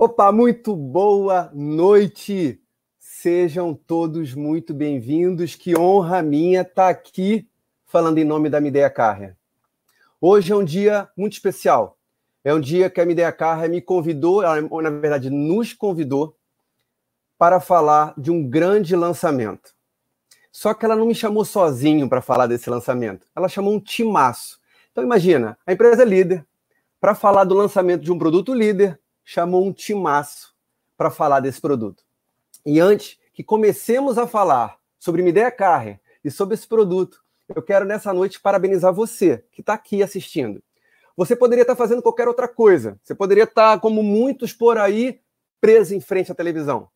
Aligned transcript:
Opa, 0.00 0.30
muito 0.30 0.76
boa 0.76 1.50
noite. 1.52 2.62
Sejam 3.00 3.74
todos 3.74 4.32
muito 4.32 4.72
bem-vindos. 4.72 5.56
Que 5.56 5.76
honra 5.76 6.22
minha 6.22 6.60
estar 6.60 6.72
tá 6.84 6.88
aqui 6.88 7.48
falando 7.84 8.18
em 8.18 8.24
nome 8.24 8.48
da 8.48 8.60
Mideia 8.60 8.88
Carrier. 8.88 9.36
Hoje 10.20 10.52
é 10.52 10.56
um 10.56 10.62
dia 10.62 11.08
muito 11.16 11.32
especial. 11.32 11.98
É 12.44 12.54
um 12.54 12.60
dia 12.60 12.88
que 12.88 13.00
a 13.00 13.04
Mideia 13.04 13.32
Carrier 13.32 13.68
me 13.68 13.82
convidou, 13.82 14.42
ou 14.70 14.80
na 14.80 14.88
verdade 14.88 15.30
nos 15.30 15.72
convidou, 15.72 16.36
para 17.36 17.58
falar 17.58 18.14
de 18.16 18.30
um 18.30 18.48
grande 18.48 18.94
lançamento. 18.94 19.74
Só 20.52 20.74
que 20.74 20.84
ela 20.84 20.94
não 20.94 21.06
me 21.06 21.14
chamou 21.14 21.44
sozinho 21.44 22.08
para 22.08 22.22
falar 22.22 22.46
desse 22.46 22.70
lançamento. 22.70 23.26
Ela 23.34 23.48
chamou 23.48 23.74
um 23.74 23.80
timaço. 23.80 24.60
Então 24.92 25.02
imagina, 25.02 25.58
a 25.66 25.72
empresa 25.72 26.02
é 26.02 26.06
líder, 26.06 26.46
para 27.00 27.16
falar 27.16 27.42
do 27.42 27.56
lançamento 27.56 28.04
de 28.04 28.12
um 28.12 28.18
produto 28.18 28.54
líder, 28.54 28.96
chamou 29.30 29.62
um 29.62 29.74
timaço 29.74 30.54
para 30.96 31.10
falar 31.10 31.40
desse 31.40 31.60
produto. 31.60 32.02
E 32.64 32.80
antes 32.80 33.18
que 33.34 33.44
comecemos 33.44 34.16
a 34.16 34.26
falar 34.26 34.78
sobre 34.98 35.20
Mideia 35.20 35.50
Carre 35.50 36.00
e 36.24 36.30
sobre 36.30 36.54
esse 36.54 36.66
produto, 36.66 37.22
eu 37.54 37.60
quero 37.60 37.84
nessa 37.84 38.10
noite 38.10 38.40
parabenizar 38.40 38.90
você 38.90 39.44
que 39.52 39.60
está 39.60 39.74
aqui 39.74 40.02
assistindo. 40.02 40.62
Você 41.14 41.36
poderia 41.36 41.60
estar 41.60 41.74
tá 41.74 41.78
fazendo 41.78 42.00
qualquer 42.00 42.26
outra 42.26 42.48
coisa. 42.48 42.98
Você 43.02 43.14
poderia 43.14 43.44
estar, 43.44 43.74
tá, 43.74 43.78
como 43.78 44.02
muitos 44.02 44.54
por 44.54 44.78
aí, 44.78 45.20
preso 45.60 45.94
em 45.94 46.00
frente 46.00 46.32
à 46.32 46.34
televisão. 46.34 46.88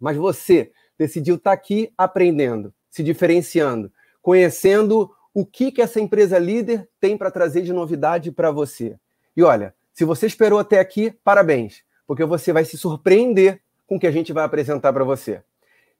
Mas 0.00 0.16
você 0.16 0.72
decidiu 0.98 1.36
estar 1.36 1.50
tá 1.50 1.54
aqui 1.54 1.92
aprendendo, 1.96 2.74
se 2.90 3.00
diferenciando, 3.00 3.92
conhecendo 4.20 5.14
o 5.32 5.46
que, 5.46 5.70
que 5.70 5.80
essa 5.80 6.00
empresa 6.00 6.36
líder 6.36 6.88
tem 6.98 7.16
para 7.16 7.30
trazer 7.30 7.62
de 7.62 7.72
novidade 7.72 8.32
para 8.32 8.50
você. 8.50 8.98
E 9.36 9.42
olha, 9.44 9.72
se 9.96 10.04
você 10.04 10.26
esperou 10.26 10.58
até 10.58 10.78
aqui, 10.78 11.10
parabéns, 11.24 11.82
porque 12.06 12.24
você 12.24 12.52
vai 12.52 12.64
se 12.64 12.78
surpreender 12.78 13.60
com 13.86 13.96
o 13.96 14.00
que 14.00 14.06
a 14.06 14.10
gente 14.10 14.32
vai 14.32 14.44
apresentar 14.44 14.92
para 14.92 15.04
você. 15.04 15.42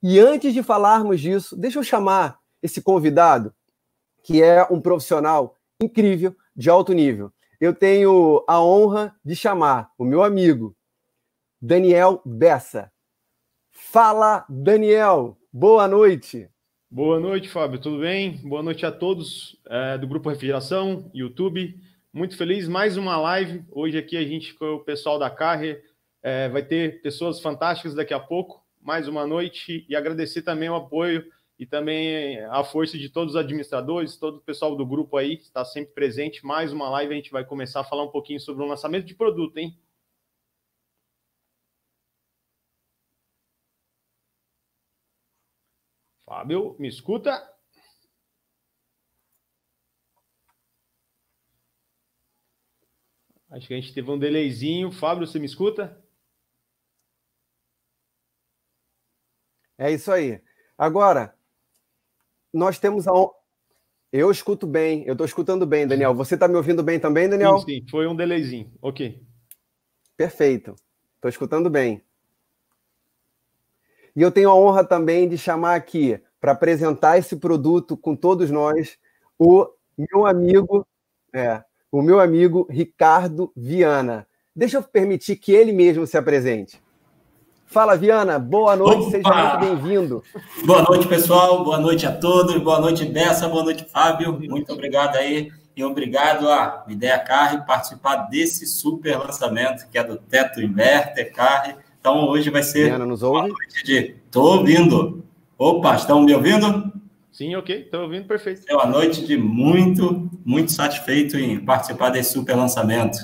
E 0.02 0.18
antes 0.18 0.52
de 0.52 0.62
falarmos 0.62 1.20
disso, 1.20 1.56
deixa 1.56 1.78
eu 1.78 1.82
chamar 1.82 2.38
esse 2.62 2.82
convidado, 2.82 3.54
que 4.22 4.42
é 4.42 4.66
um 4.70 4.80
profissional 4.80 5.56
incrível, 5.80 6.34
de 6.54 6.70
alto 6.70 6.92
nível. 6.92 7.32
Eu 7.60 7.74
tenho 7.74 8.44
a 8.46 8.62
honra 8.62 9.14
de 9.24 9.34
chamar 9.34 9.90
o 9.98 10.04
meu 10.04 10.22
amigo 10.22 10.76
Daniel 11.60 12.20
Bessa. 12.24 12.92
Fala, 13.70 14.44
Daniel. 14.48 15.36
Boa 15.52 15.88
noite. 15.88 16.48
Boa 16.90 17.18
noite, 17.18 17.48
Fábio. 17.48 17.80
Tudo 17.80 18.00
bem? 18.00 18.36
Boa 18.44 18.62
noite 18.62 18.86
a 18.86 18.92
todos 18.92 19.58
é, 19.66 19.98
do 19.98 20.06
Grupo 20.06 20.28
Refrigeração, 20.28 21.10
YouTube. 21.12 21.78
Muito 22.12 22.36
feliz, 22.36 22.68
mais 22.68 22.96
uma 22.96 23.16
live. 23.16 23.64
Hoje 23.70 23.98
aqui 23.98 24.16
a 24.16 24.22
gente 24.22 24.54
com 24.54 24.74
o 24.74 24.80
pessoal 24.80 25.18
da 25.18 25.28
Carre 25.28 25.82
é, 26.26 26.48
vai 26.48 26.64
ter 26.64 27.00
pessoas 27.02 27.40
fantásticas 27.40 27.94
daqui 27.94 28.12
a 28.12 28.18
pouco. 28.18 28.66
Mais 28.80 29.06
uma 29.06 29.24
noite 29.24 29.86
e 29.88 29.94
agradecer 29.94 30.42
também 30.42 30.68
o 30.68 30.74
apoio 30.74 31.24
e 31.56 31.64
também 31.64 32.40
a 32.46 32.64
força 32.64 32.98
de 32.98 33.08
todos 33.08 33.34
os 33.34 33.40
administradores, 33.40 34.16
todo 34.16 34.38
o 34.38 34.40
pessoal 34.40 34.74
do 34.74 34.84
grupo 34.84 35.16
aí 35.16 35.36
que 35.36 35.44
está 35.44 35.64
sempre 35.64 35.94
presente. 35.94 36.44
Mais 36.44 36.72
uma 36.72 36.90
live, 36.90 37.12
a 37.12 37.16
gente 37.16 37.30
vai 37.30 37.44
começar 37.44 37.80
a 37.80 37.84
falar 37.84 38.02
um 38.02 38.10
pouquinho 38.10 38.40
sobre 38.40 38.64
o 38.64 38.66
lançamento 38.66 39.06
de 39.06 39.14
produto, 39.14 39.56
hein? 39.58 39.78
Fábio, 46.24 46.74
me 46.78 46.88
escuta? 46.88 47.40
Acho 53.50 53.68
que 53.68 53.74
a 53.74 53.80
gente 53.80 53.94
teve 53.94 54.10
um 54.10 54.18
delayzinho. 54.18 54.90
Fábio, 54.90 55.24
você 55.24 55.38
me 55.38 55.46
escuta? 55.46 56.04
É 59.78 59.90
isso 59.90 60.10
aí. 60.10 60.40
Agora, 60.76 61.34
nós 62.52 62.78
temos 62.78 63.06
a. 63.06 63.12
Eu 64.12 64.30
escuto 64.30 64.66
bem, 64.66 65.04
eu 65.04 65.12
estou 65.12 65.26
escutando 65.26 65.66
bem, 65.66 65.86
Daniel. 65.86 66.14
Você 66.14 66.34
está 66.34 66.48
me 66.48 66.54
ouvindo 66.54 66.82
bem 66.82 66.98
também, 66.98 67.28
Daniel? 67.28 67.58
Sim, 67.58 67.66
sim, 67.66 67.86
foi 67.90 68.06
um 68.06 68.16
delayzinho. 68.16 68.72
Ok. 68.80 69.20
Perfeito. 70.16 70.74
Estou 71.16 71.28
escutando 71.28 71.68
bem. 71.68 72.02
E 74.14 74.22
eu 74.22 74.30
tenho 74.30 74.48
a 74.48 74.54
honra 74.54 74.82
também 74.82 75.28
de 75.28 75.36
chamar 75.36 75.74
aqui, 75.74 76.18
para 76.40 76.52
apresentar 76.52 77.18
esse 77.18 77.36
produto 77.36 77.96
com 77.96 78.16
todos 78.16 78.50
nós, 78.50 78.98
o 79.38 79.68
meu 79.98 80.24
amigo, 80.24 80.86
é, 81.34 81.62
o 81.92 82.00
meu 82.00 82.18
amigo 82.18 82.66
Ricardo 82.70 83.52
Viana. 83.54 84.26
Deixa 84.54 84.78
eu 84.78 84.82
permitir 84.82 85.36
que 85.36 85.52
ele 85.52 85.72
mesmo 85.72 86.06
se 86.06 86.16
apresente. 86.16 86.80
Fala, 87.66 87.96
Viana. 87.96 88.38
Boa 88.38 88.76
noite, 88.76 89.02
Opa! 89.02 89.10
seja 89.10 89.58
muito 89.58 89.58
bem-vindo. 89.58 90.22
Boa 90.64 90.82
noite, 90.82 91.06
pessoal. 91.08 91.64
Boa 91.64 91.78
noite 91.78 92.06
a 92.06 92.12
todos. 92.12 92.56
Boa 92.58 92.80
noite, 92.80 93.04
Bessa. 93.04 93.48
Boa 93.48 93.64
noite, 93.64 93.84
Fábio. 93.84 94.38
Muito 94.48 94.72
obrigado 94.72 95.16
aí. 95.16 95.50
E 95.76 95.84
obrigado 95.84 96.48
a 96.48 96.84
Ideia 96.88 97.18
Carre 97.18 97.66
participar 97.66 98.28
desse 98.28 98.66
super 98.66 99.18
lançamento 99.18 99.86
que 99.90 99.98
é 99.98 100.04
do 100.04 100.16
Teto 100.16 100.62
Inverter 100.62 101.32
Carre. 101.32 101.74
Então, 102.00 102.26
hoje 102.28 102.48
vai 102.50 102.62
ser. 102.62 102.86
Viana, 102.86 103.04
nos 103.04 103.22
ouve? 103.22 103.52
Estou 103.84 104.58
ouvindo. 104.58 105.24
Opa, 105.58 105.96
estão 105.96 106.22
me 106.22 106.34
ouvindo? 106.34 106.92
Sim, 107.32 107.54
ok, 107.56 107.82
estou 107.82 108.04
ouvindo 108.04 108.26
perfeito. 108.26 108.62
É 108.66 108.74
uma 108.74 108.86
noite 108.86 109.26
de 109.26 109.36
muito, 109.36 110.30
muito 110.44 110.72
satisfeito 110.72 111.36
em 111.36 111.62
participar 111.62 112.08
desse 112.08 112.32
super 112.32 112.56
lançamento. 112.56 113.18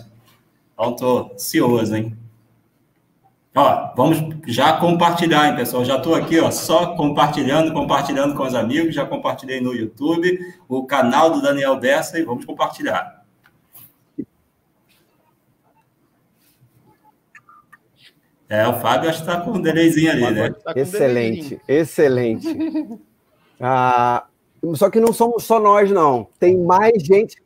Então, 0.74 0.90
estou 0.90 1.32
ansioso, 1.32 1.96
hein? 1.96 2.14
Ó, 3.54 3.92
vamos 3.94 4.18
já 4.46 4.78
compartilhar, 4.78 5.48
hein, 5.48 5.56
pessoal? 5.56 5.84
Já 5.84 5.96
estou 5.96 6.14
aqui, 6.14 6.40
ó, 6.40 6.50
só 6.50 6.96
compartilhando, 6.96 7.72
compartilhando 7.72 8.34
com 8.34 8.44
os 8.44 8.54
amigos. 8.54 8.94
Já 8.94 9.04
compartilhei 9.04 9.60
no 9.60 9.74
YouTube, 9.74 10.38
o 10.66 10.86
canal 10.86 11.30
do 11.30 11.42
Daniel 11.42 11.78
Bessa 11.78 12.18
e 12.18 12.24
vamos 12.24 12.46
compartilhar. 12.46 13.22
É, 18.48 18.66
o 18.68 18.80
Fábio 18.80 19.08
acho 19.08 19.22
que 19.22 19.30
está 19.30 19.40
com 19.40 19.52
um 19.52 19.60
delayzinho 19.60 20.10
ali, 20.10 20.30
né? 20.30 20.50
Tá 20.50 20.72
excelente, 20.76 21.60
excelente. 21.68 22.46
Ah, 23.64 24.26
só 24.74 24.90
que 24.90 24.98
não 24.98 25.12
somos 25.12 25.44
só 25.44 25.60
nós, 25.60 25.88
não. 25.88 26.26
Tem 26.40 26.58
mais 26.58 27.00
gente. 27.00 27.40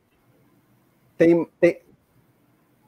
Tem, 1.18 1.46
tem, 1.60 1.82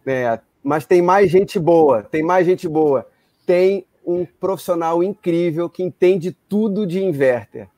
é, 0.06 0.40
mas 0.68 0.84
tem 0.84 1.00
mais 1.00 1.30
gente 1.30 1.58
boa. 1.58 2.02
Tem 2.02 2.22
mais 2.22 2.46
gente 2.46 2.68
boa. 2.68 3.06
Tem 3.46 3.86
um 4.06 4.26
profissional 4.26 5.02
incrível 5.02 5.66
que 5.66 5.82
entende 5.82 6.36
tudo 6.46 6.86
de 6.86 7.02
inverter. 7.02 7.70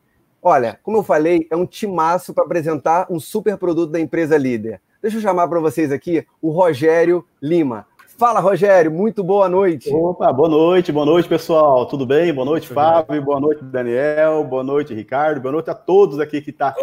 Olha, 0.43 0.77
como 0.83 0.97
eu 0.97 1.05
falei, 1.05 1.47
é 1.53 1.55
um 1.55 1.65
timaço 1.65 2.35
para 2.35 2.43
apresentar 2.43 3.07
um 3.09 3.21
super 3.21 3.57
produto 3.57 3.93
da 3.93 4.01
empresa 4.01 4.37
líder. 4.37 4.81
Deixa 5.01 5.19
eu 5.19 5.21
chamar 5.21 5.47
para 5.47 5.61
vocês 5.61 5.93
aqui 5.93 6.27
o 6.43 6.51
Rogério 6.51 7.25
Lima. 7.41 7.87
Fala, 8.21 8.39
Rogério, 8.39 8.91
muito 8.91 9.25
boa 9.25 9.49
noite. 9.49 9.89
Opa, 9.91 10.31
boa 10.31 10.47
noite, 10.47 10.93
boa 10.93 11.07
noite, 11.07 11.27
pessoal. 11.27 11.87
Tudo 11.87 12.05
bem? 12.05 12.35
Boa 12.35 12.45
noite, 12.45 12.69
Fábio. 12.69 13.23
Boa 13.23 13.41
noite, 13.41 13.65
Daniel. 13.65 14.45
Boa 14.45 14.63
noite, 14.63 14.93
Ricardo. 14.93 15.41
Boa 15.41 15.53
noite 15.53 15.71
a 15.71 15.75
todos 15.75 16.21
aqui 16.21 16.43
que, 16.43 16.53
tá, 16.53 16.75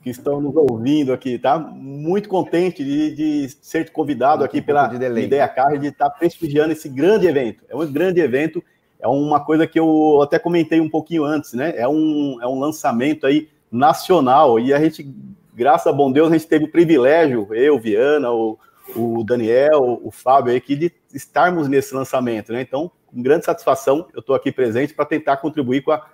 que 0.00 0.10
estão 0.10 0.40
nos 0.40 0.54
ouvindo 0.54 1.12
aqui, 1.12 1.40
tá? 1.40 1.58
Muito 1.58 2.28
contente 2.28 2.84
de, 2.84 3.12
de 3.16 3.48
ser 3.60 3.90
convidado 3.90 4.44
aqui 4.44 4.62
pela 4.62 4.94
Ideia 4.94 5.48
Carre 5.48 5.76
de 5.76 5.88
estar 5.88 6.08
tá 6.08 6.16
prestigiando 6.16 6.70
esse 6.70 6.88
grande 6.88 7.26
evento. 7.26 7.64
É 7.68 7.74
um 7.74 7.92
grande 7.92 8.20
evento, 8.20 8.62
é 9.00 9.08
uma 9.08 9.44
coisa 9.44 9.66
que 9.66 9.80
eu 9.80 10.22
até 10.22 10.38
comentei 10.38 10.80
um 10.80 10.88
pouquinho 10.88 11.24
antes, 11.24 11.52
né? 11.52 11.74
É 11.74 11.88
um, 11.88 12.38
é 12.40 12.46
um 12.46 12.60
lançamento 12.60 13.26
aí 13.26 13.48
nacional 13.72 14.60
e 14.60 14.72
a 14.72 14.78
gente, 14.78 15.12
graças 15.52 15.88
a 15.88 15.92
bom 15.92 16.12
Deus, 16.12 16.30
a 16.30 16.32
gente 16.32 16.46
teve 16.46 16.66
o 16.66 16.70
privilégio, 16.70 17.48
eu, 17.52 17.76
Viana, 17.76 18.30
o 18.30 18.56
o 18.94 19.24
Daniel, 19.24 20.00
o 20.02 20.10
Fábio 20.10 20.56
aqui, 20.56 20.76
de 20.76 20.92
estarmos 21.14 21.68
nesse 21.68 21.94
lançamento, 21.94 22.52
né? 22.52 22.60
Então, 22.60 22.90
com 23.06 23.22
grande 23.22 23.44
satisfação, 23.44 24.06
eu 24.14 24.20
estou 24.20 24.34
aqui 24.34 24.52
presente 24.52 24.94
para 24.94 25.04
tentar 25.04 25.38
contribuir 25.38 25.82
com 25.82 25.92
a 25.92 26.04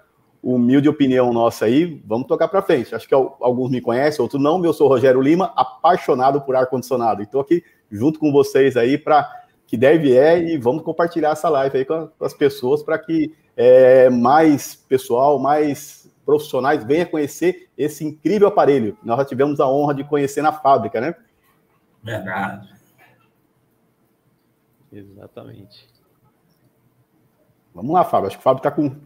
humilde 0.42 0.88
opinião 0.88 1.32
nossa 1.32 1.64
aí. 1.64 2.00
Vamos 2.06 2.26
tocar 2.26 2.48
para 2.48 2.62
frente. 2.62 2.94
Acho 2.94 3.08
que 3.08 3.14
alguns 3.14 3.70
me 3.70 3.80
conhecem, 3.80 4.22
outros 4.22 4.42
não. 4.42 4.64
Eu 4.64 4.72
sou 4.72 4.88
Rogério 4.88 5.20
Lima, 5.20 5.52
apaixonado 5.56 6.40
por 6.40 6.54
ar-condicionado. 6.54 7.22
Estou 7.22 7.40
aqui 7.40 7.64
junto 7.90 8.18
com 8.18 8.32
vocês 8.32 8.76
aí 8.76 8.96
para 8.96 9.28
que 9.66 9.76
deve 9.76 10.16
é 10.16 10.38
e 10.38 10.56
vamos 10.56 10.82
compartilhar 10.82 11.30
essa 11.30 11.48
live 11.48 11.78
aí 11.78 11.84
com, 11.84 12.08
as 12.20 12.32
pessoas 12.32 12.82
para 12.82 12.98
que 12.98 13.34
é, 13.56 14.08
mais 14.08 14.74
pessoal, 14.74 15.38
mais 15.38 16.08
profissionais 16.24 16.84
venham 16.84 17.06
conhecer 17.06 17.68
esse 17.76 18.04
incrível 18.04 18.48
aparelho. 18.48 18.96
Nós 19.02 19.18
já 19.18 19.24
tivemos 19.24 19.60
a 19.60 19.68
honra 19.68 19.94
de 19.94 20.04
conhecer 20.04 20.42
na 20.42 20.52
fábrica, 20.52 21.00
né? 21.00 21.14
Verdade. 22.06 22.68
Exatamente. 24.92 25.88
Vamos 27.74 27.92
lá, 27.92 28.04
Fábio. 28.04 28.28
Acho 28.28 28.36
que 28.36 28.40
o 28.40 28.44
Fábio 28.44 28.60
está 28.60 28.70
com 28.70 28.86
um 28.86 29.00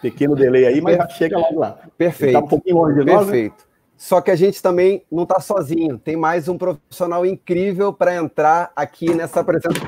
pequeno 0.00 0.34
delay 0.34 0.64
aí, 0.64 0.80
mas 0.80 0.96
já 0.96 1.06
chega 1.10 1.38
logo 1.38 1.60
lá. 1.60 1.78
Perfeito. 1.98 2.34
Está 2.34 2.44
um 2.44 2.48
pouquinho 2.48 2.76
longe 2.76 2.98
de 2.98 3.04
Perfeito. 3.04 3.18
nós. 3.18 3.26
Né? 3.26 3.32
Perfeito. 3.32 3.68
Só 3.94 4.20
que 4.22 4.30
a 4.30 4.36
gente 4.36 4.62
também 4.62 5.04
não 5.12 5.24
está 5.24 5.38
sozinho. 5.38 5.98
Tem 5.98 6.16
mais 6.16 6.48
um 6.48 6.56
profissional 6.56 7.26
incrível 7.26 7.92
para 7.92 8.14
entrar 8.14 8.72
aqui 8.74 9.14
nessa 9.14 9.40
apresentação. 9.40 9.86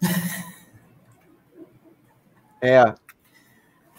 É. 2.60 2.92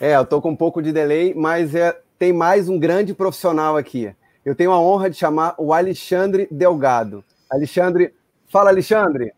É, 0.01 0.17
eu 0.17 0.25
tô 0.25 0.41
com 0.41 0.49
um 0.49 0.55
pouco 0.55 0.81
de 0.81 0.91
delay, 0.91 1.33
mas 1.33 1.73
é, 1.73 1.97
tem 2.17 2.33
mais 2.33 2.67
um 2.67 2.77
grande 2.77 3.13
profissional 3.13 3.77
aqui. 3.77 4.13
Eu 4.45 4.55
tenho 4.55 4.71
a 4.71 4.79
honra 4.79 5.09
de 5.09 5.17
chamar 5.17 5.55
o 5.57 5.73
Alexandre 5.73 6.47
Delgado. 6.49 7.23
Alexandre, 7.49 8.13
fala, 8.51 8.69
Alexandre. 8.69 9.33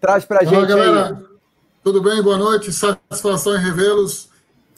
Traz 0.00 0.24
pra 0.24 0.40
Fala, 0.44 0.50
gente 0.50 0.68
galera. 0.68 1.16
aí. 1.16 1.24
Tudo 1.84 2.02
bem? 2.02 2.20
Boa 2.22 2.36
noite. 2.36 2.72
Satisfação 2.72 3.54
em 3.54 3.60
revê-los. 3.60 4.30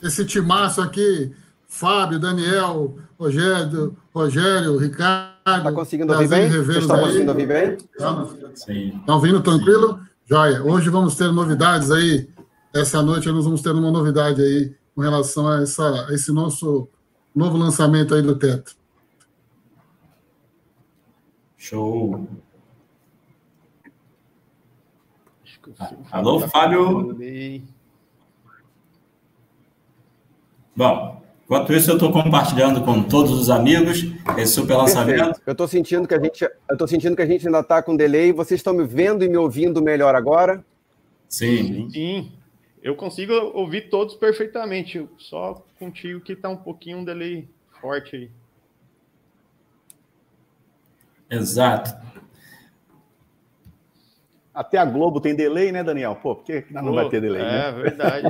Esse 0.03 0.25
timaço 0.25 0.83
aqui, 0.83 1.35
Fábio, 1.67 2.19
Daniel, 2.19 2.95
Rogério, 3.19 3.97
Rogério, 4.15 4.77
Ricardo. 4.77 5.33
Está 5.47 5.73
conseguindo 5.73 6.13
ouvir 6.13 6.29
bem? 6.29 6.51
Vocês 6.51 6.77
estão 6.79 6.99
conseguindo 7.01 7.31
ouvir 7.31 7.47
bem? 7.47 7.79
Sim. 8.55 8.89
Estão 8.99 9.15
ouvindo 9.15 9.41
tranquilo? 9.43 9.99
Joia. 10.27 10.63
Hoje 10.63 10.91
vamos 10.91 11.17
ter 11.17 11.33
novidades 11.33 11.91
aí. 11.91 12.29
Essa 12.75 13.03
noite 13.03 13.31
nós 13.31 13.45
vamos 13.45 13.63
ter 13.63 13.71
uma 13.71 13.91
novidade 13.91 14.43
aí 14.43 14.75
com 14.95 15.01
relação 15.01 15.49
a, 15.49 15.63
essa, 15.63 16.07
a 16.07 16.15
esse 16.15 16.33
nosso 16.33 16.89
novo 17.35 17.57
lançamento 17.57 18.15
aí 18.15 18.23
do 18.23 18.37
teto. 18.37 18.77
Show. 21.65 22.29
Alô, 26.13 26.41
Fábio. 26.41 27.17
Bom, 30.77 31.23
enquanto 31.45 31.73
isso 31.73 31.91
eu 31.91 31.95
estou 31.95 32.13
compartilhando 32.13 32.85
com 32.85 33.03
todos 33.05 33.33
os 33.33 33.49
amigos 33.49 34.03
esse 34.37 34.53
super 34.53 34.77
lançamento. 34.77 35.41
Eu 35.47 35.53
estou 35.53 35.67
sentindo 35.67 36.07
que 36.07 36.13
a 36.13 36.21
gente, 36.21 36.45
eu 36.45 36.77
tô 36.77 36.87
sentindo 36.87 37.17
que 37.17 37.23
a 37.23 37.27
gente 37.27 37.47
ainda 37.47 37.61
está 37.61 37.83
com 37.83 37.97
delay. 37.97 38.31
Vocês 38.31 38.61
estão 38.61 38.75
me 38.75 38.85
vendo 38.85 39.25
e 39.25 39.29
me 39.31 39.39
ouvindo 39.39 39.81
melhor 39.81 40.15
agora? 40.15 40.63
Sim. 41.31 41.89
Sim. 41.89 42.33
Eu 42.83 42.95
consigo 42.95 43.33
ouvir 43.33 43.89
todos 43.89 44.15
perfeitamente. 44.17 45.09
Só 45.17 45.65
contigo 45.79 46.21
que 46.21 46.35
está 46.35 46.51
um 46.51 46.59
pouquinho 46.59 46.99
um 46.99 47.05
delay 47.07 47.49
forte 47.81 48.17
aí. 48.17 48.44
Exato. 51.31 52.05
Até 54.55 54.79
a 54.79 54.85
Globo 54.85 55.21
tem 55.21 55.35
delay, 55.35 55.73
né, 55.73 55.83
Daniel? 55.83 56.15
Pô, 56.15 56.37
por 56.37 56.45
que 56.45 56.65
não 56.71 56.95
vai 56.95 57.09
ter 57.09 57.21
delay? 57.21 57.43
É, 57.43 57.45
né? 57.45 57.73
verdade. 57.73 58.29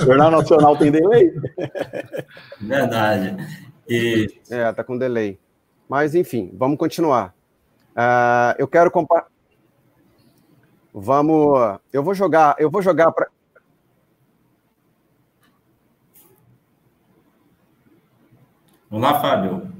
o 0.00 0.04
Jornal 0.06 0.30
Nacional 0.30 0.76
tem 0.76 0.92
delay? 0.92 1.32
Verdade. 2.60 3.36
E... 3.88 4.28
É, 4.48 4.72
tá 4.72 4.84
com 4.84 4.96
delay. 4.96 5.40
Mas, 5.88 6.14
enfim, 6.14 6.52
vamos 6.54 6.78
continuar. 6.78 7.34
Uh, 7.90 8.54
eu 8.58 8.68
quero 8.68 8.90
compartilhar. 8.92 9.32
Vamos. 10.94 11.78
Eu 11.92 12.04
vou 12.04 12.14
jogar. 12.14 12.54
Eu 12.58 12.70
vou 12.70 12.80
jogar 12.80 13.10
para. 13.12 13.28
Vamos 18.88 19.10
lá, 19.10 19.20
Fábio. 19.20 19.72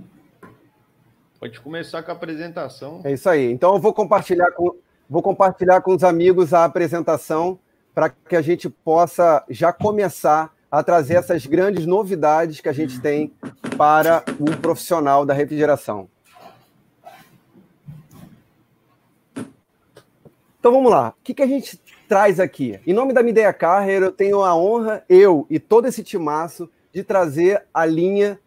Pode 1.43 1.61
começar 1.61 2.05
com 2.05 2.13
a 2.13 2.15
apresentação. 2.15 3.01
É 3.03 3.11
isso 3.11 3.29
aí. 3.29 3.51
Então 3.51 3.75
eu 3.75 3.81
vou 3.81 3.93
compartilhar 3.93 4.53
com, 4.53 4.77
Vou 5.11 5.21
compartilhar 5.21 5.81
com 5.81 5.93
os 5.93 6.05
amigos 6.05 6.55
a 6.55 6.65
apresentação 6.65 7.59
para 7.93 8.09
que 8.11 8.37
a 8.37 8.41
gente 8.41 8.71
possa 8.71 9.45
já 9.51 9.73
começar 9.73 10.55
a 10.71 10.85
trazer 10.85 11.15
essas 11.15 11.45
grandes 11.45 11.85
novidades 11.85 12.61
que 12.61 12.69
a 12.69 12.73
gente 12.73 13.01
tem 13.01 13.33
para 13.77 14.23
o 14.39 14.57
profissional 14.59 15.27
da 15.27 15.35
refrigeração. 15.35 16.09
Então 20.61 20.71
vamos 20.71 20.93
lá. 20.93 21.09
O 21.09 21.25
que, 21.25 21.35
que 21.35 21.43
a 21.43 21.49
gente 21.49 21.77
traz 22.09 22.39
aqui? 22.39 22.79
Em 22.87 22.93
nome 22.93 23.13
da 23.13 23.21
Mideia 23.21 23.53
Carrier, 23.53 24.01
eu 24.01 24.13
tenho 24.13 24.45
a 24.45 24.55
honra, 24.55 25.05
eu 25.09 25.45
e 25.51 25.59
todo 25.59 25.89
esse 25.89 26.05
timaço, 26.05 26.71
de 26.93 27.03
trazer 27.03 27.65
a 27.75 27.85
linha 27.85 28.39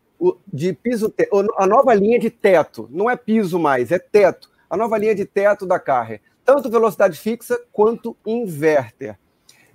de 0.51 0.73
piso, 0.73 1.13
a 1.57 1.67
nova 1.67 1.93
linha 1.93 2.19
de 2.19 2.29
teto. 2.29 2.87
Não 2.91 3.09
é 3.09 3.15
piso 3.15 3.59
mais, 3.59 3.91
é 3.91 3.99
teto. 3.99 4.49
A 4.69 4.77
nova 4.77 4.97
linha 4.97 5.15
de 5.15 5.25
teto 5.25 5.65
da 5.65 5.79
Carrier 5.79 6.21
tanto 6.45 6.69
velocidade 6.69 7.19
fixa 7.19 7.59
quanto 7.73 8.15
inverter. 8.25 9.17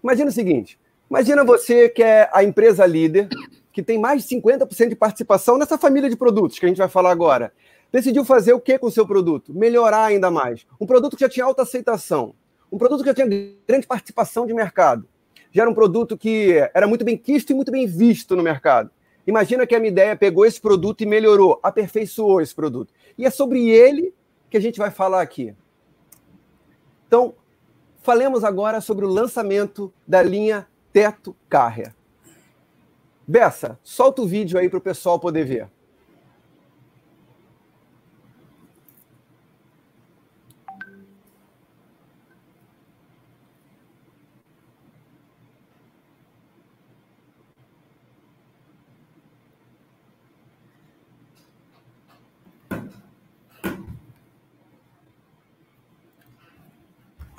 Imagina 0.02 0.30
o 0.30 0.32
seguinte: 0.32 0.78
imagina 1.10 1.44
você 1.44 1.88
que 1.88 2.02
é 2.02 2.30
a 2.32 2.44
empresa 2.44 2.86
líder, 2.86 3.28
que 3.72 3.82
tem 3.82 3.98
mais 3.98 4.24
de 4.24 4.36
50% 4.36 4.88
de 4.88 4.94
participação 4.94 5.58
nessa 5.58 5.76
família 5.76 6.08
de 6.08 6.16
produtos 6.16 6.58
que 6.58 6.64
a 6.64 6.68
gente 6.68 6.78
vai 6.78 6.88
falar 6.88 7.10
agora. 7.10 7.52
Decidiu 7.92 8.24
fazer 8.24 8.52
o 8.52 8.60
que 8.60 8.78
com 8.78 8.86
o 8.86 8.90
seu 8.90 9.04
produto? 9.04 9.52
Melhorar 9.52 10.04
ainda 10.04 10.30
mais. 10.30 10.64
Um 10.80 10.86
produto 10.86 11.16
que 11.16 11.24
já 11.24 11.28
tinha 11.28 11.44
alta 11.44 11.62
aceitação, 11.62 12.34
um 12.70 12.78
produto 12.78 13.00
que 13.00 13.08
já 13.08 13.14
tinha 13.14 13.26
grande 13.66 13.86
participação 13.86 14.46
de 14.46 14.54
mercado. 14.54 15.08
Já 15.50 15.62
era 15.62 15.70
um 15.70 15.74
produto 15.74 16.16
que 16.16 16.52
era 16.72 16.86
muito 16.86 17.04
bem 17.04 17.16
quisto 17.16 17.50
e 17.50 17.54
muito 17.54 17.72
bem 17.72 17.88
visto 17.88 18.36
no 18.36 18.42
mercado. 18.44 18.92
Imagina 19.30 19.64
que 19.64 19.76
a 19.76 19.78
minha 19.78 19.92
ideia 19.92 20.16
pegou 20.16 20.44
esse 20.44 20.60
produto 20.60 21.02
e 21.02 21.06
melhorou, 21.06 21.60
aperfeiçoou 21.62 22.40
esse 22.40 22.52
produto. 22.52 22.92
E 23.16 23.24
é 23.24 23.30
sobre 23.30 23.68
ele 23.70 24.12
que 24.50 24.56
a 24.56 24.60
gente 24.60 24.76
vai 24.76 24.90
falar 24.90 25.22
aqui. 25.22 25.54
Então, 27.06 27.34
falemos 28.02 28.42
agora 28.42 28.80
sobre 28.80 29.04
o 29.04 29.08
lançamento 29.08 29.92
da 30.04 30.20
linha 30.20 30.66
Teto 30.92 31.36
Carrier. 31.48 31.94
Bessa, 33.24 33.78
solta 33.84 34.20
o 34.20 34.26
vídeo 34.26 34.58
aí 34.58 34.68
para 34.68 34.78
o 34.80 34.82
pessoal 34.82 35.20
poder 35.20 35.44
ver. 35.44 35.68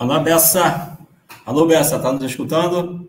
Alô, 0.02 0.20
Bessa. 0.20 0.98
Alô, 1.46 1.68
Bessa, 1.68 2.00
tá 2.00 2.12
nos 2.12 2.24
escutando? 2.24 3.08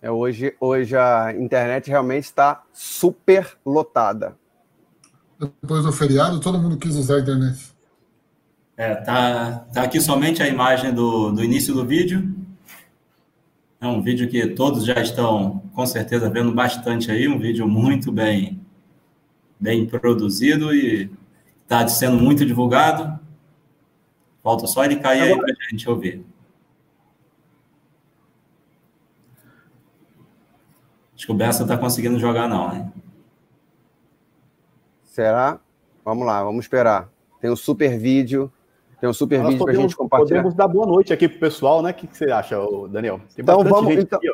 É, 0.00 0.10
hoje, 0.10 0.56
hoje 0.58 0.96
a 0.96 1.34
internet 1.38 1.90
realmente 1.90 2.24
está 2.24 2.62
super 2.72 3.54
lotada. 3.66 4.34
Depois 5.38 5.84
do 5.84 5.92
feriado, 5.92 6.40
todo 6.40 6.58
mundo 6.58 6.78
quis 6.78 6.96
usar 6.96 7.16
a 7.16 7.20
internet. 7.20 7.74
É, 8.78 8.94
tá, 8.94 9.66
tá 9.74 9.82
aqui 9.82 10.00
somente 10.00 10.42
a 10.42 10.48
imagem 10.48 10.94
do, 10.94 11.30
do 11.30 11.44
início 11.44 11.74
do 11.74 11.84
vídeo. 11.84 12.34
É 13.78 13.86
um 13.86 14.00
vídeo 14.00 14.26
que 14.30 14.46
todos 14.46 14.86
já 14.86 15.02
estão, 15.02 15.62
com 15.74 15.84
certeza, 15.84 16.30
vendo 16.30 16.50
bastante 16.50 17.10
aí. 17.10 17.28
Um 17.28 17.38
vídeo 17.38 17.68
muito 17.68 18.10
bem, 18.10 18.58
bem 19.60 19.84
produzido 19.84 20.74
e 20.74 21.10
está 21.66 21.86
sendo 21.88 22.16
muito 22.16 22.46
divulgado. 22.46 23.22
Falta 24.44 24.66
só 24.66 24.84
ele 24.84 24.96
cair 24.96 25.32
Agora... 25.32 25.46
aí 25.48 25.56
para 25.56 25.64
a 25.66 25.70
gente 25.70 25.88
ouvir. 25.88 26.22
Acho 31.16 31.26
que 31.26 31.32
o 31.32 31.34
Bessa 31.34 31.62
está 31.62 31.78
conseguindo 31.78 32.18
jogar, 32.18 32.46
não, 32.46 32.68
né? 32.68 32.92
Será? 35.02 35.58
Vamos 36.04 36.26
lá, 36.26 36.44
vamos 36.44 36.66
esperar. 36.66 37.08
Tem 37.40 37.50
um 37.50 37.56
super 37.56 37.98
vídeo. 37.98 38.52
Tem 39.00 39.08
um 39.08 39.14
super 39.14 39.38
Nós 39.38 39.52
vídeo 39.52 39.64
para 39.64 39.72
a 39.72 39.76
gente 39.76 39.96
compartilhar. 39.96 40.42
Podemos 40.42 40.54
dar 40.54 40.68
boa 40.68 40.86
noite 40.86 41.10
aqui 41.10 41.26
para 41.26 41.36
o 41.38 41.40
pessoal, 41.40 41.80
né? 41.80 41.92
O 41.92 41.94
que, 41.94 42.06
que, 42.06 42.16
você 42.16 42.30
acha, 42.30 42.56
Daniel? 42.90 43.20
Tem 43.34 43.42
então 43.42 43.64
vamos. 43.64 43.94
Então... 43.94 44.18
Aqui, 44.18 44.30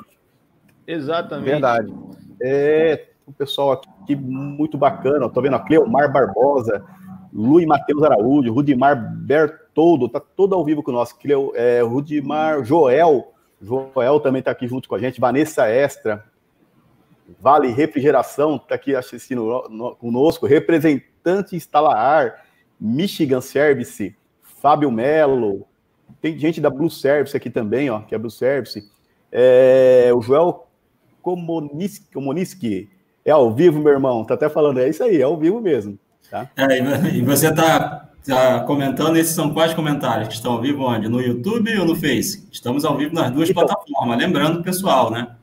Exatamente. 0.88 1.50
Verdade. 1.50 1.94
É, 2.42 3.10
o 3.24 3.32
pessoal 3.32 3.72
aqui 4.02 4.16
muito 4.16 4.76
bacana. 4.76 5.26
Estou 5.26 5.40
vendo 5.40 5.54
a 5.54 5.60
Cleomar 5.60 6.10
Barbosa, 6.10 6.84
Lui 7.32 7.64
Matheus 7.64 8.02
Araújo, 8.02 8.52
Rudimar 8.52 8.96
Bertoldo, 9.16 10.08
tá 10.08 10.20
todo 10.20 10.54
ao 10.54 10.64
vivo 10.64 10.82
com 10.82 10.90
nós. 10.90 11.14
É, 11.54 11.80
Rudimar 11.80 12.64
Joel, 12.64 13.32
Joel 13.60 14.20
também 14.20 14.40
está 14.40 14.50
aqui 14.50 14.66
junto 14.66 14.88
com 14.88 14.94
a 14.94 14.98
gente. 14.98 15.20
Vanessa 15.20 15.68
Extra, 15.68 16.24
Vale 17.40 17.68
Refrigeração, 17.68 18.56
está 18.56 18.74
aqui 18.74 18.94
assistindo 18.94 19.96
conosco. 19.98 20.46
Representante 20.46 21.54
Instalar, 21.54 22.44
Michigan 22.80 23.40
Service, 23.40 24.16
Fábio 24.42 24.90
Melo. 24.90 25.66
Tem 26.20 26.36
gente 26.38 26.60
da 26.60 26.68
Blue 26.68 26.90
Service 26.90 27.36
aqui 27.36 27.48
também, 27.48 27.90
ó, 27.90 28.00
que 28.00 28.14
é 28.14 28.18
Blue 28.18 28.30
Service. 28.30 28.90
É, 29.30 30.10
o 30.14 30.20
Joel 30.20 30.66
Komuniski, 31.22 32.88
é 33.24 33.30
ao 33.30 33.54
vivo, 33.54 33.80
meu 33.80 33.92
irmão. 33.92 34.24
Tá 34.24 34.34
até 34.34 34.48
falando, 34.48 34.80
é 34.80 34.88
isso 34.88 35.04
aí, 35.04 35.20
é 35.20 35.24
ao 35.24 35.36
vivo 35.36 35.60
mesmo. 35.60 35.98
Tá? 36.28 36.50
É, 36.56 36.78
e 37.14 37.22
você 37.22 37.48
está 37.48 38.08
tá 38.26 38.60
comentando, 38.60 39.16
esses 39.16 39.34
são 39.34 39.52
quais 39.52 39.74
comentários 39.74 40.28
que 40.28 40.34
estão 40.34 40.52
ao 40.52 40.60
vivo 40.60 40.84
onde? 40.84 41.08
No 41.08 41.20
YouTube 41.20 41.78
ou 41.78 41.86
no 41.86 41.94
Face? 41.94 42.48
Estamos 42.50 42.84
ao 42.84 42.96
vivo 42.96 43.14
nas 43.14 43.30
duas 43.30 43.48
então, 43.48 43.64
plataformas, 43.64 44.18
lembrando 44.18 44.62
pessoal, 44.62 45.10
né? 45.10 45.36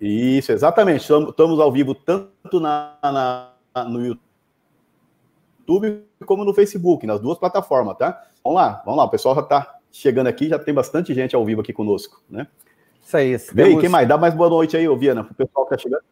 Isso, 0.00 0.52
exatamente. 0.52 1.02
Estamos 1.02 1.58
ao 1.58 1.72
vivo 1.72 1.94
tanto 1.94 2.60
na, 2.60 2.94
na, 3.02 3.50
no 3.84 4.04
YouTube 4.04 6.02
como 6.24 6.44
no 6.44 6.54
Facebook, 6.54 7.06
nas 7.06 7.20
duas 7.20 7.38
plataformas, 7.38 7.96
tá? 7.96 8.22
Vamos 8.42 8.60
lá, 8.60 8.82
vamos 8.84 8.98
lá, 8.98 9.04
o 9.04 9.10
pessoal 9.10 9.34
já 9.34 9.40
está 9.40 9.78
chegando 9.90 10.26
aqui, 10.26 10.48
já 10.48 10.58
tem 10.58 10.74
bastante 10.74 11.14
gente 11.14 11.34
ao 11.34 11.44
vivo 11.44 11.60
aqui 11.60 11.72
conosco, 11.72 12.22
né? 12.28 12.46
Isso 13.04 13.16
aí. 13.16 13.36
Vem, 13.52 13.66
temos... 13.66 13.80
quem 13.80 13.88
mais? 13.88 14.08
Dá 14.08 14.18
mais 14.18 14.34
boa 14.34 14.50
noite 14.50 14.76
aí, 14.76 14.86
Viana, 14.96 15.24
para 15.24 15.32
o 15.32 15.34
pessoal 15.34 15.66
que 15.66 15.74
está 15.74 15.82
chegando. 15.82 16.02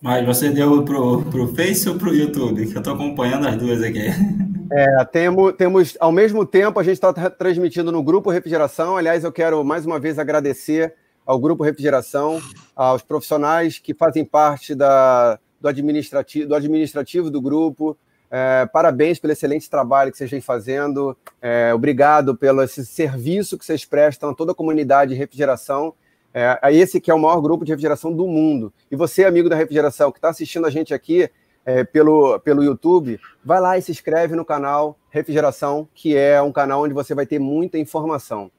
Mas 0.00 0.24
você 0.24 0.50
deu 0.50 0.84
pro, 0.84 1.22
pro 1.22 1.48
Face 1.54 1.88
ou 1.88 1.96
pro 1.96 2.14
YouTube? 2.14 2.66
Que 2.66 2.74
eu 2.74 2.78
estou 2.78 2.94
acompanhando 2.94 3.48
as 3.48 3.56
duas 3.56 3.82
aqui. 3.82 4.06
É, 4.70 5.02
temos, 5.06 5.54
temos, 5.54 5.96
ao 5.98 6.12
mesmo 6.12 6.44
tempo, 6.44 6.78
a 6.78 6.82
gente 6.82 6.96
está 6.96 7.10
transmitindo 7.30 7.90
no 7.90 8.02
Grupo 8.02 8.28
Refrigeração. 8.30 8.98
Aliás, 8.98 9.24
eu 9.24 9.32
quero 9.32 9.64
mais 9.64 9.86
uma 9.86 9.98
vez 9.98 10.18
agradecer 10.18 10.94
ao 11.24 11.38
Grupo 11.38 11.64
Refrigeração, 11.64 12.38
aos 12.76 13.00
profissionais 13.00 13.78
que 13.78 13.94
fazem 13.94 14.26
parte 14.26 14.74
da, 14.74 15.38
do, 15.58 15.68
administrativo, 15.68 16.48
do 16.48 16.54
administrativo 16.54 17.30
do 17.30 17.40
grupo. 17.40 17.96
É, 18.30 18.66
parabéns 18.66 19.18
pelo 19.18 19.32
excelente 19.32 19.70
trabalho 19.70 20.12
que 20.12 20.18
vocês 20.18 20.30
vêm 20.30 20.40
fazendo. 20.40 21.16
É, 21.40 21.72
obrigado 21.72 22.36
pelo 22.36 22.62
esse 22.62 22.84
serviço 22.84 23.56
que 23.56 23.64
vocês 23.64 23.86
prestam 23.86 24.30
a 24.30 24.34
toda 24.34 24.52
a 24.52 24.54
comunidade 24.54 25.12
de 25.14 25.18
refrigeração. 25.18 25.94
É, 26.40 26.72
esse 26.72 27.00
que 27.00 27.10
é 27.10 27.14
o 27.14 27.18
maior 27.18 27.40
grupo 27.40 27.64
de 27.64 27.72
refrigeração 27.72 28.12
do 28.12 28.24
mundo. 28.24 28.72
E 28.88 28.94
você, 28.94 29.24
amigo 29.24 29.48
da 29.48 29.56
refrigeração, 29.56 30.12
que 30.12 30.18
está 30.18 30.28
assistindo 30.28 30.66
a 30.66 30.70
gente 30.70 30.94
aqui 30.94 31.28
é, 31.66 31.82
pelo, 31.82 32.38
pelo 32.38 32.62
YouTube, 32.62 33.18
vai 33.44 33.60
lá 33.60 33.76
e 33.76 33.82
se 33.82 33.90
inscreve 33.90 34.36
no 34.36 34.44
canal 34.44 34.96
Refrigeração, 35.10 35.88
que 35.92 36.16
é 36.16 36.40
um 36.40 36.52
canal 36.52 36.84
onde 36.84 36.94
você 36.94 37.12
vai 37.12 37.26
ter 37.26 37.40
muita 37.40 37.76
informação. 37.76 38.52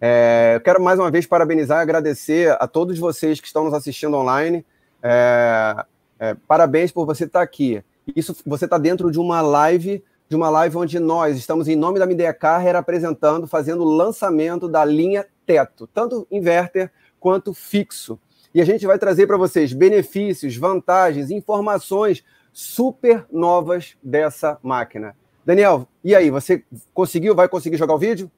É, 0.00 0.52
eu 0.54 0.60
quero 0.60 0.80
mais 0.80 1.00
uma 1.00 1.10
vez 1.10 1.26
parabenizar 1.26 1.78
e 1.78 1.82
agradecer 1.82 2.56
a 2.60 2.68
todos 2.68 2.96
vocês 3.00 3.40
que 3.40 3.48
estão 3.48 3.64
nos 3.64 3.74
assistindo 3.74 4.16
online. 4.16 4.64
É, 5.02 5.84
é, 6.20 6.36
parabéns 6.46 6.92
por 6.92 7.04
você 7.04 7.24
estar 7.24 7.42
aqui. 7.42 7.82
Isso, 8.14 8.36
você 8.46 8.66
está 8.66 8.78
dentro 8.78 9.10
de 9.10 9.18
uma 9.18 9.40
live, 9.40 10.04
de 10.28 10.36
uma 10.36 10.48
live 10.50 10.76
onde 10.76 11.00
nós 11.00 11.36
estamos, 11.36 11.66
em 11.66 11.74
nome 11.74 11.98
da 11.98 12.06
Midea 12.06 12.32
Carrer, 12.32 12.76
apresentando, 12.76 13.48
fazendo 13.48 13.82
o 13.82 13.90
lançamento 13.90 14.68
da 14.68 14.84
linha 14.84 15.26
teto, 15.46 15.86
tanto 15.86 16.26
inverter 16.30 16.90
quanto 17.20 17.54
fixo. 17.54 18.18
E 18.52 18.60
a 18.60 18.64
gente 18.64 18.86
vai 18.86 18.98
trazer 18.98 19.26
para 19.26 19.36
vocês 19.36 19.72
benefícios, 19.72 20.56
vantagens, 20.56 21.30
informações 21.30 22.24
super 22.52 23.26
novas 23.30 23.96
dessa 24.02 24.58
máquina. 24.62 25.16
Daniel, 25.44 25.86
e 26.02 26.14
aí, 26.14 26.30
você 26.30 26.64
conseguiu, 26.92 27.34
vai 27.34 27.48
conseguir 27.48 27.76
jogar 27.76 27.94
o 27.94 27.98
vídeo? 27.98 28.30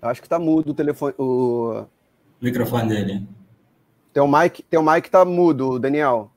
Acho 0.00 0.20
que 0.20 0.26
está 0.26 0.38
mudo 0.38 0.70
o 0.70 0.74
telefone. 0.74 1.14
O... 1.18 1.84
microfone 2.40 2.88
dele. 2.88 3.28
Teu 4.12 4.26
mic, 4.26 4.62
teu 4.62 4.82
mic 4.82 5.10
tá 5.10 5.24
mudo, 5.24 5.78
Daniel. 5.78 6.30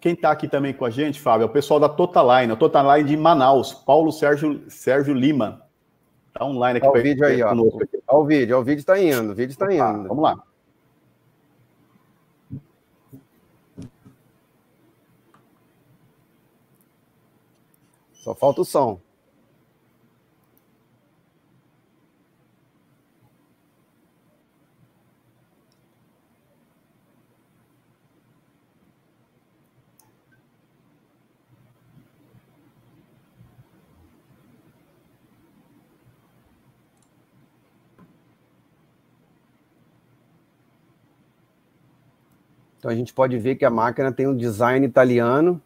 Quem 0.00 0.14
está 0.14 0.30
aqui 0.30 0.48
também 0.48 0.72
com 0.72 0.86
a 0.86 0.90
gente, 0.90 1.20
Fábio, 1.20 1.44
é 1.44 1.46
o 1.46 1.52
pessoal 1.52 1.78
da 1.78 1.88
Totaline, 1.88 2.52
a 2.52 2.56
Totaline 2.56 3.06
de 3.06 3.16
Manaus, 3.16 3.74
Paulo 3.74 4.10
Sérgio, 4.10 4.64
Sérgio 4.70 5.12
Lima. 5.12 5.62
Está 6.28 6.46
online 6.46 6.78
aqui. 6.78 6.86
Olha 6.88 7.00
o 7.00 7.02
vídeo 7.02 7.26
aí, 7.26 7.42
ó. 7.42 7.50
Olha 7.50 7.62
o 8.08 8.24
vídeo, 8.24 8.56
ó, 8.56 8.60
o 8.60 8.64
vídeo 8.64 8.80
está 8.80 8.98
indo, 8.98 9.32
o 9.32 9.34
vídeo 9.34 9.52
está 9.52 9.72
indo. 9.72 10.08
Vamos 10.08 10.22
lá. 10.22 10.42
Só 18.14 18.34
falta 18.34 18.62
o 18.62 18.64
som. 18.64 19.00
Então 42.80 42.90
a 42.90 42.94
gente 42.94 43.12
pode 43.12 43.36
ver 43.38 43.56
que 43.56 43.64
a 43.66 43.70
máquina 43.70 44.10
tem 44.10 44.26
um 44.26 44.34
design 44.34 44.86
italiano, 44.86 45.60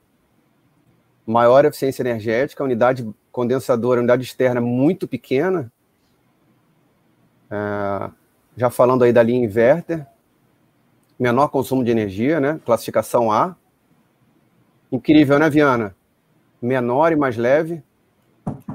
maior 1.25 1.65
eficiência 1.65 2.03
energética, 2.03 2.65
unidade 2.65 3.09
condensadora, 3.31 4.01
unidade 4.01 4.25
externa 4.25 4.61
muito 4.61 5.07
pequena. 5.07 5.73
É, 7.49 8.11
já 8.57 8.69
falando 8.69 9.05
aí 9.05 9.13
da 9.13 9.23
linha 9.23 9.45
inverter, 9.45 10.05
menor 11.17 11.49
consumo 11.49 11.85
de 11.85 11.93
energia, 11.93 12.41
né? 12.41 12.61
Classificação 12.65 13.31
A. 13.31 13.55
Incrível, 14.91 15.39
né, 15.39 15.49
Viana? 15.49 15.95
Menor 16.61 17.13
e 17.13 17.17
mais 17.17 17.37
leve. 17.37 17.81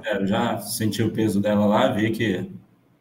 É, 0.05 0.15
eu 0.15 0.25
já 0.25 0.57
senti 0.59 1.03
o 1.03 1.11
peso 1.11 1.41
dela 1.41 1.65
lá, 1.65 1.91
vi 1.91 2.11
que 2.11 2.49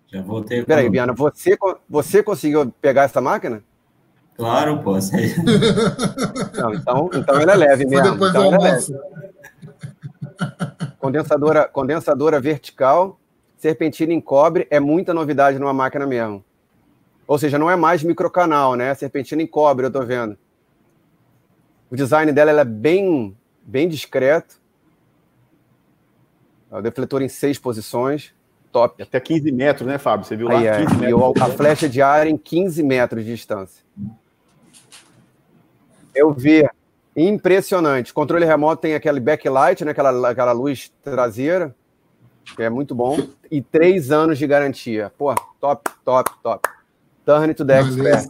já 0.08 0.20
vou 0.20 0.42
ter. 0.42 0.66
Peraí, 0.66 0.90
Viana, 0.90 1.12
você, 1.12 1.56
você 1.88 2.24
conseguiu 2.24 2.72
pegar 2.80 3.04
essa 3.04 3.20
máquina? 3.20 3.62
Claro, 4.38 4.78
pô. 4.84 4.92
Não, 4.92 6.72
então, 6.72 7.10
então 7.12 7.40
ela 7.40 7.52
é 7.54 7.56
leve 7.56 7.84
mesmo. 7.84 8.12
Depois 8.12 8.30
então, 8.30 8.50
do 8.50 8.64
é 8.64 8.68
almoço. 8.68 8.94
Condensadora, 11.00 11.66
condensadora 11.66 12.40
vertical, 12.40 13.18
serpentina 13.56 14.12
em 14.12 14.20
cobre, 14.20 14.68
é 14.70 14.78
muita 14.78 15.12
novidade 15.12 15.58
numa 15.58 15.72
máquina 15.72 16.06
mesmo. 16.06 16.44
Ou 17.26 17.36
seja, 17.36 17.58
não 17.58 17.68
é 17.68 17.74
mais 17.74 18.04
microcanal, 18.04 18.76
né? 18.76 18.94
Serpentina 18.94 19.42
em 19.42 19.46
cobre, 19.46 19.86
eu 19.86 19.90
tô 19.90 20.02
vendo. 20.04 20.38
O 21.90 21.96
design 21.96 22.30
dela 22.30 22.52
é 22.52 22.64
bem, 22.64 23.36
bem 23.60 23.88
discreto. 23.88 24.60
O 26.70 26.80
defletor 26.80 27.22
em 27.22 27.28
seis 27.28 27.58
posições. 27.58 28.32
Top. 28.70 29.02
Até 29.02 29.18
15 29.18 29.50
metros, 29.50 29.88
né, 29.88 29.98
Fábio? 29.98 30.24
Você 30.24 30.36
viu 30.36 30.46
lá? 30.46 30.58
Aí, 30.58 30.66
é. 30.68 30.80
e 30.82 31.42
a 31.42 31.46
flecha 31.46 31.88
de 31.88 32.00
ar 32.00 32.28
em 32.28 32.36
15 32.36 32.84
metros 32.84 33.24
de 33.24 33.32
distância. 33.32 33.82
Eu 36.18 36.32
vi. 36.32 36.68
Impressionante. 37.16 38.12
Controle 38.12 38.44
remoto 38.44 38.82
tem 38.82 38.94
aquele 38.94 39.20
backlight, 39.20 39.84
né? 39.84 39.92
aquela, 39.92 40.30
aquela 40.30 40.52
luz 40.52 40.92
traseira, 41.02 41.74
que 42.56 42.62
é 42.62 42.70
muito 42.70 42.94
bom. 42.94 43.18
E 43.50 43.62
três 43.62 44.10
anos 44.10 44.38
de 44.38 44.46
garantia. 44.46 45.12
Pô, 45.16 45.34
top, 45.60 45.90
top, 46.04 46.30
top. 46.42 46.68
Turn 47.24 47.54
to 47.54 47.64
the 47.64 47.78
expert. 47.78 48.28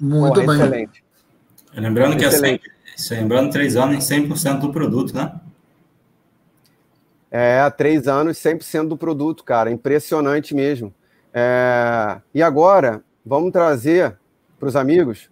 Muito 0.00 0.34
Porra, 0.34 0.46
bem. 0.46 0.56
Excelente. 0.56 1.04
Lembrando 1.74 2.16
que 2.16 2.24
é 2.24 2.30
sempre, 2.30 2.70
lembrando 3.10 3.52
três 3.52 3.76
anos 3.76 4.10
em 4.10 4.28
100% 4.28 4.60
do 4.60 4.72
produto, 4.72 5.14
né? 5.14 5.40
É, 7.30 7.70
três 7.70 8.08
anos, 8.08 8.36
100% 8.38 8.88
do 8.88 8.96
produto, 8.96 9.44
cara. 9.44 9.70
Impressionante 9.70 10.54
mesmo. 10.54 10.92
É... 11.32 12.20
E 12.34 12.42
agora, 12.42 13.02
vamos 13.24 13.52
trazer 13.52 14.16
para 14.58 14.68
os 14.68 14.74
amigos 14.74 15.29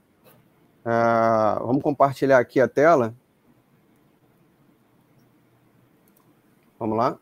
Uh, 0.84 1.66
vamos 1.66 1.82
compartilhar 1.82 2.38
aqui 2.38 2.60
a 2.60 2.68
tela. 2.68 3.14
Vamos 6.78 6.96
lá? 6.96 7.18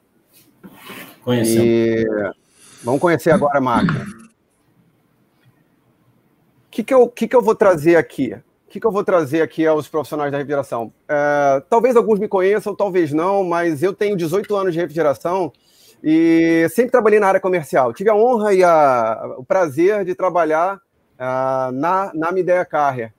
E... 1.29 2.05
Vamos 2.85 3.01
conhecer 3.01 3.31
agora 3.31 3.59
a 3.59 3.61
máquina. 3.61 4.05
O 6.67 6.71
que, 6.71 6.85
que, 6.85 6.95
eu, 6.95 7.09
que, 7.09 7.27
que 7.27 7.35
eu 7.35 7.43
vou 7.43 7.55
trazer 7.55 7.97
aqui? 7.97 8.35
O 8.35 8.69
que, 8.69 8.79
que 8.79 8.87
eu 8.87 8.93
vou 8.93 9.03
trazer 9.03 9.41
aqui 9.41 9.67
aos 9.67 9.89
profissionais 9.89 10.31
da 10.31 10.39
refrigeração? 10.39 10.93
Uh, 11.05 11.61
talvez 11.71 11.97
alguns 11.97 12.19
me 12.19 12.29
conheçam, 12.29 12.77
talvez 12.77 13.13
não, 13.13 13.43
mas 13.43 13.83
eu 13.83 13.95
tenho 13.95 14.17
18 14.17 14.55
anos 14.55 14.75
de 14.75 14.81
refrigeração 14.81 15.53
e 16.05 16.69
sempre 16.71 16.91
trabalhei 16.91 17.19
na 17.19 17.29
área 17.29 17.41
comercial. 17.41 17.93
Tive 17.95 18.11
a 18.11 18.15
honra 18.15 18.53
e 18.53 18.63
a, 18.63 19.37
o 19.39 19.45
prazer 19.45 20.05
de 20.05 20.15
trabalhar 20.15 20.77
uh, 20.77 21.73
na, 21.73 22.13
na 22.15 22.31
Midea 22.31 22.65
Carrier. 22.65 23.16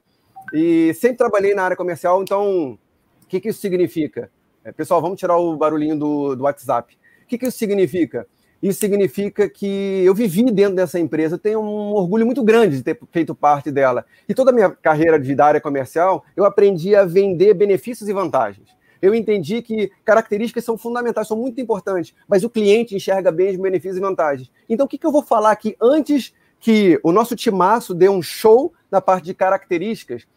E 0.54 0.94
sempre 0.94 1.18
trabalhei 1.18 1.54
na 1.54 1.64
área 1.64 1.78
comercial, 1.78 2.22
então 2.22 2.78
o 3.24 3.28
que, 3.28 3.40
que 3.40 3.50
isso 3.50 3.60
significa? 3.60 4.30
É, 4.64 4.72
pessoal, 4.72 5.02
vamos 5.02 5.20
tirar 5.20 5.38
o 5.38 5.56
barulhinho 5.56 5.98
do, 5.98 6.36
do 6.36 6.44
WhatsApp. 6.44 6.98
O 7.24 7.28
que, 7.28 7.38
que 7.38 7.48
isso 7.48 7.58
significa? 7.58 8.28
Isso 8.62 8.80
significa 8.80 9.48
que 9.48 10.02
eu 10.04 10.16
vivi 10.16 10.44
dentro 10.52 10.76
dessa 10.76 11.00
empresa, 11.00 11.38
tenho 11.38 11.60
um 11.62 11.94
orgulho 11.94 12.26
muito 12.26 12.44
grande 12.44 12.78
de 12.78 12.84
ter 12.84 13.00
feito 13.12 13.36
parte 13.36 13.72
dela. 13.72 14.06
E 14.28 14.34
toda 14.34 14.50
a 14.50 14.54
minha 14.54 14.70
carreira 14.70 15.20
de, 15.20 15.36
da 15.36 15.46
área 15.46 15.62
comercial, 15.62 16.26
eu 16.36 16.44
aprendi 16.44 16.96
a 16.96 17.06
vender 17.06 17.54
benefícios 17.54 18.10
e 18.10 18.14
vantagens. 18.14 18.70
Eu 19.00 19.14
entendi 19.14 19.62
que 19.62 19.92
características 20.04 20.64
são 20.64 20.78
fundamentais, 20.78 21.28
são 21.28 21.38
muito 21.38 21.62
importantes, 21.62 22.16
mas 22.28 22.44
o 22.44 22.50
cliente 22.50 22.96
enxerga 22.96 23.32
bem 23.32 23.52
os 23.52 23.58
benefícios 23.58 23.98
e 23.98 24.02
vantagens. 24.02 24.52
Então, 24.68 24.86
o 24.86 24.90
que, 24.90 24.98
que 24.98 25.06
eu 25.06 25.12
vou 25.12 25.22
falar 25.22 25.52
aqui 25.52 25.76
antes 25.80 26.34
que 26.60 27.00
o 27.04 27.12
nosso 27.12 27.36
timaço 27.36 27.94
dê 27.94 28.10
um 28.10 28.22
show 28.22 28.74
na 28.92 29.02
parte 29.02 29.26
de 29.26 29.34
características 29.34 30.28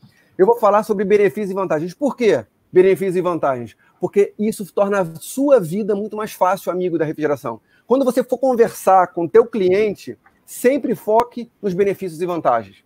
eu 0.41 0.47
vou 0.47 0.57
falar 0.57 0.83
sobre 0.85 1.05
benefícios 1.05 1.51
e 1.51 1.55
vantagens. 1.55 1.93
Por 1.93 2.17
quê? 2.17 2.47
Benefícios 2.73 3.17
e 3.17 3.21
vantagens. 3.21 3.77
Porque 4.01 4.33
isso 4.39 4.65
torna 4.73 5.03
a 5.03 5.15
sua 5.17 5.61
vida 5.61 5.95
muito 5.95 6.17
mais 6.17 6.33
fácil, 6.33 6.73
amigo 6.73 6.97
da 6.97 7.05
refrigeração. 7.05 7.61
Quando 7.87 8.07
você 8.07 8.25
for 8.25 8.39
conversar 8.39 9.09
com 9.09 9.25
o 9.25 9.29
teu 9.29 9.45
cliente, 9.45 10.17
sempre 10.47 10.95
foque 10.95 11.51
nos 11.61 11.75
benefícios 11.75 12.23
e 12.23 12.25
vantagens. 12.25 12.79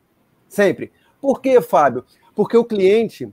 Sempre. 0.49 0.91
Por 1.21 1.41
quê, 1.41 1.61
Fábio? 1.61 2.05
Porque 2.35 2.57
o 2.57 2.65
cliente 2.65 3.33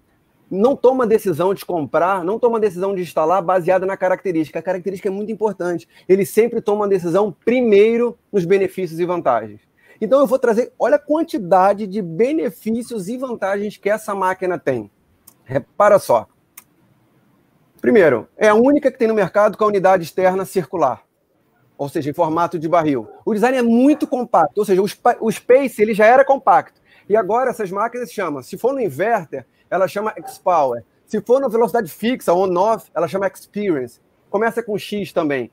não 0.51 0.75
toma 0.75 1.07
decisão 1.07 1.51
de 1.53 1.65
comprar, 1.65 2.23
não 2.23 2.38
toma 2.38 2.59
decisão 2.59 2.93
de 2.93 3.01
instalar 3.01 3.41
baseada 3.41 3.88
na 3.88 3.97
característica. 3.97 4.59
A 4.59 4.61
característica 4.61 5.09
é 5.09 5.11
muito 5.11 5.31
importante. 5.31 5.88
Ele 6.07 6.27
sempre 6.27 6.61
toma 6.61 6.85
a 6.85 6.89
decisão 6.89 7.35
primeiro 7.43 8.15
nos 8.31 8.45
benefícios 8.45 9.00
e 9.00 9.05
vantagens. 9.05 9.61
Então 10.01 10.20
eu 10.20 10.25
vou 10.25 10.39
trazer, 10.39 10.74
olha 10.79 10.96
a 10.96 11.00
quantidade 11.00 11.86
de 11.86 12.01
benefícios 12.01 13.08
e 13.08 13.17
vantagens 13.17 13.77
que 13.77 13.88
essa 13.88 14.15
máquina 14.15 14.58
tem. 14.58 14.89
Repara 15.46 16.00
só. 16.00 16.27
Primeiro, 17.79 18.27
é 18.36 18.48
a 18.48 18.55
única 18.55 18.91
que 18.91 18.98
tem 18.98 19.08
no 19.08 19.13
mercado 19.13 19.55
com 19.58 19.63
a 19.63 19.67
unidade 19.67 20.03
externa 20.03 20.43
circular, 20.43 21.03
ou 21.77 21.88
seja, 21.88 22.10
em 22.10 22.13
formato 22.13 22.58
de 22.58 22.67
barril. 22.67 23.08
O 23.24 23.34
design 23.34 23.58
é 23.58 23.62
muito 23.62 24.08
compacto, 24.08 24.60
ou 24.60 24.65
seja, 24.65 24.81
o, 24.81 25.31
Space 25.31 25.81
ele 25.81 25.93
já 25.93 26.08
era 26.08 26.25
compacto. 26.25 26.81
E 27.08 27.15
agora 27.15 27.51
essas 27.51 27.70
máquinas 27.70 28.12
chamam, 28.12 28.41
se 28.41 28.58
for 28.58 28.74
no 28.74 28.79
inverter, 28.79 29.46
ela 29.70 29.88
chama 29.88 30.13
X-Power. 30.17 30.84
Se 31.05 31.22
for 31.22 31.39
na 31.39 31.48
velocidade 31.48 31.91
fixa, 31.91 32.34
on-off, 32.34 32.89
ela 32.96 33.08
chama 33.08 33.27
Experience. 33.27 34.00
Começa 34.29 34.63
com 34.63 34.77
X 34.77 35.12
também. 35.12 35.51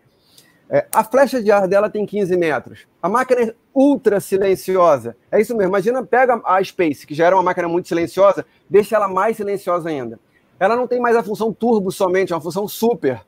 É, 0.70 0.86
a 0.92 1.02
flecha 1.02 1.42
de 1.42 1.50
ar 1.50 1.66
dela 1.66 1.88
tem 1.88 2.04
15 2.04 2.36
metros. 2.36 2.86
A 3.02 3.08
máquina 3.08 3.40
é 3.42 3.54
ultra 3.74 4.20
silenciosa. 4.20 5.16
É 5.30 5.40
isso 5.40 5.56
mesmo. 5.56 5.70
Imagina, 5.70 6.04
pega 6.04 6.40
a 6.44 6.62
Space, 6.62 7.06
que 7.06 7.14
já 7.14 7.26
era 7.26 7.36
uma 7.36 7.42
máquina 7.42 7.68
muito 7.68 7.88
silenciosa, 7.88 8.44
deixa 8.68 8.96
ela 8.96 9.08
mais 9.08 9.36
silenciosa 9.36 9.88
ainda. 9.88 10.18
Ela 10.60 10.76
não 10.76 10.86
tem 10.86 11.00
mais 11.00 11.16
a 11.16 11.22
função 11.22 11.52
turbo 11.52 11.90
somente, 11.90 12.32
é 12.32 12.36
uma 12.36 12.42
função 12.42 12.68
super. 12.68 13.24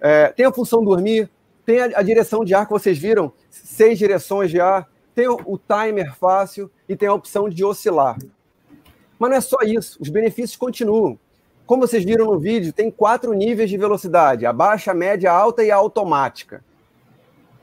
É, 0.00 0.28
tem 0.28 0.44
a 0.44 0.52
função 0.52 0.84
dormir, 0.84 1.30
tem 1.64 1.80
a, 1.80 1.84
a, 1.98 2.02
direção 2.02 2.44
de 2.44 2.54
ar 2.54 2.66
que 2.66 2.72
vocês 2.72 2.98
viram, 2.98 3.32
seis 3.48 3.98
direções 3.98 4.50
de 4.50 4.60
ar, 4.60 4.88
tem 5.14 5.28
o, 5.28 5.38
o 5.46 5.58
timer 5.58 6.14
fácil 6.16 6.70
e 6.88 6.96
tem 6.96 7.08
a 7.08 7.14
opção 7.14 7.48
de 7.48 7.64
oscilar. 7.64 8.18
Mas 9.18 9.30
não 9.30 9.36
é 9.36 9.40
só 9.40 9.58
isso, 9.62 9.98
os 10.00 10.08
benefícios 10.08 10.56
continuam. 10.56 11.18
Como 11.68 11.86
vocês 11.86 12.02
viram 12.02 12.24
no 12.24 12.38
vídeo, 12.38 12.72
tem 12.72 12.90
quatro 12.90 13.34
níveis 13.34 13.68
de 13.68 13.76
velocidade: 13.76 14.46
a 14.46 14.52
baixa, 14.54 14.92
a 14.92 14.94
média, 14.94 15.30
a 15.30 15.36
alta 15.36 15.62
e 15.62 15.70
a 15.70 15.76
automática. 15.76 16.64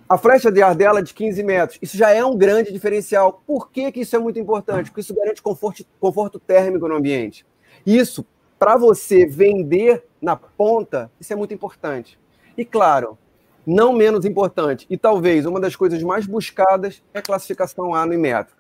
A 0.08 0.16
flecha 0.16 0.52
de 0.52 0.62
ar 0.62 0.76
dela 0.76 1.00
é 1.00 1.02
de 1.02 1.12
15 1.12 1.42
metros. 1.42 1.80
Isso 1.82 1.98
já 1.98 2.12
é 2.12 2.24
um 2.24 2.38
grande 2.38 2.72
diferencial. 2.72 3.42
Por 3.48 3.72
que, 3.72 3.92
que 3.92 4.02
isso 4.02 4.16
é 4.16 4.20
muito 4.20 4.38
importante? 4.38 4.92
Porque 4.92 5.02
isso 5.02 5.16
garante 5.16 5.42
conforto, 5.42 5.84
conforto 6.00 6.40
térmico 6.40 6.88
no 6.88 6.94
ambiente. 6.94 7.44
Isso, 7.84 8.24
para 8.60 8.78
você 8.78 9.26
vender 9.26 10.06
na 10.22 10.36
ponta, 10.36 11.10
isso 11.20 11.34
é 11.34 11.36
muito 11.36 11.56
importante. 11.56 12.20
E 12.56 12.64
claro, 12.64 13.18
não 13.66 13.92
menos 13.92 14.24
importante, 14.24 14.86
e 14.88 14.96
talvez 14.96 15.48
uma 15.48 15.60
das 15.60 15.76
coisas 15.76 16.04
mais 16.04 16.28
buscadas 16.28 17.02
é 17.12 17.18
a 17.18 17.24
classificação 17.24 17.96
A 17.96 18.06
no 18.06 18.14
Inmetro. 18.14 18.56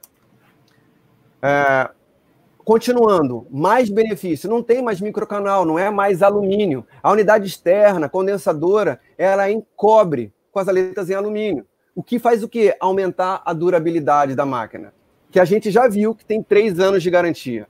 É, 1.40 1.92
Continuando, 2.66 3.46
mais 3.52 3.92
benefício, 3.92 4.50
não 4.50 4.64
tem 4.64 4.82
mais 4.82 5.00
microcanal, 5.00 5.66
não 5.66 5.78
é 5.78 5.92
mais 5.92 6.24
alumínio. 6.24 6.84
A 7.04 7.12
unidade 7.12 7.46
externa, 7.46 8.10
condensadora, 8.10 9.00
ela 9.20 9.48
é 9.48 9.52
em 9.52 9.64
cobre, 9.76 10.34
com 10.52 10.58
as 10.58 10.68
aletas 10.68 11.08
em 11.12 11.14
alumínio. 11.14 11.64
O 11.94 12.02
que 12.02 12.18
faz 12.18 12.42
o 12.42 12.50
quê? 12.50 12.76
Aumentar 12.80 13.44
a 13.46 13.54
durabilidade 13.54 14.34
da 14.34 14.48
máquina, 14.48 14.96
que 15.30 15.40
a 15.40 15.46
gente 15.46 15.70
já 15.70 15.88
viu 15.88 16.16
que 16.16 16.26
tem 16.26 16.42
três 16.42 16.80
anos 16.80 17.04
de 17.04 17.12
garantia. 17.12 17.68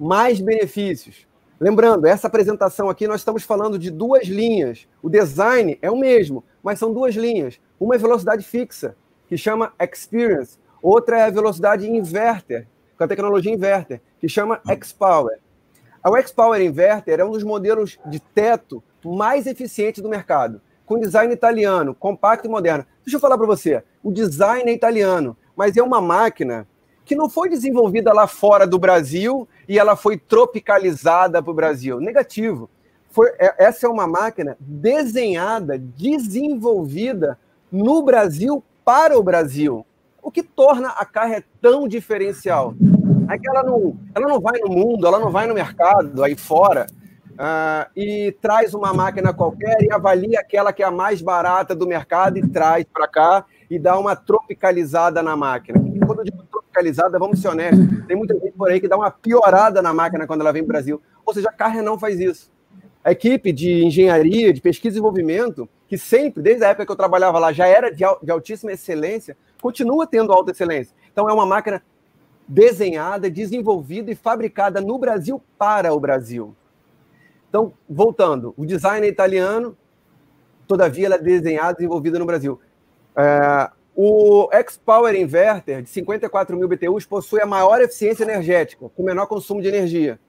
Mais 0.00 0.40
benefícios. 0.40 1.28
Lembrando, 1.60 2.06
essa 2.06 2.28
apresentação 2.28 2.88
aqui 2.88 3.06
nós 3.06 3.20
estamos 3.20 3.42
falando 3.42 3.78
de 3.78 3.90
duas 3.90 4.26
linhas. 4.26 4.88
O 5.02 5.10
design 5.10 5.78
é 5.82 5.90
o 5.90 5.98
mesmo, 5.98 6.42
mas 6.62 6.78
são 6.78 6.94
duas 6.94 7.14
linhas. 7.14 7.60
Uma 7.78 7.96
é 7.96 7.98
velocidade 7.98 8.42
fixa, 8.42 8.96
que 9.28 9.36
chama 9.36 9.74
Experience, 9.78 10.58
outra 10.80 11.18
é 11.18 11.24
a 11.24 11.30
velocidade 11.30 11.86
inverter, 11.86 12.66
com 12.96 13.04
a 13.04 13.08
tecnologia 13.08 13.52
inverter, 13.52 14.00
que 14.20 14.28
chama 14.28 14.60
X-Power. 14.66 15.38
O 16.06 16.16
X-Power 16.16 16.60
Inverter 16.60 17.20
é 17.20 17.24
um 17.24 17.30
dos 17.30 17.42
modelos 17.42 17.98
de 18.06 18.20
teto 18.20 18.82
mais 19.02 19.46
eficientes 19.46 20.02
do 20.02 20.08
mercado, 20.08 20.60
com 20.84 20.98
design 20.98 21.32
italiano, 21.32 21.94
compacto 21.94 22.46
e 22.46 22.50
moderno. 22.50 22.84
Deixa 23.02 23.16
eu 23.16 23.20
falar 23.20 23.38
para 23.38 23.46
você, 23.46 23.82
o 24.02 24.12
design 24.12 24.70
é 24.70 24.74
italiano, 24.74 25.36
mas 25.56 25.76
é 25.76 25.82
uma 25.82 26.00
máquina 26.00 26.66
que 27.04 27.14
não 27.14 27.28
foi 27.28 27.48
desenvolvida 27.48 28.12
lá 28.12 28.26
fora 28.26 28.66
do 28.66 28.78
Brasil 28.78 29.48
e 29.68 29.78
ela 29.78 29.96
foi 29.96 30.18
tropicalizada 30.18 31.42
para 31.42 31.50
o 31.50 31.54
Brasil. 31.54 32.00
Negativo. 32.00 32.68
Foi, 33.10 33.30
é, 33.38 33.64
essa 33.64 33.86
é 33.86 33.88
uma 33.88 34.06
máquina 34.06 34.56
desenhada, 34.58 35.78
desenvolvida 35.78 37.38
no 37.70 38.02
Brasil 38.02 38.62
para 38.84 39.18
o 39.18 39.22
Brasil. 39.22 39.86
O 40.24 40.30
que 40.30 40.42
torna 40.42 40.88
a 40.88 41.04
Carre 41.04 41.44
tão 41.60 41.86
diferencial 41.86 42.74
é 43.30 43.38
que 43.38 43.46
ela 43.46 43.62
não, 43.62 43.94
ela 44.14 44.26
não 44.26 44.40
vai 44.40 44.58
no 44.58 44.70
mundo, 44.70 45.06
ela 45.06 45.18
não 45.18 45.30
vai 45.30 45.46
no 45.46 45.52
mercado 45.52 46.24
aí 46.24 46.34
fora 46.34 46.86
uh, 47.32 47.90
e 47.94 48.34
traz 48.40 48.72
uma 48.72 48.94
máquina 48.94 49.34
qualquer 49.34 49.82
e 49.82 49.92
avalia 49.92 50.40
aquela 50.40 50.72
que 50.72 50.82
é 50.82 50.86
a 50.86 50.90
mais 50.90 51.20
barata 51.20 51.74
do 51.74 51.86
mercado 51.86 52.38
e 52.38 52.48
traz 52.48 52.86
para 52.90 53.06
cá 53.06 53.44
e 53.70 53.78
dá 53.78 53.98
uma 53.98 54.16
tropicalizada 54.16 55.22
na 55.22 55.36
máquina. 55.36 55.78
E 55.94 56.00
quando 56.00 56.20
eu 56.20 56.24
digo 56.24 56.42
tropicalizada, 56.50 57.18
vamos 57.18 57.42
ser 57.42 57.48
honestos, 57.48 57.86
tem 58.06 58.16
muita 58.16 58.32
gente 58.32 58.52
por 58.52 58.70
aí 58.70 58.80
que 58.80 58.88
dá 58.88 58.96
uma 58.96 59.10
piorada 59.10 59.82
na 59.82 59.92
máquina 59.92 60.26
quando 60.26 60.40
ela 60.40 60.52
vem 60.54 60.62
para 60.62 60.70
o 60.70 60.72
Brasil. 60.72 61.02
Ou 61.24 61.34
seja, 61.34 61.50
a 61.50 61.52
Carre 61.52 61.82
não 61.82 61.98
faz 61.98 62.18
isso. 62.18 62.50
A 63.04 63.12
equipe 63.12 63.52
de 63.52 63.84
engenharia, 63.84 64.54
de 64.54 64.62
pesquisa 64.62 64.88
e 64.88 64.92
desenvolvimento, 64.92 65.68
que 65.86 65.98
sempre, 65.98 66.42
desde 66.42 66.64
a 66.64 66.68
época 66.68 66.86
que 66.86 66.92
eu 66.92 66.96
trabalhava 66.96 67.38
lá, 67.38 67.52
já 67.52 67.66
era 67.66 67.90
de, 67.90 68.02
de 68.22 68.30
altíssima 68.30 68.72
excelência, 68.72 69.36
continua 69.64 70.06
tendo 70.06 70.30
alta 70.30 70.50
excelência. 70.50 70.94
Então, 71.10 71.26
é 71.26 71.32
uma 71.32 71.46
máquina 71.46 71.82
desenhada, 72.46 73.30
desenvolvida 73.30 74.12
e 74.12 74.14
fabricada 74.14 74.78
no 74.78 74.98
Brasil 74.98 75.42
para 75.56 75.94
o 75.94 75.98
Brasil. 75.98 76.54
Então, 77.48 77.72
voltando, 77.88 78.52
o 78.58 78.66
design 78.66 79.06
é 79.06 79.08
italiano, 79.08 79.74
todavia 80.68 81.06
ela 81.06 81.14
é 81.14 81.18
desenhada 81.18 81.72
e 81.72 81.76
desenvolvida 81.76 82.18
no 82.18 82.26
Brasil. 82.26 82.60
É, 83.16 83.70
o 83.96 84.50
X-Power 84.52 85.14
Inverter, 85.14 85.80
de 85.80 85.88
54 85.88 86.54
mil 86.58 86.68
BTUs, 86.68 87.06
possui 87.06 87.40
a 87.40 87.46
maior 87.46 87.80
eficiência 87.80 88.22
energética, 88.22 88.90
com 88.94 89.02
menor 89.02 89.26
consumo 89.26 89.62
de 89.62 89.68
energia. 89.68 90.20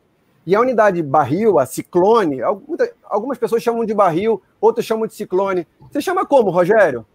E 0.47 0.55
a 0.55 0.61
unidade 0.61 1.03
barril, 1.03 1.59
a 1.59 1.65
ciclone, 1.65 2.39
algumas 3.03 3.37
pessoas 3.37 3.61
chamam 3.61 3.83
de 3.83 3.93
barril, 3.93 4.41
outras 4.61 4.85
chamam 4.85 5.05
de 5.05 5.13
ciclone. 5.13 5.67
Você 5.91 5.99
chama 5.99 6.25
como, 6.25 6.51
Rogério? 6.51 7.05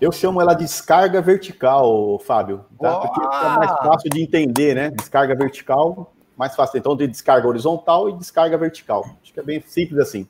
Eu 0.00 0.12
chamo 0.12 0.40
ela 0.40 0.54
de 0.54 0.64
descarga 0.64 1.20
vertical, 1.22 2.18
Fábio, 2.18 2.64
tá? 2.80 2.96
Porque 2.98 3.20
é 3.20 3.56
mais 3.58 3.70
fácil 3.70 4.10
de 4.10 4.22
entender, 4.22 4.74
né? 4.74 4.90
Descarga 4.90 5.34
vertical, 5.34 6.12
mais 6.36 6.54
fácil. 6.54 6.78
Então 6.78 6.96
tem 6.96 7.08
descarga 7.08 7.46
horizontal 7.46 8.08
e 8.08 8.12
descarga 8.14 8.58
vertical. 8.58 9.04
Acho 9.22 9.32
que 9.32 9.40
é 9.40 9.42
bem 9.42 9.62
simples 9.66 9.98
assim. 10.00 10.26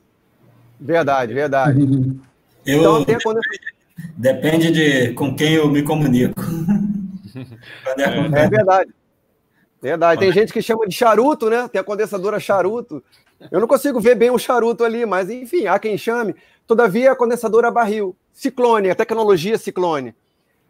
Verdade, 0.79 1.33
verdade. 1.33 1.79
Eu, 2.65 2.79
então, 2.79 3.05
tem 3.05 3.17
quando... 3.21 3.39
Depende 4.17 4.71
de 4.71 5.13
com 5.13 5.35
quem 5.35 5.53
eu 5.53 5.69
me 5.69 5.83
comunico. 5.83 6.41
é, 7.95 8.41
é 8.41 8.49
verdade. 8.49 8.91
Verdade. 9.79 10.19
Tem 10.19 10.31
gente 10.31 10.51
que 10.51 10.63
chama 10.63 10.87
de 10.87 10.95
charuto, 10.95 11.47
né? 11.47 11.67
Tem 11.67 11.79
a 11.79 11.83
condensadora 11.83 12.39
charuto. 12.39 13.03
Eu 13.51 13.59
não 13.59 13.67
consigo 13.67 13.99
ver 13.99 14.15
bem 14.15 14.31
o 14.31 14.39
charuto 14.39 14.83
ali, 14.83 15.05
mas 15.05 15.29
enfim, 15.29 15.67
há 15.67 15.77
quem 15.77 15.95
chame. 15.95 16.35
Todavia, 16.67 17.11
a 17.11 17.15
condensadora 17.15 17.71
barril. 17.71 18.15
Ciclone, 18.33 18.89
a 18.89 18.95
tecnologia 18.95 19.57
Ciclone. 19.57 20.13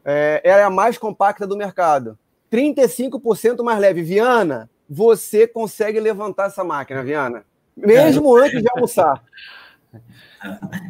É, 0.04 0.42
ela 0.44 0.62
é 0.62 0.64
a 0.64 0.70
mais 0.70 0.98
compacta 0.98 1.48
do 1.48 1.58
mercado. 1.58 2.18
35% 2.52 3.64
mais 3.64 3.80
leve. 3.80 4.04
Viana, 4.04 4.70
você 4.90 5.48
consegue 5.48 6.00
levantar 6.00 6.48
essa 6.48 6.64
máquina, 6.64 7.04
Viana. 7.04 7.44
Mesmo 7.76 8.36
antes 8.36 8.62
de 8.62 8.70
almoçar. 8.70 9.22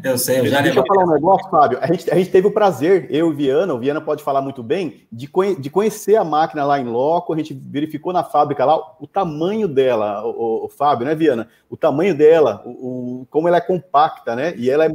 Eu 0.04 0.18
sei, 0.18 0.40
eu 0.40 0.48
já 0.48 0.62
Deixa 0.62 0.80
eu 0.80 0.86
falar 0.86 1.06
um 1.06 1.14
negócio, 1.14 1.50
Fábio. 1.50 1.80
A 1.82 1.88
gente, 1.88 2.12
a 2.12 2.16
gente 2.16 2.30
teve 2.30 2.48
o 2.48 2.52
prazer, 2.52 3.08
eu 3.10 3.32
e 3.32 3.36
Viana, 3.36 3.74
o 3.74 3.80
Viana 3.80 4.02
pode 4.02 4.24
falar 4.24 4.42
muito 4.42 4.62
bem, 4.62 5.08
de, 5.12 5.28
conhe, 5.28 5.56
de 5.56 5.70
conhecer 5.70 6.16
a 6.16 6.24
máquina 6.24 6.66
lá 6.66 6.80
em 6.80 6.86
loco. 6.86 7.34
A 7.34 7.38
gente 7.38 7.54
verificou 7.54 8.12
na 8.12 8.24
fábrica 8.24 8.66
lá 8.66 8.78
o 9.00 9.08
tamanho 9.08 9.68
dela, 9.68 10.26
o, 10.26 10.30
o, 10.30 10.66
o 10.66 10.70
Fábio, 10.70 11.06
né, 11.06 11.16
Viana? 11.16 11.48
O 11.70 11.78
tamanho 11.78 12.16
dela, 12.16 12.62
o, 12.66 13.22
o, 13.22 13.28
como 13.30 13.48
ela 13.48 13.58
é 13.58 13.62
compacta, 13.62 14.36
né? 14.36 14.54
E 14.58 14.70
ela 14.70 14.86
é, 14.86 14.90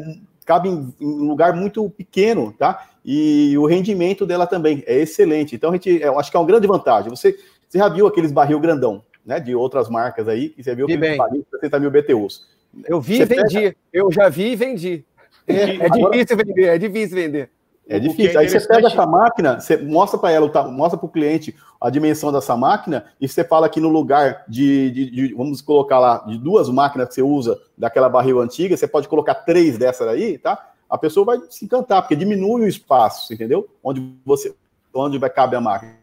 cabe 0.44 0.68
em, 0.68 0.94
em, 1.00 1.06
um 1.06 1.28
lugar 1.28 1.54
muito 1.54 1.88
pequeno, 1.90 2.52
tá? 2.52 2.86
E 3.04 3.56
o 3.56 3.66
rendimento 3.66 4.26
dela 4.26 4.46
também 4.46 4.82
é 4.86 4.98
excelente. 4.98 5.54
Então, 5.54 5.70
a 5.70 5.72
gente, 5.74 5.90
eu 5.90 6.18
acho 6.18 6.30
que 6.30 6.36
é 6.36 6.40
uma 6.40 6.46
grande 6.46 6.66
vantagem. 6.66 7.10
Você, 7.10 7.36
você 7.68 7.78
já 7.78 7.88
viu 7.88 8.06
aqueles 8.06 8.32
barril 8.32 8.60
grandão, 8.60 9.02
né? 9.24 9.40
De 9.40 9.54
outras 9.54 9.88
marcas 9.88 10.28
aí, 10.28 10.50
que 10.50 10.62
você 10.62 10.74
viu 10.74 10.86
que 10.86 10.96
barril 10.96 11.46
60 11.50 11.80
mil 11.80 11.90
BTUs. 11.90 12.59
Eu 12.84 13.00
vi 13.00 13.20
e 13.20 13.24
vendi. 13.24 13.54
Pega... 13.54 13.76
Eu 13.92 14.12
já 14.12 14.28
vi 14.28 14.52
e 14.52 14.56
vendi. 14.56 15.04
É, 15.46 15.86
é 15.86 15.88
difícil 15.88 16.36
vender, 16.36 16.64
é 16.64 16.78
difícil 16.78 17.16
vender. 17.16 17.50
É 17.90 17.98
difícil. 17.98 18.38
É 18.38 18.42
Aí 18.42 18.48
você 18.48 18.60
pega 18.60 18.86
essa 18.86 19.04
máquina, 19.04 19.60
você 19.60 19.76
mostra 19.76 20.16
para 20.16 20.30
ela, 20.30 20.46
mostra 20.70 20.96
para 20.96 21.06
o 21.06 21.10
cliente 21.10 21.56
a 21.80 21.90
dimensão 21.90 22.30
dessa 22.30 22.56
máquina 22.56 23.06
e 23.20 23.26
você 23.26 23.42
fala 23.42 23.68
que 23.68 23.80
no 23.80 23.88
lugar 23.88 24.44
de, 24.48 24.90
de, 24.92 25.10
de, 25.10 25.34
vamos 25.34 25.60
colocar 25.60 25.98
lá, 25.98 26.18
de 26.18 26.38
duas 26.38 26.68
máquinas 26.68 27.08
que 27.08 27.14
você 27.14 27.22
usa 27.22 27.60
daquela 27.76 28.08
barril 28.08 28.40
antiga, 28.40 28.76
você 28.76 28.86
pode 28.86 29.08
colocar 29.08 29.34
três 29.34 29.76
dessas 29.76 30.06
aí, 30.06 30.38
tá? 30.38 30.70
A 30.88 30.96
pessoa 30.96 31.26
vai 31.26 31.40
se 31.50 31.64
encantar, 31.64 32.02
porque 32.02 32.14
diminui 32.14 32.62
o 32.62 32.68
espaço, 32.68 33.34
entendeu? 33.34 33.68
Onde 33.82 34.14
você, 34.24 34.54
onde 34.94 35.18
vai 35.18 35.30
caber 35.30 35.58
a 35.58 35.60
máquina. 35.60 35.96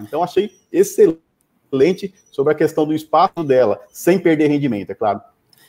Então 0.00 0.22
achei 0.22 0.50
excelente 0.72 2.14
sobre 2.30 2.54
a 2.54 2.56
questão 2.56 2.86
do 2.86 2.94
espaço 2.94 3.44
dela, 3.44 3.80
sem 3.88 4.18
perder 4.18 4.48
rendimento, 4.48 4.90
é 4.90 4.94
claro. 4.94 5.20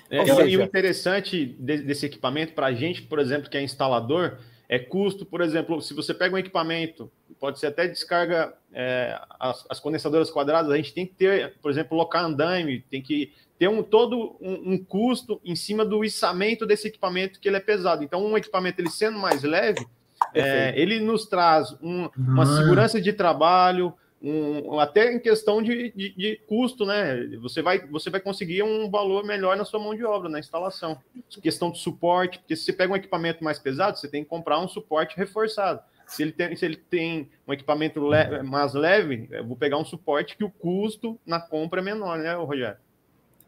É, 0.10 0.26
seja... 0.26 0.46
E 0.46 0.58
o 0.58 0.62
interessante 0.62 1.46
desse 1.60 2.06
equipamento 2.06 2.54
para 2.54 2.68
a 2.68 2.74
gente, 2.74 3.02
por 3.02 3.20
exemplo, 3.20 3.50
que 3.50 3.58
é 3.58 3.62
instalador, 3.62 4.38
é 4.70 4.78
custo, 4.78 5.26
por 5.26 5.42
exemplo, 5.42 5.82
se 5.82 5.94
você 5.94 6.14
pega 6.14 6.36
um 6.36 6.38
equipamento, 6.38 7.10
pode 7.40 7.60
ser 7.60 7.68
até 7.68 7.88
descarga 7.88 8.54
é, 8.74 9.18
as, 9.40 9.66
as, 9.70 9.80
condensadoras 9.80 10.30
quadradas, 10.30 10.72
a 10.72 10.76
gente 10.76 10.94
tem 10.94 11.06
que 11.06 11.14
ter, 11.14 11.54
por 11.62 11.72
exemplo, 11.72 11.98
local 11.98 12.26
andaime, 12.26 12.84
tem 12.90 13.02
que 13.02 13.32
ter 13.58 13.70
um, 13.70 13.82
todo 13.82 14.36
um, 14.42 14.74
um, 14.74 14.78
custo 14.84 15.40
em 15.44 15.56
cima 15.56 15.86
do 15.86 16.04
içamento 16.04 16.66
desse 16.66 16.88
equipamento 16.88 17.40
que 17.40 17.48
ele 17.48 17.58
é 17.58 17.62
pesado. 17.62 18.04
Então, 18.04 18.24
um 18.26 18.38
equipamento 18.38 18.82
ele 18.82 18.90
sendo 18.90 19.18
mais 19.18 19.42
leve, 19.44 19.86
é, 20.34 20.74
ele 20.76 21.00
nos 21.00 21.26
traz 21.26 21.76
um, 21.82 22.10
uma 22.18 22.44
ah. 22.44 22.58
segurança 22.58 23.00
de 23.00 23.14
trabalho, 23.14 23.94
um, 24.22 24.80
até 24.80 25.14
em 25.14 25.20
questão 25.20 25.62
de, 25.62 25.92
de, 25.92 26.16
de, 26.16 26.42
custo, 26.48 26.86
né? 26.86 27.28
Você 27.40 27.62
vai, 27.62 27.86
você 27.88 28.10
vai 28.10 28.20
conseguir 28.20 28.64
um 28.64 28.90
valor 28.90 29.24
melhor 29.24 29.56
na 29.56 29.64
sua 29.64 29.80
mão 29.80 29.96
de 29.96 30.04
obra, 30.04 30.28
na 30.28 30.40
instalação. 30.40 30.98
Questão 31.42 31.72
de 31.72 31.80
suporte, 31.80 32.40
porque 32.40 32.56
se 32.56 32.64
você 32.64 32.74
pega 32.74 32.92
um 32.92 32.96
equipamento 32.96 33.44
mais 33.44 33.60
pesado, 33.60 33.98
você 33.98 34.08
tem 34.08 34.24
que 34.24 34.30
comprar 34.30 34.60
um 34.60 34.68
suporte 34.68 35.16
reforçado. 35.16 35.82
Se 36.08 36.24
ele 36.24 36.32
tem, 36.32 36.56
se 36.56 36.66
ele 36.66 36.78
tem 36.78 37.30
um 37.48 37.54
equipamento 37.54 38.00
le 38.00 38.42
mais 38.44 38.74
leve, 38.74 39.28
eu 39.30 39.46
vou 39.46 39.58
pegar 39.58 39.78
um 39.78 39.86
suporte 39.86 40.38
que 40.38 40.44
o 40.44 40.50
custo 40.50 41.20
na 41.26 41.40
compra 41.40 41.82
é 41.82 41.84
menor, 41.84 42.18
né, 42.18 42.34
Rogério? 42.34 42.78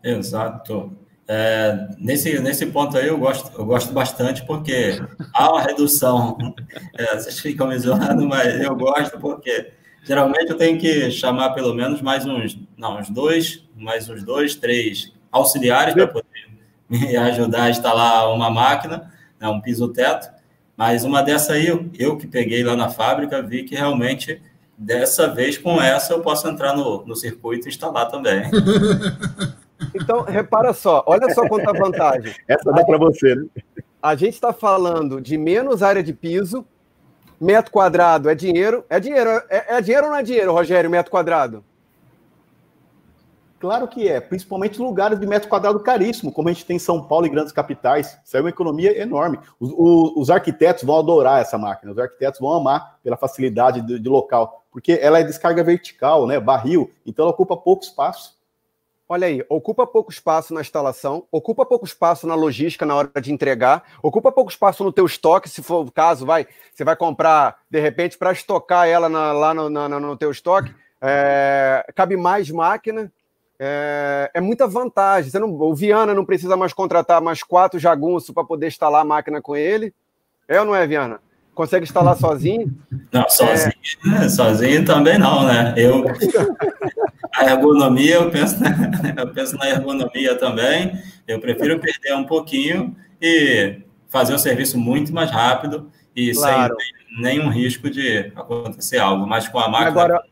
Exato. 0.03 0.95
É, 1.32 1.88
nesse, 1.99 2.39
nesse 2.39 2.65
ponto 2.65 2.97
aí 2.97 3.08
eu 3.08 3.17
gosto, 3.19 3.55
eu 3.55 3.63
gosto 3.63 3.93
bastante 3.93 4.45
porque 4.45 4.99
há 5.34 5.51
uma 5.51 5.62
redução. 5.62 6.38
É, 6.97 7.15
vocês 7.15 7.39
ficam 7.39 7.67
me 7.67 7.77
zoando, 7.77 8.27
mas 8.27 8.60
eu 8.62 8.75
gosto 8.75 9.17
porque 9.19 9.71
geralmente 10.03 10.49
eu 10.51 10.57
tenho 10.57 10.79
que 10.79 11.12
chamar 11.12 11.51
pelo 11.51 11.73
menos 11.73 12.01
mais 12.01 12.25
uns, 12.25 12.59
não, 12.77 12.99
uns 12.99 13.09
dois, 13.09 13.67
mais 13.75 14.09
uns 14.09 14.23
dois, 14.23 14.55
três 14.55 15.13
auxiliares 15.31 15.93
para 15.93 16.07
poder 16.07 16.49
me 16.89 17.15
ajudar 17.15 17.63
a 17.63 17.69
instalar 17.69 18.33
uma 18.33 18.49
máquina, 18.49 19.12
né, 19.39 19.47
um 19.47 19.62
piso-teto. 19.62 20.29
Mas 20.75 21.03
uma 21.03 21.21
dessa 21.21 21.53
aí, 21.53 21.67
eu, 21.67 21.89
eu 21.97 22.17
que 22.17 22.25
peguei 22.25 22.63
lá 22.63 22.75
na 22.75 22.89
fábrica, 22.89 23.41
vi 23.41 23.63
que 23.63 23.75
realmente 23.75 24.41
dessa 24.77 25.27
vez 25.27 25.57
com 25.57 25.81
essa 25.81 26.13
eu 26.13 26.21
posso 26.21 26.47
entrar 26.47 26.75
no, 26.75 27.05
no 27.05 27.15
circuito 27.15 27.67
e 27.67 27.69
instalar 27.69 28.09
também. 28.09 28.49
Então, 29.95 30.23
repara 30.23 30.73
só, 30.73 31.03
olha 31.07 31.33
só 31.33 31.47
quanta 31.47 31.71
vantagem. 31.71 32.33
Essa 32.47 32.71
dá 32.71 32.83
para 32.83 32.97
você, 32.97 33.33
né? 33.33 33.45
A 34.01 34.15
gente 34.15 34.33
está 34.33 34.53
falando 34.53 35.21
de 35.21 35.38
menos 35.38 35.81
área 35.81 36.03
de 36.03 36.13
piso, 36.13 36.65
metro 37.39 37.71
quadrado 37.71 38.30
é 38.30 38.36
dinheiro. 38.36 38.84
É 38.89 38.99
dinheiro, 38.99 39.30
é, 39.49 39.78
é 39.78 39.82
dinheiro 39.82 40.06
ou 40.06 40.12
não 40.12 40.19
é 40.19 40.23
dinheiro, 40.23 40.54
Rogério, 40.54 40.89
metro 40.89 41.12
quadrado? 41.12 41.63
Claro 43.60 43.89
que 43.89 44.08
é, 44.08 44.21
principalmente 44.21 44.80
lugares 44.80 45.19
de 45.19 45.28
metro 45.28 45.49
quadrado 45.49 45.82
caríssimo, 45.82 46.32
como 46.32 46.47
a 46.47 46.54
gente 46.54 46.65
tem 46.65 46.78
em 46.78 46.80
São 46.80 47.04
Paulo 47.04 47.25
e 47.25 47.30
grandes 47.30 47.52
capitais. 47.52 48.17
Isso 48.23 48.38
é 48.38 48.39
uma 48.39 48.49
economia 48.49 48.97
enorme. 48.97 49.38
Os, 49.60 49.71
os, 49.71 50.13
os 50.15 50.30
arquitetos 50.30 50.84
vão 50.84 50.97
adorar 50.97 51.41
essa 51.41 51.58
máquina, 51.58 51.91
os 51.91 51.99
arquitetos 51.99 52.39
vão 52.39 52.54
amar 52.54 52.97
pela 53.04 53.17
facilidade 53.17 53.82
de, 53.82 53.99
de, 53.99 54.10
local, 54.10 54.65
porque 54.71 54.97
ela 55.02 55.19
é 55.19 55.23
descarga 55.23 55.62
vertical, 55.62 56.25
né, 56.25 56.39
barril, 56.39 56.89
então 57.06 57.23
ela 57.23 57.34
ocupa 57.34 57.58
pouco 57.58 57.84
espaço. 57.84 58.38
Olha 59.11 59.25
aí, 59.25 59.43
ocupa 59.49 59.87
pouco 59.87 60.11
espaço 60.11 60.53
na 60.53 60.61
instalação, 60.61 61.25
ocupa 61.31 61.65
pouco 61.65 61.83
espaço 61.83 62.27
na 62.27 62.35
logística 62.35 62.85
na 62.85 62.93
hora 62.95 63.09
de 63.19 63.33
entregar, 63.33 63.83
ocupa 64.03 64.31
pouco 64.31 64.51
espaço 64.51 64.83
no 64.83 64.91
teu 64.91 65.03
estoque, 65.07 65.49
se 65.49 65.63
for 65.63 65.83
o 65.83 65.91
caso, 65.91 66.27
vai, 66.27 66.45
você 66.71 66.83
vai 66.83 66.95
comprar, 66.95 67.57
de 67.67 67.79
repente, 67.79 68.19
para 68.19 68.31
estocar 68.31 68.87
ela 68.87 69.09
na, 69.09 69.31
lá 69.31 69.51
no, 69.51 69.67
na, 69.67 69.89
no 69.89 70.15
teu 70.15 70.29
estoque, 70.29 70.71
é, 71.01 71.83
cabe 71.95 72.15
mais 72.15 72.51
máquina, 72.51 73.11
é, 73.57 74.29
é, 74.31 74.39
muita 74.39 74.67
vantagem. 74.67 75.31
Você 75.31 75.39
não, 75.39 75.49
o 75.53 75.73
Viana 75.73 76.13
não 76.13 76.23
precisa 76.23 76.55
mais 76.55 76.71
contratar 76.71 77.19
mais 77.19 77.41
quatro 77.41 77.79
jagunços 77.79 78.29
para 78.29 78.43
poder 78.43 78.67
instalar 78.67 79.01
a 79.01 79.05
máquina 79.05 79.41
com 79.41 79.55
ele. 79.55 79.91
É 80.47 80.59
ou 80.59 80.67
não 80.67 80.75
é, 80.75 80.85
Viana? 80.85 81.19
Consegue 81.55 81.83
instalar 81.83 82.15
sozinho? 82.15 82.71
Não, 83.11 83.27
sozinho, 83.27 83.73
é... 84.21 84.29
sozinho 84.29 84.85
também 84.85 85.17
não, 85.17 85.45
né? 85.45 85.73
Eu 85.75 86.03
a 87.33 87.45
ergonomia, 87.45 88.15
eu 88.15 88.31
penso, 88.31 88.55
eu 89.17 89.33
penso 89.33 89.57
na 89.57 89.69
ergonomia 89.69 90.35
também. 90.35 90.99
Eu 91.27 91.39
prefiro 91.39 91.79
perder 91.79 92.15
um 92.15 92.25
pouquinho 92.25 92.95
e 93.21 93.81
fazer 94.07 94.33
o 94.33 94.39
serviço 94.39 94.77
muito 94.77 95.13
mais 95.13 95.29
rápido 95.29 95.91
e 96.15 96.33
claro. 96.33 96.75
sem 96.79 97.21
nenhum 97.21 97.49
risco 97.49 97.89
de 97.89 98.31
acontecer 98.35 98.97
algo. 98.97 99.27
Mas 99.27 99.47
com 99.47 99.59
a 99.59 99.67
máquina 99.67 99.89
Agora... 99.89 100.23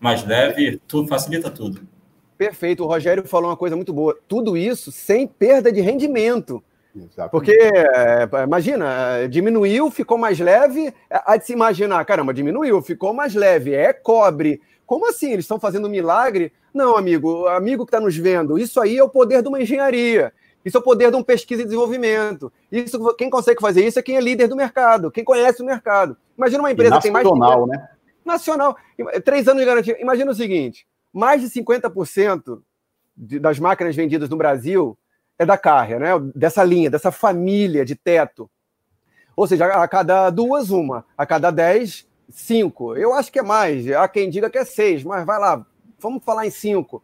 mais 0.00 0.24
leve, 0.24 0.80
tudo 0.86 1.08
facilita 1.08 1.50
tudo. 1.50 1.86
Perfeito. 2.38 2.84
O 2.84 2.86
Rogério 2.86 3.26
falou 3.26 3.50
uma 3.50 3.56
coisa 3.56 3.74
muito 3.74 3.92
boa. 3.92 4.16
Tudo 4.28 4.56
isso 4.56 4.92
sem 4.92 5.26
perda 5.26 5.72
de 5.72 5.80
rendimento. 5.80 6.62
Exatamente. 6.94 7.30
Porque, 7.30 7.52
é, 7.52 8.28
imagina, 8.44 9.26
diminuiu, 9.28 9.90
ficou 9.90 10.16
mais 10.16 10.38
leve. 10.38 10.92
Há 11.10 11.36
de 11.36 11.44
se 11.44 11.52
imaginar, 11.52 12.04
caramba, 12.04 12.32
diminuiu, 12.32 12.80
ficou 12.80 13.12
mais 13.12 13.34
leve. 13.34 13.74
É 13.74 13.92
cobre, 13.92 14.60
como 14.86 15.08
assim? 15.08 15.32
Eles 15.32 15.44
estão 15.44 15.58
fazendo 15.58 15.86
um 15.86 15.90
milagre? 15.90 16.52
Não, 16.72 16.96
amigo, 16.96 17.46
amigo 17.48 17.84
que 17.84 17.90
está 17.90 18.00
nos 18.00 18.16
vendo, 18.16 18.58
isso 18.58 18.80
aí 18.80 18.96
é 18.96 19.02
o 19.02 19.08
poder 19.08 19.42
de 19.42 19.48
uma 19.48 19.60
engenharia. 19.60 20.32
Isso 20.64 20.76
é 20.76 20.80
o 20.80 20.82
poder 20.82 21.10
de 21.10 21.16
um 21.16 21.22
pesquisa 21.22 21.62
e 21.62 21.64
desenvolvimento. 21.64 22.52
Isso, 22.72 23.14
quem 23.14 23.30
consegue 23.30 23.60
fazer 23.60 23.86
isso 23.86 23.98
é 23.98 24.02
quem 24.02 24.16
é 24.16 24.20
líder 24.20 24.48
do 24.48 24.56
mercado, 24.56 25.10
quem 25.10 25.22
conhece 25.22 25.62
o 25.62 25.64
mercado. 25.64 26.16
Imagina 26.36 26.62
uma 26.62 26.72
empresa 26.72 26.96
que 26.96 27.02
tem 27.02 27.12
mais. 27.12 27.24
Nacional, 27.24 27.66
né? 27.66 27.88
Nacional. 28.24 28.76
Três 29.24 29.46
anos 29.46 29.60
de 29.60 29.66
garantia. 29.66 30.00
Imagina 30.00 30.30
o 30.30 30.34
seguinte: 30.34 30.86
mais 31.12 31.40
de 31.40 31.48
50% 31.48 32.60
das 33.16 33.58
máquinas 33.60 33.94
vendidas 33.94 34.28
no 34.28 34.36
Brasil 34.36 34.98
é 35.38 35.46
da 35.46 35.56
Carrier, 35.56 36.00
né? 36.00 36.10
Dessa 36.34 36.64
linha, 36.64 36.90
dessa 36.90 37.12
família 37.12 37.84
de 37.84 37.94
teto. 37.94 38.50
Ou 39.36 39.46
seja, 39.46 39.66
a 39.66 39.86
cada 39.86 40.30
duas, 40.30 40.70
uma. 40.70 41.04
A 41.16 41.24
cada 41.24 41.50
dez, 41.50 42.08
cinco. 42.28 42.96
Eu 42.96 43.12
acho 43.12 43.30
que 43.30 43.38
é 43.38 43.42
mais. 43.42 43.90
Há 43.90 44.08
quem 44.08 44.30
diga 44.30 44.50
que 44.50 44.58
é 44.58 44.64
seis, 44.64 45.02
mas 45.04 45.24
vai 45.24 45.38
lá, 45.38 45.64
vamos 45.98 46.24
falar 46.24 46.46
em 46.46 46.50
cinco. 46.50 47.02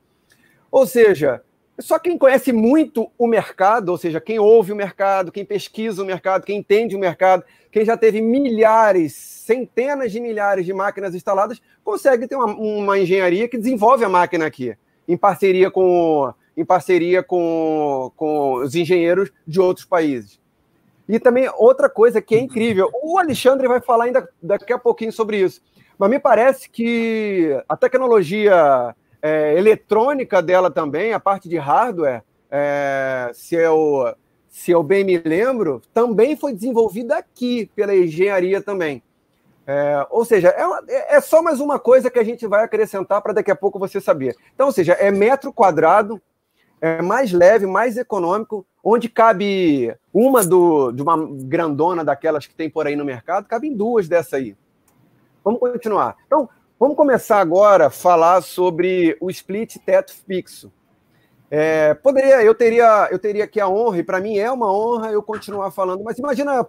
Ou 0.71 0.87
seja, 0.87 1.43
só 1.79 1.99
quem 1.99 2.19
conhece 2.19 2.53
muito 2.53 3.11
o 3.19 3.27
mercado, 3.27 3.91
ou 3.91 3.99
seja, 3.99 4.21
quem 4.21 4.39
ouve 4.39 4.73
o 4.73 4.77
mercado, 4.77 5.33
quem 5.33 5.45
pesquisa 5.45 6.03
o 6.03 6.07
mercado, 6.07 6.45
quem 6.45 6.59
entende 6.59 6.95
o 6.95 6.99
mercado, 6.99 7.45
quem 7.71 7.85
já 7.85 7.97
teve 7.97 8.21
milhares, 8.21 9.15
centenas 9.15 10.13
de 10.13 10.21
milhares 10.21 10.65
de 10.67 10.73
máquinas 10.73 11.15
instaladas, 11.15 11.61
consegue 11.83 12.27
ter 12.27 12.37
uma, 12.37 12.47
uma 12.47 12.99
engenharia 12.99 13.49
que 13.49 13.59
desenvolve 13.59 14.05
a 14.05 14.09
máquina 14.09 14.47
aqui, 14.47 14.77
em 15.09 15.17
parceria 15.17 15.71
com, 15.71 16.33
em 16.57 16.65
parceria 16.65 17.23
com, 17.23 18.13
com 18.17 18.55
os 18.55 18.75
engenheiros 18.75 19.33
de 19.47 19.61
outros 19.61 19.87
países. 19.87 20.42
E 21.13 21.21
também 21.21 21.47
outra 21.59 21.91
coisa 21.91 22.23
que 22.23 22.35
é 22.35 22.41
incrível, 22.41 22.91
o 23.03 23.19
Alexandre 23.19 23.69
vai 23.69 23.83
falar 23.83 24.05
ainda 24.05 24.27
daqui 24.43 24.73
a 24.73 24.79
pouquinho 24.79 25.13
sobre 25.13 25.37
isso, 25.37 25.61
mas 25.99 26.09
me 26.09 26.19
parece 26.19 26.71
que 26.71 27.55
a 27.69 27.77
tecnologia 27.77 28.97
é, 29.21 29.55
eletrônica 29.55 30.41
dela 30.41 30.71
também, 30.71 31.13
a 31.13 31.21
parte 31.21 31.51
de 31.51 31.59
hardware, 31.59 32.23
é, 32.51 33.31
se, 33.35 33.57
eu, 33.57 34.15
se 34.49 34.71
eu 34.71 34.83
bem 34.83 35.05
me 35.05 35.19
lembro, 35.19 35.83
também 35.93 36.35
foi 36.35 36.55
desenvolvida 36.55 37.19
aqui 37.19 37.71
pela 37.77 37.95
engenharia 37.95 38.63
também. 38.63 39.03
É, 39.67 40.07
ou 40.09 40.25
seja, 40.25 40.49
é, 40.49 40.65
uma, 40.65 40.83
é, 40.89 41.21
só 41.21 41.43
mais 41.43 41.61
uma 41.61 41.79
coisa 41.79 42.11
que 42.11 42.19
a 42.19 42.25
gente 42.25 42.47
vai 42.47 42.65
acrescentar 42.65 43.21
para 43.21 43.35
daqui 43.35 43.51
a 43.51 43.57
pouco 43.57 43.79
você 43.79 44.01
saber. 44.01 44.35
Então, 44.55 44.69
ou 44.69 44.73
seja, 44.73 44.95
é 44.95 45.11
metro 45.11 45.53
quadrado, 45.53 46.19
é 46.83 47.01
mais 47.01 47.31
leve, 47.31 47.65
mais 47.65 47.97
econômico, 47.97 48.67
onde 48.83 49.09
cabe 49.09 49.95
uma 50.13 50.45
do, 50.45 50.91
de 50.91 51.01
uma 51.01 51.17
grandona 51.45 52.05
daquelas 52.05 52.45
que 52.45 52.55
tem 52.57 52.69
por 52.69 52.89
aí 52.89 52.97
no 52.97 53.05
mercado, 53.05 53.47
cabem 53.47 53.73
duas 53.73 54.09
dessa 54.09 54.37
aí. 54.37 54.57
Vamos 55.45 55.61
continuar. 55.61 56.17
Então, 56.27 56.49
vamos 56.81 56.97
começar 56.97 57.39
agora 57.39 57.87
a 57.87 57.91
falar 57.91 58.43
sobre 58.43 59.17
o 59.21 59.31
split 59.31 59.77
teto 59.87 60.13
fixo. 60.27 60.73
É, 61.49 61.95
poderia, 61.95 62.43
eu 62.43 62.55
teria, 62.55 63.09
eu 63.13 63.19
teria 63.19 63.45
aqui 63.45 63.61
a 63.61 63.69
honra, 63.69 63.99
e 63.99 64.03
para 64.03 64.21
mim 64.21 64.39
é 64.39 64.51
uma 64.51 64.73
honra 64.73 65.13
eu 65.13 65.23
continuar 65.23 65.71
falando, 65.71 66.03
mas 66.03 66.19
imagina 66.19 66.67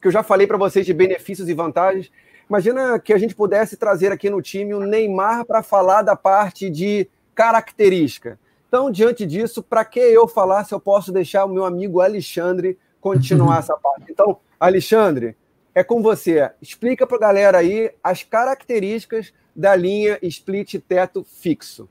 que 0.00 0.06
eu 0.06 0.12
já 0.12 0.22
falei 0.22 0.46
para 0.46 0.58
vocês 0.58 0.86
de 0.86 0.94
benefícios 0.94 1.48
e 1.48 1.54
vantagens. 1.54 2.12
Imagina 2.48 3.00
que 3.00 3.12
a 3.12 3.18
gente 3.18 3.34
pudesse 3.34 3.76
trazer 3.76 4.12
aqui 4.12 4.30
no 4.30 4.40
time 4.40 4.74
o 4.74 4.80
Neymar 4.80 5.44
para 5.44 5.60
falar 5.60 6.02
da 6.02 6.14
parte 6.14 6.70
de 6.70 7.08
característica. 7.34 8.38
Então, 8.68 8.90
diante 8.90 9.24
disso, 9.24 9.62
para 9.62 9.84
que 9.84 10.00
eu 10.00 10.26
falar 10.26 10.64
se 10.64 10.74
eu 10.74 10.80
posso 10.80 11.12
deixar 11.12 11.44
o 11.44 11.48
meu 11.48 11.64
amigo 11.64 12.00
Alexandre 12.00 12.78
continuar 13.00 13.58
essa 13.60 13.76
parte? 13.76 14.10
Então, 14.10 14.38
Alexandre, 14.58 15.36
é 15.74 15.84
com 15.84 16.02
você. 16.02 16.50
Explica 16.60 17.06
para 17.06 17.16
a 17.16 17.20
galera 17.20 17.58
aí 17.58 17.92
as 18.02 18.22
características 18.22 19.32
da 19.54 19.76
linha 19.76 20.18
split 20.22 20.74
teto 20.86 21.24
fixo. 21.24 21.88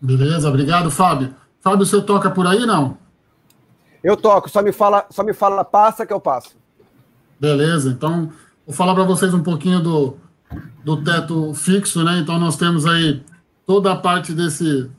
Beleza, 0.00 0.48
obrigado, 0.48 0.90
Fábio. 0.90 1.34
Fábio, 1.60 1.84
você 1.84 2.00
toca 2.00 2.30
por 2.30 2.46
aí, 2.46 2.64
não? 2.64 2.96
Eu 4.02 4.16
toco, 4.16 4.48
só 4.48 4.62
me 4.62 4.72
fala, 4.72 5.06
só 5.10 5.22
me 5.22 5.34
fala 5.34 5.62
passa 5.62 6.06
que 6.06 6.12
eu 6.12 6.20
passo. 6.20 6.56
Beleza, 7.38 7.90
então 7.90 8.32
vou 8.66 8.74
falar 8.74 8.94
para 8.94 9.04
vocês 9.04 9.34
um 9.34 9.42
pouquinho 9.42 9.80
do, 9.80 10.16
do 10.82 11.02
teto 11.04 11.52
fixo, 11.52 12.02
né? 12.02 12.18
Então 12.18 12.38
nós 12.38 12.56
temos 12.56 12.86
aí 12.86 13.22
toda 13.66 13.92
a 13.92 13.96
parte 13.96 14.32
desse, 14.32 14.90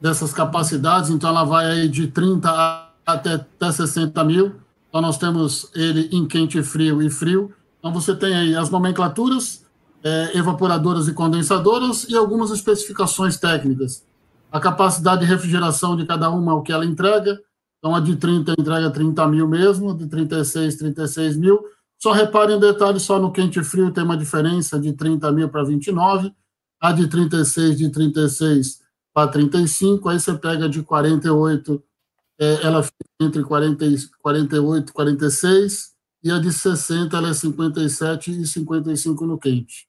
dessas 0.00 0.32
capacidades, 0.32 1.10
então 1.10 1.30
ela 1.30 1.44
vai 1.44 1.66
aí 1.66 1.88
de 1.88 2.06
30 2.08 2.92
até, 3.04 3.34
até 3.34 3.72
60 3.72 4.24
mil. 4.24 4.54
Então 4.88 5.00
nós 5.00 5.18
temos 5.18 5.70
ele 5.74 6.08
em 6.12 6.26
quente, 6.26 6.62
frio 6.62 7.02
e 7.02 7.10
frio. 7.10 7.52
Então 7.78 7.92
você 7.92 8.14
tem 8.14 8.34
aí 8.34 8.56
as 8.56 8.70
nomenclaturas, 8.70 9.64
é, 10.02 10.38
evaporadoras 10.38 11.08
e 11.08 11.12
condensadoras 11.12 12.04
e 12.08 12.16
algumas 12.16 12.50
especificações 12.50 13.36
técnicas. 13.36 14.04
A 14.50 14.60
capacidade 14.60 15.22
de 15.22 15.26
refrigeração 15.26 15.96
de 15.96 16.06
cada 16.06 16.30
uma, 16.30 16.54
o 16.54 16.62
que 16.62 16.72
ela 16.72 16.86
entrega. 16.86 17.38
Então 17.78 17.94
a 17.94 18.00
de 18.00 18.16
30 18.16 18.54
entrega 18.58 18.90
30 18.90 19.26
mil 19.28 19.46
mesmo, 19.46 19.94
de 19.94 20.06
36, 20.06 20.76
36 20.76 21.36
mil. 21.36 21.60
Só 22.00 22.12
reparem 22.12 22.56
em 22.56 22.60
detalhe, 22.60 23.00
só 23.00 23.18
no 23.18 23.32
quente 23.32 23.58
e 23.58 23.64
frio 23.64 23.90
tem 23.90 24.04
uma 24.04 24.16
diferença 24.16 24.78
de 24.78 24.92
30 24.92 25.32
mil 25.32 25.48
para 25.48 25.64
29, 25.64 26.32
a 26.80 26.92
de 26.92 27.08
36 27.08 27.76
de 27.76 27.90
36 27.90 28.87
para 29.18 29.32
35, 29.32 30.08
aí 30.08 30.20
você 30.20 30.32
pega 30.34 30.68
de 30.68 30.80
48, 30.80 31.82
é, 32.38 32.64
ela 32.64 32.84
fica 32.84 32.94
entre 33.20 33.42
40, 33.42 33.84
48 34.22 34.90
e 34.90 34.92
46, 34.92 35.88
e 36.22 36.30
a 36.30 36.38
de 36.38 36.52
60 36.52 37.16
ela 37.16 37.30
é 37.30 37.34
57 37.34 38.30
e 38.30 38.46
55 38.46 39.26
no 39.26 39.36
quente. 39.36 39.88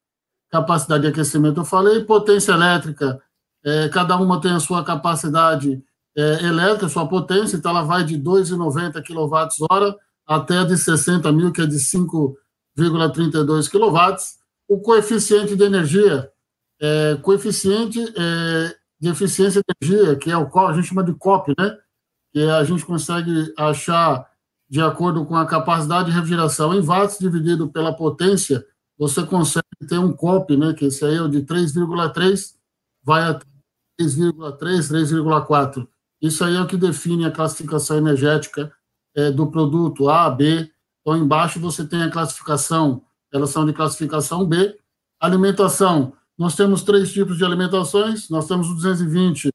Capacidade 0.50 1.04
de 1.04 1.10
aquecimento 1.10 1.60
eu 1.60 1.66
falei, 1.66 2.04
potência 2.06 2.54
elétrica, 2.54 3.22
é, 3.64 3.88
cada 3.90 4.18
uma 4.18 4.42
tem 4.42 4.50
a 4.52 4.60
sua 4.60 4.84
capacidade 4.84 5.80
é, 6.18 6.44
elétrica, 6.46 6.90
sua 6.90 7.08
potência, 7.08 7.56
então 7.56 7.70
ela 7.70 7.84
vai 7.84 8.04
de 8.04 8.18
2,90 8.18 9.04
kWh 9.04 9.96
até 10.26 10.58
a 10.58 10.64
de 10.64 10.76
60 10.76 11.32
mil, 11.32 11.52
que 11.52 11.62
é 11.62 11.68
de 11.68 11.78
5,32 11.78 13.70
kW. 13.70 14.16
O 14.68 14.80
coeficiente 14.80 15.56
de 15.56 15.64
energia, 15.64 16.32
é, 16.82 17.16
coeficiente 17.22 18.12
é, 18.18 18.79
de 19.00 19.10
eficiência 19.10 19.62
de 19.62 19.88
energia, 19.88 20.16
que 20.16 20.30
é 20.30 20.38
o 20.38 20.50
qual 20.50 20.68
a 20.68 20.74
gente 20.74 20.88
chama 20.88 21.04
de 21.04 21.14
COP, 21.14 21.54
né? 21.58 21.78
Que 22.34 22.42
a 22.44 22.64
gente 22.64 22.86
consegue 22.86 23.54
achar 23.58 24.30
de 24.70 24.82
acordo 24.82 25.26
com 25.26 25.36
a 25.36 25.46
capacidade 25.46 26.10
de 26.10 26.16
refrigeração 26.16 26.74
em 26.74 26.82
watts 26.82 27.18
dividido 27.18 27.70
pela 27.70 27.96
potência, 27.96 28.64
você 28.98 29.24
consegue 29.24 29.66
ter 29.88 29.98
um 29.98 30.12
COP, 30.12 30.56
né? 30.56 30.74
Que 30.74 30.86
esse 30.86 31.04
aí 31.04 31.16
é 31.16 31.22
o 31.22 31.28
de 31.28 31.42
3,3, 31.42 32.54
vai 33.04 33.24
a 33.24 33.40
3,3, 34.00 34.92
3,4. 34.92 35.88
Isso 36.22 36.44
aí 36.44 36.56
é 36.56 36.62
o 36.62 36.68
que 36.68 36.78
define 36.78 37.26
a 37.26 37.32
classificação 37.32 37.98
energética 37.98 38.72
é, 39.16 39.32
do 39.32 39.50
produto 39.50 40.10
A, 40.10 40.30
B. 40.30 40.70
Então, 41.02 41.18
embaixo 41.18 41.60
você 41.60 41.88
tem 41.88 42.04
a 42.04 42.12
classificação, 42.12 43.02
elas 43.34 43.50
são 43.50 43.66
de 43.66 43.74
classificação 43.74 44.46
B. 44.46 44.78
Alimentação, 45.20 46.14
nós 46.40 46.56
temos 46.56 46.84
três 46.84 47.12
tipos 47.12 47.38
de 47.38 47.44
alimentações. 47.44 48.30
Nós 48.30 48.48
temos 48.48 48.70
o 48.70 48.74
220 48.74 49.54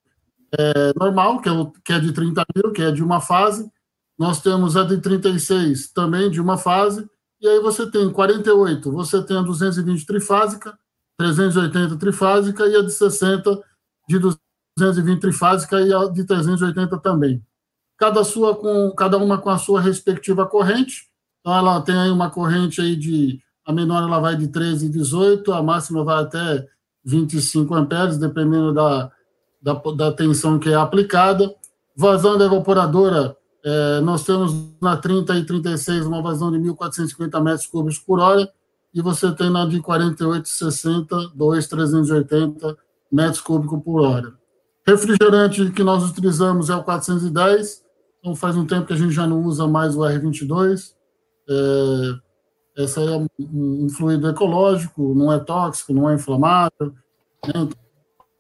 é, 0.59 0.93
normal, 0.95 1.41
que 1.41 1.49
é, 1.49 1.53
o, 1.53 1.71
que 1.71 1.95
é 1.95 1.99
de 1.99 2.13
30 2.13 2.45
mil, 2.55 2.73
que 2.73 2.83
é 2.83 2.93
de 2.93 3.03
uma 3.03 3.23
fase. 3.23 3.73
Nós 4.19 4.43
temos 4.43 4.77
a 4.77 4.85
de 4.85 4.99
36, 5.01 5.91
também 5.93 6.31
de 6.31 6.43
uma 6.43 6.59
fase. 6.59 7.09
E 7.41 7.49
aí 7.49 7.59
você 7.59 7.91
tem 7.91 8.13
48, 8.13 8.93
você 8.93 9.23
tem 9.23 9.39
a 9.39 9.41
220 9.41 10.05
trifásica, 10.05 10.79
380 11.17 11.97
trifásica 11.97 12.67
e 12.67 12.77
a 12.77 12.83
de 12.83 12.93
60 12.93 13.63
de 14.07 14.19
220 14.19 15.21
trifásica 15.21 15.81
e 15.81 15.93
a 15.93 16.05
de 16.05 16.23
380 16.23 16.99
também. 16.99 17.43
Cada, 17.97 18.23
sua 18.25 18.55
com, 18.55 18.91
cada 18.95 19.17
uma 19.17 19.39
com 19.39 19.49
a 19.49 19.57
sua 19.57 19.81
respectiva 19.81 20.47
corrente. 20.47 21.09
Então, 21.41 21.57
ela 21.57 21.81
tem 21.81 21.97
aí 21.97 22.11
uma 22.11 22.31
corrente 22.31 22.83
aí 22.83 22.95
de. 22.95 23.41
A 23.67 23.73
menor 23.73 24.03
ela 24.03 24.21
vai 24.21 24.37
de 24.37 24.49
13 24.49 24.85
e 24.85 24.91
18, 24.91 25.51
a 25.51 25.63
máxima 25.63 26.05
vai 26.05 26.23
até 26.23 26.69
25 27.05 27.75
amperes, 27.75 28.17
dependendo 28.17 28.73
da, 28.73 29.11
da, 29.61 29.75
da 29.75 30.13
tensão 30.13 30.59
que 30.59 30.71
é 30.71 30.75
aplicada. 30.75 31.55
Vazão 31.97 32.37
da 32.37 32.47
evaporadora, 32.47 33.37
é, 33.65 34.01
nós 34.01 34.25
temos 34.25 34.53
na 34.81 34.97
30 34.97 35.37
e 35.37 35.45
36 35.45 36.07
uma 36.07 36.23
vazão 36.23 36.51
de 36.51 36.59
1.450 36.59 37.43
metros 37.43 37.67
cúbicos 37.67 37.99
por 37.99 38.19
hora, 38.19 38.51
e 38.93 39.01
você 39.01 39.33
tem 39.33 39.51
na 39.51 39.67
de 39.67 39.81
48 39.81 40.45
e 40.45 40.49
60, 40.49 41.17
2.380 41.37 42.77
metros 43.11 43.41
cúbicos 43.41 43.83
por 43.83 44.01
hora. 44.01 44.35
Refrigerante 44.87 45.71
que 45.71 45.83
nós 45.83 46.09
utilizamos 46.09 46.69
é 46.69 46.77
o 46.77 46.83
410, 46.83 47.83
então 48.21 48.35
faz 48.35 48.57
um 48.57 48.67
tempo 48.67 48.87
que 48.87 48.93
a 48.93 48.97
gente 48.97 49.13
já 49.13 49.27
não 49.27 49.43
usa 49.43 49.67
mais 49.67 49.97
o 49.97 50.01
R22. 50.01 50.93
É, 51.49 52.24
essa 52.77 53.01
é 53.01 53.27
um, 53.39 53.89
fluido 53.89 54.29
ecológico, 54.29 55.15
não 55.15 55.33
é 55.33 55.39
tóxico, 55.39 55.93
não 55.93 56.11
é 56.11 56.15
inflamável. 56.15 56.93
Né? 57.47 57.69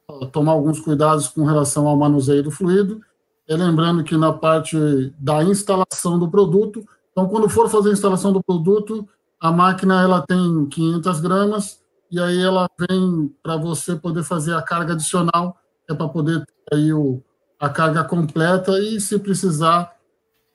Então, 0.06 0.30
tomar 0.30 0.52
alguns 0.52 0.80
cuidados 0.80 1.28
com 1.28 1.44
relação 1.44 1.86
ao 1.86 1.96
manuseio 1.96 2.42
do 2.42 2.50
fluido. 2.50 3.00
E 3.48 3.54
lembrando 3.54 4.02
que 4.02 4.16
na 4.16 4.32
parte 4.32 4.76
da 5.18 5.42
instalação 5.44 6.18
do 6.18 6.30
produto, 6.30 6.84
então 7.12 7.28
quando 7.28 7.48
for 7.48 7.68
fazer 7.68 7.90
a 7.90 7.92
instalação 7.92 8.32
do 8.32 8.42
produto, 8.42 9.06
a 9.38 9.52
máquina 9.52 10.02
ela 10.02 10.22
tem 10.22 10.66
500 10.66 11.20
gramas 11.20 11.80
e 12.10 12.18
aí 12.18 12.40
ela 12.40 12.68
vem 12.78 13.34
para 13.42 13.56
você 13.56 13.94
poder 13.96 14.22
fazer 14.22 14.54
a 14.54 14.62
carga 14.62 14.94
adicional, 14.94 15.56
é 15.88 15.94
para 15.94 16.08
poder 16.08 16.44
ter 16.46 16.76
aí 16.76 16.92
o, 16.92 17.22
a 17.60 17.68
carga 17.68 18.02
completa 18.04 18.78
e 18.78 18.98
se 19.00 19.18
precisar 19.18 19.93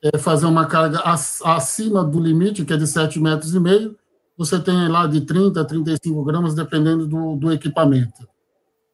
é, 0.01 0.17
fazer 0.17 0.45
uma 0.45 0.65
carga 0.65 1.01
acima 1.03 2.03
do 2.03 2.19
limite, 2.19 2.63
que 2.63 2.73
é 2.73 2.77
de 2.77 2.85
7,5 2.85 3.21
metros, 3.21 3.53
e 3.53 3.59
meio, 3.59 3.95
você 4.37 4.57
tem 4.59 4.87
lá 4.87 5.05
de 5.05 5.21
30 5.21 5.59
a 5.59 5.65
35 5.65 6.23
gramas, 6.23 6.55
dependendo 6.55 7.05
do, 7.05 7.35
do 7.35 7.51
equipamento. 7.51 8.27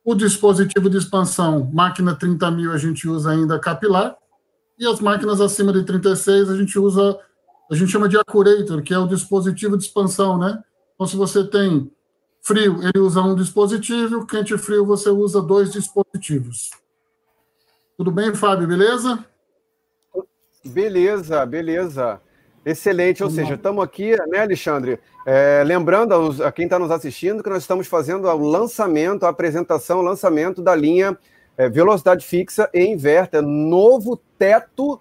O 0.04 0.16
dispositivo 0.16 0.90
de 0.90 0.98
expansão, 0.98 1.70
máquina 1.72 2.16
30 2.16 2.50
mil, 2.52 2.72
a 2.72 2.78
gente 2.78 3.08
usa 3.08 3.32
ainda 3.32 3.60
capilar, 3.60 4.16
e 4.78 4.88
as 4.88 5.00
máquinas 5.00 5.40
acima 5.40 5.72
de 5.72 5.84
36 5.84 6.50
a 6.50 6.58
gente 6.58 6.78
usa, 6.78 7.18
a 7.72 7.76
gente 7.76 7.92
chama 7.92 8.10
de 8.10 8.18
accurator, 8.18 8.82
que 8.82 8.94
é 8.94 8.98
o 8.98 9.08
dispositivo 9.08 9.78
de 9.78 9.86
expansão, 9.86 10.38
né? 10.38 10.64
Então, 10.96 11.08
se 11.08 11.16
você 11.16 11.44
tem 11.44 11.90
frio, 12.42 12.80
ele 12.82 13.00
usa 13.00 13.22
um 13.22 13.36
dispositivo, 13.36 14.26
quente 14.26 14.58
frio, 14.58 14.86
você 14.86 15.10
usa 15.10 15.42
dois 15.42 15.72
dispositivos. 15.72 16.72
Tudo 17.98 18.12
bem, 18.12 18.36
Fábio, 18.36 18.68
beleza? 18.68 19.24
Beleza, 20.68 21.46
beleza. 21.46 22.20
Excelente, 22.66 23.24
ou 23.24 23.30
seja, 23.30 23.54
estamos 23.54 23.84
aqui, 23.84 24.16
né, 24.28 24.40
Alexandre? 24.40 25.00
É, 25.24 25.64
lembrando 25.64 26.14
aos, 26.14 26.42
a 26.42 26.52
quem 26.52 26.66
está 26.66 26.80
nos 26.80 26.90
assistindo 26.90 27.44
que 27.44 27.50
nós 27.50 27.62
estamos 27.62 27.86
fazendo 27.86 28.28
o 28.28 28.38
lançamento, 28.38 29.26
a 29.26 29.30
apresentação, 29.30 30.00
o 30.00 30.02
lançamento 30.02 30.64
da 30.64 30.74
linha 30.74 31.16
é, 31.56 31.70
velocidade 31.70 32.26
fixa 32.26 32.68
e 32.74 32.84
inverter, 32.84 33.44
novo 33.44 34.20
teto 34.40 35.00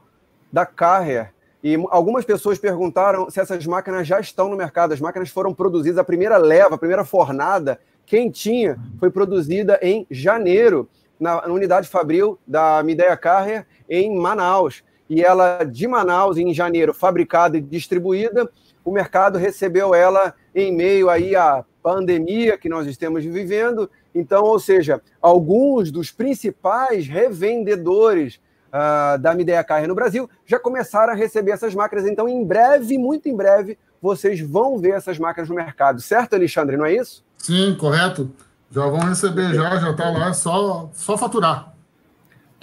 da 0.52 0.66
Carrier. 0.66 1.32
E 1.62 1.82
algumas 1.88 2.26
pessoas 2.26 2.58
perguntaram 2.58 3.30
se 3.30 3.40
essas 3.40 3.64
máquinas 3.64 4.06
já 4.06 4.20
estão 4.20 4.50
no 4.50 4.56
mercado. 4.56 4.92
As 4.92 5.00
máquinas 5.00 5.30
foram 5.30 5.54
produzidas, 5.54 5.96
a 5.96 6.04
primeira 6.04 6.36
leva, 6.36 6.74
a 6.74 6.78
primeira 6.78 7.06
fornada 7.06 7.80
quentinha 8.04 8.78
foi 9.00 9.10
produzida 9.10 9.78
em 9.80 10.06
janeiro, 10.10 10.86
na, 11.18 11.46
na 11.46 11.54
unidade 11.54 11.88
fabril 11.88 12.38
da 12.46 12.82
Midea 12.82 13.16
Carrier, 13.16 13.66
em 13.88 14.14
Manaus 14.14 14.84
e 15.08 15.22
ela 15.22 15.64
de 15.64 15.86
Manaus 15.86 16.36
em 16.36 16.52
janeiro 16.54 16.94
fabricada 16.94 17.56
e 17.56 17.60
distribuída, 17.60 18.50
o 18.84 18.90
mercado 18.90 19.38
recebeu 19.38 19.94
ela 19.94 20.34
em 20.54 20.72
meio 20.72 21.08
aí 21.08 21.34
à 21.34 21.64
pandemia 21.82 22.56
que 22.56 22.68
nós 22.68 22.86
estamos 22.86 23.24
vivendo. 23.24 23.90
Então, 24.14 24.44
ou 24.44 24.58
seja, 24.58 25.00
alguns 25.20 25.90
dos 25.90 26.10
principais 26.10 27.06
revendedores 27.06 28.40
uh, 28.68 29.18
da 29.18 29.34
Midea 29.34 29.64
Carne 29.64 29.86
no 29.86 29.94
Brasil 29.94 30.28
já 30.46 30.58
começaram 30.58 31.12
a 31.12 31.16
receber 31.16 31.52
essas 31.52 31.74
máquinas. 31.74 32.06
Então, 32.06 32.28
em 32.28 32.44
breve, 32.44 32.98
muito 32.98 33.28
em 33.28 33.36
breve, 33.36 33.78
vocês 34.00 34.40
vão 34.40 34.78
ver 34.78 34.92
essas 34.94 35.18
máquinas 35.18 35.48
no 35.48 35.54
mercado, 35.54 36.00
certo, 36.00 36.34
Alexandre? 36.34 36.76
Não 36.76 36.84
é 36.84 36.94
isso? 36.94 37.24
Sim, 37.38 37.76
correto. 37.78 38.30
Já 38.70 38.86
vão 38.86 39.00
receber, 39.00 39.54
já, 39.54 39.76
já 39.76 39.90
está 39.90 40.10
lá, 40.10 40.32
só, 40.32 40.90
só 40.92 41.16
faturar. 41.16 41.73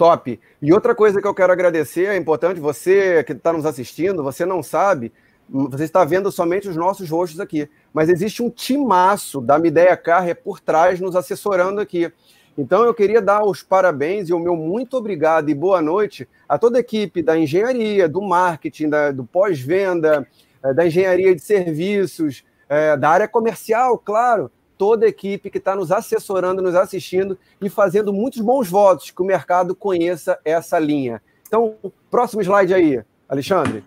Top. 0.02 0.40
E 0.60 0.72
outra 0.72 0.96
coisa 0.96 1.20
que 1.22 1.28
eu 1.28 1.32
quero 1.32 1.52
agradecer, 1.52 2.06
é 2.06 2.16
importante, 2.16 2.58
você 2.58 3.22
que 3.22 3.30
está 3.30 3.52
nos 3.52 3.64
assistindo, 3.64 4.20
você 4.20 4.44
não 4.44 4.60
sabe, 4.60 5.12
você 5.48 5.84
está 5.84 6.04
vendo 6.04 6.32
somente 6.32 6.68
os 6.68 6.74
nossos 6.74 7.08
rostos 7.08 7.38
aqui, 7.38 7.70
mas 7.94 8.08
existe 8.08 8.42
um 8.42 8.50
timaço 8.50 9.40
da 9.40 9.60
Mideia 9.60 9.96
Carre 9.96 10.34
por 10.34 10.58
trás 10.58 10.98
nos 10.98 11.14
assessorando 11.14 11.80
aqui. 11.80 12.12
Então 12.58 12.82
eu 12.82 12.92
queria 12.92 13.22
dar 13.22 13.44
os 13.44 13.62
parabéns 13.62 14.28
e 14.28 14.32
o 14.32 14.40
meu 14.40 14.56
muito 14.56 14.96
obrigado 14.96 15.48
e 15.50 15.54
boa 15.54 15.80
noite 15.80 16.28
a 16.48 16.58
toda 16.58 16.78
a 16.78 16.80
equipe 16.80 17.22
da 17.22 17.38
engenharia, 17.38 18.08
do 18.08 18.20
marketing, 18.20 18.88
da, 18.88 19.12
do 19.12 19.24
pós-venda, 19.24 20.26
eh, 20.64 20.74
da 20.74 20.84
engenharia 20.84 21.32
de 21.32 21.40
serviços, 21.40 22.44
é, 22.68 22.96
da 22.96 23.08
área 23.08 23.28
comercial, 23.28 23.96
claro, 23.96 24.50
toda 24.82 25.06
a 25.06 25.08
equipe 25.08 25.48
que 25.48 25.58
está 25.58 25.76
nos 25.76 25.92
assessorando, 25.92 26.60
nos 26.60 26.74
assistindo 26.74 27.38
e 27.60 27.70
fazendo 27.70 28.12
muitos 28.12 28.40
bons 28.40 28.68
votos 28.68 29.12
que 29.12 29.22
o 29.22 29.24
mercado 29.24 29.76
conheça 29.76 30.36
essa 30.44 30.76
linha. 30.76 31.22
Então, 31.46 31.76
próximo 32.10 32.42
slide 32.42 32.74
aí, 32.74 33.00
Alexandre. 33.28 33.84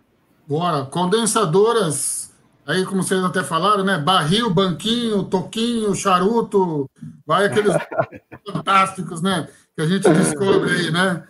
Bora. 0.47 0.85
Condensadoras 0.85 2.33
Aí, 2.65 2.83
como 2.85 3.03
vocês 3.03 3.21
até 3.23 3.43
falaram, 3.43 3.83
né? 3.83 3.97
Barril, 3.99 4.49
banquinho, 4.49 5.25
toquinho, 5.25 5.93
charuto, 5.93 6.89
vai 7.27 7.45
aqueles 7.45 7.73
fantásticos, 8.47 9.21
né? 9.21 9.49
Que 9.75 9.83
a 9.83 9.85
gente 9.85 10.09
descobre 10.09 10.71
aí, 10.71 10.91
né? 10.91 11.27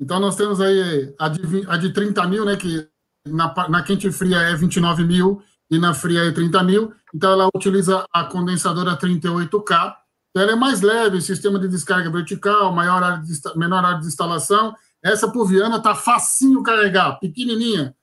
Então, 0.00 0.18
nós 0.18 0.36
temos 0.36 0.58
aí 0.58 1.14
a 1.18 1.28
de, 1.28 1.66
a 1.68 1.76
de 1.76 1.92
30 1.92 2.26
mil, 2.26 2.44
né? 2.46 2.56
Que 2.56 2.88
na, 3.28 3.54
na 3.68 3.82
quente 3.82 4.10
fria 4.10 4.38
é 4.38 4.56
29 4.56 5.04
mil 5.04 5.42
e 5.72 5.78
na 5.78 5.94
fria 5.94 6.20
é 6.24 6.30
30 6.30 6.62
mil. 6.62 6.92
Então, 7.14 7.32
ela 7.32 7.48
utiliza 7.54 8.04
a 8.12 8.24
condensadora 8.24 8.94
38K. 8.94 9.94
Então, 10.30 10.42
ela 10.42 10.52
é 10.52 10.54
mais 10.56 10.82
leve, 10.82 11.20
sistema 11.22 11.58
de 11.58 11.66
descarga 11.66 12.10
vertical, 12.10 12.70
maior 12.74 13.02
área 13.02 13.22
de, 13.22 13.32
menor 13.56 13.82
área 13.82 13.98
de 13.98 14.06
instalação. 14.06 14.74
Essa 15.02 15.28
Puviana 15.28 15.80
tá 15.80 15.94
facinho 15.94 16.62
carregar, 16.62 17.18
pequenininha. 17.18 17.94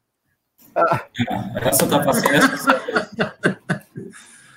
Essa 1.62 1.88
tá 1.88 2.04
fácil. 2.04 2.24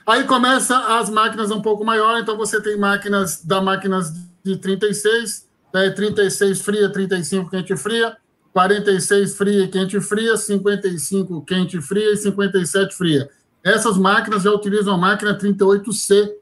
Aí 0.06 0.24
começa 0.24 0.98
as 0.98 1.10
máquinas 1.10 1.50
um 1.50 1.60
pouco 1.60 1.84
maiores, 1.84 2.22
então 2.22 2.36
você 2.36 2.60
tem 2.62 2.78
máquinas 2.78 3.44
da 3.44 3.60
máquinas 3.60 4.12
de 4.42 4.56
36, 4.56 5.46
né, 5.72 5.90
36 5.90 6.60
fria, 6.62 6.90
35 6.90 7.50
quente 7.50 7.76
fria, 7.76 8.16
46 8.52 9.36
fria 9.36 9.64
e 9.64 9.68
quente 9.68 10.00
fria, 10.00 10.36
55 10.36 11.42
quente 11.44 11.80
fria 11.80 12.12
e 12.12 12.16
57 12.16 12.94
fria. 12.94 13.28
Essas 13.64 13.96
máquinas 13.96 14.42
já 14.42 14.50
utilizam 14.50 14.94
a 14.94 14.98
máquina 14.98 15.36
38C, 15.36 16.32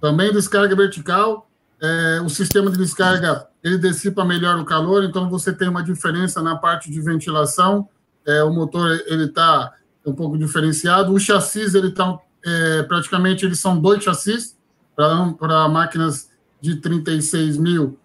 também 0.00 0.32
descarga 0.32 0.74
vertical. 0.74 1.48
É, 1.80 2.20
o 2.24 2.28
sistema 2.28 2.70
de 2.70 2.78
descarga 2.78 3.46
ele 3.62 3.78
dissipa 3.78 4.24
melhor 4.24 4.58
o 4.58 4.64
calor, 4.64 5.04
então 5.04 5.28
você 5.28 5.52
tem 5.52 5.68
uma 5.68 5.82
diferença 5.82 6.42
na 6.42 6.56
parte 6.56 6.90
de 6.90 7.00
ventilação 7.00 7.88
é, 8.26 8.42
o 8.42 8.52
motor 8.52 9.00
ele 9.06 9.24
está 9.24 9.72
um 10.04 10.12
pouco 10.12 10.36
diferenciado. 10.36 11.12
O 11.12 11.20
chassis 11.20 11.74
ele 11.74 11.88
está 11.88 12.18
é, 12.44 12.82
praticamente 12.82 13.46
eles 13.46 13.58
são 13.58 13.80
dois 13.80 14.02
chassis 14.02 14.56
para 14.94 15.68
máquinas 15.68 16.28
de 16.60 16.76
36 16.76 17.56
mil 17.56 17.98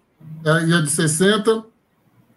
é, 0.44 0.66
e 0.66 0.74
a 0.74 0.80
de 0.80 0.90
60 0.90 1.64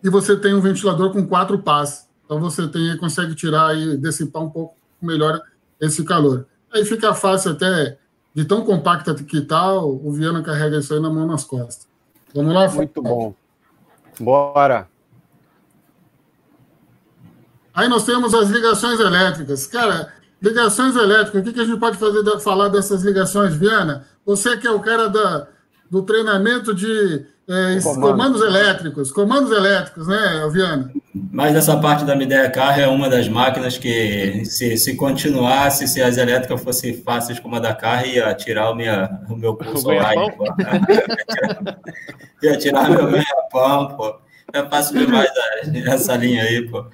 e 0.06 0.10
você 0.10 0.38
tem 0.38 0.54
um 0.54 0.62
ventilador 0.62 1.12
com 1.12 1.26
quatro 1.26 1.58
pás. 1.58 2.08
Então 2.24 2.40
você 2.40 2.68
tem 2.68 2.96
consegue 2.96 3.34
tirar 3.34 3.76
e 3.76 3.98
dissipar 3.98 4.44
um 4.44 4.50
pouco 4.52 4.76
melhor 5.02 5.42
esse 5.82 6.04
calor. 6.04 6.46
Aí 6.72 6.86
fica 6.86 7.12
fácil 7.16 7.54
até 7.54 7.98
de 8.32 8.46
tão 8.46 8.64
compacta 8.64 9.16
que 9.16 9.42
tá, 9.42 9.74
o 9.74 10.12
Viana 10.12 10.44
carrega 10.44 10.78
isso 10.78 10.94
aí 10.94 11.00
na 11.00 11.10
mão 11.10 11.26
nas 11.26 11.44
costas. 11.44 11.88
Vamos 12.36 12.54
lá? 12.54 12.70
Muito 12.70 13.02
bom. 13.02 13.34
Bora. 14.20 14.88
Aí 17.74 17.90
nós 17.90 18.06
temos 18.06 18.32
as 18.36 18.50
ligações 18.50 19.00
elétricas. 19.00 19.66
Cara, 19.66 20.14
ligações 20.40 20.96
elétricas, 20.96 21.42
o 21.42 21.44
que, 21.44 21.54
que 21.54 21.62
a 21.62 21.66
gente 21.66 21.80
pode 21.80 21.98
fazer 21.98 22.40
falar 22.42 22.68
dessas 22.68 23.02
ligações, 23.04 23.56
Viana? 23.56 24.06
Você 24.24 24.56
que 24.56 24.68
é 24.68 24.72
o 24.72 24.80
cara 24.80 25.10
da, 25.10 25.48
do 25.90 26.04
treinamento 26.04 26.76
de 26.76 27.26
é, 27.48 27.80
comandos 27.82 28.42
elétricos, 28.42 29.12
comandos 29.12 29.52
elétricos, 29.52 30.08
né, 30.08 30.50
Viana? 30.52 30.92
Mas 31.32 31.56
essa 31.56 31.78
parte 31.78 32.04
da 32.04 32.16
Midea 32.16 32.50
Car 32.50 32.80
é 32.80 32.88
uma 32.88 33.08
das 33.08 33.28
máquinas 33.28 33.78
que, 33.78 34.44
se, 34.46 34.78
se 34.78 34.96
continuasse, 34.96 35.88
se 35.88 36.02
as 36.02 36.18
elétricas 36.18 36.64
fossem 36.64 37.02
fáceis 37.02 37.40
como 37.40 37.56
a 37.56 37.60
da 37.60 37.74
Car, 37.74 38.08
ia 38.08 38.34
tirar 38.34 38.72
o, 38.72 38.76
minha, 38.76 39.22
o 39.30 39.36
meu 39.36 39.56
curso 39.56 39.88
online. 39.88 40.34
ia 42.42 42.58
tirar 42.58 42.90
meu 42.90 43.12
ganha-pão, 43.12 43.96
pô. 43.96 44.16
É 44.52 44.64
fácil 44.64 44.98
demais 44.98 45.30
essa 45.86 46.16
linha 46.16 46.44
aí, 46.44 46.68
pô. 46.68 46.86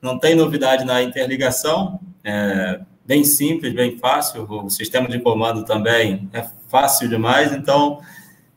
Não 0.00 0.18
tem 0.18 0.34
novidade 0.34 0.84
na 0.84 1.02
interligação, 1.02 2.00
é 2.24 2.80
bem 3.04 3.24
simples, 3.24 3.74
bem 3.74 3.98
fácil. 3.98 4.46
O 4.48 4.70
sistema 4.70 5.06
de 5.08 5.18
comando 5.18 5.64
também 5.64 6.30
é 6.32 6.44
fácil 6.68 7.08
demais, 7.08 7.52
então 7.52 8.00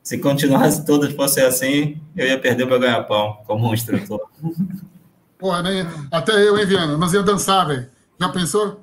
se 0.06 0.20
continuasse 0.20 0.86
todas 0.86 1.12
fossem 1.13 1.44
assim, 1.44 2.00
eu 2.15 2.28
ia 2.28 2.39
perder 2.39 2.63
o 2.63 2.68
meu 2.68 2.80
ganha-pão 2.80 3.39
como 3.48 3.68
um 3.68 3.74
instrutor. 3.74 4.22
Pô, 5.39 5.60
né? 5.63 5.91
Até 6.12 6.48
eu, 6.48 6.60
hein, 6.60 6.65
Viana? 6.68 6.96
Nós 6.96 7.12
ia 7.12 7.24
dançar, 7.24 7.68
velho. 7.68 7.89
Já 8.22 8.30
pensou? 8.30 8.82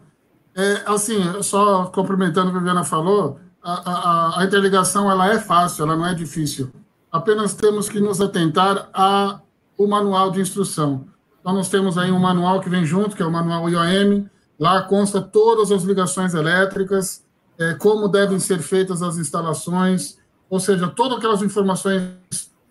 É, 0.52 0.82
assim, 0.84 1.20
só 1.40 1.86
complementando 1.86 2.48
o 2.48 2.52
que 2.52 2.58
a 2.58 2.62
Viana 2.62 2.82
falou, 2.82 3.38
a, 3.62 3.72
a, 3.72 4.40
a, 4.40 4.44
interligação 4.44 5.08
ela 5.08 5.32
é 5.32 5.38
fácil, 5.38 5.84
ela 5.84 5.96
não 5.96 6.04
é 6.04 6.12
difícil. 6.12 6.72
Apenas 7.10 7.54
temos 7.54 7.88
que 7.88 8.00
nos 8.00 8.20
atentar 8.20 8.90
ao 8.92 9.40
manual 9.78 10.32
de 10.32 10.40
instrução. 10.40 11.06
Então, 11.40 11.54
nós 11.54 11.68
temos 11.68 11.96
aí 11.96 12.10
um 12.10 12.18
manual 12.18 12.60
que 12.60 12.68
vem 12.68 12.84
junto, 12.84 13.14
que 13.14 13.22
é 13.22 13.26
o 13.26 13.30
manual 13.30 13.70
IOM. 13.70 14.26
Lá 14.58 14.82
consta 14.82 15.22
todas 15.22 15.70
as 15.70 15.84
ligações 15.84 16.34
elétricas, 16.34 17.24
é, 17.56 17.74
como 17.74 18.08
devem 18.08 18.40
ser 18.40 18.58
feitas 18.58 19.02
as 19.02 19.16
instalações, 19.18 20.20
ou 20.52 20.60
seja, 20.60 20.86
todas 20.86 21.16
aquelas 21.16 21.40
informações 21.40 22.10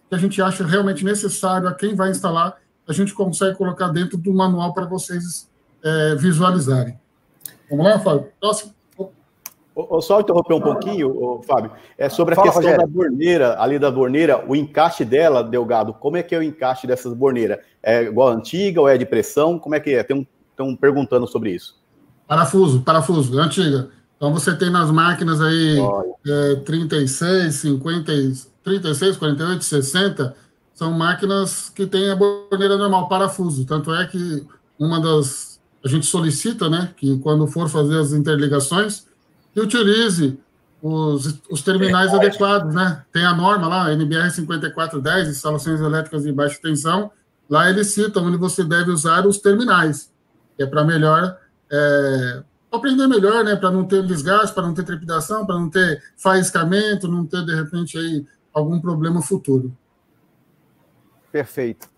que 0.08 0.14
a 0.14 0.18
gente 0.20 0.40
acha 0.40 0.64
realmente 0.64 1.04
necessário 1.04 1.68
a 1.68 1.74
quem 1.74 1.96
vai 1.96 2.12
instalar, 2.12 2.58
a 2.88 2.94
gente 2.94 3.12
consegue 3.12 3.58
colocar 3.58 3.88
dentro 3.88 4.20
do 4.20 4.32
manual 4.32 4.72
para 4.72 4.86
vocês 4.86 5.50
é, 5.84 6.14
visualizarem. 6.14 7.00
Vamos 7.68 7.84
lá, 7.84 7.98
Fábio? 7.98 8.28
Próximo. 8.40 8.76
O, 9.74 10.00
só 10.00 10.20
interromper 10.20 10.54
um 10.54 10.62
pouquinho, 10.62 11.42
Fábio, 11.48 11.72
é 11.98 12.08
sobre 12.08 12.34
a 12.34 12.36
Fala, 12.36 12.50
questão 12.50 12.62
Rogério. 12.62 12.86
da 12.86 12.94
borneira, 12.94 13.60
ali 13.60 13.80
da 13.80 13.90
borneira, 13.90 14.46
o 14.48 14.56
encaixe 14.56 15.04
dela, 15.04 15.44
Delgado, 15.44 15.92
como 15.92 16.18
é 16.18 16.22
que 16.22 16.36
é 16.36 16.38
o 16.38 16.44
encaixe 16.44 16.86
dessas 16.86 17.16
borneiras? 17.16 17.58
É 17.82 18.04
igual 18.04 18.28
a 18.28 18.34
antiga 18.34 18.80
ou 18.80 18.88
é 18.88 18.96
de 18.96 19.08
pressão? 19.08 19.58
Como 19.58 19.74
é 19.74 19.80
que 19.80 19.96
é? 19.96 20.04
Tem 20.04 20.16
um, 20.16 20.26
estão 20.52 20.76
perguntando 20.76 21.26
sobre 21.26 21.50
isso. 21.50 21.82
Parafuso, 22.28 22.84
parafuso, 22.84 23.40
é 23.40 23.44
antiga. 23.44 23.90
Então 24.22 24.32
você 24.32 24.56
tem 24.56 24.70
nas 24.70 24.92
máquinas 24.92 25.42
aí 25.42 25.80
é, 26.28 26.56
36, 26.58 27.56
50, 27.56 28.12
36, 28.64 29.18
48, 29.18 29.66
60, 29.66 30.36
são 30.76 30.92
máquinas 30.92 31.72
que 31.72 31.88
têm 31.88 32.12
a 32.12 32.16
borneira 32.16 32.78
normal, 32.78 33.10
parafuso. 33.10 33.66
Tanto 33.66 33.92
é 33.92 34.06
que 34.06 34.46
uma 34.78 35.02
das. 35.02 35.60
A 35.84 35.88
gente 35.88 36.06
solicita, 36.06 36.70
né, 36.70 36.94
que 36.96 37.18
quando 37.18 37.48
for 37.48 37.68
fazer 37.68 37.98
as 37.98 38.14
interligações, 38.14 39.08
utilize 39.58 40.38
os, 40.84 41.40
os 41.50 41.64
terminais 41.64 42.14
é 42.14 42.18
adequados, 42.18 42.76
né? 42.76 43.04
Tem 43.12 43.26
a 43.26 43.34
norma 43.34 43.68
lá, 43.68 43.92
NBR 43.92 44.30
5410, 44.30 45.30
instalações 45.30 45.82
elétricas 45.82 46.22
de 46.22 46.32
baixa 46.32 46.60
tensão. 46.62 47.10
Lá 47.50 47.72
ele 47.72 47.84
cita 47.84 48.20
onde 48.20 48.38
você 48.38 48.64
deve 48.64 48.92
usar 48.92 49.26
os 49.26 49.40
terminais, 49.40 50.12
que 50.56 50.62
é 50.62 50.68
para 50.68 50.84
melhor 50.84 51.40
é, 51.72 52.44
aprender 52.72 53.08
melhor, 53.08 53.44
né? 53.44 53.56
Para 53.56 53.72
não 53.72 53.86
ter 53.86 54.06
desgaste, 54.06 54.54
para 54.54 54.64
não 54.64 54.74
ter 54.74 54.84
trepidação, 54.84 55.46
para 55.46 55.56
não 55.56 55.70
ter 55.70 56.02
faiscamento, 56.18 57.08
não 57.08 57.26
ter 57.26 57.46
de 57.46 57.54
repente 57.54 57.98
aí 57.98 58.26
algum 58.54 58.80
problema 58.80 59.22
futuro. 59.22 59.76
Perfeito. 61.32 61.90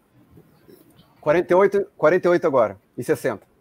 48, 1.21 1.88
48 1.97 2.47
agora 2.47 2.77
e 2.97 3.03
60. 3.03 3.53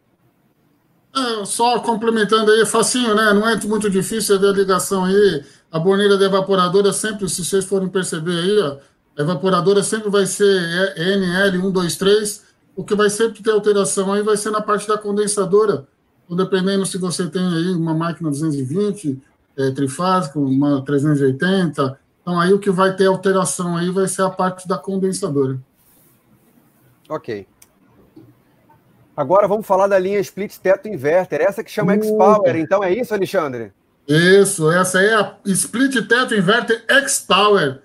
É, 1.15 1.45
só 1.45 1.79
complementando 1.81 2.51
aí, 2.51 2.63
é 2.63 2.67
facinho, 2.67 3.15
né? 3.15 3.33
Não 3.35 3.49
é 3.49 3.57
muito 3.67 3.89
difícil 3.91 4.41
ver 4.41 4.49
a 4.49 4.53
ligação 4.53 5.05
aí. 5.05 5.45
A 5.71 5.79
borneira 5.79 6.19
da 6.19 6.25
evaporadora 6.27 6.93
sempre, 6.93 7.29
se 7.29 7.45
vocês 7.45 7.65
forem 7.65 7.89
perceber 7.89 8.39
aí, 8.39 8.59
ó, 8.59 8.79
a 9.19 9.23
evaporadora 9.23 9.83
sempre 9.83 10.11
vai 10.11 10.27
ser 10.27 10.45
NL123. 10.97 12.43
O 12.75 12.85
que 12.85 12.95
vai 12.95 13.11
sempre 13.11 13.43
ter 13.43 13.51
alteração 13.51 14.13
aí 14.13 14.23
vai 14.23 14.37
ser 14.37 14.51
na 14.51 14.63
parte 14.63 14.89
da 14.89 14.97
condensadora. 14.97 15.87
Então, 16.33 16.37
dependendo 16.37 16.87
se 16.87 16.97
você 16.97 17.29
tem 17.29 17.47
aí 17.47 17.75
uma 17.75 17.93
máquina 17.93 18.31
220, 18.31 19.21
é, 19.59 19.71
trifásica, 19.73 20.39
uma 20.39 20.83
380. 20.83 21.99
Então, 22.23 22.41
aí 22.41 22.55
o 22.55 22.59
que 22.59 22.71
vai 22.71 22.97
ter 22.97 23.07
alteração 23.07 23.77
aí 23.77 23.91
vai 23.91 24.09
ser 24.09 24.23
a 24.23 24.31
parte 24.31 24.67
da 24.67 24.79
condensadora. 24.79 25.59
Ok. 27.07 27.47
Agora 29.15 29.47
vamos 29.47 29.67
falar 29.67 29.87
da 29.87 29.99
linha 29.99 30.19
Split 30.21 30.57
Teto 30.57 30.89
Inverter, 30.89 31.43
essa 31.43 31.63
que 31.63 31.71
chama 31.71 31.93
X-Power. 31.95 32.57
Então 32.57 32.83
é 32.83 32.95
isso, 32.95 33.13
Alexandre? 33.13 33.71
Isso, 34.09 34.71
essa 34.71 35.03
é 35.03 35.15
a 35.15 35.37
Split 35.45 36.09
Teto 36.09 36.35
Inverter 36.35 36.83
X-Power. 36.89 37.83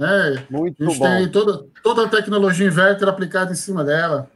É, 0.00 0.42
Muito 0.50 0.82
a 0.82 0.88
gente 0.88 0.98
bom. 0.98 1.04
tem 1.04 1.28
toda, 1.28 1.64
toda 1.84 2.06
a 2.06 2.08
tecnologia 2.08 2.66
inverter 2.66 3.06
aplicada 3.06 3.52
em 3.52 3.54
cima 3.54 3.84
dela. 3.84 4.28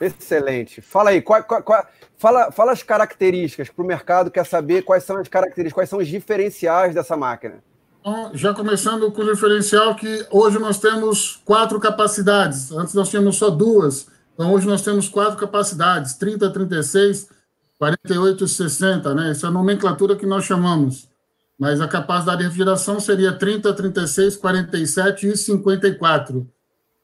Excelente. 0.00 0.80
Fala 0.80 1.10
aí, 1.10 1.22
qual, 1.22 1.42
qual, 1.44 1.62
qual, 1.62 1.86
fala, 2.16 2.50
fala 2.50 2.72
as 2.72 2.82
características 2.82 3.68
para 3.68 3.84
o 3.84 3.86
mercado 3.86 4.30
quer 4.30 4.44
saber 4.44 4.82
quais 4.82 5.04
são 5.04 5.16
as 5.16 5.28
características, 5.28 5.72
quais 5.72 5.90
são 5.90 5.98
os 5.98 6.08
diferenciais 6.08 6.94
dessa 6.94 7.16
máquina. 7.16 7.62
Então, 8.00 8.30
já 8.34 8.52
começando 8.52 9.10
com 9.12 9.22
o 9.22 9.32
diferencial 9.32 9.94
que 9.94 10.26
hoje 10.30 10.58
nós 10.58 10.78
temos 10.78 11.40
quatro 11.44 11.80
capacidades. 11.80 12.70
Antes 12.70 12.92
nós 12.92 13.08
tínhamos 13.08 13.36
só 13.36 13.48
duas. 13.48 14.08
Então, 14.34 14.52
hoje 14.52 14.66
nós 14.66 14.82
temos 14.82 15.08
quatro 15.08 15.38
capacidades: 15.38 16.14
30, 16.14 16.50
36, 16.50 17.28
48 17.78 18.44
e 18.44 18.48
60, 18.48 19.14
né? 19.14 19.30
Essa 19.30 19.46
é 19.46 19.48
a 19.48 19.52
nomenclatura 19.52 20.16
que 20.16 20.26
nós 20.26 20.44
chamamos. 20.44 21.08
Mas 21.58 21.80
a 21.80 21.88
capacidade 21.88 22.38
de 22.38 22.44
refrigeração 22.44 22.98
seria 22.98 23.32
30, 23.32 23.72
36, 23.72 24.36
47 24.36 25.28
e 25.28 25.36
54. 25.36 26.53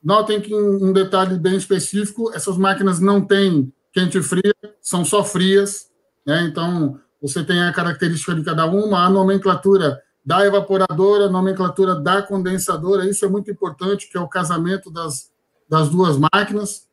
Notem 0.03 0.40
que 0.40 0.55
um 0.55 0.92
detalhe 0.92 1.38
bem 1.38 1.57
específico: 1.57 2.32
essas 2.34 2.57
máquinas 2.57 3.01
não 3.01 3.20
têm 3.20 3.72
quente 3.92 4.18
e 4.18 4.22
fria, 4.22 4.55
são 4.80 5.05
só 5.05 5.22
frias. 5.24 5.90
né? 6.24 6.42
Então, 6.42 6.98
você 7.20 7.44
tem 7.44 7.62
a 7.62 7.72
característica 7.72 8.34
de 8.34 8.42
cada 8.42 8.66
uma, 8.66 9.05
a 9.05 9.11
nomenclatura 9.11 10.01
da 10.24 10.46
evaporadora, 10.46 11.26
a 11.26 11.30
nomenclatura 11.30 11.94
da 11.94 12.22
condensadora, 12.22 13.09
isso 13.09 13.24
é 13.24 13.28
muito 13.28 13.51
importante, 13.51 14.09
que 14.09 14.16
é 14.16 14.20
o 14.20 14.28
casamento 14.28 14.90
das, 14.90 15.30
das 15.68 15.88
duas 15.88 16.16
máquinas. 16.16 16.86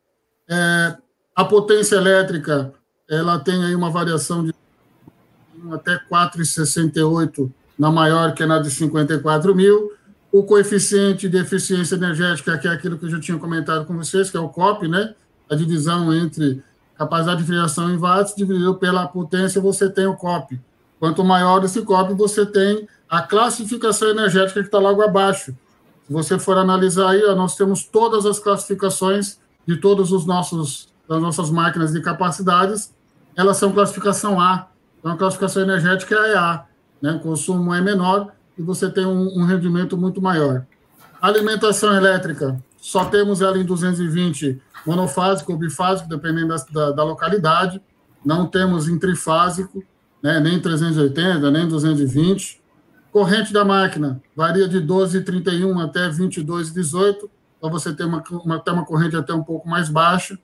É, 0.49 0.97
a 1.35 1.45
potência 1.45 1.95
elétrica, 1.95 2.73
ela 3.09 3.39
tem 3.39 3.63
aí 3.63 3.75
uma 3.75 3.89
variação 3.89 4.43
de 4.43 4.53
até 5.71 5.97
4,68 6.09 7.51
na 7.77 7.91
maior, 7.91 8.33
que 8.33 8.43
é 8.43 8.45
na 8.45 8.59
de 8.59 8.71
54 8.71 9.53
mil. 9.55 9.91
O 10.37 10.43
coeficiente 10.43 11.27
de 11.27 11.35
eficiência 11.35 11.95
energética, 11.95 12.55
que 12.59 12.67
é 12.67 12.71
aquilo 12.71 12.95
que 12.95 13.05
eu 13.05 13.09
já 13.09 13.19
tinha 13.19 13.39
comentado 13.39 13.87
com 13.87 13.97
vocês, 13.97 14.29
que 14.29 14.37
é 14.37 14.39
o 14.39 14.47
COP, 14.47 14.87
né? 14.87 15.15
A 15.49 15.55
divisão 15.55 16.13
entre 16.13 16.63
capacidade 16.95 17.41
de 17.41 17.47
filiação 17.47 17.89
em 17.89 17.97
watts 17.97 18.35
dividido 18.35 18.75
pela 18.75 19.07
potência, 19.07 19.59
você 19.59 19.89
tem 19.89 20.05
o 20.05 20.13
COP. 20.13 20.61
Quanto 20.99 21.23
maior 21.23 21.65
esse 21.65 21.81
COP, 21.81 22.13
você 22.13 22.45
tem 22.45 22.87
a 23.09 23.23
classificação 23.23 24.09
energética 24.09 24.61
que 24.61 24.67
está 24.67 24.77
logo 24.77 25.01
abaixo. 25.01 25.57
Se 26.05 26.13
você 26.13 26.37
for 26.37 26.55
analisar 26.55 27.09
aí, 27.09 27.25
ó, 27.25 27.33
nós 27.33 27.55
temos 27.55 27.85
todas 27.85 28.23
as 28.27 28.37
classificações 28.37 29.39
de 29.65 29.77
todos 29.77 30.11
os 30.11 30.23
nossos 30.27 30.87
das 31.09 31.19
nossas 31.19 31.49
máquinas 31.49 31.93
de 31.93 31.99
capacidades, 31.99 32.93
elas 33.35 33.57
são 33.57 33.71
classificação 33.71 34.39
A. 34.39 34.67
Então, 34.99 35.13
a 35.13 35.17
classificação 35.17 35.63
energética 35.63 36.13
é 36.13 36.37
A. 36.37 36.63
Né? 37.01 37.13
O 37.13 37.19
consumo 37.21 37.73
é 37.73 37.81
menor 37.81 38.36
e 38.57 38.61
você 38.61 38.89
tem 38.89 39.05
um, 39.05 39.39
um 39.39 39.45
rendimento 39.45 39.97
muito 39.97 40.21
maior. 40.21 40.65
Alimentação 41.21 41.93
elétrica, 41.95 42.61
só 42.77 43.05
temos 43.05 43.41
ela 43.41 43.57
em 43.57 43.65
220 43.65 44.61
monofásico 44.85 45.51
ou 45.51 45.57
bifásico, 45.57 46.07
dependendo 46.07 46.47
da, 46.47 46.65
da, 46.71 46.91
da 46.91 47.03
localidade. 47.03 47.81
Não 48.23 48.47
temos 48.47 48.87
em 48.87 48.97
trifásico, 48.97 49.83
né, 50.21 50.39
nem 50.39 50.59
380, 50.59 51.51
nem 51.51 51.67
220. 51.67 52.61
Corrente 53.11 53.51
da 53.51 53.65
máquina 53.65 54.21
varia 54.35 54.67
de 54.67 54.79
12,31 54.79 55.83
até 55.83 56.09
22,18. 56.09 57.29
Então 57.57 57.69
você 57.69 57.93
tem 57.93 58.05
uma, 58.05 58.23
uma, 58.31 58.59
tem 58.59 58.73
uma 58.73 58.85
corrente 58.85 59.15
até 59.15 59.33
um 59.33 59.43
pouco 59.43 59.67
mais 59.67 59.89
baixa. 59.89 60.37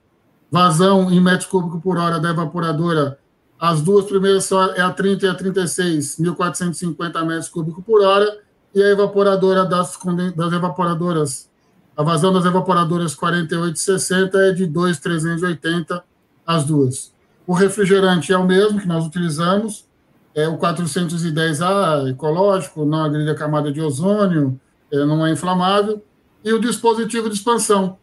Vazão 0.50 1.10
em 1.10 1.20
metros 1.20 1.48
cúbicos 1.48 1.82
por 1.82 1.96
hora 1.96 2.20
da 2.20 2.30
evaporadora, 2.30 3.18
as 3.58 3.80
duas 3.80 4.04
primeiras 4.06 4.44
são 4.44 4.62
é 4.74 4.80
a 4.80 4.90
30 4.90 5.26
e 5.26 5.28
a 5.28 5.34
36, 5.34 6.16
1.450 6.18 7.24
metros 7.24 7.48
cúbicos 7.48 7.84
por 7.84 8.02
hora. 8.02 8.40
E 8.74 8.82
a 8.82 8.90
evaporadora 8.90 9.64
das, 9.64 9.96
das 10.36 10.52
evaporadoras 10.52 11.48
a 11.96 12.02
vazão 12.02 12.32
das 12.32 12.44
evaporadoras 12.44 13.14
4860 13.14 14.38
é 14.38 14.52
de 14.52 14.66
2,380 14.66 16.02
as 16.44 16.64
duas. 16.64 17.12
O 17.46 17.52
refrigerante 17.52 18.32
é 18.32 18.36
o 18.36 18.44
mesmo 18.44 18.80
que 18.80 18.88
nós 18.88 19.06
utilizamos, 19.06 19.86
é 20.34 20.48
o 20.48 20.58
410A 20.58 22.10
ecológico, 22.10 22.84
não 22.84 23.04
agride 23.04 23.32
camada 23.36 23.70
de 23.70 23.80
ozônio, 23.80 24.60
é, 24.90 25.04
não 25.04 25.24
é 25.24 25.30
inflamável. 25.30 26.04
E 26.44 26.52
o 26.52 26.60
dispositivo 26.60 27.28
de 27.28 27.36
expansão. 27.36 27.96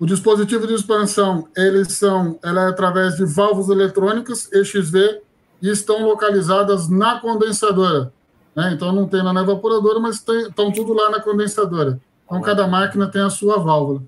O 0.00 0.06
dispositivo 0.06 0.66
de 0.66 0.74
expansão, 0.74 1.48
eles 1.56 1.94
são, 1.94 2.38
ela 2.42 2.64
é 2.64 2.68
através 2.68 3.16
de 3.16 3.24
válvulas 3.24 3.68
eletrônicas 3.68 4.50
EXV 4.52 5.20
e 5.60 5.68
estão 5.68 6.04
localizadas 6.04 6.88
na 6.88 7.18
condensadora. 7.20 8.12
Né? 8.54 8.72
Então 8.72 8.92
não 8.92 9.08
tem 9.08 9.22
na 9.22 9.40
evaporadora, 9.40 9.98
mas 9.98 10.20
tem, 10.20 10.42
estão 10.42 10.70
tudo 10.70 10.92
lá 10.92 11.10
na 11.10 11.20
condensadora. 11.20 12.00
Então, 12.24 12.40
cada 12.42 12.66
máquina 12.66 13.08
tem 13.08 13.22
a 13.22 13.30
sua 13.30 13.58
válvula. 13.58 14.02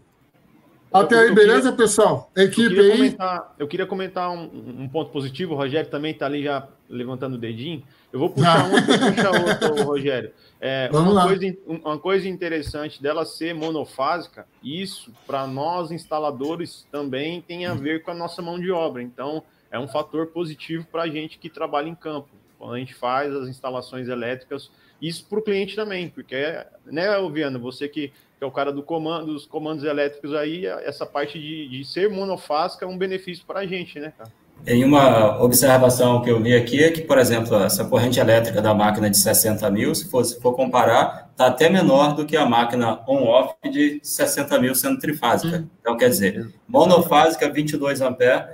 Até 0.92 1.14
eu, 1.14 1.20
aí, 1.20 1.34
beleza, 1.34 1.70
queria, 1.70 1.76
pessoal? 1.76 2.30
Equipe 2.36 2.76
eu 2.76 2.84
aí. 2.84 2.90
Comentar, 2.96 3.54
eu 3.58 3.68
queria 3.68 3.86
comentar 3.86 4.30
um, 4.30 4.50
um, 4.80 4.88
ponto 4.88 5.10
positivo. 5.10 5.54
O 5.54 5.56
Rogério 5.56 5.88
também 5.88 6.12
está 6.12 6.26
ali 6.26 6.42
já 6.42 6.66
levantando 6.88 7.34
o 7.34 7.38
dedinho. 7.38 7.82
Eu 8.12 8.18
vou 8.18 8.30
puxar 8.30 8.66
um 8.66 8.76
e 8.76 8.82
puxar 8.82 9.30
outro, 9.30 9.84
Rogério. 9.86 10.32
É, 10.60 10.88
Vamos 10.88 11.12
uma, 11.12 11.24
lá. 11.24 11.26
Coisa, 11.26 11.56
uma 11.66 11.98
coisa 11.98 12.28
interessante 12.28 13.02
dela 13.02 13.24
ser 13.24 13.54
monofásica, 13.54 14.46
isso, 14.62 15.12
para 15.26 15.46
nós 15.46 15.90
instaladores, 15.90 16.86
também 16.92 17.40
tem 17.40 17.64
a 17.64 17.74
ver 17.74 18.02
com 18.02 18.10
a 18.10 18.14
nossa 18.14 18.42
mão 18.42 18.60
de 18.60 18.70
obra. 18.70 19.02
Então, 19.02 19.42
é 19.70 19.78
um 19.78 19.88
fator 19.88 20.26
positivo 20.26 20.86
para 20.90 21.04
a 21.04 21.08
gente 21.08 21.38
que 21.38 21.48
trabalha 21.48 21.88
em 21.88 21.94
campo. 21.94 22.28
Quando 22.58 22.74
a 22.74 22.78
gente 22.78 22.94
faz 22.94 23.34
as 23.34 23.48
instalações 23.48 24.06
elétricas 24.06 24.70
isso 25.00 25.24
para 25.26 25.38
o 25.38 25.42
cliente 25.42 25.74
também, 25.74 26.10
porque, 26.10 26.36
né, 26.84 27.06
Viana, 27.32 27.58
você 27.58 27.88
que, 27.88 28.08
que, 28.08 28.44
é 28.44 28.46
o 28.46 28.50
cara 28.50 28.70
do 28.70 28.82
comando, 28.82 29.32
dos 29.32 29.46
comandos 29.46 29.82
elétricos 29.82 30.34
aí, 30.34 30.66
essa 30.66 31.06
parte 31.06 31.38
de, 31.40 31.68
de 31.68 31.84
ser 31.84 32.10
monofásica 32.10 32.84
é 32.84 32.88
um 32.88 32.98
benefício 32.98 33.46
para 33.46 33.60
a 33.60 33.66
gente, 33.66 33.98
né, 33.98 34.12
cara? 34.16 34.30
Em 34.66 34.84
uma 34.84 35.42
observação 35.42 36.22
que 36.22 36.30
eu 36.30 36.40
vi 36.40 36.54
aqui 36.54 36.82
é 36.82 36.90
que, 36.90 37.00
por 37.00 37.18
exemplo, 37.18 37.56
essa 37.62 37.84
corrente 37.84 38.20
elétrica 38.20 38.60
da 38.60 38.74
máquina 38.74 39.08
de 39.08 39.16
60 39.16 39.70
mil, 39.70 39.94
se 39.94 40.08
for, 40.08 40.24
se 40.24 40.40
for 40.40 40.54
comparar, 40.54 41.30
está 41.30 41.46
até 41.46 41.68
menor 41.68 42.14
do 42.14 42.26
que 42.26 42.36
a 42.36 42.44
máquina 42.44 43.00
on-off 43.08 43.54
de 43.70 44.00
60 44.02 44.60
mil 44.60 44.74
sendo 44.74 44.98
trifásica. 44.98 45.58
Hum. 45.58 45.68
Então, 45.80 45.96
quer 45.96 46.10
dizer, 46.10 46.52
monofásica, 46.68 47.50
22 47.50 48.00
amperes, 48.00 48.44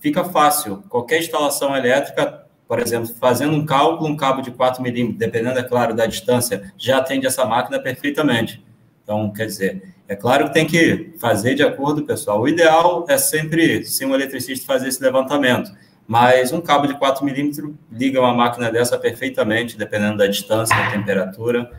fica 0.00 0.24
fácil. 0.24 0.82
Qualquer 0.88 1.18
instalação 1.20 1.76
elétrica 1.76 2.46
por 2.70 2.78
exemplo, 2.78 3.12
fazendo 3.18 3.56
um 3.56 3.66
cálculo, 3.66 4.08
um 4.08 4.16
cabo 4.16 4.42
de 4.42 4.52
4 4.52 4.80
milímetros, 4.80 5.18
dependendo, 5.18 5.58
é 5.58 5.62
claro, 5.64 5.92
da 5.92 6.06
distância, 6.06 6.72
já 6.78 6.98
atende 6.98 7.26
essa 7.26 7.44
máquina 7.44 7.80
perfeitamente. 7.80 8.64
Então, 9.02 9.32
quer 9.32 9.46
dizer, 9.46 9.92
é 10.10 10.16
claro 10.16 10.48
que 10.48 10.54
tem 10.54 10.66
que 10.66 11.14
fazer 11.20 11.54
de 11.54 11.62
acordo, 11.62 12.02
pessoal. 12.02 12.40
O 12.40 12.48
ideal 12.48 13.06
é 13.08 13.16
sempre, 13.16 13.84
se 13.84 14.04
um 14.04 14.12
eletricista 14.12 14.66
fazer 14.66 14.88
esse 14.88 15.00
levantamento, 15.00 15.70
mas 16.04 16.52
um 16.52 16.60
cabo 16.60 16.88
de 16.88 16.98
4 16.98 17.24
milímetros 17.24 17.72
liga 17.92 18.18
uma 18.18 18.34
máquina 18.34 18.72
dessa 18.72 18.98
perfeitamente, 18.98 19.78
dependendo 19.78 20.18
da 20.18 20.26
distância, 20.26 20.76
da 20.76 20.90
temperatura, 20.90 21.70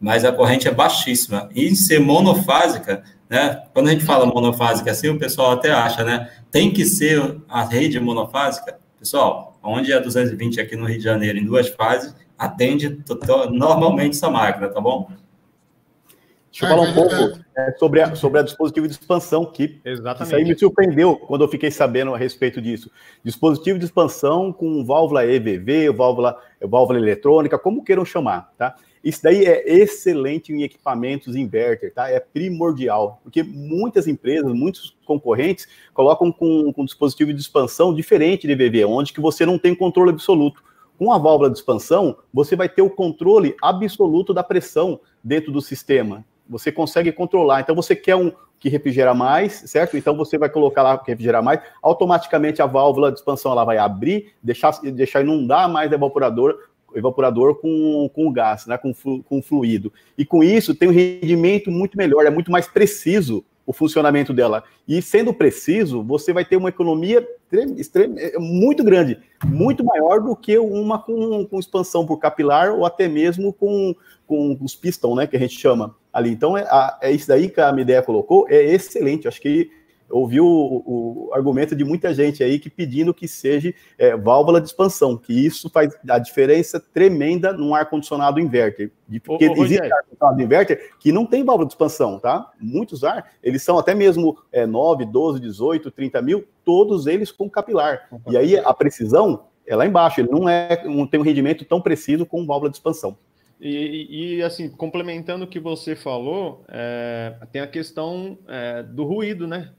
mas 0.00 0.24
a 0.24 0.30
corrente 0.30 0.68
é 0.68 0.70
baixíssima. 0.70 1.48
E 1.52 1.74
ser 1.74 1.98
monofásica, 1.98 3.02
né? 3.28 3.60
Quando 3.74 3.88
a 3.88 3.90
gente 3.90 4.04
fala 4.04 4.24
monofásica 4.24 4.92
assim, 4.92 5.08
o 5.08 5.18
pessoal 5.18 5.50
até 5.50 5.72
acha, 5.72 6.04
né? 6.04 6.30
Tem 6.48 6.72
que 6.72 6.84
ser 6.84 7.38
a 7.48 7.64
rede 7.64 7.98
monofásica. 7.98 8.78
Pessoal, 9.00 9.58
onde 9.64 9.92
é 9.92 9.98
220 9.98 10.60
aqui 10.60 10.76
no 10.76 10.86
Rio 10.86 10.98
de 10.98 11.04
Janeiro, 11.04 11.38
em 11.38 11.44
duas 11.44 11.68
fases, 11.68 12.14
atende 12.38 13.02
normalmente 13.50 14.14
essa 14.14 14.30
máquina, 14.30 14.68
tá 14.68 14.80
bom? 14.80 15.10
Deixa 16.50 16.66
eu 16.66 16.68
falar 16.68 16.82
um 16.82 16.92
pouco 16.92 17.40
é, 17.56 17.72
sobre, 17.78 18.02
a, 18.02 18.14
sobre 18.16 18.40
a 18.40 18.42
dispositivo 18.42 18.88
de 18.88 18.94
expansão, 18.94 19.46
que 19.46 19.80
Exatamente. 19.84 20.26
isso 20.26 20.34
aí 20.36 20.44
me 20.44 20.58
surpreendeu 20.58 21.16
quando 21.16 21.42
eu 21.42 21.48
fiquei 21.48 21.70
sabendo 21.70 22.12
a 22.12 22.18
respeito 22.18 22.60
disso. 22.60 22.90
Dispositivo 23.22 23.78
de 23.78 23.84
expansão 23.84 24.52
com 24.52 24.84
válvula 24.84 25.24
EVV, 25.24 25.90
válvula, 25.90 26.36
válvula 26.60 26.98
eletrônica, 26.98 27.56
como 27.56 27.84
queiram 27.84 28.04
chamar, 28.04 28.52
tá? 28.58 28.74
Isso 29.02 29.22
daí 29.22 29.46
é 29.46 29.62
excelente 29.66 30.52
em 30.52 30.62
equipamentos 30.62 31.36
inverter, 31.36 31.94
tá? 31.94 32.10
É 32.10 32.18
primordial, 32.18 33.20
porque 33.22 33.44
muitas 33.44 34.08
empresas, 34.08 34.52
muitos 34.52 34.96
concorrentes 35.06 35.68
colocam 35.94 36.32
com, 36.32 36.72
com 36.72 36.84
dispositivo 36.84 37.32
de 37.32 37.40
expansão 37.40 37.94
diferente 37.94 38.46
de 38.46 38.52
EVV, 38.52 38.84
onde 38.86 39.12
que 39.12 39.20
você 39.20 39.46
não 39.46 39.56
tem 39.56 39.74
controle 39.74 40.10
absoluto. 40.10 40.62
Com 40.98 41.12
a 41.12 41.18
válvula 41.18 41.48
de 41.48 41.56
expansão, 41.56 42.18
você 42.34 42.54
vai 42.54 42.68
ter 42.68 42.82
o 42.82 42.90
controle 42.90 43.54
absoluto 43.62 44.34
da 44.34 44.42
pressão 44.42 45.00
dentro 45.24 45.50
do 45.50 45.62
sistema. 45.62 46.24
Você 46.50 46.70
consegue 46.70 47.12
controlar. 47.12 47.60
Então, 47.60 47.74
você 47.74 47.96
quer 47.96 48.16
um 48.16 48.32
que 48.58 48.68
refrigera 48.68 49.14
mais, 49.14 49.52
certo? 49.66 49.96
Então, 49.96 50.14
você 50.14 50.36
vai 50.36 50.50
colocar 50.50 50.82
lá 50.82 50.98
que 50.98 51.10
refrigera 51.10 51.40
mais, 51.40 51.60
automaticamente 51.80 52.60
a 52.60 52.66
válvula 52.66 53.10
de 53.10 53.18
expansão 53.18 53.52
ela 53.52 53.64
vai 53.64 53.78
abrir, 53.78 54.34
deixar, 54.42 54.78
deixar 54.82 55.22
inundar 55.22 55.66
mais 55.70 55.90
a 55.90 55.94
evaporador 55.94 57.54
com, 57.54 58.10
com 58.12 58.30
gás, 58.30 58.66
né, 58.66 58.76
com, 58.76 58.92
com 59.22 59.40
fluido. 59.40 59.90
E 60.18 60.26
com 60.26 60.44
isso 60.44 60.74
tem 60.74 60.88
um 60.88 60.92
rendimento 60.92 61.70
muito 61.70 61.96
melhor, 61.96 62.26
é 62.26 62.30
muito 62.30 62.50
mais 62.50 62.66
preciso 62.66 63.44
o 63.70 63.72
funcionamento 63.72 64.34
dela. 64.34 64.64
E 64.86 65.00
sendo 65.00 65.32
preciso, 65.32 66.02
você 66.02 66.32
vai 66.32 66.44
ter 66.44 66.56
uma 66.56 66.70
economia 66.70 67.24
é, 67.52 68.36
muito 68.36 68.82
grande, 68.82 69.16
muito 69.44 69.84
maior 69.84 70.20
do 70.20 70.34
que 70.34 70.58
uma 70.58 70.98
com, 70.98 71.46
com 71.46 71.60
expansão 71.60 72.04
por 72.04 72.18
capilar 72.18 72.72
ou 72.72 72.84
até 72.84 73.06
mesmo 73.06 73.52
com, 73.52 73.94
com 74.26 74.58
os 74.60 74.74
piston, 74.74 75.14
né, 75.14 75.24
que 75.28 75.36
a 75.36 75.38
gente 75.38 75.56
chama 75.56 75.94
ali. 76.12 76.30
Então, 76.30 76.58
é, 76.58 76.66
é 77.00 77.12
isso 77.12 77.28
daí 77.28 77.48
que 77.48 77.60
a 77.60 77.70
ideia 77.70 78.02
colocou, 78.02 78.44
é 78.48 78.60
excelente. 78.60 79.28
Acho 79.28 79.40
que 79.40 79.70
ouviu 80.10 80.44
o, 80.44 81.28
o, 81.28 81.34
argumento 81.34 81.74
de 81.74 81.84
muita 81.84 82.12
gente 82.12 82.42
aí 82.42 82.58
que 82.58 82.68
pedindo 82.68 83.14
que 83.14 83.28
seja 83.28 83.72
é, 83.96 84.16
válvula 84.16 84.60
de 84.60 84.66
expansão, 84.66 85.16
que 85.16 85.32
isso 85.32 85.70
faz 85.70 85.96
a 86.08 86.18
diferença 86.18 86.80
tremenda 86.80 87.52
num 87.52 87.74
ar-condicionado 87.74 88.40
inverter. 88.40 88.92
Porque 89.24 89.48
ô, 89.48 89.52
ô, 89.52 89.64
existe 89.64 89.92
ar-condicionado 89.92 90.42
inverter 90.42 90.90
que 90.98 91.12
não 91.12 91.24
tem 91.24 91.44
válvula 91.44 91.66
de 91.66 91.72
expansão, 91.72 92.18
tá? 92.18 92.50
Muitos 92.60 93.04
ar, 93.04 93.30
eles 93.42 93.62
são 93.62 93.78
até 93.78 93.94
mesmo 93.94 94.36
é, 94.52 94.66
9, 94.66 95.04
12, 95.06 95.40
18, 95.40 95.90
30 95.90 96.22
mil, 96.22 96.44
todos 96.64 97.06
eles 97.06 97.30
com 97.30 97.48
capilar. 97.48 98.08
E 98.28 98.36
aí 98.36 98.56
a 98.56 98.74
precisão 98.74 99.44
é 99.66 99.76
lá 99.76 99.86
embaixo, 99.86 100.20
ele 100.20 100.30
não, 100.30 100.48
é, 100.48 100.82
não 100.84 101.06
tem 101.06 101.20
um 101.20 101.24
rendimento 101.24 101.64
tão 101.64 101.80
preciso 101.80 102.26
com 102.26 102.44
válvula 102.46 102.70
de 102.70 102.76
expansão. 102.76 103.16
E, 103.60 104.36
e, 104.38 104.42
assim, 104.42 104.70
complementando 104.70 105.44
o 105.44 105.48
que 105.48 105.60
você 105.60 105.94
falou, 105.94 106.64
é, 106.66 107.36
tem 107.52 107.60
a 107.60 107.66
questão 107.66 108.38
é, 108.48 108.82
do 108.82 109.04
ruído, 109.04 109.46
né? 109.46 109.70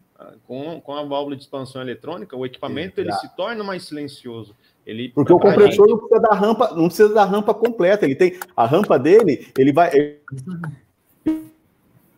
Com, 0.45 0.79
com 0.81 0.93
a 0.93 1.03
válvula 1.03 1.35
de 1.35 1.43
expansão 1.43 1.81
eletrônica, 1.81 2.35
o 2.35 2.45
equipamento 2.45 2.99
ele 2.99 3.11
se 3.13 3.35
torna 3.35 3.63
mais 3.63 3.83
silencioso. 3.83 4.55
Ele, 4.85 5.09
Porque 5.09 5.31
o 5.31 5.39
compressor 5.39 5.87
gente... 5.87 5.91
não 5.91 5.97
precisa 5.99 6.21
da 6.21 6.35
rampa, 6.35 6.73
não 6.73 6.85
precisa 6.87 7.13
da 7.13 7.23
rampa 7.23 7.53
completa. 7.53 8.05
Ele 8.05 8.15
tem 8.15 8.39
a 8.55 8.65
rampa 8.65 8.97
dele, 8.97 9.51
ele 9.57 9.71
vai. 9.71 9.91
Ele, 9.93 10.21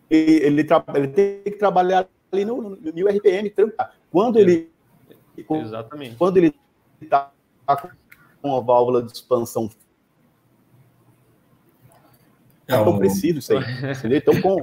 ele, 0.09 0.67
ele 0.95 1.07
tem 1.07 1.43
que 1.43 1.51
trabalhar 1.51 2.07
ali 2.31 2.45
no, 2.45 2.61
no, 2.61 2.77
no 2.79 3.07
RPM. 3.07 3.53
Quando 4.11 4.39
ele. 4.39 4.71
Exatamente. 5.49 6.15
Quando 6.15 6.37
ele 6.37 6.53
está 7.01 7.31
com 8.41 8.55
a 8.55 8.59
válvula 8.59 9.03
de 9.03 9.11
expansão 9.11 9.69
é 12.67 12.83
tão 12.83 12.97
preciso 12.97 13.39
isso 13.39 13.53
aí. 13.53 13.63
Então, 14.15 14.39
com, 14.41 14.61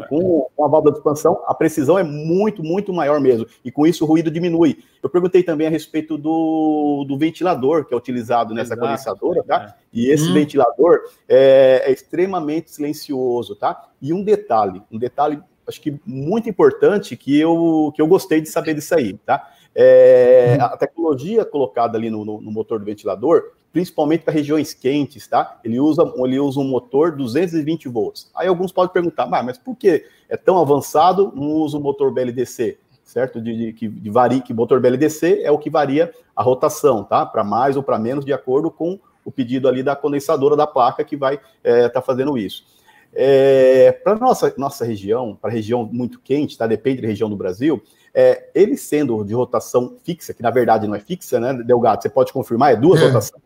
com 0.55 0.64
a 0.64 0.68
válvula 0.68 0.92
de 0.92 0.98
expansão, 0.98 1.42
a 1.46 1.55
precisão 1.55 1.98
é 1.98 2.03
muito, 2.03 2.62
muito 2.62 2.92
maior 2.92 3.20
mesmo. 3.20 3.46
E 3.64 3.70
com 3.70 3.86
isso 3.86 4.05
o 4.05 4.07
ruído 4.07 4.30
diminui. 4.30 4.78
Eu 5.03 5.11
perguntei 5.11 5.42
também 5.42 5.66
a 5.66 5.70
respeito 5.70 6.16
do, 6.16 7.05
do 7.07 7.18
ventilador 7.18 7.84
que 7.84 7.92
é 7.92 7.96
utilizado 7.96 8.55
nessa 8.55 8.74
Exato, 8.74 8.80
condensadora, 8.80 9.42
tá? 9.42 9.76
É. 9.76 9.80
E 9.92 10.11
esse 10.11 10.30
hum. 10.30 10.34
ventilador 10.34 11.01
é, 11.28 11.84
é, 11.86 11.92
extremamente 11.92 12.70
silencioso, 12.70 13.55
tá? 13.55 13.88
E 14.01 14.12
um 14.12 14.22
detalhe, 14.22 14.82
um 14.90 14.98
detalhe, 14.98 15.38
acho 15.66 15.80
que 15.80 16.01
muito 16.07 16.48
importante 16.48 17.16
que 17.16 17.38
eu, 17.38 17.92
que 17.94 18.01
eu 18.01 18.07
gostei 18.07 18.40
de 18.40 18.48
saber 18.48 18.74
disso 18.74 18.94
aí, 18.94 19.14
tá? 19.14 19.53
É, 19.74 20.57
hum. 20.59 20.64
a 20.64 20.76
tecnologia 20.76 21.44
colocada 21.44 21.98
ali 21.98 22.11
no, 22.11 22.24
no, 22.24 22.40
no 22.40 22.51
motor 22.51 22.78
do 22.78 22.84
ventilador, 22.84 23.42
principalmente 23.73 24.25
para 24.25 24.33
regiões 24.33 24.75
quentes, 24.75 25.27
tá? 25.27 25.61
Ele 25.64 25.79
usa, 25.79 26.03
ele 26.18 26.39
usa 26.39 26.61
um 26.61 26.68
motor 26.68 27.14
220 27.16 27.89
volts. 27.89 28.31
Aí 28.35 28.49
alguns 28.49 28.73
podem 28.73 28.93
perguntar, 28.93 29.29
ah, 29.31 29.43
mas 29.43 29.59
por 29.59 29.77
que 29.77 30.05
é 30.29 30.37
tão 30.37 30.59
avançado, 30.59 31.33
não 31.35 31.53
usa 31.53 31.79
o 31.79 31.81
motor 31.81 32.12
BLDC, 32.12 32.79
certo? 33.05 33.41
De, 33.41 33.57
de, 33.57 33.73
que, 33.73 33.89
de 33.89 34.11
varia, 34.11 34.41
que 34.41 34.53
motor 34.53 34.81
BLDC 34.81 35.41
é 35.43 35.51
o 35.51 35.59
que 35.59 35.71
varia 35.71 36.12
a 36.35 36.43
rotação, 36.43 37.05
tá? 37.05 37.25
Para 37.25 37.45
mais 37.45 37.77
ou 37.77 37.83
para 37.83 37.99
menos, 37.99 38.25
de 38.25 38.33
acordo 38.33 38.71
com 38.71 38.99
o 39.25 39.31
pedido 39.31 39.68
ali 39.68 39.83
da 39.83 39.95
condensadora 39.95 40.57
da 40.57 40.66
placa 40.66 41.05
que 41.05 41.16
vai 41.16 41.35
estar 41.35 41.49
é, 41.62 41.89
tá 41.89 42.03
fazendo 42.03 42.37
isso. 42.37 42.64
É, 43.12 43.91
para 44.05 44.14
nossa 44.16 44.55
nossa 44.57 44.85
região, 44.85 45.37
para 45.41 45.51
região 45.51 45.89
muito 45.91 46.21
quente, 46.21 46.57
tá? 46.57 46.66
Depende 46.66 47.03
da 47.03 47.09
região 47.09 47.29
do 47.29 47.37
Brasil. 47.37 47.83
É, 48.12 48.49
ele 48.55 48.77
sendo 48.77 49.25
de 49.25 49.35
rotação 49.35 49.97
fixa, 50.03 50.35
que 50.35 50.43
na 50.43 50.51
verdade 50.51 50.87
não 50.87 50.95
é 50.95 51.01
fixa, 51.01 51.39
né, 51.39 51.53
Delgado? 51.55 52.03
Você 52.03 52.09
pode 52.09 52.33
confirmar? 52.33 52.73
É 52.73 52.77
duas 52.77 53.01
é. 53.01 53.07
rotações. 53.07 53.43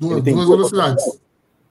Duas, 0.00 0.22
duas 0.22 0.48
velocidades. 0.48 1.04
Duas, 1.04 1.18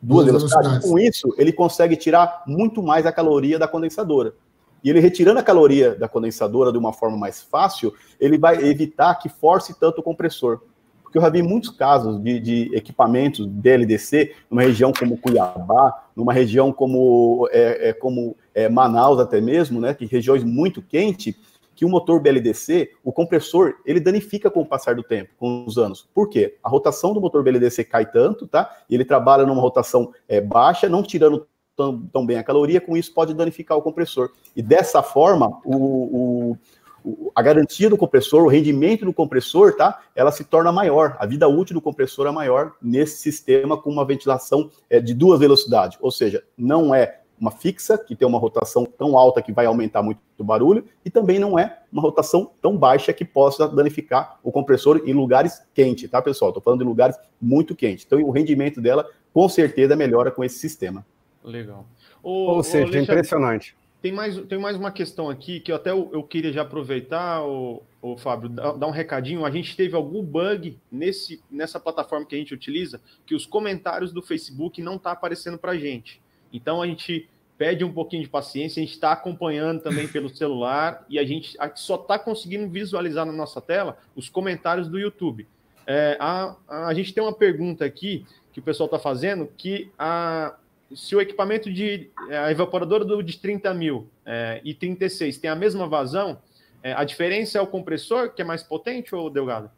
duas 0.02 0.26
velocidades. 0.28 0.68
velocidades. 0.68 0.90
Com 0.90 1.00
isso, 1.00 1.34
ele 1.38 1.52
consegue 1.52 1.96
tirar 1.96 2.44
muito 2.46 2.84
mais 2.84 3.08
a 3.08 3.12
caloria 3.12 3.58
da 3.58 3.68
condensadora. 3.68 4.36
E 4.84 4.90
ele 4.90 5.00
retirando 5.00 5.40
a 5.40 5.44
caloria 5.44 5.96
da 5.96 6.08
condensadora 6.08 6.72
de 6.72 6.78
uma 6.78 6.94
forma 6.94 7.18
mais 7.18 7.42
fácil, 7.42 7.94
ele 8.20 8.38
vai 8.38 8.64
evitar 8.64 9.16
que 9.16 9.28
force 9.28 9.78
tanto 9.78 10.00
o 10.00 10.04
compressor. 10.04 10.62
Porque 11.02 11.18
eu 11.18 11.24
já 11.24 11.30
vi 11.30 11.42
muitos 11.42 11.72
casos 11.72 12.22
de, 12.22 12.40
de 12.40 12.76
equipamentos 12.76 13.48
DLDC 13.48 14.36
numa 14.50 14.62
região 14.62 14.94
como 14.94 15.18
Cuiabá, 15.18 16.04
numa 16.16 16.32
região 16.32 16.72
como, 16.72 17.50
é, 17.52 17.90
é, 17.90 17.94
como 17.94 18.38
é, 18.54 18.70
Manaus 18.70 19.20
até 19.20 19.42
mesmo, 19.42 19.82
né, 19.82 19.96
que 19.96 20.06
regiões 20.06 20.44
muito 20.44 20.84
quentes, 20.84 21.36
que 21.80 21.86
o 21.86 21.90
motor 21.90 22.20
BLDC, 22.20 22.92
o 23.02 23.14
compressor, 23.14 23.76
ele 23.86 24.02
danifica 24.02 24.52
com 24.52 24.60
o 24.60 24.66
passar 24.66 24.96
do 24.96 25.02
tempo, 25.02 25.30
com 25.38 25.64
os 25.66 25.78
anos. 25.78 26.10
Por 26.14 26.28
quê? 26.28 26.58
A 26.62 26.68
rotação 26.68 27.14
do 27.14 27.22
motor 27.22 27.42
BLDC 27.42 27.86
cai 27.86 28.06
tanto, 28.06 28.46
tá? 28.46 28.70
Ele 28.90 29.06
trabalha 29.06 29.46
numa 29.46 29.62
rotação 29.62 30.12
é, 30.28 30.42
baixa, 30.42 30.90
não 30.90 31.02
tirando 31.02 31.48
tão, 31.78 32.02
tão, 32.12 32.26
bem 32.26 32.38
a 32.38 32.44
caloria, 32.44 32.82
com 32.82 32.98
isso 32.98 33.14
pode 33.14 33.34
danificar 33.34 33.78
o 33.78 33.82
compressor. 33.82 34.30
E 34.54 34.62
dessa 34.62 35.02
forma, 35.02 35.58
o, 35.64 36.58
o, 37.06 37.32
a 37.34 37.42
garantia 37.42 37.90
do 37.90 37.96
compressor, 37.96 38.44
o 38.44 38.50
rendimento 38.50 39.06
do 39.06 39.14
compressor, 39.14 39.78
tá? 39.78 40.02
Ela 40.14 40.34
se 40.34 40.44
torna 40.44 40.74
maior. 40.74 41.16
A 41.18 41.26
vida 41.26 41.48
útil 41.48 41.76
do 41.76 41.82
compressor 41.82 42.28
é 42.28 42.32
maior 42.32 42.74
nesse 42.82 43.22
sistema 43.22 43.82
com 43.82 43.90
uma 43.90 44.04
ventilação 44.04 44.70
é, 44.90 45.00
de 45.00 45.14
duas 45.14 45.40
velocidades. 45.40 45.98
Ou 46.02 46.12
seja, 46.12 46.44
não 46.58 46.94
é 46.94 47.19
uma 47.40 47.52
fixa, 47.52 47.98
que 47.98 48.16
tem 48.16 48.28
uma 48.28 48.38
rotação 48.38 48.86
tão 48.86 49.18
alta 49.18 49.42
que 49.42 49.52
vai 49.52 49.66
aumentar 49.66 50.02
muito 50.02 50.20
o 50.38 50.44
barulho, 50.44 50.86
e 51.04 51.10
também 51.10 51.40
não 51.40 51.58
é 51.58 51.80
uma 51.92 52.02
rotação 52.02 52.52
tão 52.62 52.78
baixa 52.78 53.14
que 53.14 53.26
possa 53.26 53.68
danificar 53.68 54.40
o 54.44 54.52
compressor 54.52 55.02
em 55.06 55.14
lugares 55.14 55.62
quentes, 55.74 56.10
tá, 56.10 56.22
pessoal? 56.22 56.50
Estou 56.50 56.64
falando 56.64 56.80
de 56.80 56.86
lugares 56.86 57.18
muito 57.42 57.76
quentes. 57.76 58.06
Então, 58.06 58.22
o 58.22 58.32
rendimento 58.32 58.82
dela, 58.82 59.10
com 59.34 59.48
certeza, 59.48 59.96
melhora 59.96 60.32
com 60.32 60.44
esse 60.44 60.60
sistema. 60.60 61.06
Legal. 61.44 61.86
O, 62.22 62.30
Ou 62.30 62.64
seja, 62.64 62.84
Alexandre, 62.84 63.04
impressionante. 63.04 63.76
Tem 64.02 64.14
mais, 64.14 64.38
tem 64.44 64.58
mais 64.58 64.78
uma 64.78 64.92
questão 64.92 65.30
aqui 65.30 65.60
que 65.60 65.72
eu 65.72 65.76
até 65.76 65.92
eu, 65.92 66.10
eu 66.14 66.24
queria 66.24 66.54
já 66.54 66.62
aproveitar, 66.62 67.44
o, 67.44 67.84
o 68.02 68.18
Fábio, 68.18 68.48
dar, 68.48 68.72
dar 68.74 68.88
um 68.88 68.92
recadinho. 68.92 69.44
A 69.46 69.52
gente 69.52 69.76
teve 69.76 69.94
algum 69.94 70.24
bug 70.24 70.78
nesse, 70.90 71.42
nessa 71.52 71.80
plataforma 71.82 72.26
que 72.26 72.34
a 72.34 72.38
gente 72.38 72.54
utiliza, 72.54 73.02
que 73.26 73.36
os 73.36 73.46
comentários 73.46 74.14
do 74.14 74.22
Facebook 74.22 74.82
não 74.82 74.98
tá 74.98 75.12
aparecendo 75.12 75.58
para 75.58 75.78
gente. 75.78 76.22
Então 76.52 76.82
a 76.82 76.88
gente 76.88 77.30
pede 77.58 77.84
um 77.84 77.92
pouquinho 77.92 78.24
de 78.24 78.30
paciência, 78.30 78.82
a 78.82 78.86
gente 78.86 78.94
está 78.94 79.12
acompanhando 79.12 79.82
também 79.82 80.08
pelo 80.08 80.30
celular 80.30 81.06
e 81.10 81.20
a 81.20 81.26
gente 81.26 81.58
só 81.76 81.96
está 81.96 82.18
conseguindo 82.18 82.70
visualizar 82.70 83.26
na 83.26 83.34
nossa 83.34 83.60
tela 83.60 83.98
os 84.16 84.30
comentários 84.30 84.88
do 84.88 84.98
YouTube. 84.98 85.46
É, 85.86 86.16
a, 86.20 86.56
a, 86.70 86.94
gente 86.94 87.14
tem 87.14 87.22
uma 87.22 87.34
pergunta 87.34 87.84
aqui 87.84 88.26
que 88.54 88.60
o 88.60 88.64
pessoal 88.64 88.86
está 88.86 88.98
fazendo, 88.98 89.50
que 89.58 89.92
a, 90.00 90.56
se 90.96 91.16
o 91.16 91.20
equipamento 91.22 91.72
de 91.72 92.10
a 92.30 92.52
evaporadora 92.52 93.04
do, 93.04 93.22
de 93.22 93.38
30 93.38 93.74
mil 93.74 94.08
é, 94.26 94.62
e 94.64 94.74
36 94.74 95.38
tem 95.38 95.50
a 95.50 95.56
mesma 95.56 95.88
vazão, 95.88 96.40
é, 96.82 96.94
a 96.94 97.04
diferença 97.04 97.58
é 97.58 97.62
o 97.62 97.68
compressor, 97.68 98.34
que 98.34 98.42
é 98.42 98.46
mais 98.46 98.64
potente 98.64 99.14
ou 99.14 99.30
delgado? 99.30 99.70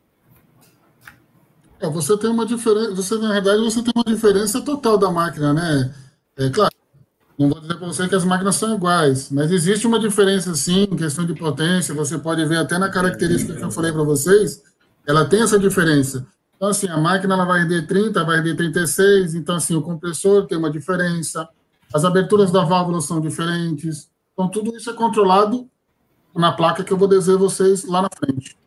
É, 1.79 1.89
você 1.89 2.15
tem 2.15 2.29
uma 2.29 2.45
diferença, 2.45 2.93
você 2.93 3.17
na 3.17 3.33
verdade 3.33 3.59
você 3.63 3.81
tem 3.81 3.93
uma 3.95 4.05
diferença 4.05 4.61
total 4.61 4.99
da 4.99 5.09
máquina, 5.09 5.51
né? 5.51 5.95
É 6.41 6.49
claro, 6.49 6.73
não 7.37 7.49
vou 7.49 7.59
dizer 7.59 7.75
para 7.75 7.87
você 7.87 8.07
que 8.07 8.15
as 8.15 8.25
máquinas 8.25 8.55
são 8.55 8.73
iguais, 8.73 9.29
mas 9.31 9.51
existe 9.51 9.85
uma 9.85 9.99
diferença 9.99 10.53
sim 10.55 10.83
em 10.83 10.95
questão 10.95 11.25
de 11.25 11.35
potência. 11.35 11.93
Você 11.93 12.17
pode 12.17 12.43
ver 12.45 12.57
até 12.57 12.77
na 12.77 12.89
característica 12.89 13.53
que 13.53 13.63
eu 13.63 13.71
falei 13.71 13.91
para 13.91 14.03
vocês, 14.03 14.63
ela 15.07 15.25
tem 15.25 15.41
essa 15.41 15.59
diferença. 15.59 16.25
Então, 16.55 16.69
assim, 16.69 16.87
a 16.87 16.97
máquina 16.97 17.33
ela 17.33 17.45
vai 17.45 17.61
RD 17.61 17.83
30, 17.87 18.23
vai 18.23 18.39
RD 18.39 18.55
36, 18.55 19.35
então, 19.35 19.55
assim, 19.55 19.75
o 19.75 19.81
compressor 19.81 20.45
tem 20.45 20.57
uma 20.57 20.69
diferença, 20.69 21.47
as 21.93 22.05
aberturas 22.05 22.51
da 22.51 22.63
válvula 22.63 23.01
são 23.01 23.19
diferentes. 23.19 24.09
Então, 24.33 24.47
tudo 24.47 24.75
isso 24.75 24.89
é 24.89 24.93
controlado 24.93 25.67
na 26.35 26.51
placa 26.51 26.83
que 26.83 26.93
eu 26.93 26.97
vou 26.97 27.07
dizer 27.07 27.37
vocês 27.37 27.85
lá 27.85 28.01
na 28.01 28.09
frente. 28.15 28.57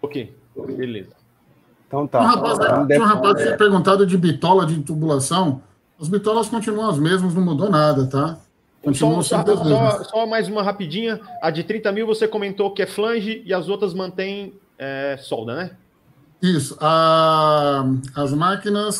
Ok, 0.00 0.34
beleza. 0.54 1.22
Então 1.86 2.06
tá. 2.06 2.20
Um 2.22 2.24
rapaz, 2.24 2.58
tinha 2.86 3.00
um 3.00 3.04
rapaz 3.04 3.34
que 3.36 3.42
tinha 3.44 3.56
perguntado 3.56 4.06
de 4.06 4.16
bitola 4.16 4.64
de 4.64 4.80
tubulação. 4.80 5.62
As 6.02 6.08
bitolas 6.08 6.48
continuam 6.48 6.90
as 6.90 6.98
mesmas, 6.98 7.32
não 7.32 7.44
mudou 7.44 7.70
nada, 7.70 8.04
tá? 8.08 8.36
Continuam 8.82 9.22
só, 9.22 9.44
só, 9.46 9.56
só, 9.56 10.02
só, 10.02 10.26
mais 10.26 10.48
uma 10.48 10.60
rapidinha. 10.60 11.20
A 11.40 11.48
de 11.48 11.62
30 11.62 11.92
mil 11.92 12.08
você 12.08 12.26
comentou 12.26 12.72
que 12.72 12.82
é 12.82 12.86
flange 12.88 13.40
e 13.46 13.54
as 13.54 13.68
outras 13.68 13.94
mantêm 13.94 14.52
é, 14.76 15.16
solda, 15.16 15.54
né? 15.54 15.76
Isso. 16.42 16.76
A, 16.80 17.84
as 18.16 18.32
máquinas 18.32 18.98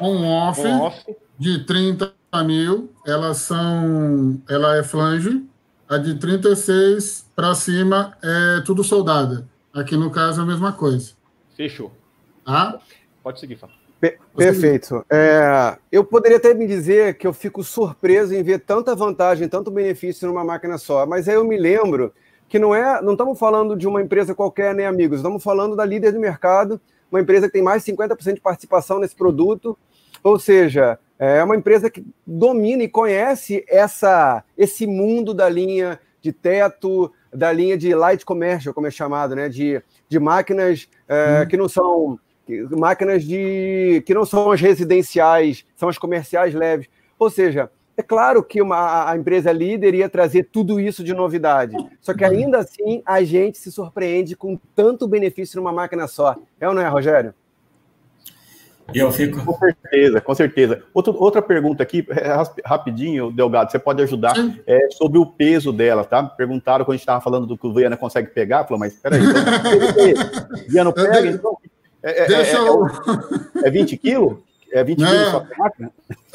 on-off 0.00 0.60
on 0.64 0.92
de 1.36 1.64
30 1.64 2.14
mil, 2.44 2.92
elas 3.04 3.38
são. 3.38 4.40
Ela 4.48 4.76
é 4.76 4.84
flange. 4.84 5.44
A 5.88 5.98
de 5.98 6.14
36 6.14 7.28
para 7.34 7.56
cima 7.56 8.16
é 8.22 8.60
tudo 8.60 8.84
soldada. 8.84 9.48
Aqui 9.74 9.96
no 9.96 10.12
caso 10.12 10.40
é 10.40 10.44
a 10.44 10.46
mesma 10.46 10.72
coisa. 10.72 11.12
Fechou. 11.56 11.90
Tá? 12.44 12.78
Pode 13.20 13.40
seguir, 13.40 13.56
Fábio 13.56 13.85
perfeito. 14.36 15.04
É, 15.10 15.76
eu 15.90 16.04
poderia 16.04 16.36
até 16.36 16.52
me 16.52 16.66
dizer 16.66 17.16
que 17.16 17.26
eu 17.26 17.32
fico 17.32 17.62
surpreso 17.62 18.34
em 18.34 18.42
ver 18.42 18.60
tanta 18.60 18.94
vantagem, 18.94 19.48
tanto 19.48 19.70
benefício 19.70 20.28
numa 20.28 20.44
máquina 20.44 20.78
só, 20.78 21.06
mas 21.06 21.28
aí 21.28 21.34
eu 21.34 21.44
me 21.44 21.56
lembro 21.56 22.12
que 22.48 22.58
não 22.58 22.74
é, 22.74 23.00
não 23.02 23.12
estamos 23.12 23.38
falando 23.38 23.76
de 23.76 23.88
uma 23.88 24.02
empresa 24.02 24.34
qualquer, 24.34 24.74
nem 24.74 24.86
amigos, 24.86 25.18
estamos 25.18 25.42
falando 25.42 25.74
da 25.74 25.84
líder 25.84 26.12
do 26.12 26.20
mercado, 26.20 26.80
uma 27.10 27.20
empresa 27.20 27.46
que 27.46 27.52
tem 27.52 27.62
mais 27.62 27.84
de 27.84 27.92
50% 27.92 28.34
de 28.34 28.40
participação 28.40 28.98
nesse 28.98 29.16
produto, 29.16 29.76
ou 30.22 30.38
seja, 30.38 30.98
é 31.18 31.42
uma 31.42 31.56
empresa 31.56 31.88
que 31.88 32.04
domina 32.26 32.82
e 32.82 32.88
conhece 32.88 33.64
essa, 33.68 34.44
esse 34.56 34.86
mundo 34.86 35.32
da 35.32 35.48
linha 35.48 35.98
de 36.20 36.32
teto, 36.32 37.12
da 37.32 37.52
linha 37.52 37.76
de 37.76 37.94
light 37.94 38.24
commercial, 38.24 38.74
como 38.74 38.86
é 38.86 38.90
chamado, 38.90 39.34
né? 39.34 39.48
de, 39.48 39.82
de 40.08 40.18
máquinas 40.18 40.88
é, 41.08 41.42
hum. 41.42 41.48
que 41.48 41.56
não 41.56 41.68
são 41.68 42.18
máquinas 42.70 43.24
de 43.24 44.02
que 44.06 44.14
não 44.14 44.24
são 44.24 44.50
as 44.50 44.60
residenciais, 44.60 45.64
são 45.74 45.88
as 45.88 45.98
comerciais 45.98 46.54
leves. 46.54 46.88
Ou 47.18 47.30
seja, 47.30 47.70
é 47.96 48.02
claro 48.02 48.42
que 48.42 48.60
uma, 48.60 49.10
a 49.10 49.16
empresa 49.16 49.50
líder 49.50 49.94
ia 49.94 50.08
trazer 50.08 50.48
tudo 50.52 50.78
isso 50.78 51.02
de 51.02 51.14
novidade. 51.14 51.76
Só 52.00 52.12
que 52.12 52.24
ainda 52.24 52.58
assim 52.58 53.02
a 53.06 53.22
gente 53.22 53.56
se 53.56 53.72
surpreende 53.72 54.36
com 54.36 54.58
tanto 54.74 55.08
benefício 55.08 55.58
numa 55.58 55.72
máquina 55.72 56.06
só. 56.06 56.36
É 56.60 56.68
ou 56.68 56.74
não 56.74 56.82
é, 56.82 56.88
Rogério? 56.88 57.34
Eu 58.94 59.10
fico. 59.10 59.44
Com 59.44 59.58
certeza, 59.58 60.20
com 60.20 60.34
certeza. 60.34 60.82
Outra, 60.94 61.12
outra 61.12 61.42
pergunta 61.42 61.82
aqui, 61.82 62.06
é, 62.10 62.32
rapidinho, 62.64 63.32
Delgado, 63.32 63.70
você 63.70 63.78
pode 63.78 64.02
ajudar, 64.02 64.34
é, 64.66 64.90
sobre 64.90 65.18
o 65.18 65.26
peso 65.26 65.72
dela, 65.72 66.04
tá? 66.04 66.22
Perguntaram 66.22 66.84
quando 66.84 66.94
a 66.94 66.96
gente 66.96 67.02
estava 67.02 67.20
falando 67.20 67.46
do 67.46 67.58
que 67.58 67.66
o 67.66 67.72
Viana 67.72 67.96
consegue 67.96 68.28
pegar, 68.28 68.64
falou, 68.64 68.78
mas 68.78 68.94
peraí, 68.94 69.20
então, 69.22 69.42
Viana 70.68 70.92
pega, 70.92 71.26
então. 71.26 71.55
É, 72.02 72.24
é, 72.24 72.26
Deixa 72.26 72.58
é, 72.58 72.68
eu... 72.68 72.86
é 73.64 73.70
20 73.70 73.96
quilos? 73.96 74.38
É 74.72 74.84
20 74.84 74.98
Não, 74.98 75.08
quilos 75.08 75.28
só 75.28 75.46
máquina? 75.58 75.92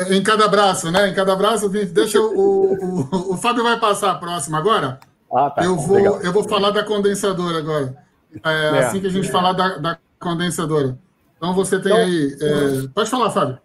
Em 0.10 0.24
cada 0.24 0.48
braço, 0.48 0.92
né? 0.92 1.10
Em 1.10 1.14
cada 1.14 1.36
braço, 1.36 1.70
20. 1.70 1.90
Deixa 1.90 2.18
eu, 2.18 2.38
o, 2.38 2.74
o, 2.74 3.34
o 3.34 3.38
Fábio 3.38 3.64
vai 3.64 3.80
passar 3.80 4.12
a 4.12 4.16
próxima 4.16 4.58
agora. 4.58 5.00
Ah, 5.34 5.50
tá. 5.50 5.64
Eu 5.64 5.76
vou, 5.76 6.00
eu 6.00 6.34
vou 6.34 6.44
falar 6.44 6.72
da 6.72 6.84
condensadora 6.84 7.58
agora. 7.58 7.96
É, 8.44 8.78
é, 8.78 8.80
assim 8.80 9.00
que 9.00 9.08
a 9.08 9.12
gente 9.12 9.32
falar 9.32 9.54
da, 9.54 9.78
da 9.78 9.98
condensadora. 10.20 10.98
Então 11.38 11.54
você 11.54 11.80
tem 11.80 11.92
então, 11.92 12.04
aí. 12.04 12.38
É... 12.42 12.88
Pode 12.94 13.10
falar, 13.10 13.30
Fábio. 13.32 13.60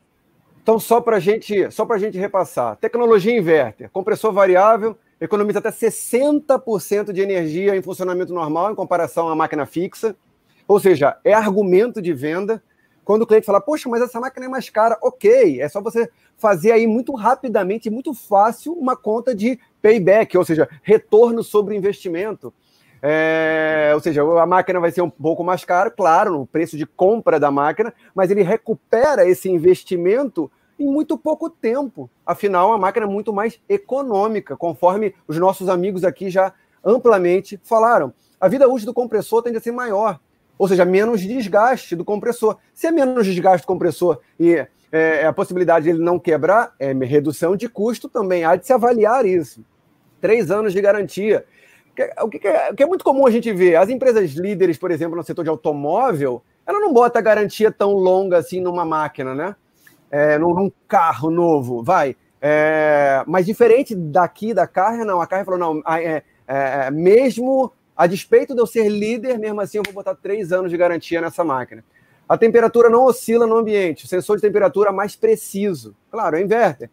Então, 0.62 0.80
só 0.80 1.01
para 1.01 1.20
gente, 1.20 1.70
só 1.70 1.86
a 1.88 1.99
gente 1.99 2.18
repassar. 2.18 2.74
Tecnologia 2.76 3.38
inverter, 3.38 3.88
compressor 3.88 4.32
variável, 4.32 4.99
economiza 5.20 5.61
até 5.61 5.70
60% 5.70 7.12
de 7.12 7.20
energia 7.20 7.76
em 7.76 7.82
funcionamento 7.82 8.34
normal 8.34 8.72
em 8.72 8.74
comparação 8.74 9.28
à 9.28 9.36
máquina 9.36 9.64
fixa. 9.64 10.16
Ou 10.66 10.80
seja, 10.80 11.16
é 11.24 11.32
argumento 11.32 12.02
de 12.02 12.12
venda. 12.12 12.62
Quando 13.04 13.22
o 13.22 13.26
cliente 13.26 13.46
fala, 13.46 13.60
poxa, 13.60 13.88
mas 13.88 14.02
essa 14.02 14.18
máquina 14.18 14.46
é 14.46 14.48
mais 14.48 14.68
cara, 14.68 14.98
ok, 15.00 15.60
é 15.60 15.68
só 15.68 15.80
você 15.80 16.10
fazer 16.36 16.72
aí 16.72 16.86
muito 16.86 17.14
rapidamente, 17.14 17.88
muito 17.88 18.12
fácil, 18.12 18.72
uma 18.72 18.96
conta 18.96 19.34
de 19.34 19.60
payback, 19.80 20.36
ou 20.36 20.44
seja, 20.44 20.68
retorno 20.82 21.42
sobre 21.44 21.76
investimento. 21.76 22.52
É, 23.00 23.92
ou 23.94 24.00
seja, 24.00 24.22
a 24.22 24.46
máquina 24.46 24.80
vai 24.80 24.90
ser 24.90 25.02
um 25.02 25.10
pouco 25.10 25.44
mais 25.44 25.64
cara, 25.64 25.90
claro, 25.90 26.32
no 26.32 26.46
preço 26.46 26.76
de 26.76 26.84
compra 26.84 27.38
da 27.38 27.50
máquina, 27.50 27.94
mas 28.12 28.30
ele 28.30 28.42
recupera 28.42 29.28
esse 29.28 29.48
investimento 29.48 30.50
em 30.78 30.86
muito 30.86 31.16
pouco 31.16 31.48
tempo. 31.48 32.10
Afinal, 32.24 32.72
a 32.72 32.78
máquina 32.78 33.06
é 33.06 33.08
muito 33.08 33.32
mais 33.32 33.60
econômica, 33.68 34.56
conforme 34.56 35.14
os 35.28 35.38
nossos 35.38 35.68
amigos 35.68 36.04
aqui 36.04 36.28
já 36.28 36.52
amplamente 36.84 37.60
falaram. 37.62 38.12
A 38.40 38.48
vida 38.48 38.68
útil 38.68 38.86
do 38.86 38.94
compressor 38.94 39.42
tende 39.42 39.58
a 39.58 39.60
ser 39.60 39.72
maior, 39.72 40.18
ou 40.59 40.68
seja, 40.68 40.84
menos 40.84 41.20
desgaste 41.20 41.94
do 41.94 42.04
compressor. 42.04 42.57
Se 42.74 42.86
é 42.86 42.90
menos 42.90 43.26
desgaste 43.26 43.66
do 43.66 43.68
compressor 43.68 44.20
e 44.38 44.66
é, 44.90 45.26
a 45.26 45.32
possibilidade 45.32 45.84
de 45.84 45.90
ele 45.90 46.02
não 46.02 46.18
quebrar, 46.18 46.74
é 46.78 46.92
redução 46.92 47.57
de 47.57 47.68
custo 47.68 48.09
também. 48.09 48.44
Há 48.44 48.57
de 48.57 48.66
se 48.66 48.72
avaliar 48.72 49.26
isso. 49.26 49.64
Três 50.20 50.50
anos 50.50 50.72
de 50.72 50.80
garantia. 50.80 51.44
O 52.22 52.28
que, 52.28 52.46
é, 52.46 52.70
o 52.70 52.74
que 52.74 52.82
é 52.82 52.86
muito 52.86 53.04
comum 53.04 53.26
a 53.26 53.30
gente 53.30 53.52
ver, 53.52 53.76
as 53.76 53.88
empresas 53.88 54.32
líderes, 54.32 54.76
por 54.76 54.90
exemplo, 54.90 55.16
no 55.16 55.22
setor 55.22 55.42
de 55.42 55.48
automóvel, 55.48 56.42
ela 56.66 56.80
não 56.80 56.92
bota 56.92 57.20
garantia 57.20 57.70
tão 57.70 57.92
longa 57.92 58.38
assim 58.38 58.61
numa 58.61 58.84
máquina, 58.84 59.34
né? 59.34 59.57
É, 60.11 60.38
num, 60.38 60.70
carro 60.86 61.30
novo, 61.30 61.82
vai. 61.82 62.16
É, 62.40 63.24
mas 63.26 63.46
diferente 63.46 63.94
daqui 63.94 64.52
da 64.52 64.66
Carre, 64.66 65.04
não. 65.04 65.20
A 65.20 65.26
Carre 65.26 65.44
falou, 65.44 65.59
não, 65.59 65.82
é, 65.86 66.22
é, 66.46 66.90
mesmo 66.90 67.72
a 67.97 68.07
despeito 68.07 68.55
de 68.55 68.61
eu 68.61 68.66
ser 68.66 68.88
líder, 68.88 69.38
mesmo 69.38 69.61
assim 69.61 69.78
eu 69.78 69.84
vou 69.84 69.94
botar 69.94 70.14
três 70.14 70.53
anos 70.53 70.70
de 70.70 70.76
garantia 70.76 71.20
nessa 71.20 71.42
máquina. 71.42 71.84
A 72.28 72.36
temperatura 72.36 72.90
não 72.90 73.05
oscila 73.05 73.47
no 73.47 73.57
ambiente, 73.57 74.05
o 74.05 74.09
sensor 74.09 74.36
de 74.36 74.42
temperatura 74.42 74.92
mais 74.92 75.14
preciso. 75.14 75.97
Claro, 76.11 76.36
é 76.36 76.42
inverter 76.42 76.90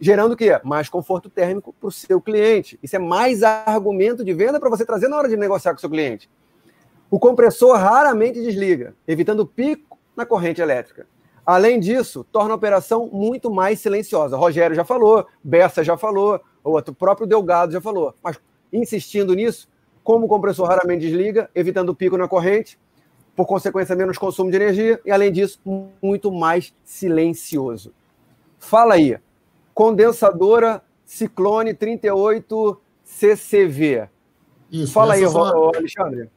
gerando 0.00 0.32
o 0.32 0.36
quê? 0.36 0.58
Mais 0.64 0.88
conforto 0.88 1.28
térmico 1.28 1.72
para 1.72 1.88
o 1.88 1.92
seu 1.92 2.20
cliente. 2.20 2.78
Isso 2.82 2.96
é 2.96 2.98
mais 2.98 3.42
argumento 3.42 4.24
de 4.24 4.32
venda 4.32 4.58
para 4.58 4.70
você 4.70 4.84
trazer 4.84 5.08
na 5.08 5.16
hora 5.16 5.28
de 5.28 5.36
negociar 5.36 5.72
com 5.72 5.78
o 5.78 5.80
seu 5.80 5.90
cliente. 5.90 6.30
O 7.10 7.18
compressor 7.18 7.76
raramente 7.76 8.42
desliga, 8.42 8.94
evitando 9.06 9.46
pico 9.46 9.98
na 10.16 10.26
corrente 10.26 10.60
elétrica. 10.60 11.06
Além 11.44 11.78
disso, 11.78 12.26
torna 12.32 12.52
a 12.52 12.56
operação 12.56 13.08
muito 13.12 13.50
mais 13.50 13.78
silenciosa. 13.78 14.36
Rogério 14.36 14.74
já 14.74 14.84
falou, 14.84 15.26
Bessa 15.42 15.84
já 15.84 15.96
falou, 15.96 16.40
o 16.64 16.82
próprio 16.92 17.26
Delgado 17.26 17.72
já 17.72 17.80
falou. 17.80 18.14
Mas 18.22 18.40
insistindo 18.72 19.34
nisso, 19.34 19.68
como 20.06 20.26
o 20.26 20.28
compressor 20.28 20.68
raramente 20.68 21.00
desliga, 21.00 21.50
evitando 21.52 21.92
pico 21.92 22.16
na 22.16 22.28
corrente, 22.28 22.78
por 23.34 23.44
consequência, 23.44 23.96
menos 23.96 24.16
consumo 24.16 24.48
de 24.48 24.56
energia 24.56 25.00
e, 25.04 25.10
além 25.10 25.32
disso, 25.32 25.58
muito 26.00 26.30
mais 26.30 26.72
silencioso. 26.84 27.92
Fala 28.56 28.94
aí, 28.94 29.18
condensadora 29.74 30.80
Ciclone 31.04 31.74
38 31.74 32.80
CCV. 33.02 34.08
Isso. 34.70 34.92
Fala 34.92 35.14
aí, 35.14 35.28
são, 35.28 35.70
Alexandre. 35.74 36.30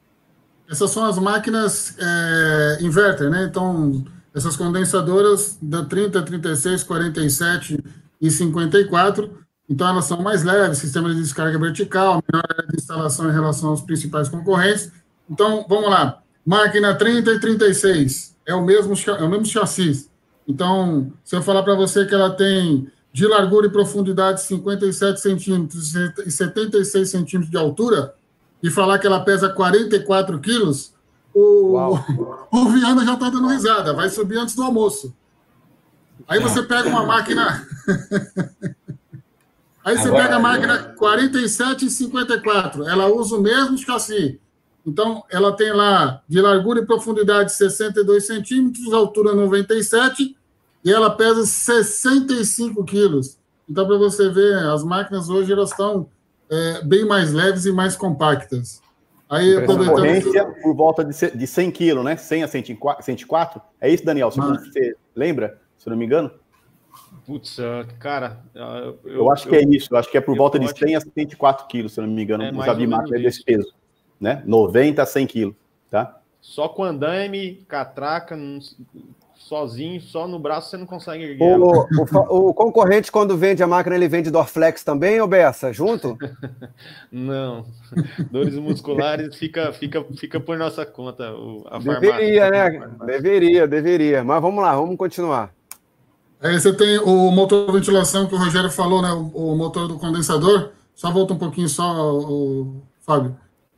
Essas 0.68 0.90
são 0.90 1.06
as 1.06 1.20
máquinas 1.20 1.96
é, 2.00 2.80
inverter, 2.82 3.30
né? 3.30 3.46
Então, 3.48 4.04
essas 4.34 4.58
condensadoras 4.58 5.60
da 5.62 5.86
30, 5.86 6.24
36, 6.24 6.84
47 6.84 7.84
e 8.20 8.32
54. 8.32 9.46
Então, 9.70 9.88
elas 9.88 10.06
são 10.06 10.22
mais 10.22 10.44
leves, 10.44 10.80
sistema 10.80 11.10
de 11.10 11.22
descarga 11.22 11.60
vertical, 11.60 12.24
menor 12.32 12.48
de 12.68 12.76
instalação 12.76 13.30
em 13.30 13.34
relação 13.34 13.70
aos 13.70 13.82
principais 13.82 14.28
concorrentes. 14.28 14.92
Então, 15.30 15.66
vamos 15.70 15.90
lá. 15.90 16.22
Máquina 16.46 16.96
30 16.96 17.32
e 17.32 17.40
36 17.40 18.36
é 18.46 18.56
o 18.56 18.66
mesmo, 18.66 18.96
é 19.08 19.24
o 19.24 19.30
mesmo 19.30 19.46
chassi. 19.46 20.10
Então, 20.48 21.14
se 21.24 21.36
eu 21.36 21.44
falar 21.44 21.62
para 21.62 21.76
você 21.76 22.06
que 22.06 22.16
ela 22.16 22.32
tem 22.32 22.88
de 23.14 23.28
largura 23.28 23.68
e 23.68 23.70
profundidade 23.70 24.42
57 24.42 25.20
centímetros 25.20 25.94
e 25.96 26.32
76 26.32 27.08
centímetros 27.08 27.52
de 27.52 27.58
altura, 27.58 28.16
e 28.62 28.70
falar 28.70 29.00
que 29.00 29.08
ela 29.08 29.24
pesa 29.24 29.50
44 29.50 30.40
quilos, 30.40 30.94
o, 31.34 31.78
o 32.52 32.70
Viana 32.70 33.06
já 33.06 33.14
está 33.14 33.30
dando 33.30 33.48
risada, 33.48 33.94
vai 33.94 34.10
subir 34.10 34.38
antes 34.38 34.56
do 34.56 34.64
almoço. 34.64 35.14
Aí 36.28 36.40
você 36.40 36.62
pega 36.62 36.90
uma 36.90 37.06
máquina. 37.06 37.66
Aí 39.90 39.98
você 39.98 40.12
pega 40.12 40.36
a 40.36 40.40
máquina 40.40 40.94
47 40.96 41.88
e 41.88 41.90
54, 41.90 42.88
ela 42.88 43.08
usa 43.08 43.36
o 43.36 43.42
mesmo 43.42 43.76
chassi. 43.76 44.40
Então, 44.86 45.24
ela 45.32 45.52
tem 45.56 45.72
lá 45.72 46.22
de 46.28 46.40
largura 46.40 46.82
e 46.82 46.86
profundidade 46.86 47.52
62 47.54 48.26
centímetros, 48.26 48.94
altura 48.94 49.34
97 49.34 50.38
e 50.86 50.92
ela 50.92 51.10
pesa 51.10 51.44
65 51.44 52.84
quilos. 52.84 53.40
Então, 53.68 53.88
para 53.88 53.98
você 53.98 54.30
ver, 54.30 54.58
as 54.58 54.84
máquinas 54.84 55.28
hoje 55.28 55.52
elas 55.52 55.72
estão 55.72 56.08
é, 56.52 56.84
bem 56.84 57.04
mais 57.04 57.34
leves 57.34 57.66
e 57.66 57.72
mais 57.72 57.96
compactas. 57.96 58.82
Aí, 59.28 59.58
aproveitando... 59.58 60.54
por 60.62 60.76
volta 60.76 61.04
de, 61.04 61.32
de 61.32 61.48
100 61.48 61.72
quilos, 61.72 62.06
né? 62.06 62.16
100 62.16 62.44
a 62.44 62.48
104. 62.48 63.62
É 63.82 63.90
isso, 63.90 64.06
Daniel? 64.06 64.30
Mas... 64.36 64.68
você 64.68 64.96
lembra, 65.16 65.60
se 65.80 65.90
não 65.90 65.98
me 65.98 66.06
engano? 66.06 66.32
Putz, 67.30 67.60
ah, 67.60 67.86
cara. 68.00 68.40
Ah, 68.56 68.80
eu, 68.84 69.00
eu 69.06 69.32
acho 69.32 69.48
eu, 69.48 69.52
que 69.52 69.56
é 69.58 69.62
isso. 69.62 69.90
Eu 69.92 69.98
acho 70.00 70.10
que 70.10 70.18
é 70.18 70.22
por 70.22 70.36
volta 70.36 70.58
de 70.58 70.68
100 70.68 70.96
a 70.96 71.00
104 71.00 71.68
quilos, 71.68 71.94
se 71.94 72.02
não 72.02 72.08
me 72.08 72.24
engano. 72.24 72.44
É 72.44 72.66
já 72.66 72.74
vi 72.74 72.88
máquina 72.88 73.20
desse 73.20 73.44
peso. 73.44 73.72
Né? 74.20 74.42
90 74.48 75.04
a 75.04 75.06
100 75.06 75.28
quilos. 75.28 75.56
Tá? 75.92 76.20
Só 76.42 76.68
com 76.68 76.84
andame, 76.84 77.64
catraca, 77.68 78.36
sozinho, 79.36 80.02
só 80.02 80.28
no 80.28 80.40
braço 80.40 80.72
você 80.72 80.78
não 80.78 80.88
consegue 80.88 81.24
erguer. 81.24 81.60
O, 81.60 81.86
o, 81.86 82.50
o, 82.50 82.54
concorrente, 82.56 83.12
quando 83.12 83.38
vende 83.38 83.62
a 83.62 83.68
máquina, 83.68 83.96
ele 83.96 84.08
vende 84.08 84.32
Dorflex 84.32 84.84
também, 84.84 85.22
ou 85.22 85.28
Bessa, 85.28 85.72
junto? 85.72 86.18
não. 87.12 87.64
Dores 88.32 88.56
musculares 88.56 89.36
fica, 89.36 89.72
fica, 89.72 90.04
fica 90.18 90.40
por 90.40 90.58
nossa 90.58 90.84
conta. 90.84 91.32
A 91.70 91.78
deveria, 91.78 92.42
farmácia, 92.42 92.80
né? 92.80 93.06
Deveria, 93.06 93.68
deveria. 93.68 94.24
Mas 94.24 94.42
vamos 94.42 94.64
lá, 94.64 94.76
vamos 94.76 94.98
continuar. 94.98 95.59
Aí 96.42 96.60
você 96.60 96.72
tem 96.74 97.00
o 97.00 97.32
motor 97.32 97.66
de 97.68 97.74
ventilação 97.74 98.28
que 98.28 98.36
o 98.36 98.38
Rogério 98.38 98.72
falou, 98.72 99.02
né? 99.02 99.12
O, 99.12 99.54
o 99.54 99.56
motor 99.58 99.88
do 99.88 100.00
condensador. 100.00 100.70
Só 100.96 101.12
volta 101.12 101.34
um 101.34 101.38
pouquinho 101.38 101.70
só, 101.70 102.16
o, 102.16 102.82
Fábio. 103.02 103.36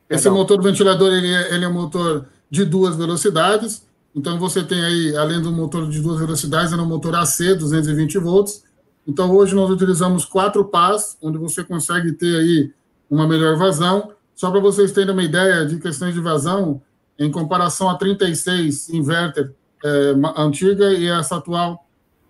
Esse 0.08 0.24
Perdão. 0.24 0.38
motor 0.38 0.56
do 0.58 0.62
ventilador, 0.64 1.12
ele 1.12 1.32
é, 1.32 1.54
ele 1.54 1.64
é 1.64 1.68
um 1.68 1.72
motor 1.72 2.26
de 2.50 2.64
duas 2.64 2.96
velocidades 2.96 3.82
então 4.14 4.38
você 4.38 4.62
tem 4.62 4.82
aí, 4.84 5.16
além 5.16 5.40
do 5.40 5.50
motor 5.50 5.88
de 5.88 6.00
duas 6.00 6.20
velocidades, 6.20 6.72
é 6.72 6.76
um 6.76 6.86
motor 6.86 7.14
AC 7.16 7.56
220 7.58 8.18
volts. 8.18 8.62
Então 9.06 9.30
hoje 9.30 9.54
nós 9.54 9.70
utilizamos 9.70 10.24
quatro 10.24 10.64
pás, 10.64 11.16
onde 11.22 11.38
você 11.38 11.64
consegue 11.64 12.12
ter 12.12 12.36
aí 12.36 12.72
uma 13.10 13.26
melhor 13.26 13.56
vazão. 13.56 14.12
Só 14.34 14.50
para 14.50 14.60
vocês 14.60 14.92
terem 14.92 15.12
uma 15.12 15.22
ideia 15.22 15.64
de 15.64 15.78
questões 15.78 16.14
de 16.14 16.20
vazão, 16.20 16.82
em 17.18 17.30
comparação 17.30 17.88
a 17.88 17.96
36 17.96 18.90
inverter 18.90 19.52
é, 19.84 20.14
antiga 20.36 20.92
e 20.92 21.08
essa 21.08 21.36
atual, 21.36 21.81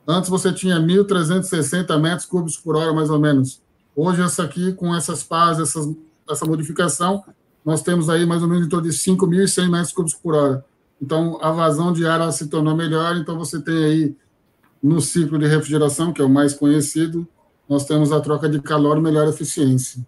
antes 0.06 0.28
você 0.28 0.52
tinha 0.52 0.76
1.360 0.76 1.98
metros 2.00 2.26
cúbicos 2.26 2.56
por 2.56 2.76
hora, 2.76 2.92
mais 2.92 3.10
ou 3.10 3.18
menos. 3.18 3.62
Hoje 3.94 4.22
essa 4.22 4.44
aqui, 4.44 4.72
com 4.72 4.94
essas 4.94 5.22
pás, 5.22 5.58
essas, 5.58 5.88
essa 6.28 6.46
modificação, 6.46 7.24
nós 7.64 7.82
temos 7.82 8.08
aí 8.08 8.26
mais 8.26 8.42
ou 8.42 8.48
menos 8.48 8.66
em 8.66 8.68
torno 8.68 8.88
de 8.88 8.96
5.100 8.96 9.70
metros 9.70 9.92
cúbicos 9.92 10.18
por 10.20 10.34
hora. 10.34 10.64
Então, 11.00 11.38
a 11.42 11.50
vazão 11.50 11.92
de 11.92 12.06
ar 12.06 12.32
se 12.32 12.48
tornou 12.48 12.76
melhor. 12.76 13.16
Então, 13.16 13.36
você 13.36 13.60
tem 13.60 13.84
aí, 13.84 14.16
no 14.82 15.00
ciclo 15.00 15.38
de 15.38 15.46
refrigeração, 15.46 16.12
que 16.12 16.22
é 16.22 16.24
o 16.24 16.28
mais 16.28 16.54
conhecido, 16.54 17.26
nós 17.68 17.84
temos 17.84 18.12
a 18.12 18.20
troca 18.20 18.48
de 18.48 18.60
calor 18.60 18.98
e 18.98 19.00
melhor 19.00 19.26
eficiência. 19.28 20.00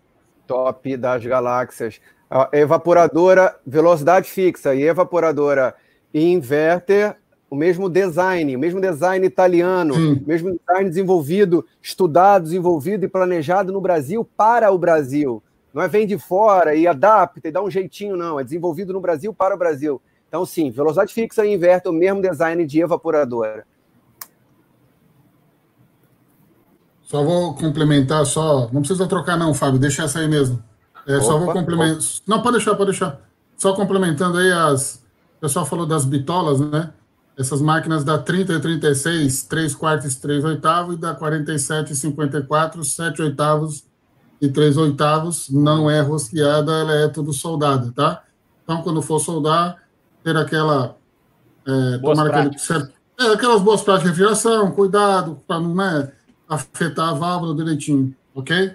Top 0.47 0.97
das 0.97 1.25
galáxias. 1.25 2.01
A 2.31 2.49
evaporadora, 2.53 3.57
velocidade 3.67 4.29
fixa 4.29 4.75
e 4.75 4.83
evaporadora 4.83 5.75
inverter, 6.13 7.17
o 7.55 7.57
mesmo 7.57 7.89
design, 7.89 8.57
o 8.57 8.59
mesmo 8.59 8.81
design 8.81 9.25
italiano, 9.25 9.95
Sim. 9.95 10.15
o 10.25 10.27
mesmo 10.29 10.59
design 10.59 10.89
desenvolvido, 10.89 11.65
estudado, 11.81 12.43
desenvolvido 12.43 13.05
e 13.05 13.09
planejado 13.09 13.73
no 13.73 13.81
Brasil 13.81 14.29
para 14.37 14.73
o 14.73 14.77
Brasil. 14.77 15.41
Não 15.73 15.81
é 15.81 15.89
vem 15.89 16.07
de 16.07 16.19
fora 16.19 16.75
e 16.75 16.87
adapta 16.87 17.49
e 17.49 17.53
dá 17.53 17.63
um 17.63 17.71
jeitinho, 17.71 18.17
não. 18.17 18.39
É 18.39 18.45
desenvolvido 18.45 18.93
no 18.93 19.01
Brasil 19.01 19.33
para 19.33 19.55
o 19.55 19.59
Brasil. 19.59 20.03
Então, 20.29 20.45
sim, 20.45 20.71
velocidade 20.71 21.15
fixa 21.15 21.47
e 21.47 21.55
inverter 21.55 21.91
o 21.91 21.95
mesmo 21.95 22.21
design 22.21 22.67
de 22.67 22.81
evaporadora. 22.81 23.65
Só 27.03 27.23
vou 27.23 27.55
complementar, 27.55 28.27
só. 28.27 28.69
Não 28.73 28.81
precisa 28.81 29.07
trocar, 29.07 29.37
não, 29.37 29.55
Fábio, 29.55 29.79
deixa 29.79 30.03
essa 30.03 30.19
aí 30.19 30.29
mesmo. 30.29 30.61
É, 31.07 31.21
só 31.21 31.39
vou 31.39 31.53
complementar. 31.53 32.03
Não, 32.27 32.43
pode 32.43 32.57
deixar, 32.57 32.75
pode 32.75 32.91
deixar. 32.91 33.21
Só 33.57 33.75
complementando 33.75 34.39
aí 34.39 34.51
as. 34.51 35.05
O 35.39 35.41
pessoal 35.41 35.67
falou 35.67 35.87
das 35.87 36.05
bitolas, 36.05 36.59
né? 36.61 36.93
Essas 37.37 37.61
máquinas 37.61 38.05
da 38.05 38.17
30 38.17 38.53
e 38.53 38.61
36, 38.61 39.43
3 39.45 39.75
quartos 39.75 40.15
e 40.15 40.21
3 40.21 40.45
oitavos, 40.45 40.95
e 40.95 40.99
da 40.99 41.15
47 41.15 41.93
e 41.93 41.97
54, 41.97 42.85
7 42.85 43.23
oitavos 43.23 43.85
e 44.41 44.49
3 44.49 44.77
oitavos, 44.77 45.51
não 45.51 45.91
é 45.91 46.01
rosqueada, 46.01 46.73
ela 46.73 46.95
é 46.95 47.09
tudo 47.09 47.33
soldada, 47.33 47.93
tá? 47.93 48.23
Então, 48.63 48.83
quando 48.83 49.03
for 49.03 49.19
soldar, 49.19 49.83
ter 50.23 50.37
aquela. 50.37 50.97
É, 51.67 51.99
tomar 51.99 52.27
aquele 52.27 52.59
certo, 52.59 52.93
é, 53.19 53.27
aquelas 53.33 53.63
boas 53.63 53.83
práticas 53.83 54.13
de 54.13 54.21
refrigeração, 54.23 54.71
cuidado 54.73 55.39
para 55.47 55.61
não 55.61 55.75
né, 55.75 56.13
afetar 56.49 57.11
a 57.11 57.15
válvula 57.15 57.55
direitinho, 57.55 58.15
ok? 58.35 58.75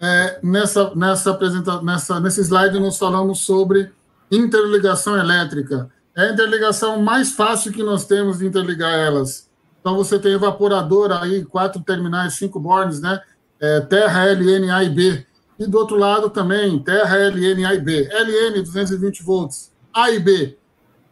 É, 0.00 0.38
nessa, 0.42 0.94
nessa, 0.94 1.30
apresentação, 1.30 1.84
nessa, 1.84 2.20
nesse 2.20 2.40
slide, 2.42 2.78
nós 2.78 2.98
falamos 2.98 3.40
sobre 3.40 3.90
interligação 4.30 5.16
elétrica. 5.16 5.90
É 6.18 6.22
a 6.22 6.32
interligação 6.32 7.00
mais 7.00 7.30
fácil 7.30 7.72
que 7.72 7.80
nós 7.80 8.04
temos 8.04 8.38
de 8.38 8.46
interligar 8.46 8.92
elas. 8.92 9.48
Então, 9.80 9.94
você 9.94 10.18
tem 10.18 10.32
evaporadora 10.32 11.22
aí, 11.22 11.44
quatro 11.44 11.80
terminais, 11.80 12.34
cinco 12.34 12.58
bornes, 12.58 13.00
né? 13.00 13.20
É, 13.60 13.80
terra 13.82 14.24
LN 14.24 14.68
A 14.68 14.82
e 14.82 14.90
B. 14.90 15.24
E 15.60 15.64
do 15.64 15.78
outro 15.78 15.96
lado 15.96 16.28
também, 16.28 16.76
terra 16.80 17.16
LN 17.16 17.64
A 17.64 17.74
e 17.74 17.80
B. 17.80 18.08
LN, 18.12 18.60
220 18.60 19.22
volts. 19.22 19.72
A 19.94 20.10
e 20.10 20.18
B. 20.18 20.58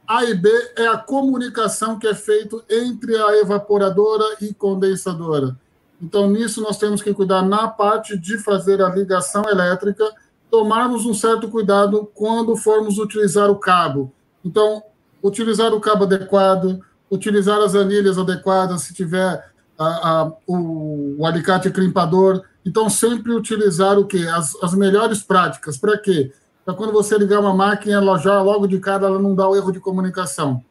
A 0.09 0.25
e 0.25 0.35
B 0.35 0.51
é 0.75 0.89
a 0.89 0.97
comunicação 0.97 2.01
que 2.01 2.09
é 2.09 2.15
feita 2.15 2.61
entre 2.69 3.17
a 3.17 3.37
evaporadora 3.37 4.25
e 4.41 4.53
condensadora. 4.53 5.57
Então, 6.03 6.29
nisso, 6.29 6.61
nós 6.61 6.79
temos 6.79 7.01
que 7.01 7.15
cuidar 7.15 7.43
na 7.43 7.69
parte 7.69 8.19
de 8.19 8.39
fazer 8.39 8.83
a 8.83 8.89
ligação 8.89 9.45
elétrica, 9.49 10.05
tomarmos 10.51 11.07
um 11.07 11.15
certo 11.15 11.49
cuidado 11.49 12.11
quando 12.13 12.57
formos 12.57 12.99
utilizar 12.99 13.49
o 13.49 13.57
cabo. 13.57 14.13
Então, 14.45 14.83
utilizar 15.23 15.73
o 15.73 15.81
cabo 15.81 16.05
adequado, 16.05 16.81
utilizar 17.11 17.59
as 17.61 17.75
anilhas 17.75 18.19
adequadas, 18.19 18.83
se 18.83 18.95
tiver 18.95 19.45
a, 19.79 19.85
a, 19.85 20.33
o, 20.47 21.17
o, 21.19 21.27
alicate 21.27 21.71
crimpador. 21.71 22.43
Então, 22.65 22.89
sempre 22.89 23.33
utilizar 23.33 23.99
o 23.99 24.07
quê? 24.07 24.27
As, 24.33 24.55
as 24.63 24.75
melhores 24.75 25.23
práticas. 25.23 25.77
Para 25.77 25.99
quê? 25.99 26.33
Para 26.65 26.75
quando 26.75 26.93
você 26.93 27.17
ligar 27.17 27.41
uma 27.41 27.55
máquina, 27.55 27.97
ela 27.97 28.19
já 28.19 28.41
logo 28.43 28.67
de 28.67 28.79
cara 28.81 29.07
ela 29.07 29.19
não 29.21 29.35
dá 29.35 29.49
o 29.49 29.55
erro 29.55 29.73
de 29.73 29.79
comunicação. 29.81 30.63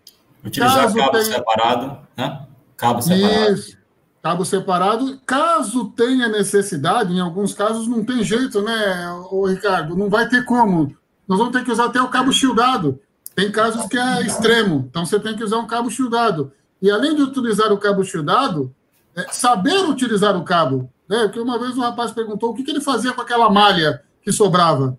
Utilizar 0.43 0.81
Caso 0.81 0.95
cabo 0.95 1.11
tenha... 1.11 1.23
separado, 1.23 1.97
né? 2.17 2.45
Cabo 2.75 3.01
separado. 3.01 3.53
Isso 3.53 3.85
cabo 4.25 4.43
separado. 4.43 5.19
Caso 5.23 5.85
tenha 5.89 6.27
necessidade, 6.27 7.13
em 7.13 7.19
alguns 7.19 7.53
casos 7.53 7.87
não 7.87 8.03
tem 8.03 8.23
jeito, 8.23 8.59
né, 8.59 9.07
o 9.29 9.45
Ricardo? 9.45 9.95
Não 9.95 10.09
vai 10.09 10.27
ter 10.27 10.43
como. 10.45 10.97
Nós 11.27 11.37
vamos 11.37 11.53
ter 11.53 11.63
que 11.63 11.71
usar 11.71 11.85
até 11.85 12.01
o 12.01 12.07
cabo 12.07 12.31
shieldado. 12.31 12.99
Tem 13.35 13.51
casos 13.51 13.85
que 13.87 13.97
é 13.97 14.21
extremo, 14.21 14.85
então 14.89 15.05
você 15.05 15.19
tem 15.19 15.35
que 15.35 15.43
usar 15.43 15.57
um 15.57 15.67
cabo 15.67 15.89
shieldado. 15.89 16.53
E 16.81 16.89
além 16.89 17.15
de 17.15 17.21
utilizar 17.21 17.71
o 17.71 17.77
cabo 17.77 18.03
shieldado, 18.03 18.73
é 19.15 19.31
saber 19.31 19.77
utilizar 19.89 20.37
o 20.37 20.43
cabo. 20.43 20.89
Né? 21.07 21.23
Porque 21.23 21.39
uma 21.39 21.59
vez 21.59 21.77
um 21.77 21.81
rapaz 21.81 22.11
perguntou 22.11 22.51
o 22.51 22.53
que, 22.53 22.63
que 22.63 22.71
ele 22.71 22.81
fazia 22.81 23.13
com 23.13 23.21
aquela 23.21 23.49
malha 23.49 24.01
que 24.21 24.31
sobrava. 24.31 24.97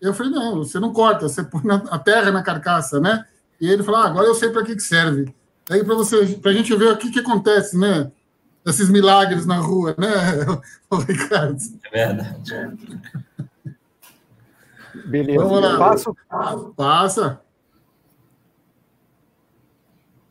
Eu 0.00 0.12
falei, 0.12 0.32
não, 0.32 0.56
você 0.56 0.78
não 0.78 0.92
corta, 0.92 1.28
você 1.28 1.42
põe 1.42 1.62
a 1.90 1.98
terra 1.98 2.30
na 2.30 2.42
carcaça, 2.42 3.00
né? 3.00 3.24
E 3.60 3.70
ele 3.70 3.82
falou, 3.82 4.00
ah, 4.00 4.06
agora 4.06 4.26
eu 4.26 4.34
sei 4.34 4.50
para 4.50 4.64
que, 4.64 4.74
que 4.74 4.82
serve. 4.82 5.32
Aí 5.70 5.82
para 5.84 5.94
você, 5.94 6.26
para 6.42 6.50
a 6.50 6.54
gente 6.54 6.74
ver 6.74 6.92
o 6.92 6.96
que, 6.96 7.10
que 7.10 7.20
acontece, 7.20 7.78
né? 7.78 8.10
esses 8.66 8.88
milagres 8.88 9.44
na 9.44 9.56
rua, 9.56 9.94
né, 9.98 10.08
Ricardo? 11.08 11.58
É 11.92 12.06
verdade. 12.06 12.76
Beleza. 15.06 15.44
Vamos 15.44 15.60
lá. 15.62 15.78
Passo? 15.78 16.16
Passa. 16.76 17.40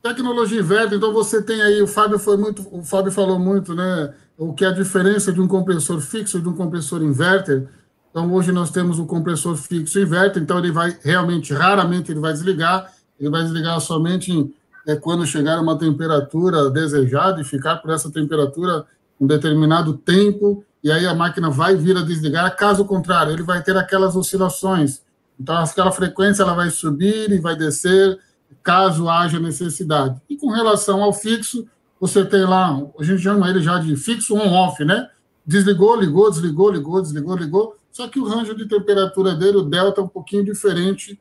Tecnologia 0.01 0.59
inverter, 0.59 0.97
então 0.97 1.13
você 1.13 1.41
tem 1.41 1.61
aí, 1.61 1.81
o 1.81 1.87
Fábio 1.87 2.17
foi 2.17 2.35
muito, 2.35 2.67
o 2.71 2.83
Fábio 2.83 3.11
falou 3.11 3.37
muito, 3.37 3.75
né? 3.75 4.13
O 4.37 4.53
que 4.53 4.65
é 4.65 4.69
a 4.69 4.71
diferença 4.71 5.31
de 5.31 5.39
um 5.39 5.47
compressor 5.47 5.99
fixo 6.01 6.39
e 6.39 6.41
de 6.41 6.49
um 6.49 6.55
compressor 6.55 7.03
inverter. 7.03 7.67
Então 8.09 8.33
hoje 8.33 8.51
nós 8.51 8.71
temos 8.71 8.97
o 8.97 9.05
compressor 9.05 9.55
fixo 9.55 9.99
inverter, 9.99 10.41
então 10.41 10.57
ele 10.57 10.71
vai 10.71 10.97
realmente, 11.03 11.53
raramente 11.53 12.11
ele 12.11 12.19
vai 12.19 12.33
desligar, 12.33 12.91
ele 13.19 13.29
vai 13.29 13.43
desligar 13.43 13.79
somente 13.79 14.51
é 14.87 14.95
quando 14.95 15.25
chegar 15.25 15.57
a 15.57 15.61
uma 15.61 15.77
temperatura 15.77 16.69
desejada 16.69 17.39
e 17.39 17.43
ficar 17.43 17.77
por 17.77 17.91
essa 17.91 18.09
temperatura 18.11 18.85
um 19.19 19.27
determinado 19.27 19.93
tempo, 19.93 20.65
e 20.83 20.91
aí 20.91 21.05
a 21.05 21.13
máquina 21.13 21.49
vai 21.49 21.75
vir 21.75 21.95
a 21.95 22.01
desligar. 22.01 22.55
Caso 22.55 22.83
contrário, 22.85 23.31
ele 23.31 23.43
vai 23.43 23.61
ter 23.61 23.77
aquelas 23.77 24.15
oscilações. 24.15 25.01
Então, 25.39 25.55
aquela 25.55 25.91
frequência 25.91 26.41
ela 26.41 26.55
vai 26.55 26.71
subir 26.71 27.31
e 27.31 27.39
vai 27.39 27.55
descer, 27.55 28.19
caso 28.63 29.09
haja 29.09 29.39
necessidade. 29.39 30.21
E 30.29 30.37
com 30.37 30.49
relação 30.49 31.03
ao 31.03 31.13
fixo, 31.13 31.67
você 31.99 32.25
tem 32.25 32.41
lá, 32.41 32.81
a 32.99 33.03
gente 33.03 33.21
chama 33.21 33.49
ele 33.49 33.61
já 33.61 33.79
de 33.79 33.95
fixo 33.95 34.35
on-off, 34.35 34.83
né? 34.83 35.07
Desligou, 35.45 35.95
ligou, 35.95 36.29
desligou, 36.29 36.71
ligou, 36.71 37.01
desligou, 37.01 37.35
ligou. 37.35 37.75
Só 37.91 38.07
que 38.07 38.19
o 38.19 38.25
range 38.25 38.55
de 38.55 38.67
temperatura 38.67 39.35
dele, 39.35 39.57
o 39.57 39.63
delta, 39.63 40.01
é 40.01 40.03
um 40.03 40.07
pouquinho 40.07 40.43
diferente 40.43 41.19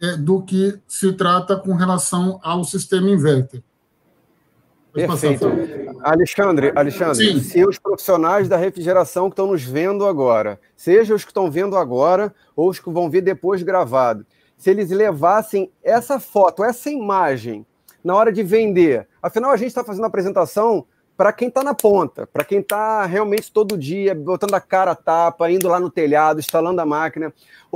é, 0.00 0.16
do 0.16 0.42
que 0.42 0.78
se 0.86 1.12
trata 1.12 1.56
com 1.56 1.74
relação 1.74 2.40
ao 2.42 2.64
sistema 2.64 3.08
inverter. 3.08 3.62
Perfeito. 4.92 5.46
Alexandre, 6.02 6.72
Alexandre, 6.74 7.40
se 7.40 7.64
os 7.64 7.78
profissionais 7.78 8.48
da 8.48 8.56
refrigeração 8.56 9.28
que 9.28 9.34
estão 9.34 9.46
nos 9.46 9.62
vendo 9.62 10.04
agora, 10.04 10.58
seja 10.76 11.14
os 11.14 11.24
que 11.24 11.30
estão 11.30 11.50
vendo 11.50 11.76
agora 11.76 12.34
ou 12.56 12.68
os 12.68 12.80
que 12.80 12.90
vão 12.90 13.08
ver 13.08 13.20
depois 13.20 13.62
gravado, 13.62 14.26
se 14.58 14.68
eles 14.68 14.90
levassem 14.90 15.70
essa 15.82 16.18
foto, 16.18 16.64
essa 16.64 16.90
imagem, 16.90 17.64
na 18.02 18.14
hora 18.16 18.32
de 18.32 18.42
vender, 18.42 19.06
afinal 19.22 19.52
a 19.52 19.56
gente 19.56 19.68
está 19.68 19.84
fazendo 19.84 20.04
a 20.04 20.08
apresentação 20.08 20.84
para 21.16 21.32
quem 21.32 21.48
está 21.48 21.64
na 21.64 21.74
ponta, 21.74 22.26
para 22.26 22.44
quem 22.44 22.60
está 22.60 23.04
realmente 23.04 23.52
todo 23.52 23.78
dia 23.78 24.14
botando 24.14 24.54
a 24.54 24.60
cara 24.60 24.92
a 24.92 24.94
tapa, 24.94 25.50
indo 25.50 25.68
lá 25.68 25.80
no 25.80 25.90
telhado, 25.90 26.38
instalando 26.38 26.80
a 26.80 26.86
máquina. 26.86 27.32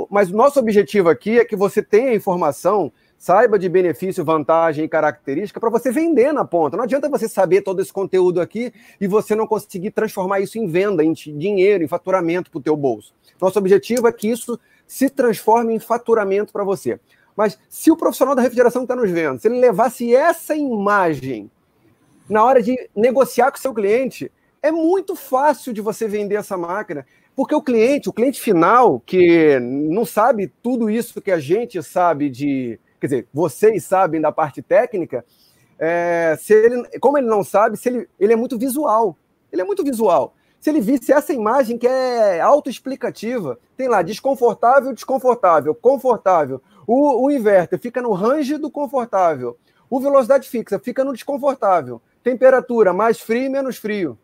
Mas 0.09 0.29
o 0.29 0.35
nosso 0.35 0.59
objetivo 0.59 1.09
aqui 1.09 1.39
é 1.39 1.45
que 1.45 1.55
você 1.55 1.83
tenha 1.83 2.13
informação, 2.13 2.89
saiba 3.17 3.59
de 3.59 3.67
benefício, 3.67 4.23
vantagem 4.23 4.85
e 4.85 4.89
característica 4.89 5.59
para 5.59 5.69
você 5.69 5.91
vender 5.91 6.31
na 6.31 6.45
ponta. 6.45 6.77
Não 6.77 6.85
adianta 6.85 7.09
você 7.09 7.27
saber 7.27 7.61
todo 7.61 7.81
esse 7.81 7.91
conteúdo 7.91 8.39
aqui 8.39 8.73
e 8.99 9.07
você 9.07 9.35
não 9.35 9.45
conseguir 9.45 9.91
transformar 9.91 10.39
isso 10.39 10.57
em 10.57 10.65
venda, 10.65 11.03
em 11.03 11.11
dinheiro, 11.11 11.83
em 11.83 11.87
faturamento 11.87 12.49
para 12.49 12.59
o 12.59 12.63
teu 12.63 12.77
bolso. 12.77 13.13
Nosso 13.41 13.59
objetivo 13.59 14.07
é 14.07 14.11
que 14.13 14.29
isso 14.29 14.57
se 14.87 15.09
transforme 15.09 15.73
em 15.73 15.79
faturamento 15.79 16.53
para 16.53 16.63
você. 16.63 16.99
Mas 17.35 17.57
se 17.67 17.91
o 17.91 17.97
profissional 17.97 18.35
da 18.35 18.41
refrigeração 18.41 18.81
que 18.81 18.91
está 18.91 18.95
nos 18.95 19.09
vendo, 19.09 19.39
se 19.39 19.47
ele 19.47 19.59
levasse 19.59 20.13
essa 20.13 20.55
imagem 20.55 21.49
na 22.29 22.43
hora 22.43 22.61
de 22.61 22.89
negociar 22.95 23.51
com 23.51 23.57
o 23.57 23.61
seu 23.61 23.73
cliente, 23.73 24.31
é 24.61 24.71
muito 24.71 25.15
fácil 25.15 25.73
de 25.73 25.81
você 25.81 26.07
vender 26.07 26.35
essa 26.35 26.55
máquina, 26.55 27.05
porque 27.35 27.55
o 27.55 27.61
cliente, 27.61 28.09
o 28.09 28.13
cliente 28.13 28.39
final, 28.39 28.99
que 28.99 29.59
não 29.59 30.05
sabe 30.05 30.51
tudo 30.61 30.89
isso 30.89 31.21
que 31.21 31.31
a 31.31 31.39
gente 31.39 31.81
sabe 31.81 32.29
de. 32.29 32.79
Quer 32.99 33.07
dizer, 33.07 33.27
vocês 33.33 33.83
sabem 33.83 34.21
da 34.21 34.31
parte 34.31 34.61
técnica, 34.61 35.25
é, 35.77 36.37
se 36.39 36.53
ele, 36.53 36.99
como 36.99 37.17
ele 37.17 37.27
não 37.27 37.43
sabe, 37.43 37.75
se 37.75 37.89
ele, 37.89 38.07
ele 38.17 38.31
é 38.31 38.35
muito 38.35 38.57
visual. 38.57 39.17
Ele 39.51 39.61
é 39.61 39.65
muito 39.65 39.83
visual. 39.83 40.33
Se 40.63 40.69
ele 40.69 40.79
visse 40.79 41.11
essa 41.11 41.33
imagem 41.33 41.77
que 41.77 41.85
é 41.85 42.39
autoexplicativa, 42.39 43.59
tem 43.75 43.89
lá 43.89 44.01
desconfortável, 44.01 44.93
desconfortável, 44.93 45.75
confortável. 45.75 46.61
O, 46.87 47.25
o 47.25 47.29
inverter 47.29 47.77
fica 47.77 48.01
no 48.01 48.13
range 48.13 48.55
do 48.55 48.71
confortável. 48.71 49.57
O 49.89 49.99
velocidade 49.99 50.47
fixa 50.47 50.79
fica 50.79 51.03
no 51.03 51.11
desconfortável 51.11 52.01
temperatura, 52.23 52.93
mais 52.93 53.19
frio, 53.19 53.51
menos 53.51 53.75
frio. 53.75 54.17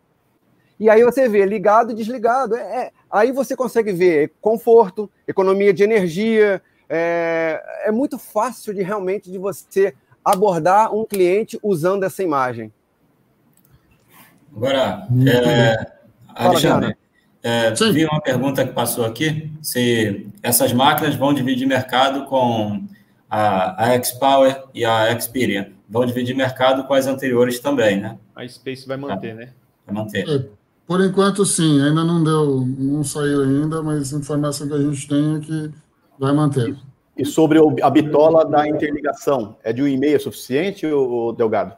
E 0.80 0.90
aí 0.90 1.04
você 1.04 1.28
vê 1.28 1.46
ligado 1.46 1.92
e 1.92 1.94
desligado. 1.94 2.56
É, 2.56 2.84
é, 2.86 2.92
aí 3.12 3.34
você 3.34 3.54
consegue 3.54 3.92
ver 3.92 4.32
conforto, 4.40 5.12
economia 5.28 5.74
de 5.74 5.84
energia. 5.84 6.62
É, 6.88 7.62
é 7.84 7.92
muito 7.92 8.18
fácil 8.18 8.74
de 8.74 8.82
realmente 8.82 9.30
de 9.30 9.38
você 9.38 9.94
abordar 10.24 10.96
um 10.96 11.04
cliente 11.04 11.60
usando 11.62 12.06
essa 12.06 12.24
imagem. 12.24 12.72
Agora, 14.56 15.06
é, 15.28 15.99
Alexandre, 16.48 16.96
é, 17.42 17.72
vi 17.72 18.06
uma 18.06 18.22
pergunta 18.22 18.66
que 18.66 18.74
passou 18.74 19.06
aqui, 19.06 19.52
se 19.62 20.28
essas 20.44 20.74
máquinas 20.74 21.16
vão 21.16 21.34
dividir 21.34 21.66
mercado 21.66 22.26
com 22.26 22.84
a, 23.30 23.86
a 23.86 23.88
X-Power 23.94 24.64
e 24.74 24.84
a 24.84 25.18
Xperia. 25.20 25.72
vão 25.88 26.06
dividir 26.06 26.36
mercado 26.36 26.84
com 26.84 26.94
as 26.94 27.08
anteriores 27.08 27.60
também, 27.60 28.00
né? 28.02 28.18
A 28.36 28.48
Space 28.48 28.88
vai 28.88 28.98
manter, 28.98 29.36
né? 29.36 29.50
Vai 29.86 29.96
manter. 29.96 30.28
É, 30.28 30.46
por 30.86 31.02
enquanto, 31.02 31.46
sim. 31.46 31.82
Ainda 31.82 32.04
não 32.04 32.24
deu, 32.24 32.66
não 32.78 33.04
saiu 33.04 33.44
ainda, 33.44 33.82
mas 33.82 34.14
a 34.14 34.18
informação 34.18 34.68
que 34.68 34.74
a 34.74 34.82
gente 34.82 35.08
tem 35.08 35.36
é 35.36 35.40
que 35.40 35.72
vai 36.18 36.34
manter. 36.34 36.76
E 37.18 37.26
sobre 37.26 37.60
a 37.82 37.90
bitola 37.90 38.46
da 38.46 38.68
interligação, 38.68 39.56
é 39.64 39.72
de 39.72 39.82
um 39.82 39.88
e-mail 39.88 40.20
suficiente, 40.20 40.86
ou 40.88 41.34
Delgado? 41.34 41.74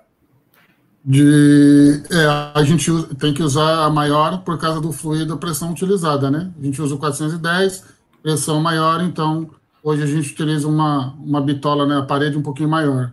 De, 1.03 2.03
é, 2.11 2.25
a 2.53 2.63
gente 2.63 2.91
tem 3.15 3.33
que 3.33 3.41
usar 3.41 3.85
a 3.85 3.89
maior 3.89 4.43
por 4.43 4.59
causa 4.59 4.79
do 4.79 4.91
fluido, 4.91 5.33
a 5.33 5.37
pressão 5.37 5.71
utilizada, 5.71 6.29
né? 6.29 6.51
A 6.59 6.63
gente 6.63 6.79
usa 6.79 6.93
o 6.93 6.99
410, 6.99 7.83
pressão 8.21 8.61
maior, 8.61 9.01
então 9.01 9.49
hoje 9.83 10.03
a 10.03 10.05
gente 10.05 10.31
utiliza 10.31 10.67
uma, 10.67 11.15
uma 11.19 11.41
bitola, 11.41 11.87
né? 11.87 11.97
A 11.97 12.03
parede 12.03 12.37
um 12.37 12.43
pouquinho 12.43 12.69
maior. 12.69 13.11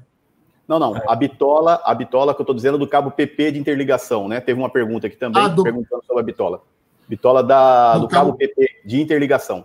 Não, 0.69 0.79
não. 0.79 1.01
A 1.09 1.17
bitola, 1.17 1.81
a 1.83 1.95
bitola 1.95 2.35
que 2.35 2.41
eu 2.41 2.45
estou 2.45 2.55
dizendo 2.55 2.77
do 2.77 2.87
cabo 2.87 3.11
PP 3.11 3.53
de 3.53 3.59
interligação, 3.59 4.29
né? 4.29 4.39
Teve 4.39 4.61
uma 4.61 4.69
pergunta 4.69 5.07
aqui 5.07 5.17
também 5.17 5.43
ah, 5.43 5.49
do... 5.49 5.63
perguntando 5.63 6.05
sobre 6.07 6.21
a 6.21 6.25
bitola. 6.25 6.61
Bitola 7.09 7.43
da, 7.43 7.95
do, 7.95 8.01
do 8.01 8.09
cabo... 8.09 8.33
cabo 8.33 8.39
PP 8.39 8.83
de 8.85 9.01
interligação. 9.01 9.65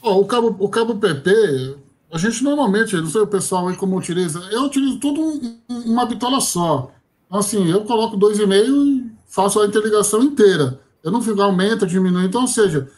Oh, 0.00 0.20
o, 0.20 0.24
cabo, 0.24 0.56
o 0.58 0.68
cabo 0.68 0.96
PP, 0.96 1.76
a 2.12 2.18
gente 2.18 2.44
normalmente, 2.44 2.94
não 2.96 3.08
sei 3.08 3.22
o 3.22 3.26
pessoal 3.26 3.68
aí 3.68 3.76
como 3.76 3.96
utiliza, 3.96 4.38
eu 4.50 4.64
utilizo 4.64 5.00
tudo 5.00 5.20
um, 5.22 5.58
uma 5.68 6.04
bitola 6.04 6.40
só. 6.40 6.92
Então, 7.26 7.40
assim, 7.40 7.70
eu 7.70 7.84
coloco 7.84 8.18
2,5 8.18 8.66
e 8.68 9.10
faço 9.26 9.58
a 9.60 9.66
interligação 9.66 10.22
inteira. 10.22 10.78
Eu 11.02 11.10
não 11.10 11.22
fico 11.22 11.40
aumenta, 11.40 11.86
diminui. 11.86 12.26
Então, 12.26 12.42
ou 12.42 12.46
seja, 12.46 12.90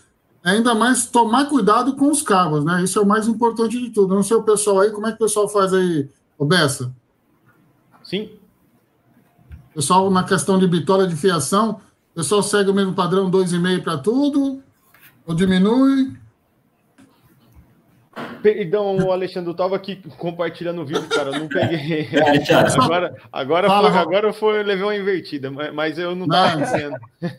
ainda 0.42 0.74
mais 0.74 1.06
tomar 1.06 1.46
cuidado 1.46 1.94
com 1.94 2.10
os 2.10 2.22
cabos, 2.22 2.64
né? 2.64 2.82
Isso 2.82 2.98
é 2.98 3.02
o 3.02 3.06
mais 3.06 3.28
importante 3.28 3.80
de 3.80 3.90
tudo. 3.90 4.14
não 4.14 4.22
sei 4.24 4.36
o 4.36 4.42
pessoal 4.42 4.80
aí, 4.80 4.90
como 4.90 5.06
é 5.06 5.10
que 5.10 5.16
o 5.16 5.26
pessoal 5.26 5.48
faz 5.48 5.72
aí 5.72 6.10
Ô, 6.36 6.44
Bessa. 6.44 6.92
Sim. 8.02 8.30
Pessoal, 9.72 10.10
na 10.10 10.24
questão 10.24 10.58
de 10.58 10.66
bitola 10.66 11.06
de 11.06 11.14
fiação, 11.14 11.80
o 12.12 12.14
pessoal 12.16 12.42
segue 12.42 12.70
o 12.70 12.74
mesmo 12.74 12.94
padrão 12.94 13.30
2,5 13.30 13.82
para 13.82 13.98
tudo? 13.98 14.60
Ou 15.26 15.34
diminui? 15.34 16.16
Perdão, 18.42 19.10
Alexandre, 19.10 19.48
eu 19.48 19.52
estava 19.52 19.74
aqui 19.74 20.02
compartilhando 20.18 20.82
o 20.82 20.84
vídeo, 20.84 21.08
cara, 21.08 21.30
eu 21.30 21.40
não 21.40 21.48
peguei. 21.48 22.08
agora, 22.78 23.14
agora, 23.32 23.68
Fala, 23.68 23.90
foi, 23.90 24.00
agora 24.00 24.32
foi, 24.32 24.62
levei 24.62 24.84
uma 24.84 24.94
invertida, 24.94 25.50
mas 25.50 25.98
eu 25.98 26.14
não 26.14 26.26
estava 26.26 26.60
dizendo. 26.62 26.96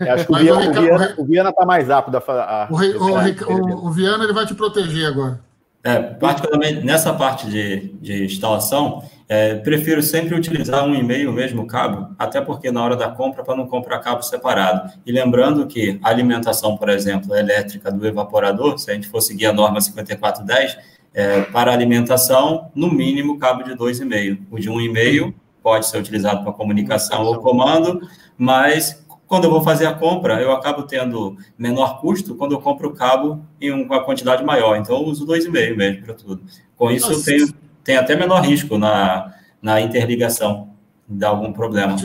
Acho 0.10 0.26
que 0.26 0.34
o 0.34 0.36
Viana, 0.36 0.68
o 0.68 0.74
Viana, 0.74 1.16
o 1.20 1.26
Viana 1.26 1.54
tá 1.54 1.66
mais 1.66 1.88
rápido. 1.88 2.18
A, 2.18 2.64
a, 2.64 2.68
o, 2.72 2.76
o, 2.76 3.88
o, 3.88 3.92
Viana 3.92 4.24
ele 4.24 4.34
vai 4.34 4.46
te 4.46 4.56
proteger 4.56 5.06
agora. 5.06 5.40
É, 5.84 6.00
particularmente 6.00 6.84
nessa 6.84 7.14
parte 7.14 7.48
de, 7.48 7.94
de 8.02 8.26
instalação, 8.26 9.04
é, 9.28 9.56
prefiro 9.56 10.04
sempre 10.04 10.36
utilizar 10.36 10.86
um 10.86 10.94
e-mail, 10.94 11.32
mesmo 11.32 11.66
cabo, 11.66 12.14
até 12.18 12.40
porque 12.40 12.72
na 12.72 12.84
hora 12.84 12.96
da 12.96 13.10
compra, 13.10 13.44
para 13.44 13.56
não 13.56 13.66
comprar 13.66 14.00
cabo 14.00 14.22
separado. 14.22 14.92
E 15.06 15.12
lembrando 15.12 15.66
que 15.66 16.00
a 16.04 16.10
alimentação, 16.10 16.78
por 16.78 16.90
exemplo, 16.90 17.36
elétrica 17.36 17.92
do 17.92 18.06
evaporador, 18.06 18.78
se 18.78 18.92
a 18.92 18.94
gente 18.94 19.08
for 19.08 19.22
seguir 19.22 19.48
a 19.48 19.54
norma 19.54 19.82
5410, 19.82 20.78
é, 21.14 21.42
para 21.44 21.72
alimentação, 21.72 22.70
no 22.76 22.92
mínimo 22.92 23.40
cabo 23.40 23.64
de 23.64 23.74
2,5. 23.74 24.40
O 24.52 24.60
de 24.60 24.70
1,5 24.70 25.34
pode 25.64 25.88
ser 25.88 25.98
utilizado 25.98 26.44
para 26.44 26.52
comunicação 26.52 27.24
ou 27.24 27.40
comando, 27.40 28.02
mas 28.38 29.04
quando 29.26 29.46
eu 29.46 29.50
vou 29.50 29.64
fazer 29.64 29.88
a 29.88 29.94
compra, 29.94 30.40
eu 30.40 30.52
acabo 30.52 30.84
tendo 30.84 31.36
menor 31.58 32.00
custo 32.00 32.36
quando 32.36 32.52
eu 32.52 32.62
compro 32.62 32.90
o 32.90 32.94
cabo 32.94 33.44
em 33.60 33.72
uma 33.72 34.04
quantidade 34.04 34.44
maior. 34.44 34.76
Então, 34.76 34.98
eu 34.98 35.04
uso 35.04 35.26
2,5 35.26 35.76
mesmo 35.76 36.04
para 36.04 36.14
tudo. 36.14 36.44
Com 36.76 36.92
isso, 36.92 37.10
Nossa. 37.10 37.32
eu 37.32 37.38
tenho, 37.38 37.54
tenho 37.86 38.02
até 38.02 38.18
menor 38.18 38.42
risco 38.42 38.78
na, 38.78 39.34
na 39.62 39.80
interligação, 39.80 40.72
de 41.08 41.24
algum 41.24 41.54
problema. 41.54 41.96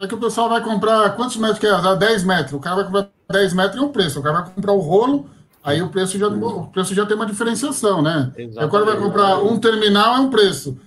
É 0.00 0.06
que 0.06 0.14
o 0.14 0.18
pessoal 0.18 0.48
vai 0.48 0.62
comprar, 0.62 1.14
quantos 1.14 1.36
metros 1.36 1.58
que 1.58 1.66
é? 1.66 1.96
10 1.96 2.24
metros. 2.24 2.54
O 2.54 2.58
cara 2.58 2.76
vai 2.76 2.84
comprar 2.86 3.08
10 3.30 3.52
metros 3.52 3.76
e 3.76 3.84
um 3.84 3.88
preço. 3.92 4.18
O 4.18 4.22
cara 4.22 4.40
vai 4.40 4.50
comprar 4.50 4.72
o 4.72 4.78
rolo, 4.78 5.26
aí 5.62 5.82
o 5.82 5.90
preço 5.90 6.18
já, 6.18 6.26
o 6.26 6.66
preço 6.68 6.94
já 6.94 7.04
tem 7.04 7.16
uma 7.16 7.26
diferenciação, 7.26 8.00
né? 8.00 8.32
Exatamente. 8.36 8.64
O 8.64 8.70
cara 8.70 8.84
vai 8.86 8.96
comprar 8.96 9.38
um 9.38 9.60
terminal, 9.60 10.16
é 10.16 10.20
um 10.20 10.30
preço. 10.30 10.78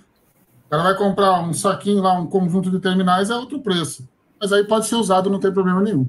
O 0.66 0.70
cara 0.70 0.82
vai 0.82 0.96
comprar 0.96 1.40
um 1.42 1.54
saquinho 1.54 2.02
lá, 2.02 2.14
um 2.14 2.26
conjunto 2.26 2.72
de 2.72 2.80
terminais, 2.80 3.30
é 3.30 3.36
outro 3.36 3.60
preço 3.60 4.04
mas 4.40 4.54
aí 4.54 4.64
pode 4.64 4.86
ser 4.86 4.96
usado, 4.96 5.30
não 5.30 5.40
tem 5.40 5.52
problema 5.52 5.82
nenhum. 5.82 6.08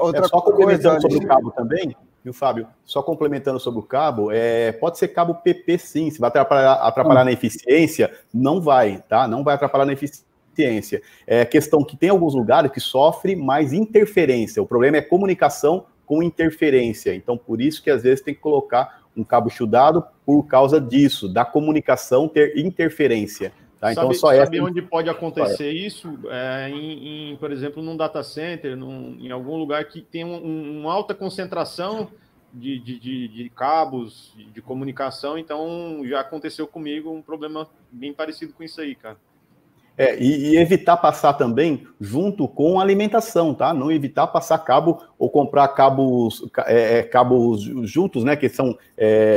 Outra 0.00 0.24
é, 0.24 0.28
só 0.28 0.40
complementando 0.40 1.00
sobre 1.02 1.18
o 1.18 1.26
cabo 1.26 1.50
também, 1.50 1.96
viu, 2.22 2.32
Fábio? 2.32 2.66
Só 2.84 3.02
complementando 3.02 3.60
sobre 3.60 3.80
o 3.80 3.82
cabo, 3.82 4.30
é, 4.30 4.72
pode 4.72 4.98
ser 4.98 5.08
cabo 5.08 5.34
PP 5.34 5.78
sim, 5.78 6.10
se 6.10 6.18
vai 6.18 6.28
atrapalhar, 6.28 6.74
atrapalhar 6.74 7.22
hum. 7.22 7.26
na 7.26 7.32
eficiência, 7.32 8.12
não 8.32 8.60
vai, 8.60 9.02
tá? 9.08 9.26
Não 9.26 9.44
vai 9.44 9.54
atrapalhar 9.54 9.84
na 9.84 9.92
eficiência. 9.92 11.02
É 11.26 11.44
questão 11.44 11.84
que 11.84 11.96
tem 11.96 12.08
alguns 12.08 12.34
lugares 12.34 12.70
que 12.72 12.80
sofre 12.80 13.36
mais 13.36 13.72
interferência. 13.72 14.62
O 14.62 14.66
problema 14.66 14.96
é 14.96 15.02
comunicação 15.02 15.86
com 16.04 16.22
interferência. 16.22 17.14
Então, 17.14 17.36
por 17.36 17.60
isso 17.60 17.82
que 17.82 17.90
às 17.90 18.02
vezes 18.02 18.22
tem 18.22 18.34
que 18.34 18.40
colocar 18.40 19.02
um 19.16 19.22
cabo 19.22 19.50
chudado 19.50 20.04
por 20.24 20.44
causa 20.44 20.80
disso, 20.80 21.28
da 21.28 21.44
comunicação 21.44 22.28
ter 22.28 22.56
interferência. 22.58 23.52
Tá? 23.80 23.92
Então, 23.92 24.04
sabe, 24.04 24.14
só 24.16 24.34
sabe 24.34 24.60
onde 24.60 24.82
pode 24.82 25.08
acontecer 25.08 25.70
isso? 25.70 26.18
É, 26.28 26.68
em, 26.68 27.32
em, 27.32 27.36
por 27.36 27.52
exemplo, 27.52 27.82
num 27.82 27.96
data 27.96 28.22
center, 28.22 28.76
num, 28.76 29.16
em 29.20 29.30
algum 29.30 29.56
lugar 29.56 29.84
que 29.84 30.02
tem 30.02 30.24
um, 30.24 30.80
uma 30.80 30.92
alta 30.92 31.14
concentração 31.14 32.08
de, 32.52 32.78
de, 32.78 32.98
de, 32.98 33.28
de 33.28 33.50
cabos 33.50 34.32
de, 34.36 34.46
de 34.46 34.60
comunicação. 34.60 35.38
Então, 35.38 36.02
já 36.04 36.20
aconteceu 36.20 36.66
comigo 36.66 37.10
um 37.10 37.22
problema 37.22 37.68
bem 37.90 38.12
parecido 38.12 38.52
com 38.52 38.64
isso 38.64 38.80
aí, 38.80 38.94
cara. 38.96 39.16
É, 39.98 40.16
e, 40.16 40.52
e, 40.52 40.56
evitar 40.56 40.96
passar 40.96 41.32
também 41.32 41.84
junto 42.00 42.46
com 42.46 42.78
alimentação, 42.78 43.52
tá? 43.52 43.74
Não 43.74 43.90
evitar 43.90 44.28
passar 44.28 44.56
cabo 44.58 45.02
ou 45.18 45.28
comprar 45.28 45.66
cabos, 45.66 46.48
é, 46.66 46.98
é 46.98 47.02
cabos 47.02 47.62
juntos, 47.82 48.22
né? 48.22 48.36
Que 48.36 48.48
são 48.48 48.78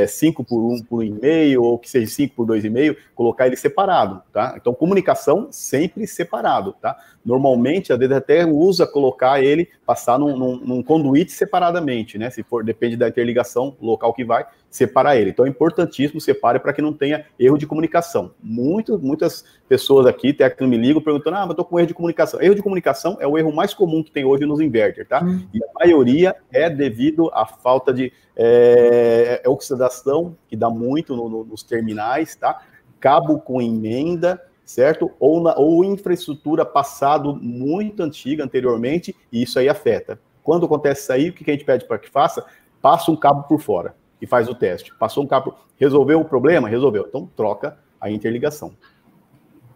5 0.08 0.42
é, 0.42 0.44
por 0.44 0.60
1 0.60 0.72
um, 0.72 0.82
por 0.84 1.02
1,5 1.02 1.58
um 1.58 1.62
ou 1.62 1.78
que 1.80 1.90
seja 1.90 2.06
5 2.06 2.36
por 2.36 2.46
2,5, 2.46 2.96
colocar 3.12 3.48
ele 3.48 3.56
separado, 3.56 4.22
tá? 4.32 4.54
Então, 4.56 4.72
comunicação 4.72 5.48
sempre 5.50 6.06
separado, 6.06 6.76
tá? 6.80 6.96
Normalmente, 7.24 7.94
vezes 7.96 8.16
até 8.16 8.44
usa 8.44 8.86
colocar 8.86 9.42
ele, 9.42 9.68
passar 9.86 10.18
num, 10.18 10.36
num, 10.36 10.56
num 10.56 10.82
conduíte 10.82 11.30
separadamente, 11.30 12.18
né? 12.18 12.30
Se 12.30 12.42
for, 12.42 12.64
depende 12.64 12.96
da 12.96 13.08
interligação, 13.08 13.76
local 13.80 14.12
que 14.12 14.24
vai, 14.24 14.44
separar 14.68 15.16
ele. 15.16 15.30
Então 15.30 15.44
é 15.44 15.48
importantíssimo 15.48 16.20
separe 16.20 16.58
para 16.58 16.72
que 16.72 16.82
não 16.82 16.92
tenha 16.92 17.24
erro 17.38 17.56
de 17.56 17.66
comunicação. 17.66 18.32
Muito, 18.42 18.98
muitas 18.98 19.44
pessoas 19.68 20.06
aqui, 20.06 20.32
técnicos 20.32 20.68
me 20.68 20.76
ligam 20.76 21.00
perguntando: 21.00 21.36
ah, 21.36 21.42
mas 21.42 21.50
estou 21.50 21.64
com 21.64 21.78
erro 21.78 21.86
de 21.86 21.94
comunicação. 21.94 22.42
Erro 22.42 22.56
de 22.56 22.62
comunicação 22.62 23.16
é 23.20 23.26
o 23.26 23.38
erro 23.38 23.52
mais 23.52 23.72
comum 23.72 24.02
que 24.02 24.10
tem 24.10 24.24
hoje 24.24 24.44
nos 24.44 24.60
inverter, 24.60 25.06
tá? 25.06 25.22
Hum. 25.22 25.46
E 25.54 25.62
a 25.62 25.68
maioria 25.78 26.34
é 26.50 26.68
devido 26.68 27.30
à 27.32 27.46
falta 27.46 27.92
de 27.92 28.12
é, 28.34 29.42
é 29.44 29.48
oxidação, 29.48 30.36
que 30.48 30.56
dá 30.56 30.68
muito 30.68 31.14
no, 31.14 31.28
no, 31.28 31.44
nos 31.44 31.62
terminais, 31.62 32.34
tá? 32.34 32.62
Cabo 32.98 33.38
com 33.38 33.60
emenda, 33.60 34.40
certo? 34.64 35.10
Ou, 35.18 35.42
na, 35.42 35.54
ou 35.56 35.84
infraestrutura 35.84 36.64
passado 36.64 37.34
muito 37.34 38.02
antiga 38.02 38.44
anteriormente, 38.44 39.14
e 39.30 39.42
isso 39.42 39.58
aí 39.58 39.68
afeta. 39.68 40.18
Quando 40.42 40.66
acontece 40.66 41.02
isso 41.02 41.12
aí, 41.12 41.28
o 41.30 41.32
que 41.32 41.48
a 41.50 41.54
gente 41.54 41.64
pede 41.64 41.86
para 41.86 41.98
que 41.98 42.10
faça? 42.10 42.44
Passa 42.80 43.10
um 43.10 43.16
cabo 43.16 43.44
por 43.44 43.60
fora 43.60 43.94
e 44.20 44.26
faz 44.26 44.48
o 44.48 44.54
teste. 44.54 44.94
Passou 44.94 45.24
um 45.24 45.26
cabo, 45.26 45.54
resolveu 45.76 46.20
o 46.20 46.24
problema? 46.24 46.68
Resolveu. 46.68 47.06
Então 47.08 47.28
troca 47.36 47.76
a 48.00 48.10
interligação. 48.10 48.72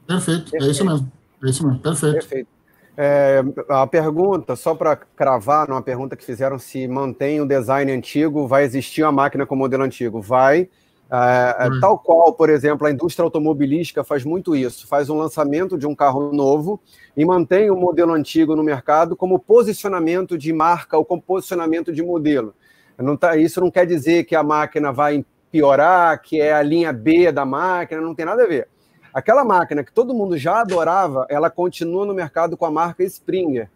Perfeito, 0.06 0.54
é 0.54 0.58
isso 0.58 0.84
mesmo. 0.84 1.10
É 1.42 1.48
isso 1.48 1.66
mesmo, 1.66 1.80
perfeito. 1.80 2.14
Perfeito. 2.14 2.56
É, 2.98 3.44
a 3.68 3.86
pergunta, 3.86 4.56
só 4.56 4.74
para 4.74 4.96
cravar 4.96 5.68
numa 5.68 5.82
pergunta 5.82 6.16
que 6.16 6.24
fizeram, 6.24 6.58
se 6.58 6.88
mantém 6.88 7.40
o 7.40 7.46
design 7.46 7.92
antigo, 7.92 8.46
vai 8.48 8.64
existir 8.64 9.02
a 9.02 9.12
máquina 9.12 9.44
com 9.44 9.54
modelo 9.54 9.82
antigo? 9.82 10.20
Vai. 10.20 10.68
É, 11.10 11.66
é, 11.66 11.80
tal 11.80 11.98
qual, 11.98 12.32
por 12.32 12.50
exemplo, 12.50 12.86
a 12.86 12.90
indústria 12.90 13.24
automobilística 13.24 14.02
faz 14.02 14.24
muito 14.24 14.56
isso, 14.56 14.88
faz 14.88 15.08
um 15.08 15.16
lançamento 15.16 15.78
de 15.78 15.86
um 15.86 15.94
carro 15.94 16.32
novo 16.32 16.80
e 17.16 17.24
mantém 17.24 17.70
o 17.70 17.76
modelo 17.76 18.12
antigo 18.12 18.56
no 18.56 18.64
mercado 18.64 19.14
como 19.14 19.38
posicionamento 19.38 20.36
de 20.36 20.52
marca 20.52 20.98
ou 20.98 21.04
como 21.04 21.22
posicionamento 21.22 21.92
de 21.92 22.02
modelo. 22.02 22.54
Não 22.98 23.16
tá, 23.16 23.36
isso 23.36 23.60
não 23.60 23.70
quer 23.70 23.86
dizer 23.86 24.24
que 24.24 24.34
a 24.34 24.42
máquina 24.42 24.92
vai 24.92 25.24
piorar, 25.50 26.20
que 26.20 26.40
é 26.40 26.52
a 26.52 26.62
linha 26.62 26.92
B 26.92 27.30
da 27.30 27.44
máquina, 27.44 28.00
não 28.00 28.14
tem 28.14 28.26
nada 28.26 28.42
a 28.42 28.46
ver. 28.46 28.68
Aquela 29.14 29.44
máquina 29.44 29.84
que 29.84 29.92
todo 29.92 30.12
mundo 30.12 30.36
já 30.36 30.60
adorava, 30.60 31.24
ela 31.30 31.48
continua 31.48 32.04
no 32.04 32.14
mercado 32.14 32.56
com 32.56 32.66
a 32.66 32.70
marca 32.70 33.04
Springer. 33.04 33.70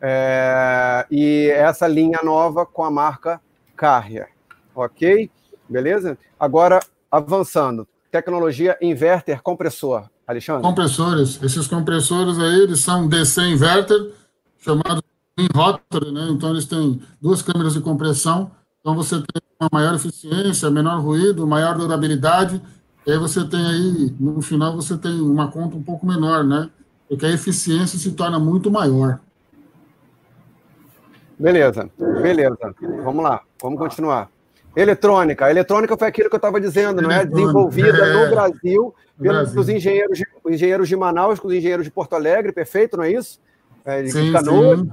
É, 0.00 1.06
e 1.10 1.48
essa 1.50 1.86
linha 1.86 2.20
nova 2.24 2.66
com 2.66 2.82
a 2.82 2.90
marca 2.90 3.40
Carrier. 3.76 4.28
Ok? 4.74 5.30
Beleza? 5.72 6.18
Agora, 6.38 6.80
avançando. 7.10 7.88
Tecnologia 8.10 8.76
inverter 8.80 9.42
compressor. 9.42 10.08
Alexandre? 10.26 10.62
Compressores. 10.62 11.42
Esses 11.42 11.66
compressores 11.66 12.38
aí, 12.38 12.60
eles 12.60 12.80
são 12.80 13.08
DC 13.08 13.40
inverter, 13.42 14.12
chamados 14.58 15.02
em 15.38 15.48
rotary, 15.54 16.12
né? 16.12 16.28
Então 16.30 16.50
eles 16.50 16.66
têm 16.66 17.00
duas 17.20 17.42
câmeras 17.42 17.72
de 17.72 17.80
compressão, 17.80 18.50
então 18.80 18.94
você 18.94 19.16
tem 19.16 19.42
uma 19.58 19.68
maior 19.72 19.94
eficiência, 19.94 20.70
menor 20.70 21.00
ruído, 21.00 21.46
maior 21.46 21.76
durabilidade 21.76 22.60
E 23.06 23.12
aí 23.12 23.18
você 23.18 23.44
tem 23.48 23.64
aí, 23.64 24.14
no 24.18 24.40
final, 24.40 24.76
você 24.76 24.96
tem 24.96 25.20
uma 25.20 25.50
conta 25.50 25.76
um 25.76 25.82
pouco 25.82 26.06
menor, 26.06 26.44
né? 26.44 26.70
Porque 27.08 27.26
a 27.26 27.30
eficiência 27.30 27.98
se 27.98 28.12
torna 28.12 28.38
muito 28.38 28.70
maior. 28.70 29.20
Beleza, 31.38 31.90
beleza. 32.22 32.74
Vamos 33.02 33.24
lá, 33.24 33.42
vamos 33.60 33.78
continuar. 33.78 34.31
Eletrônica. 34.74 35.44
A 35.44 35.50
eletrônica 35.50 35.96
foi 35.96 36.08
aquilo 36.08 36.28
que 36.28 36.34
eu 36.34 36.38
estava 36.38 36.60
dizendo, 36.60 37.02
não 37.02 37.10
é? 37.10 37.24
Desenvolvida 37.24 37.98
é. 37.98 38.24
no 38.24 38.30
Brasil 38.30 38.94
pelos 39.20 39.68
engenheiros, 39.68 40.18
de, 40.18 40.26
engenheiros 40.48 40.88
de 40.88 40.96
Manaus, 40.96 41.38
com 41.38 41.48
os 41.48 41.54
engenheiros 41.54 41.84
de 41.84 41.90
Porto 41.90 42.14
Alegre, 42.14 42.52
perfeito, 42.52 42.96
não 42.96 43.04
é 43.04 43.12
isso? 43.12 43.40
É, 43.84 44.02
de 44.02 44.10
sim, 44.10 44.32
Canoas. 44.32 44.80
Sim. 44.80 44.90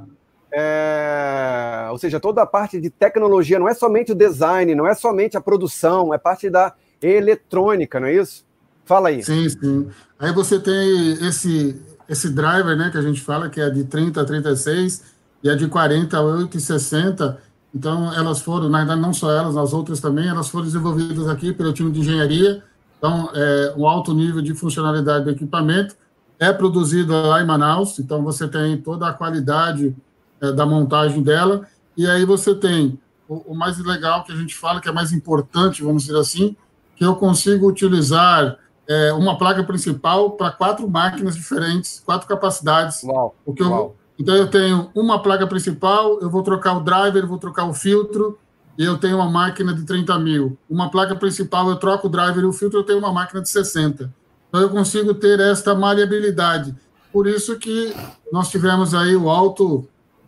É, 0.52 1.88
ou 1.92 1.98
seja, 1.98 2.20
toda 2.20 2.42
a 2.42 2.46
parte 2.46 2.80
de 2.82 2.90
tecnologia, 2.90 3.60
não 3.60 3.70
é 3.70 3.74
somente 3.74 4.12
o 4.12 4.16
design, 4.16 4.74
não 4.74 4.88
é 4.88 4.94
somente 4.96 5.38
a 5.38 5.42
produção, 5.42 6.14
é 6.14 6.18
parte 6.18 6.50
da 6.50 6.74
eletrônica, 7.02 8.00
não 8.00 8.08
é 8.08 8.16
isso? 8.16 8.46
Fala 8.84 9.10
aí. 9.10 9.24
Sim, 9.24 9.48
sim. 9.48 9.90
Aí 10.18 10.34
você 10.34 10.60
tem 10.60 11.14
esse, 11.28 11.80
esse 12.08 12.30
driver, 12.30 12.76
né, 12.76 12.90
que 12.92 12.98
a 12.98 13.02
gente 13.02 13.22
fala, 13.22 13.50
que 13.50 13.62
é 13.62 13.70
de 13.70 13.84
30 13.84 14.22
a 14.22 14.26
36 14.26 15.04
e 15.44 15.50
é 15.50 15.56
de 15.56 15.68
40 15.68 16.18
a 16.18 16.22
8 16.22 16.58
e 16.58 16.60
60. 16.60 17.40
Então, 17.74 18.14
elas 18.14 18.42
foram, 18.42 18.68
na 18.68 18.80
verdade, 18.80 19.02
não 19.02 19.14
só 19.14 19.32
elas, 19.32 19.56
as 19.56 19.74
outras 19.74 20.00
também, 20.00 20.28
elas 20.28 20.50
foram 20.50 20.66
desenvolvidas 20.66 21.28
aqui 21.28 21.54
pelo 21.54 21.72
time 21.72 21.92
de 21.92 22.00
engenharia. 22.00 22.64
Então, 22.98 23.30
é, 23.34 23.74
um 23.78 23.88
alto 23.88 24.14
nível 24.14 24.42
de 24.42 24.54
funcionalidade 24.54 25.26
do 25.26 25.32
equipamento 25.32 25.96
é 26.40 26.52
produzido 26.52 27.14
lá 27.14 27.42
em 27.42 27.46
Manaus. 27.46 28.00
Então, 28.00 28.24
você 28.24 28.48
tem 28.48 28.78
toda 28.78 29.08
a 29.08 29.14
qualidade 29.14 29.96
é, 30.42 30.52
da 30.52 30.66
montagem 30.66 31.22
dela. 31.22 31.68
E 31.96 32.08
aí 32.08 32.26
você 32.26 32.56
tem 32.56 33.00
o, 33.28 33.52
o 33.52 33.56
mais 33.56 33.78
legal 33.78 34.24
que 34.24 34.32
a 34.32 34.36
gente 34.36 34.56
fala, 34.56 34.82
que 34.82 34.90
é 34.90 34.92
mais 34.92 35.12
importante, 35.12 35.84
vamos 35.84 36.04
dizer 36.04 36.18
assim, 36.18 36.56
que 36.96 37.06
eu 37.06 37.16
consigo 37.16 37.68
utilizar 37.68 38.58
é, 38.88 39.14
uma 39.14 39.38
placa 39.38 39.64
principal 39.64 40.32
para 40.32 40.52
quatro 40.52 40.90
máquinas 40.90 41.36
diferentes, 41.36 42.02
quatro 42.04 42.28
capacidades. 42.28 43.04
Uau, 43.04 43.36
porque 43.46 43.62
eu, 43.62 43.96
então 44.20 44.36
eu 44.36 44.48
tenho 44.48 44.90
uma 44.94 45.22
placa 45.22 45.48
principal, 45.48 46.20
eu 46.20 46.30
vou 46.30 46.44
trocar 46.44 46.76
o 46.76 46.82
driver, 46.82 47.26
vou 47.26 47.38
trocar 47.38 47.66
o 47.66 47.74
filtro, 47.74 48.38
e 48.78 48.84
eu 48.84 48.98
tenho 48.98 49.16
uma 49.16 49.30
máquina 49.30 49.74
de 49.74 49.84
30 49.84 50.20
mil. 50.20 50.58
Uma 50.70 50.90
placa 50.90 51.16
principal, 51.16 51.70
eu 51.70 51.78
troco 51.78 52.08
o 52.08 52.10
driver 52.10 52.44
e 52.44 52.48
o 52.48 52.54
filtro, 52.54 52.80
eu 52.80 52.84
tenho 52.84 53.00
uma 53.00 53.12
máquina 53.12 53.42
de 53.42 53.50
60. 53.50 54.14
Então 54.48 54.62
eu 54.62 54.70
consigo 54.70 55.14
ter 55.14 55.40
esta 55.40 55.74
maleabilidade. 55.76 56.76
Por 57.12 57.28
isso 57.28 57.58
que 57.58 57.94
nós 58.32 58.50
tivemos 58.50 58.94
aí 58.94 59.16
o 59.16 59.30
alto, 59.30 59.88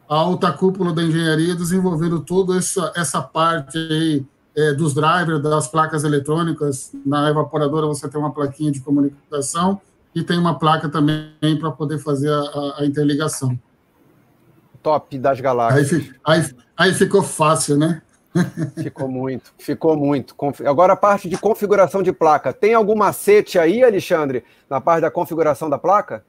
a 0.09 0.15
alta 0.15 0.51
cúpula 0.51 0.93
da 0.93 1.03
engenharia 1.03 1.55
desenvolvendo 1.55 2.19
toda 2.21 2.57
essa, 2.57 2.91
essa 2.95 3.21
parte 3.21 3.77
aí 3.77 4.25
é, 4.55 4.73
dos 4.73 4.93
drivers, 4.93 5.41
das 5.41 5.67
placas 5.67 6.03
eletrônicas. 6.03 6.91
Na 7.05 7.29
evaporadora 7.29 7.87
você 7.87 8.07
tem 8.07 8.19
uma 8.19 8.31
plaquinha 8.31 8.71
de 8.71 8.81
comunicação 8.81 9.79
e 10.13 10.23
tem 10.23 10.37
uma 10.37 10.57
placa 10.57 10.89
também 10.89 11.57
para 11.59 11.71
poder 11.71 11.99
fazer 11.99 12.31
a, 12.31 12.75
a, 12.79 12.85
interligação. 12.85 13.57
Top 14.81 15.17
das 15.17 15.39
galáxias. 15.39 16.09
Aí, 16.23 16.41
aí, 16.41 16.55
aí 16.77 16.93
ficou 16.93 17.21
fácil, 17.23 17.77
né? 17.77 18.01
Ficou 18.81 19.09
muito, 19.09 19.51
ficou 19.57 19.97
muito. 19.97 20.33
Agora 20.65 20.93
a 20.93 20.95
parte 20.95 21.27
de 21.27 21.37
configuração 21.37 22.01
de 22.01 22.13
placa. 22.13 22.53
Tem 22.53 22.73
algum 22.73 22.95
macete 22.95 23.59
aí, 23.59 23.83
Alexandre, 23.83 24.43
na 24.69 24.79
parte 24.79 25.01
da 25.01 25.11
configuração 25.11 25.69
da 25.69 25.77
placa? 25.77 26.23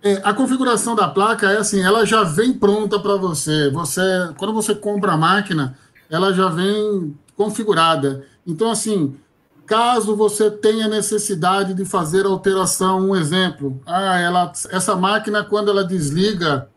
É, 0.00 0.20
a 0.22 0.32
configuração 0.32 0.94
da 0.94 1.08
placa 1.08 1.50
é 1.50 1.56
assim, 1.56 1.82
ela 1.82 2.04
já 2.04 2.22
vem 2.22 2.52
pronta 2.52 3.00
para 3.00 3.16
você. 3.16 3.70
Você, 3.70 4.00
quando 4.38 4.54
você 4.54 4.74
compra 4.74 5.12
a 5.12 5.16
máquina, 5.16 5.76
ela 6.08 6.32
já 6.32 6.48
vem 6.48 7.18
configurada. 7.36 8.24
Então, 8.46 8.70
assim, 8.70 9.16
caso 9.66 10.14
você 10.14 10.50
tenha 10.50 10.88
necessidade 10.88 11.74
de 11.74 11.84
fazer 11.84 12.26
alteração, 12.26 13.08
um 13.08 13.16
exemplo, 13.16 13.80
ah, 13.86 14.18
ela, 14.18 14.52
essa 14.70 14.94
máquina, 14.94 15.42
quando 15.42 15.70
ela 15.70 15.84
desliga, 15.84 16.68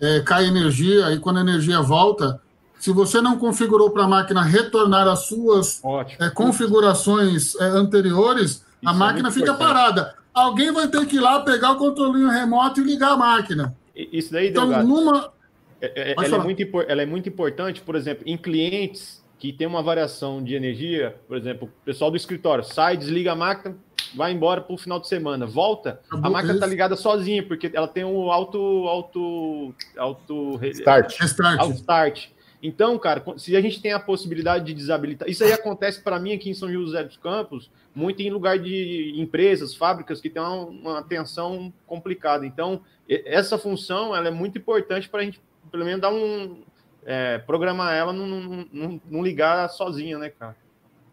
é, 0.00 0.20
cai 0.20 0.46
energia, 0.46 1.12
e 1.12 1.18
quando 1.18 1.38
a 1.38 1.40
energia 1.40 1.80
volta, 1.80 2.40
se 2.78 2.92
você 2.92 3.20
não 3.20 3.38
configurou 3.38 3.90
para 3.90 4.04
a 4.04 4.08
máquina 4.08 4.42
retornar 4.42 5.08
às 5.08 5.20
suas 5.20 5.82
é, 6.20 6.28
configurações 6.28 7.54
é, 7.56 7.64
anteriores, 7.64 8.50
Isso 8.50 8.64
a 8.84 8.90
é 8.90 8.94
máquina 8.94 9.30
fica 9.30 9.52
importante. 9.52 9.66
parada. 9.66 10.14
Alguém 10.34 10.72
vai 10.72 10.88
ter 10.88 11.06
que 11.06 11.16
ir 11.16 11.20
lá 11.20 11.40
pegar 11.40 11.72
o 11.72 11.76
controlinho 11.76 12.28
remoto 12.28 12.80
e 12.80 12.84
ligar 12.84 13.12
a 13.12 13.16
máquina. 13.16 13.74
Isso 13.94 14.32
daí, 14.32 14.48
então, 14.48 14.64
Delgado, 14.64 14.86
numa... 14.86 15.32
É, 15.80 16.10
é, 16.10 16.14
ela, 16.16 16.36
é 16.36 16.38
muito, 16.38 16.62
ela 16.88 17.02
é 17.02 17.06
muito 17.06 17.28
importante, 17.28 17.80
por 17.80 17.94
exemplo, 17.94 18.24
em 18.26 18.36
clientes 18.36 19.23
que 19.38 19.52
tem 19.52 19.66
uma 19.66 19.82
variação 19.82 20.42
de 20.42 20.54
energia, 20.54 21.16
por 21.26 21.36
exemplo, 21.36 21.68
o 21.68 21.84
pessoal 21.84 22.10
do 22.10 22.16
escritório 22.16 22.64
sai, 22.64 22.96
desliga 22.96 23.32
a 23.32 23.36
máquina, 23.36 23.76
vai 24.14 24.32
embora 24.32 24.60
para 24.60 24.74
o 24.74 24.78
final 24.78 25.00
de 25.00 25.08
semana, 25.08 25.46
volta, 25.46 26.00
a 26.10 26.30
máquina 26.30 26.54
está 26.54 26.66
ligada 26.66 26.96
sozinha, 26.96 27.42
porque 27.42 27.70
ela 27.74 27.88
tem 27.88 28.04
um 28.04 28.30
auto, 28.30 28.58
auto, 28.86 29.74
auto 29.96 30.60
start. 30.64 31.14
Auto 31.58 31.74
start. 31.74 32.28
Então, 32.62 32.98
cara, 32.98 33.22
se 33.36 33.54
a 33.54 33.60
gente 33.60 33.82
tem 33.82 33.92
a 33.92 34.00
possibilidade 34.00 34.64
de 34.64 34.72
desabilitar, 34.72 35.28
isso 35.28 35.44
aí 35.44 35.52
acontece 35.52 36.00
para 36.00 36.18
mim 36.18 36.32
aqui 36.32 36.48
em 36.48 36.54
São 36.54 36.72
José 36.72 37.04
dos 37.04 37.18
Campos, 37.18 37.70
muito 37.94 38.22
em 38.22 38.30
lugar 38.30 38.58
de 38.58 39.12
empresas, 39.16 39.74
fábricas 39.74 40.18
que 40.18 40.30
tem 40.30 40.40
uma, 40.40 40.64
uma 40.64 41.02
tensão 41.02 41.70
complicada. 41.86 42.46
Então, 42.46 42.80
essa 43.06 43.58
função 43.58 44.16
ela 44.16 44.28
é 44.28 44.30
muito 44.30 44.56
importante 44.56 45.10
para 45.10 45.20
a 45.20 45.24
gente, 45.24 45.38
pelo 45.70 45.84
menos, 45.84 46.00
dar 46.00 46.10
um, 46.10 46.62
é, 47.04 47.38
programar 47.38 47.94
ela 47.94 48.12
não, 48.12 48.26
não, 48.26 48.66
não, 48.72 49.00
não, 49.10 49.22
ligar 49.22 49.68
sozinha, 49.68 50.18
né, 50.18 50.30
cara? 50.30 50.56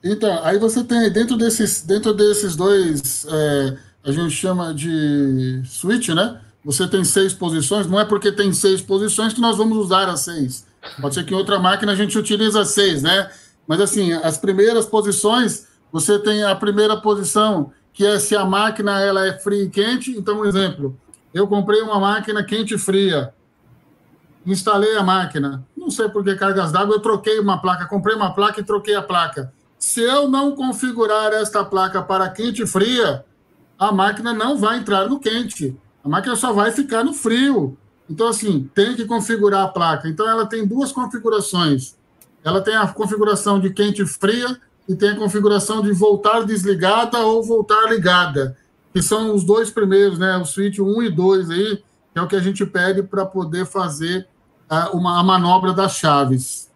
Então, 0.03 0.43
aí 0.43 0.57
você 0.57 0.83
tem 0.83 1.11
dentro 1.11 1.37
desses, 1.37 1.83
dentro 1.83 2.13
desses 2.13 2.55
dois, 2.55 3.25
é, 3.25 3.77
a 4.03 4.11
gente 4.11 4.31
chama 4.31 4.73
de 4.73 5.61
switch, 5.65 6.09
né? 6.09 6.41
Você 6.63 6.87
tem 6.87 7.03
seis 7.03 7.33
posições, 7.33 7.87
não 7.87 7.99
é 7.99 8.05
porque 8.05 8.31
tem 8.31 8.53
seis 8.53 8.81
posições 8.81 9.33
que 9.33 9.41
nós 9.41 9.57
vamos 9.57 9.77
usar 9.77 10.07
as 10.09 10.21
seis. 10.21 10.65
Pode 10.99 11.15
ser 11.15 11.23
que 11.23 11.33
em 11.33 11.37
outra 11.37 11.59
máquina 11.59 11.91
a 11.91 11.95
gente 11.95 12.17
utiliza 12.17 12.63
seis, 12.65 13.03
né? 13.03 13.29
Mas 13.67 13.79
assim, 13.79 14.13
as 14.13 14.37
primeiras 14.37 14.85
posições, 14.85 15.67
você 15.91 16.17
tem 16.17 16.43
a 16.43 16.55
primeira 16.55 16.97
posição, 16.97 17.71
que 17.93 18.05
é 18.05 18.17
se 18.17 18.35
a 18.35 18.45
máquina 18.45 18.99
ela 18.99 19.27
é 19.27 19.37
fria 19.37 19.63
e 19.63 19.69
quente. 19.69 20.11
Então, 20.11 20.39
um 20.39 20.45
exemplo, 20.45 20.97
eu 21.33 21.47
comprei 21.47 21.81
uma 21.81 21.99
máquina 21.99 22.43
quente 22.43 22.73
e 22.73 22.77
fria 22.77 23.33
instalei 24.45 24.95
a 24.97 25.03
máquina. 25.03 25.63
Não 25.81 25.89
sei 25.89 26.07
por 26.07 26.23
que 26.23 26.35
cargas 26.35 26.71
d'água, 26.71 26.93
eu 26.93 26.99
troquei 26.99 27.39
uma 27.39 27.59
placa, 27.59 27.87
comprei 27.87 28.15
uma 28.15 28.31
placa 28.35 28.61
e 28.61 28.63
troquei 28.63 28.93
a 28.93 29.01
placa. 29.01 29.51
Se 29.79 29.99
eu 29.99 30.29
não 30.29 30.55
configurar 30.55 31.33
esta 31.33 31.65
placa 31.65 32.03
para 32.03 32.29
quente 32.29 32.61
e 32.61 32.67
fria, 32.67 33.25
a 33.79 33.91
máquina 33.91 34.31
não 34.31 34.55
vai 34.59 34.77
entrar 34.77 35.09
no 35.09 35.19
quente. 35.19 35.75
A 36.03 36.07
máquina 36.07 36.35
só 36.35 36.53
vai 36.53 36.71
ficar 36.71 37.03
no 37.03 37.13
frio. 37.13 37.75
Então, 38.07 38.27
assim, 38.27 38.69
tem 38.75 38.95
que 38.95 39.05
configurar 39.05 39.63
a 39.63 39.67
placa. 39.69 40.07
Então, 40.07 40.29
ela 40.29 40.45
tem 40.45 40.67
duas 40.67 40.91
configurações. 40.91 41.95
Ela 42.43 42.61
tem 42.61 42.75
a 42.75 42.87
configuração 42.87 43.59
de 43.59 43.71
quente 43.71 44.03
e 44.03 44.05
fria 44.05 44.55
e 44.87 44.95
tem 44.95 45.09
a 45.09 45.15
configuração 45.15 45.81
de 45.81 45.91
voltar 45.91 46.45
desligada 46.45 47.17
ou 47.25 47.41
voltar 47.41 47.89
ligada, 47.89 48.55
que 48.93 49.01
são 49.01 49.33
os 49.33 49.43
dois 49.43 49.71
primeiros, 49.71 50.19
né? 50.19 50.37
O 50.37 50.45
switch 50.45 50.77
1 50.77 51.01
e 51.01 51.09
2 51.09 51.49
aí, 51.49 51.83
que 52.13 52.19
é 52.19 52.21
o 52.21 52.27
que 52.27 52.35
a 52.35 52.39
gente 52.39 52.63
pede 52.67 53.01
para 53.01 53.25
poder 53.25 53.65
fazer 53.65 54.27
uma, 54.93 55.19
a 55.19 55.23
manobra 55.23 55.73
das 55.73 55.95
chaves. 55.95 56.69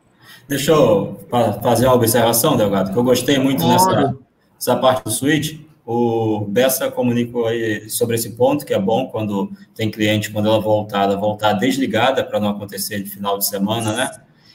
Deixa 0.47 0.71
eu 0.71 1.19
fazer 1.61 1.87
uma 1.87 1.95
observação, 1.95 2.55
Delgado, 2.55 2.91
que 2.91 2.97
eu 2.97 3.03
gostei 3.03 3.39
muito 3.39 3.67
dessa, 3.67 4.15
dessa 4.57 4.75
parte 4.75 5.03
do 5.03 5.11
switch. 5.11 5.59
O 5.85 6.41
Bessa 6.47 6.89
comunicou 6.91 7.47
aí 7.47 7.89
sobre 7.89 8.15
esse 8.15 8.31
ponto, 8.31 8.65
que 8.65 8.73
é 8.73 8.79
bom 8.79 9.07
quando 9.07 9.51
tem 9.75 9.89
cliente, 9.89 10.31
quando 10.31 10.47
ela 10.47 10.59
voltar, 10.59 11.03
ela 11.03 11.15
voltar 11.15 11.53
desligada 11.53 12.23
para 12.23 12.39
não 12.39 12.49
acontecer 12.49 13.01
de 13.01 13.09
final 13.09 13.37
de 13.37 13.45
semana, 13.45 13.93
né? 13.93 14.11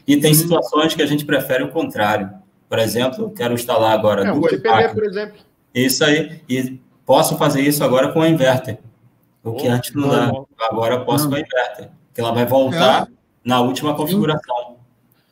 E 0.07 0.17
tem 0.17 0.35
Sim. 0.35 0.43
situações 0.43 0.95
que 0.95 1.03
a 1.03 1.07
gente 1.07 1.25
prefere 1.25 1.63
o 1.63 1.71
contrário. 1.71 2.31
Por 2.69 2.79
exemplo, 2.79 3.31
quero 3.31 3.55
instalar 3.55 3.93
agora 3.93 4.29
é, 4.29 4.33
duas 4.33 4.53
máquinas. 4.61 4.93
por 4.93 5.05
exemplo. 5.05 5.39
Isso 5.75 6.05
aí. 6.05 6.41
E 6.49 6.81
posso 7.07 7.37
fazer 7.37 7.63
isso 7.63 7.83
agora 7.85 8.13
com 8.13 8.21
o 8.21 8.27
inverter. 8.27 8.79
O 9.43 9.53
que 9.53 9.69
oh, 9.69 9.73
antes 9.73 9.95
não 9.95 10.09
dá. 10.09 10.33
Agora 10.61 11.01
posso 11.01 11.29
com 11.29 11.35
o 11.35 11.39
inverter. 11.39 11.91
Que 12.13 12.21
ela 12.21 12.33
vai 12.33 12.45
voltar 12.45 13.09
é 13.09 13.20
na 13.45 13.61
última 13.61 13.95
configuração. 13.95 14.77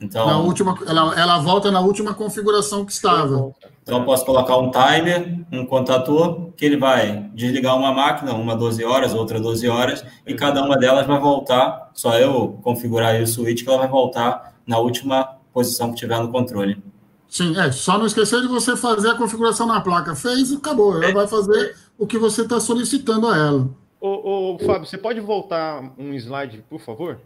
Então, 0.00 0.26
na 0.26 0.38
última, 0.38 0.78
ela, 0.86 1.20
ela 1.20 1.38
volta 1.38 1.72
na 1.72 1.80
última 1.80 2.14
configuração 2.14 2.84
que 2.84 2.92
estava. 2.92 3.52
Então, 3.82 3.98
eu 3.98 4.04
posso 4.04 4.24
colocar 4.24 4.56
um 4.56 4.70
timer, 4.70 5.40
um 5.50 5.66
contator, 5.66 6.50
que 6.56 6.64
ele 6.64 6.76
vai 6.76 7.28
desligar 7.34 7.76
uma 7.76 7.92
máquina, 7.92 8.32
uma 8.32 8.54
12 8.54 8.84
horas, 8.84 9.12
outra 9.12 9.40
12 9.40 9.68
horas, 9.68 10.04
e 10.24 10.34
cada 10.34 10.62
uma 10.62 10.76
delas 10.76 11.06
vai 11.06 11.18
voltar, 11.18 11.90
só 11.94 12.16
eu 12.16 12.58
configurar 12.62 13.14
aí 13.14 13.22
o 13.22 13.26
switch, 13.26 13.64
que 13.64 13.68
ela 13.68 13.78
vai 13.78 13.88
voltar 13.88 14.54
na 14.64 14.78
última 14.78 15.36
posição 15.52 15.90
que 15.90 15.96
tiver 15.96 16.20
no 16.20 16.30
controle. 16.30 16.80
Sim, 17.28 17.58
é, 17.58 17.70
só 17.72 17.98
não 17.98 18.06
esquecer 18.06 18.40
de 18.40 18.46
você 18.46 18.76
fazer 18.76 19.10
a 19.10 19.14
configuração 19.14 19.66
na 19.66 19.80
placa. 19.80 20.14
Fez 20.14 20.50
e 20.50 20.56
acabou. 20.56 21.02
Ela 21.02 21.12
vai 21.12 21.26
fazer 21.26 21.76
o 21.98 22.06
que 22.06 22.16
você 22.16 22.42
está 22.42 22.58
solicitando 22.58 23.26
a 23.26 23.36
ela. 23.36 23.68
Ô, 24.00 24.54
ô, 24.54 24.58
Fábio, 24.60 24.86
você 24.86 24.96
pode 24.96 25.20
voltar 25.20 25.92
um 25.98 26.14
slide, 26.14 26.64
por 26.70 26.80
favor? 26.80 27.18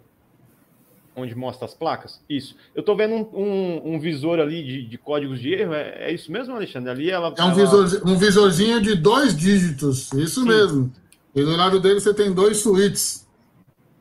Onde 1.15 1.35
mostra 1.35 1.67
as 1.67 1.75
placas? 1.75 2.21
Isso. 2.29 2.57
Eu 2.75 2.81
estou 2.81 2.97
vendo 2.97 3.15
um, 3.15 3.29
um, 3.35 3.95
um, 3.95 4.01
visor 4.01 4.41
ali 4.41 4.63
de, 4.63 4.87
de 4.87 4.99
códigos 4.99 5.41
de 5.41 5.53
erro. 5.53 5.75
É, 5.75 6.09
é, 6.09 6.13
isso 6.13 6.31
mesmo, 6.31 6.55
Alexandre? 6.55 6.91
Ali 6.91 7.11
ela. 7.11 7.35
É 7.37 7.43
um, 7.43 7.47
ela... 7.47 7.55
visor, 7.55 8.03
um 8.07 8.17
visorzinho 8.17 8.81
de 8.81 8.95
dois 8.95 9.37
dígitos. 9.37 10.13
Isso 10.13 10.43
Sim. 10.43 10.49
mesmo. 10.49 10.93
E 11.35 11.43
do 11.43 11.57
lado 11.57 11.81
dele 11.81 12.01
você 12.01 12.13
tem 12.13 12.33
dois 12.33 12.59
suítes. 12.59 13.27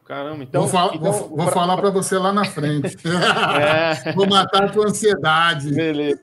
Caramba, 0.05 0.43
então. 0.43 0.61
Vou, 0.63 0.69
fa 0.69 0.91
então, 0.93 1.11
vou, 1.11 1.29
vou 1.29 1.45
pra... 1.45 1.51
falar 1.53 1.77
para 1.77 1.89
você 1.89 2.17
lá 2.17 2.33
na 2.33 2.45
frente. 2.45 2.97
É. 3.07 4.11
vou 4.13 4.27
matar 4.27 4.65
a 4.65 4.69
tua 4.69 4.87
ansiedade. 4.87 5.73
Beleza. 5.73 6.21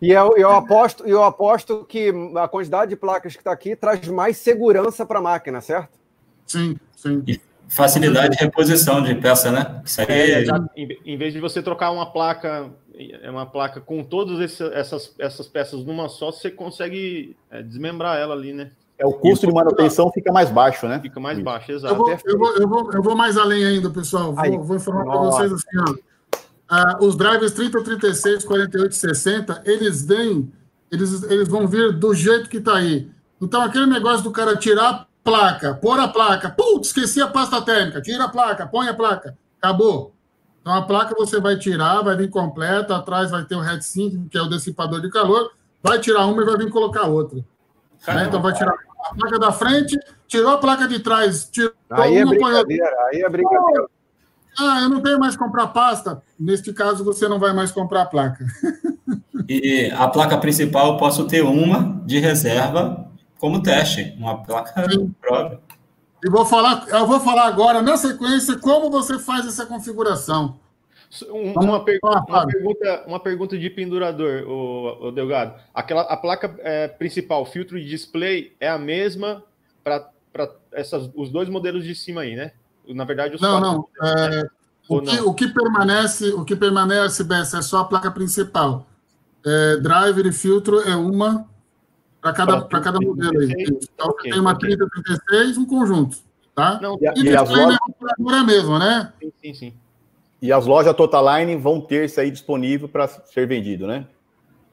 E 0.00 0.12
eu, 0.12 0.34
eu, 0.36 0.50
aposto, 0.50 1.04
eu 1.06 1.22
aposto 1.22 1.84
que 1.84 2.10
a 2.36 2.48
quantidade 2.48 2.90
de 2.90 2.96
placas 2.96 3.34
que 3.34 3.40
está 3.40 3.52
aqui 3.52 3.76
traz 3.76 4.06
mais 4.08 4.38
segurança 4.38 5.04
para 5.04 5.18
a 5.18 5.22
máquina, 5.22 5.60
certo? 5.60 5.98
Sim, 6.46 6.76
sim. 6.96 7.22
E 7.26 7.38
facilidade 7.70 8.36
de 8.36 8.44
reposição 8.44 9.00
de 9.00 9.14
peça, 9.14 9.52
né? 9.52 9.80
Isso 9.84 10.00
aí... 10.00 10.08
é, 10.08 10.44
já, 10.44 10.60
em, 10.76 11.16
vez 11.16 11.32
de 11.32 11.40
você 11.40 11.62
trocar 11.62 11.92
uma 11.92 12.12
placa, 12.12 12.68
é 12.98 13.30
uma 13.30 13.46
placa 13.46 13.80
com 13.80 14.02
todas 14.02 14.60
essas, 14.60 15.14
essas 15.18 15.46
peças 15.46 15.84
numa 15.84 16.08
só, 16.08 16.32
você 16.32 16.50
consegue 16.50 17.36
é, 17.48 17.62
desmembrar 17.62 18.18
ela 18.18 18.34
ali, 18.34 18.52
né? 18.52 18.72
É, 18.98 19.06
o 19.06 19.12
custo 19.12 19.46
de 19.46 19.52
manutenção 19.52 20.10
fica 20.12 20.32
mais 20.32 20.50
baixo, 20.50 20.86
né? 20.86 20.98
Fica 21.00 21.18
mais 21.20 21.38
Isso. 21.38 21.44
baixo, 21.44 21.72
exato. 21.72 21.94
Eu 21.94 21.98
vou, 21.98 22.10
eu 22.10 22.38
vou, 22.38 22.56
eu 22.56 22.68
vou, 22.68 22.92
eu 22.92 23.02
vou 23.02 23.16
mais 23.16 23.38
além 23.38 23.64
ainda, 23.64 23.88
pessoal. 23.88 24.34
Vou, 24.34 24.62
vou 24.62 24.76
informar 24.76 25.04
para 25.04 25.20
vocês 25.20 25.52
assim, 25.52 25.78
ó. 25.88 26.10
Uh, 26.70 27.06
os 27.06 27.16
drivers 27.16 27.52
30, 27.52 27.82
36, 27.82 28.44
48 28.44 28.94
60, 28.94 29.62
eles 29.64 30.04
vêm, 30.04 30.52
eles, 30.90 31.22
eles 31.24 31.48
vão 31.48 31.66
vir 31.66 31.92
do 31.92 32.14
jeito 32.14 32.50
que 32.50 32.58
está 32.58 32.76
aí. 32.76 33.08
Então, 33.40 33.62
aquele 33.62 33.86
negócio 33.86 34.22
do 34.22 34.30
cara 34.30 34.54
tirar 34.54 34.90
a 34.90 35.06
placa, 35.22 35.74
pôr 35.74 35.98
a 35.98 36.08
placa, 36.08 36.50
putz, 36.50 36.88
esqueci 36.88 37.20
a 37.20 37.28
pasta 37.28 37.60
térmica, 37.62 38.00
tira 38.00 38.24
a 38.24 38.28
placa, 38.28 38.66
põe 38.66 38.88
a 38.88 38.94
placa, 38.94 39.36
acabou. 39.60 40.14
Então, 40.60 40.74
a 40.74 40.82
placa 40.82 41.14
você 41.16 41.40
vai 41.40 41.56
tirar, 41.56 42.02
vai 42.02 42.16
vir 42.16 42.28
completa, 42.28 42.96
atrás 42.96 43.30
vai 43.30 43.44
ter 43.44 43.54
o 43.54 43.64
heatsink, 43.64 44.28
que 44.28 44.36
é 44.36 44.42
o 44.42 44.48
dissipador 44.48 45.00
de 45.00 45.10
calor, 45.10 45.50
vai 45.82 45.98
tirar 45.98 46.26
uma 46.26 46.42
e 46.42 46.44
vai 46.44 46.56
vir 46.56 46.70
colocar 46.70 47.04
outra. 47.04 47.38
Né? 48.06 48.26
Então, 48.26 48.42
vai 48.42 48.52
tirar 48.52 48.74
a 48.74 49.14
placa 49.14 49.38
da 49.38 49.52
frente, 49.52 49.98
tirou 50.26 50.52
a 50.52 50.58
placa 50.58 50.86
de 50.86 50.98
trás, 50.98 51.48
tirou 51.50 51.72
aí 51.90 52.18
é 52.18 52.24
uma, 52.24 52.34
é 52.34 52.38
brincadeira, 52.38 52.96
aí 53.08 53.22
é 53.22 53.28
brincadeira. 53.28 53.86
Ah, 54.58 54.82
eu 54.82 54.88
não 54.90 55.00
tenho 55.00 55.18
mais 55.18 55.36
comprar 55.36 55.68
pasta. 55.68 56.22
Neste 56.38 56.72
caso, 56.72 57.04
você 57.04 57.28
não 57.28 57.38
vai 57.38 57.52
mais 57.52 57.72
comprar 57.72 58.02
a 58.02 58.06
placa. 58.06 58.44
E 59.52 59.90
a 59.90 60.06
placa 60.06 60.38
principal, 60.38 60.92
eu 60.92 60.96
posso 60.96 61.26
ter 61.26 61.42
uma 61.42 62.00
de 62.06 62.20
reserva 62.20 63.09
como 63.40 63.62
teste, 63.62 64.14
uma 64.18 64.44
placa 64.44 64.88
Sim. 64.90 65.12
própria. 65.20 65.58
E 66.22 66.28
vou 66.28 66.44
falar, 66.44 66.86
eu 66.88 67.06
vou 67.06 67.18
falar 67.18 67.46
agora, 67.46 67.80
na 67.80 67.96
sequência, 67.96 68.58
como 68.58 68.90
você 68.90 69.18
faz 69.18 69.46
essa 69.46 69.64
configuração. 69.64 70.60
Uma, 71.30 71.82
per 71.82 71.98
uma, 72.04 72.46
pergunta, 72.46 73.04
uma 73.06 73.18
pergunta 73.18 73.58
de 73.58 73.68
pendurador, 73.70 74.44
o, 74.46 75.08
o 75.08 75.10
Delgado. 75.10 75.54
Aquela, 75.74 76.02
a 76.02 76.16
placa 76.16 76.54
é, 76.58 76.86
principal, 76.86 77.44
filtro 77.46 77.80
de 77.80 77.88
display, 77.88 78.54
é 78.60 78.68
a 78.68 78.78
mesma 78.78 79.42
para 79.82 80.10
os 81.16 81.30
dois 81.30 81.48
modelos 81.48 81.84
de 81.84 81.94
cima 81.94 82.20
aí, 82.20 82.36
né? 82.36 82.52
Na 82.86 83.04
verdade, 83.04 83.34
os 83.34 83.40
não, 83.40 83.58
não. 83.58 83.76
Modelos, 83.78 84.20
é, 84.20 84.28
né? 84.42 84.48
o, 84.88 85.00
que, 85.00 85.16
não. 85.16 85.26
o 85.26 85.34
que 85.34 85.48
permanece, 85.48 86.28
o 86.32 86.44
que 86.44 86.54
permanece, 86.54 87.24
Bessa, 87.24 87.58
é 87.58 87.62
só 87.62 87.78
a 87.78 87.84
placa 87.86 88.10
principal. 88.10 88.86
É, 89.44 89.76
driver 89.78 90.26
e 90.26 90.32
filtro 90.32 90.80
é 90.82 90.94
uma 90.94 91.49
para 92.20 92.32
cada, 92.32 92.60
para 92.62 92.80
cada 92.80 93.00
modelo 93.00 93.38
aí. 93.38 93.66
Então, 93.82 94.08
okay, 94.08 94.30
tem 94.30 94.40
uma 94.40 94.52
okay. 94.52 94.76
3036, 94.76 95.58
um 95.58 95.66
conjunto. 95.66 96.18
Tá? 96.54 96.78
Não, 96.80 96.98
e, 97.00 97.20
e, 97.20 97.24
e 97.30 97.36
as 97.36 97.48
lojas... 97.48 97.78
é 97.78 98.44
mesmo, 98.44 98.78
né? 98.78 99.12
Sim, 99.20 99.32
sim, 99.40 99.54
sim. 99.54 99.74
E 100.42 100.52
as 100.52 100.66
lojas 100.66 100.94
Totaline 100.94 101.56
vão 101.56 101.80
ter 101.80 102.04
isso 102.06 102.20
aí 102.20 102.30
disponível 102.30 102.88
para 102.88 103.08
ser 103.08 103.46
vendido, 103.46 103.86
né? 103.86 104.06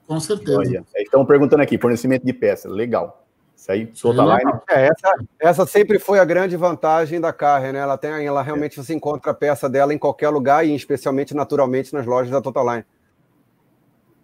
Com 0.07 0.19
certeza. 0.19 0.57
Olha, 0.57 0.85
estão 0.95 1.25
perguntando 1.25 1.61
aqui, 1.61 1.77
fornecimento 1.77 2.25
de 2.25 2.33
peça. 2.33 2.69
Legal. 2.69 3.25
Isso 3.55 3.71
aí, 3.71 3.87
Totaline. 3.87 4.51
É, 4.69 4.87
essa, 4.87 5.15
essa 5.39 5.65
sempre 5.65 5.99
foi 5.99 6.19
a 6.19 6.25
grande 6.25 6.55
vantagem 6.55 7.19
da 7.19 7.33
Carre, 7.33 7.71
né? 7.71 7.79
Ela 7.79 7.97
tem, 7.97 8.25
ela 8.25 8.41
realmente 8.41 8.79
é. 8.79 8.83
você 8.83 8.93
encontra 8.93 9.31
a 9.31 9.33
peça 9.33 9.67
dela 9.69 9.93
em 9.93 9.97
qualquer 9.97 10.29
lugar 10.29 10.65
e 10.65 10.75
especialmente 10.75 11.33
naturalmente 11.33 11.93
nas 11.93 12.05
lojas 12.05 12.31
da 12.31 12.41
Totaline. 12.41 12.85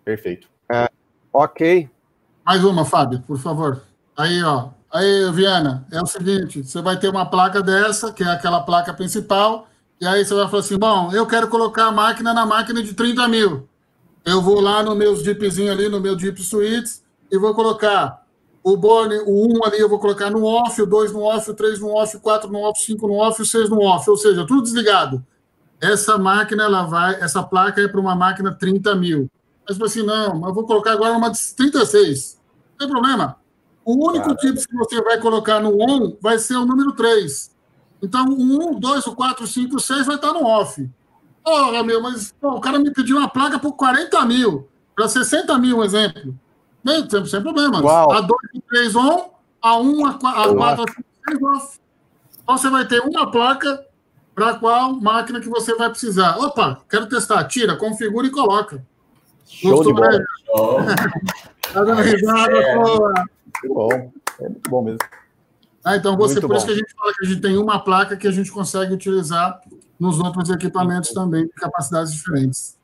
Perfeito. 0.06 0.48
É, 0.72 0.90
ok. 1.32 1.90
Mais 2.46 2.64
uma, 2.64 2.84
Fábio, 2.84 3.22
por 3.26 3.38
favor. 3.38 3.82
Aí, 4.18 4.44
ó. 4.44 4.70
Aí, 4.92 5.32
Viana, 5.32 5.86
é 5.92 6.02
o 6.02 6.06
seguinte: 6.06 6.64
você 6.64 6.82
vai 6.82 6.98
ter 7.00 7.10
uma 7.10 7.26
placa 7.26 7.62
dessa, 7.62 8.12
que 8.12 8.24
é 8.24 8.28
aquela 8.28 8.62
placa 8.62 8.94
principal, 8.94 9.68
e 10.00 10.06
aí 10.06 10.24
você 10.24 10.34
vai 10.34 10.48
falar 10.48 10.60
assim: 10.60 10.78
bom, 10.78 11.12
eu 11.14 11.26
quero 11.26 11.48
colocar 11.48 11.86
a 11.86 11.92
máquina 11.92 12.34
na 12.34 12.46
máquina 12.46 12.84
de 12.84 12.94
30 12.94 13.28
mil. 13.28 13.68
Eu 14.26 14.42
vou 14.42 14.60
lá 14.60 14.84
no 14.84 14.96
meu 14.96 15.16
Jeepzinho 15.16 15.72
ali, 15.72 15.90
no 15.90 16.00
meu 16.00 16.18
Jeep 16.18 16.42
Suites, 16.44 17.04
e 17.32 17.38
vou 17.38 17.54
colocar 17.54 18.24
o 18.64 18.78
Borne, 18.78 19.18
o 19.26 19.58
1 19.58 19.66
ali 19.66 19.80
eu 19.80 19.90
vou 19.90 20.00
colocar 20.00 20.30
no 20.30 20.46
off, 20.46 20.82
o 20.82 20.86
2 20.86 21.12
no 21.12 21.22
off, 21.22 21.50
o 21.52 21.54
3 21.54 21.80
no 21.80 21.90
off, 21.90 22.16
o 22.16 22.20
4 22.20 22.50
no 22.50 22.60
off, 22.60 22.80
o 22.80 22.86
5 22.86 23.08
no 23.08 23.16
off, 23.16 23.42
o 23.42 23.46
6 23.46 23.70
no 23.70 23.82
off, 23.82 24.10
ou 24.10 24.16
seja, 24.16 24.48
tudo 24.48 24.64
desligado. 24.64 25.24
Essa 25.82 26.18
máquina, 26.18 26.64
ela 26.64 26.84
vai, 26.84 27.16
essa 27.16 27.44
placa 27.44 27.82
é 27.82 27.88
para 27.90 28.00
uma 28.00 28.16
máquina 28.16 28.54
30 28.54 28.96
mil. 28.96 29.30
Mas 29.68 29.82
assim, 29.82 30.04
não, 30.04 30.46
eu 30.46 30.54
vou 30.54 30.66
colocar 30.66 30.92
agora 30.92 31.14
uma 31.14 31.30
de 31.30 31.56
36. 31.56 32.40
Não 32.72 32.78
tem 32.78 32.90
problema. 32.90 33.38
O 33.86 34.10
único 34.10 34.36
tipo 34.36 34.56
que 34.56 34.76
você 34.76 35.02
vai 35.02 35.20
colocar 35.20 35.60
no 35.60 35.78
on 35.82 36.16
vai 36.22 36.40
ser 36.40 36.56
o 36.56 36.66
número 36.66 36.94
3. 36.94 37.52
Então, 38.02 38.26
o 38.26 38.76
1, 38.76 38.80
2, 38.80 39.08
o 39.08 39.16
4, 39.16 39.44
o 39.44 39.48
5, 39.48 39.76
o 39.76 39.80
6 39.80 40.06
vai 40.06 40.16
estar 40.16 40.34
no 40.34 40.46
off. 40.46 40.90
Porra, 41.44 41.84
meu, 41.84 42.02
mas 42.02 42.34
pô, 42.40 42.52
o 42.52 42.62
cara 42.62 42.80
me 42.80 42.92
pediu 42.92 43.18
uma 43.18 43.30
placa 43.30 43.60
por 43.60 43.74
40 43.74 44.26
mil, 44.26 44.68
para 44.96 45.08
60 45.08 45.58
mil, 45.58 45.78
um 45.78 45.84
exemplo. 45.84 46.38
Bem, 46.84 47.10
sem, 47.10 47.26
sem 47.26 47.42
problema. 47.42 47.82
Uau. 47.82 48.12
A 48.12 48.22
2 48.22 48.32
e 48.54 48.62
3 48.62 48.96
on, 48.96 49.30
a 49.62 49.78
1, 49.78 50.06
a 50.06 50.14
4, 50.14 50.84
a 50.84 50.88
5, 50.88 51.04
6 51.30 51.44
off. 51.44 51.80
Então, 52.42 52.58
você 52.58 52.70
vai 52.70 52.86
ter 52.86 53.02
uma 53.02 53.32
placa 53.32 53.86
para 54.36 54.56
qual 54.56 54.94
máquina 54.94 55.40
que 55.40 55.50
você 55.50 55.76
vai 55.76 55.90
precisar. 55.90 56.38
Opa, 56.38 56.82
quero 56.90 57.08
testar. 57.08 57.44
Tira, 57.46 57.76
configura 57.76 58.28
e 58.28 58.32
coloca. 58.32 58.86
Show 59.46 59.84
Gostou, 59.84 59.94
de 59.94 60.02
bola. 60.48 60.84
Né? 60.84 60.96
Tá 61.74 61.84
dando 61.84 62.02
risada, 62.02 62.58
é. 62.58 62.76
Muito 62.76 63.30
bom. 63.70 63.90
É 64.40 64.50
muito 64.50 64.70
bom 64.70 64.82
mesmo. 64.84 65.00
Ah, 65.84 65.98
então 65.98 66.16
você, 66.16 66.36
Muito 66.36 66.48
por 66.48 66.54
bom. 66.54 66.58
isso 66.58 66.66
que 66.66 66.72
a 66.72 66.76
gente 66.76 66.94
fala 66.96 67.14
que 67.14 67.26
a 67.26 67.30
gente 67.30 67.42
tem 67.42 67.58
uma 67.58 67.84
placa 67.84 68.16
que 68.16 68.28
a 68.28 68.32
gente 68.32 68.52
consegue 68.52 68.94
utilizar 68.94 69.60
nos 70.00 70.20
outros 70.20 70.50
equipamentos 70.50 71.12
também, 71.12 71.46
de 71.46 71.54
capacidades 71.54 72.14
diferentes. 72.14 72.78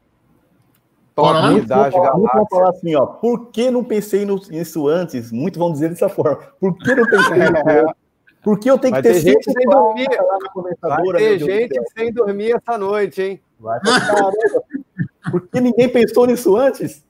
Unidade, 1.17 1.95
vão 1.95 2.45
falar 2.49 2.69
assim, 2.69 2.95
ó, 2.95 3.05
por 3.05 3.47
que 3.47 3.69
não 3.69 3.83
pensei 3.83 4.25
nisso 4.25 4.87
antes? 4.87 5.31
Muitos 5.31 5.59
vão 5.59 5.71
dizer 5.71 5.89
dessa 5.89 6.07
forma. 6.07 6.37
Por 6.59 6.77
que 6.77 6.95
não 6.95 7.05
pensei 7.05 7.37
nisso 7.37 7.93
Por 8.41 8.57
que 8.57 8.71
eu 8.71 8.77
tenho 8.79 8.95
que 8.95 9.01
ter, 9.01 9.13
ter 9.13 9.19
gente 9.19 9.43
sem 9.43 9.67
dormir? 9.67 10.07
Vai 10.81 11.13
ter 11.17 11.39
gente 11.39 11.77
sem 11.97 12.13
dormir 12.13 12.55
essa 12.55 12.77
noite, 12.77 13.21
hein? 13.21 13.41
Vai 13.59 13.79
Por 15.31 15.47
que 15.47 15.59
ninguém 15.59 15.89
pensou 15.89 16.25
nisso 16.25 16.55
antes? 16.55 17.03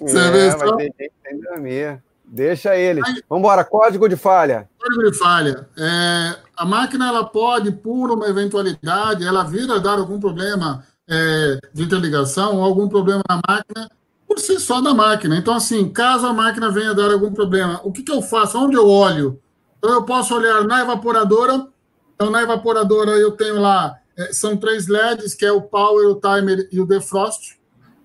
Você 0.00 0.18
é, 0.18 0.56
vai 0.56 0.76
ter 0.76 0.84
gente 0.84 1.12
sem 1.26 1.40
dormir. 1.40 2.02
Deixa 2.24 2.76
ele. 2.76 3.00
Vamos 3.28 3.42
embora, 3.42 3.64
código 3.64 4.08
de 4.08 4.16
falha. 4.16 4.68
Código 4.78 5.10
de 5.10 5.18
falha. 5.18 5.68
É, 5.76 6.36
a 6.56 6.64
máquina 6.64 7.08
ela 7.08 7.24
pode, 7.24 7.72
por 7.72 8.10
uma 8.10 8.28
eventualidade, 8.28 9.26
ela 9.26 9.42
vir 9.42 9.68
a 9.70 9.78
dar 9.78 9.98
algum 9.98 10.20
problema 10.20 10.84
é, 11.08 11.58
de 11.74 11.82
interligação 11.82 12.56
ou 12.56 12.62
algum 12.62 12.88
problema 12.88 13.22
na 13.28 13.40
máquina 13.46 13.90
por 14.28 14.38
si 14.38 14.60
só 14.60 14.80
da 14.80 14.94
máquina. 14.94 15.36
Então, 15.36 15.52
assim, 15.52 15.88
caso 15.88 16.24
a 16.24 16.32
máquina 16.32 16.70
venha 16.70 16.92
a 16.92 16.94
dar 16.94 17.10
algum 17.10 17.32
problema, 17.32 17.80
o 17.82 17.90
que, 17.90 18.04
que 18.04 18.12
eu 18.12 18.22
faço? 18.22 18.56
Onde 18.58 18.76
eu 18.76 18.88
olho? 18.88 19.40
Então, 19.78 19.92
eu 19.92 20.04
posso 20.04 20.32
olhar 20.36 20.62
na 20.62 20.82
evaporadora. 20.82 21.66
Então, 22.14 22.30
na 22.30 22.42
evaporadora 22.42 23.10
eu 23.12 23.32
tenho 23.32 23.60
lá, 23.60 23.98
são 24.32 24.56
três 24.56 24.86
LEDs, 24.86 25.34
que 25.34 25.44
é 25.44 25.52
o 25.52 25.62
Power, 25.62 26.08
o 26.08 26.20
Timer 26.20 26.68
e 26.70 26.80
o 26.80 26.86
Defrost. 26.86 27.58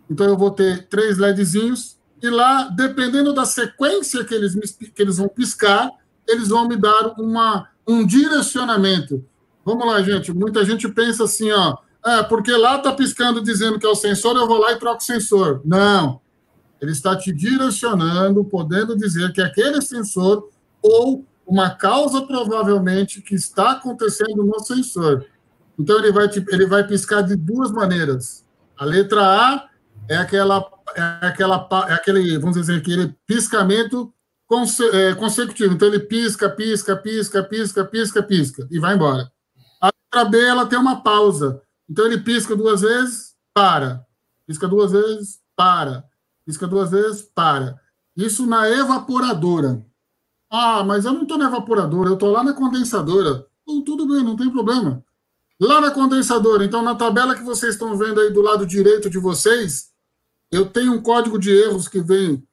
Então, 0.09 0.27
eu 0.27 0.37
vou 0.37 0.51
ter 0.51 0.87
três 0.87 1.17
LEDzinhos 1.17 1.97
e 2.21 2.29
lá, 2.29 2.63
dependendo 2.69 3.33
da 3.33 3.45
sequência 3.45 4.23
que 4.23 4.33
eles, 4.33 4.55
que 4.75 5.01
eles 5.01 5.17
vão 5.17 5.27
piscar, 5.27 5.91
eles 6.27 6.47
vão 6.47 6.67
me 6.67 6.75
dar 6.75 7.13
uma, 7.19 7.69
um 7.87 8.05
direcionamento. 8.05 9.23
Vamos 9.63 9.85
lá, 9.85 10.01
gente. 10.01 10.33
Muita 10.33 10.63
gente 10.63 10.87
pensa 10.87 11.25
assim, 11.25 11.51
ó, 11.51 11.77
é, 12.05 12.23
porque 12.23 12.51
lá 12.51 12.77
está 12.77 12.91
piscando 12.93 13.41
dizendo 13.41 13.79
que 13.79 13.85
é 13.85 13.89
o 13.89 13.95
sensor, 13.95 14.35
eu 14.35 14.47
vou 14.47 14.59
lá 14.59 14.71
e 14.71 14.79
troco 14.79 15.01
o 15.01 15.05
sensor. 15.05 15.61
Não. 15.65 16.21
Ele 16.81 16.91
está 16.91 17.15
te 17.15 17.31
direcionando, 17.31 18.43
podendo 18.45 18.95
dizer 18.95 19.31
que 19.33 19.41
aquele 19.41 19.81
sensor 19.81 20.49
ou 20.81 21.25
uma 21.47 21.71
causa 21.71 22.21
provavelmente 22.21 23.21
que 23.21 23.35
está 23.35 23.71
acontecendo 23.71 24.43
no 24.43 24.59
sensor. 24.59 25.25
Então 25.77 25.97
ele 25.99 26.11
vai, 26.11 26.27
te, 26.29 26.43
ele 26.49 26.65
vai 26.65 26.85
piscar 26.87 27.21
de 27.21 27.35
duas 27.35 27.71
maneiras. 27.71 28.45
A 28.77 28.85
letra 28.85 29.21
A 29.21 29.69
é 30.09 30.17
aquela 30.17 30.63
é 30.95 31.27
aquela 31.27 31.67
é 31.87 31.93
aquele 31.93 32.37
vamos 32.37 32.55
dizer 32.55 32.77
aquele 32.77 33.15
piscamento 33.25 34.13
conse, 34.47 34.83
é, 34.89 35.15
consecutivo. 35.15 35.73
Então 35.73 35.87
ele 35.87 35.99
pisca, 35.99 36.49
pisca, 36.49 36.95
pisca, 36.95 37.43
pisca, 37.43 37.85
pisca, 37.85 38.23
pisca 38.23 38.67
e 38.71 38.79
vai 38.79 38.95
embora. 38.95 39.31
A 39.81 39.89
letra 40.15 40.29
B 40.29 40.41
ela 40.41 40.65
tem 40.65 40.79
uma 40.79 41.01
pausa. 41.01 41.61
Então 41.89 42.05
ele 42.05 42.19
pisca 42.19 42.55
duas 42.55 42.81
vezes, 42.81 43.35
para. 43.53 44.05
Pisca 44.47 44.67
duas 44.67 44.91
vezes, 44.91 45.39
para. 45.55 46.03
Pisca 46.45 46.67
duas 46.67 46.91
vezes, 46.91 47.21
para. 47.21 47.79
Isso 48.15 48.45
na 48.45 48.69
evaporadora. 48.69 49.85
Ah, 50.49 50.83
mas 50.83 51.05
eu 51.05 51.13
não 51.13 51.23
estou 51.23 51.37
na 51.37 51.47
evaporadora, 51.47 52.09
eu 52.09 52.13
estou 52.13 52.31
lá 52.31 52.43
na 52.43 52.53
condensadora. 52.53 53.45
Então, 53.63 53.83
tudo 53.83 54.07
bem, 54.07 54.23
não 54.23 54.35
tem 54.35 54.49
problema. 54.49 55.03
Lá 55.59 55.79
na 55.79 55.91
condensadora, 55.91 56.65
então 56.65 56.81
na 56.81 56.95
tabela 56.95 57.35
que 57.35 57.43
vocês 57.43 57.73
estão 57.73 57.97
vendo 57.97 58.19
aí 58.19 58.29
do 58.31 58.41
lado 58.41 58.65
direito 58.65 59.09
de 59.09 59.17
vocês, 59.17 59.89
eu 60.51 60.65
tenho 60.65 60.93
um 60.93 61.01
código 61.01 61.39
de 61.39 61.51
erros 61.51 61.87
que 61.87 62.01
vem 62.01 62.43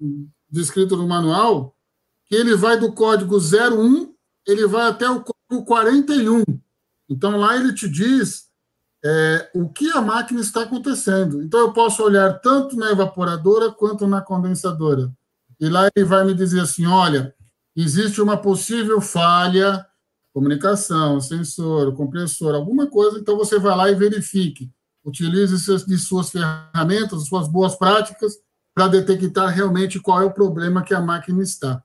descrito 0.48 0.96
no 0.96 1.08
manual, 1.08 1.76
que 2.26 2.34
ele 2.34 2.54
vai 2.54 2.78
do 2.78 2.92
código 2.92 3.36
01, 3.38 4.14
ele 4.46 4.66
vai 4.66 4.88
até 4.88 5.08
o 5.08 5.20
código 5.20 5.66
41. 5.66 6.44
Então 7.08 7.36
lá 7.36 7.56
ele 7.56 7.74
te 7.74 7.88
diz 7.88 8.46
é, 9.04 9.50
o 9.54 9.68
que 9.68 9.90
a 9.90 10.00
máquina 10.00 10.40
está 10.40 10.62
acontecendo. 10.62 11.42
Então 11.42 11.60
eu 11.60 11.72
posso 11.72 12.02
olhar 12.02 12.40
tanto 12.40 12.76
na 12.76 12.90
evaporadora 12.90 13.70
quanto 13.70 14.06
na 14.06 14.20
condensadora. 14.20 15.12
E 15.60 15.68
lá 15.68 15.88
ele 15.94 16.04
vai 16.04 16.24
me 16.24 16.34
dizer 16.34 16.60
assim: 16.60 16.86
olha, 16.86 17.34
existe 17.76 18.20
uma 18.20 18.36
possível 18.36 19.00
falha, 19.00 19.84
comunicação, 20.32 21.20
sensor, 21.20 21.94
compressor, 21.94 22.54
alguma 22.54 22.86
coisa, 22.86 23.18
então 23.18 23.36
você 23.36 23.58
vai 23.58 23.76
lá 23.76 23.90
e 23.90 23.94
verifique. 23.94 24.70
Utilize 25.04 25.54
de 25.86 25.98
suas 25.98 26.30
ferramentas, 26.30 27.26
suas 27.26 27.48
boas 27.48 27.76
práticas, 27.76 28.34
para 28.74 28.88
detectar 28.88 29.48
realmente 29.48 30.00
qual 30.00 30.22
é 30.22 30.24
o 30.24 30.32
problema 30.32 30.82
que 30.82 30.94
a 30.94 31.00
máquina 31.00 31.42
está. 31.42 31.82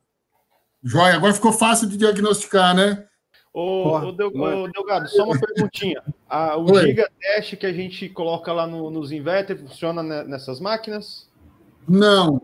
Joia, 0.82 1.16
agora 1.16 1.34
ficou 1.34 1.52
fácil 1.52 1.90
de 1.90 1.98
diagnosticar, 1.98 2.76
né? 2.76 3.06
Ô, 3.54 3.98
ô, 3.98 4.12
Delgado, 4.12 5.10
só 5.10 5.24
uma 5.26 5.38
perguntinha. 5.40 6.02
Ah, 6.30 6.56
o 6.56 6.72
Oi. 6.72 6.88
Giga 6.88 7.10
Test 7.20 7.56
que 7.56 7.66
a 7.66 7.74
gente 7.74 8.08
coloca 8.08 8.54
lá 8.54 8.68
no, 8.68 8.92
nos 8.92 9.12
inverter 9.12 9.58
funciona 9.58 10.04
nessas 10.24 10.60
máquinas? 10.60 11.28
Não. 11.88 12.42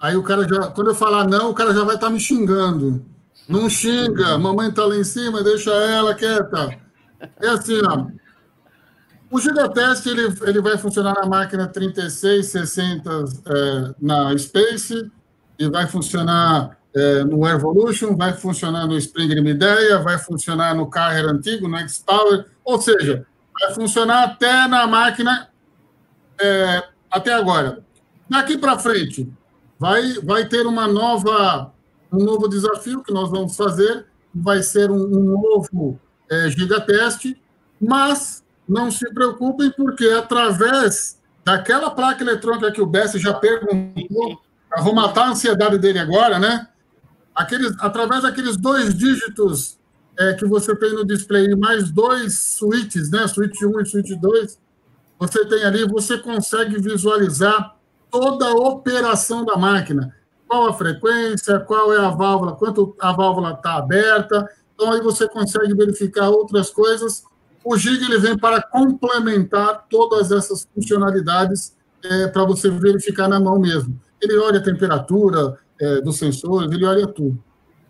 Aí 0.00 0.16
o 0.16 0.24
cara 0.24 0.46
já, 0.46 0.68
quando 0.72 0.90
eu 0.90 0.94
falar 0.94 1.26
não, 1.26 1.50
o 1.50 1.54
cara 1.54 1.72
já 1.72 1.84
vai 1.84 1.94
estar 1.94 2.08
tá 2.08 2.12
me 2.12 2.18
xingando. 2.18 3.04
Não 3.48 3.70
xinga, 3.70 4.36
mamãe 4.38 4.68
está 4.68 4.84
lá 4.84 4.96
em 4.96 5.04
cima, 5.04 5.42
deixa 5.42 5.70
ela 5.70 6.14
quieta. 6.14 6.76
É 7.40 7.48
assim, 7.48 7.80
ó. 7.84 8.06
O 9.30 9.40
Gigatest 9.40 10.06
ele, 10.06 10.34
ele 10.42 10.60
vai 10.60 10.78
funcionar 10.78 11.14
na 11.14 11.26
máquina 11.26 11.66
3660 11.66 13.10
é, 13.46 13.94
na 14.00 14.38
Space 14.38 15.10
e 15.58 15.68
vai 15.68 15.86
funcionar 15.86 16.76
é, 16.94 17.24
no 17.24 17.46
Evolution, 17.46 18.16
vai 18.16 18.32
funcionar 18.32 18.86
no 18.86 18.96
Springer 18.96 19.42
Mideia, 19.42 19.98
vai 19.98 20.18
funcionar 20.18 20.74
no 20.74 20.88
Carrier 20.88 21.26
antigo, 21.26 21.68
no 21.68 21.76
X-Power, 21.78 22.46
ou 22.64 22.80
seja, 22.80 23.26
vai 23.60 23.74
funcionar 23.74 24.24
até 24.24 24.66
na 24.68 24.86
máquina 24.86 25.48
é, 26.40 26.84
até 27.10 27.32
agora. 27.32 27.84
Daqui 28.28 28.56
para 28.56 28.78
frente, 28.78 29.30
vai, 29.78 30.14
vai 30.22 30.46
ter 30.46 30.66
uma 30.66 30.86
nova, 30.86 31.72
um 32.12 32.22
novo 32.24 32.48
desafio 32.48 33.02
que 33.02 33.12
nós 33.12 33.30
vamos 33.30 33.56
fazer, 33.56 34.06
vai 34.34 34.62
ser 34.62 34.90
um, 34.90 35.02
um 35.02 35.40
novo 35.40 35.98
é, 36.30 36.50
gigateste, 36.50 37.40
mas 37.80 38.44
não 38.68 38.90
se 38.90 39.08
preocupem, 39.12 39.70
porque 39.70 40.06
através 40.08 41.20
daquela 41.44 41.90
placa 41.90 42.22
eletrônica 42.22 42.72
que 42.72 42.80
o 42.80 42.86
Bessi 42.86 43.18
já 43.18 43.32
perguntou, 43.34 44.40
vou 44.82 44.94
matar 44.94 45.26
a 45.26 45.30
ansiedade 45.30 45.78
dele 45.78 45.98
agora, 45.98 46.38
né? 46.38 46.68
Aqueles, 47.34 47.74
através 47.80 48.22
daqueles 48.22 48.56
dois 48.56 48.94
dígitos 48.94 49.78
é, 50.18 50.32
que 50.34 50.46
você 50.46 50.74
tem 50.74 50.92
no 50.94 51.04
display, 51.04 51.54
mais 51.54 51.90
dois 51.90 52.34
switches, 52.34 53.10
né? 53.10 53.26
Switch 53.28 53.62
1 53.62 53.80
e 53.80 53.86
switch 53.86 54.10
2, 54.18 54.58
você 55.18 55.44
tem 55.46 55.64
ali, 55.64 55.86
você 55.86 56.18
consegue 56.18 56.80
visualizar 56.80 57.76
toda 58.10 58.46
a 58.46 58.54
operação 58.54 59.44
da 59.44 59.56
máquina. 59.56 60.14
Qual 60.46 60.68
a 60.68 60.72
frequência, 60.72 61.58
qual 61.60 61.92
é 61.92 61.98
a 61.98 62.10
válvula, 62.10 62.54
quanto 62.54 62.94
a 63.00 63.12
válvula 63.12 63.52
está 63.52 63.74
aberta. 63.76 64.48
Então, 64.74 64.92
aí 64.92 65.00
você 65.00 65.28
consegue 65.28 65.74
verificar 65.74 66.28
outras 66.28 66.70
coisas. 66.70 67.24
O 67.64 67.76
GIG 67.76 68.04
ele 68.04 68.18
vem 68.18 68.38
para 68.38 68.62
complementar 68.62 69.86
todas 69.90 70.30
essas 70.30 70.68
funcionalidades 70.72 71.76
é, 72.04 72.28
para 72.28 72.44
você 72.44 72.70
verificar 72.70 73.28
na 73.28 73.40
mão 73.40 73.58
mesmo. 73.58 74.00
Ele 74.20 74.36
olha 74.38 74.60
a 74.60 74.62
temperatura 74.62 75.58
é, 75.80 76.00
dos 76.00 76.16
sensores, 76.18 76.70
ele 76.70 76.84
olha 76.84 77.06
tudo. 77.06 77.42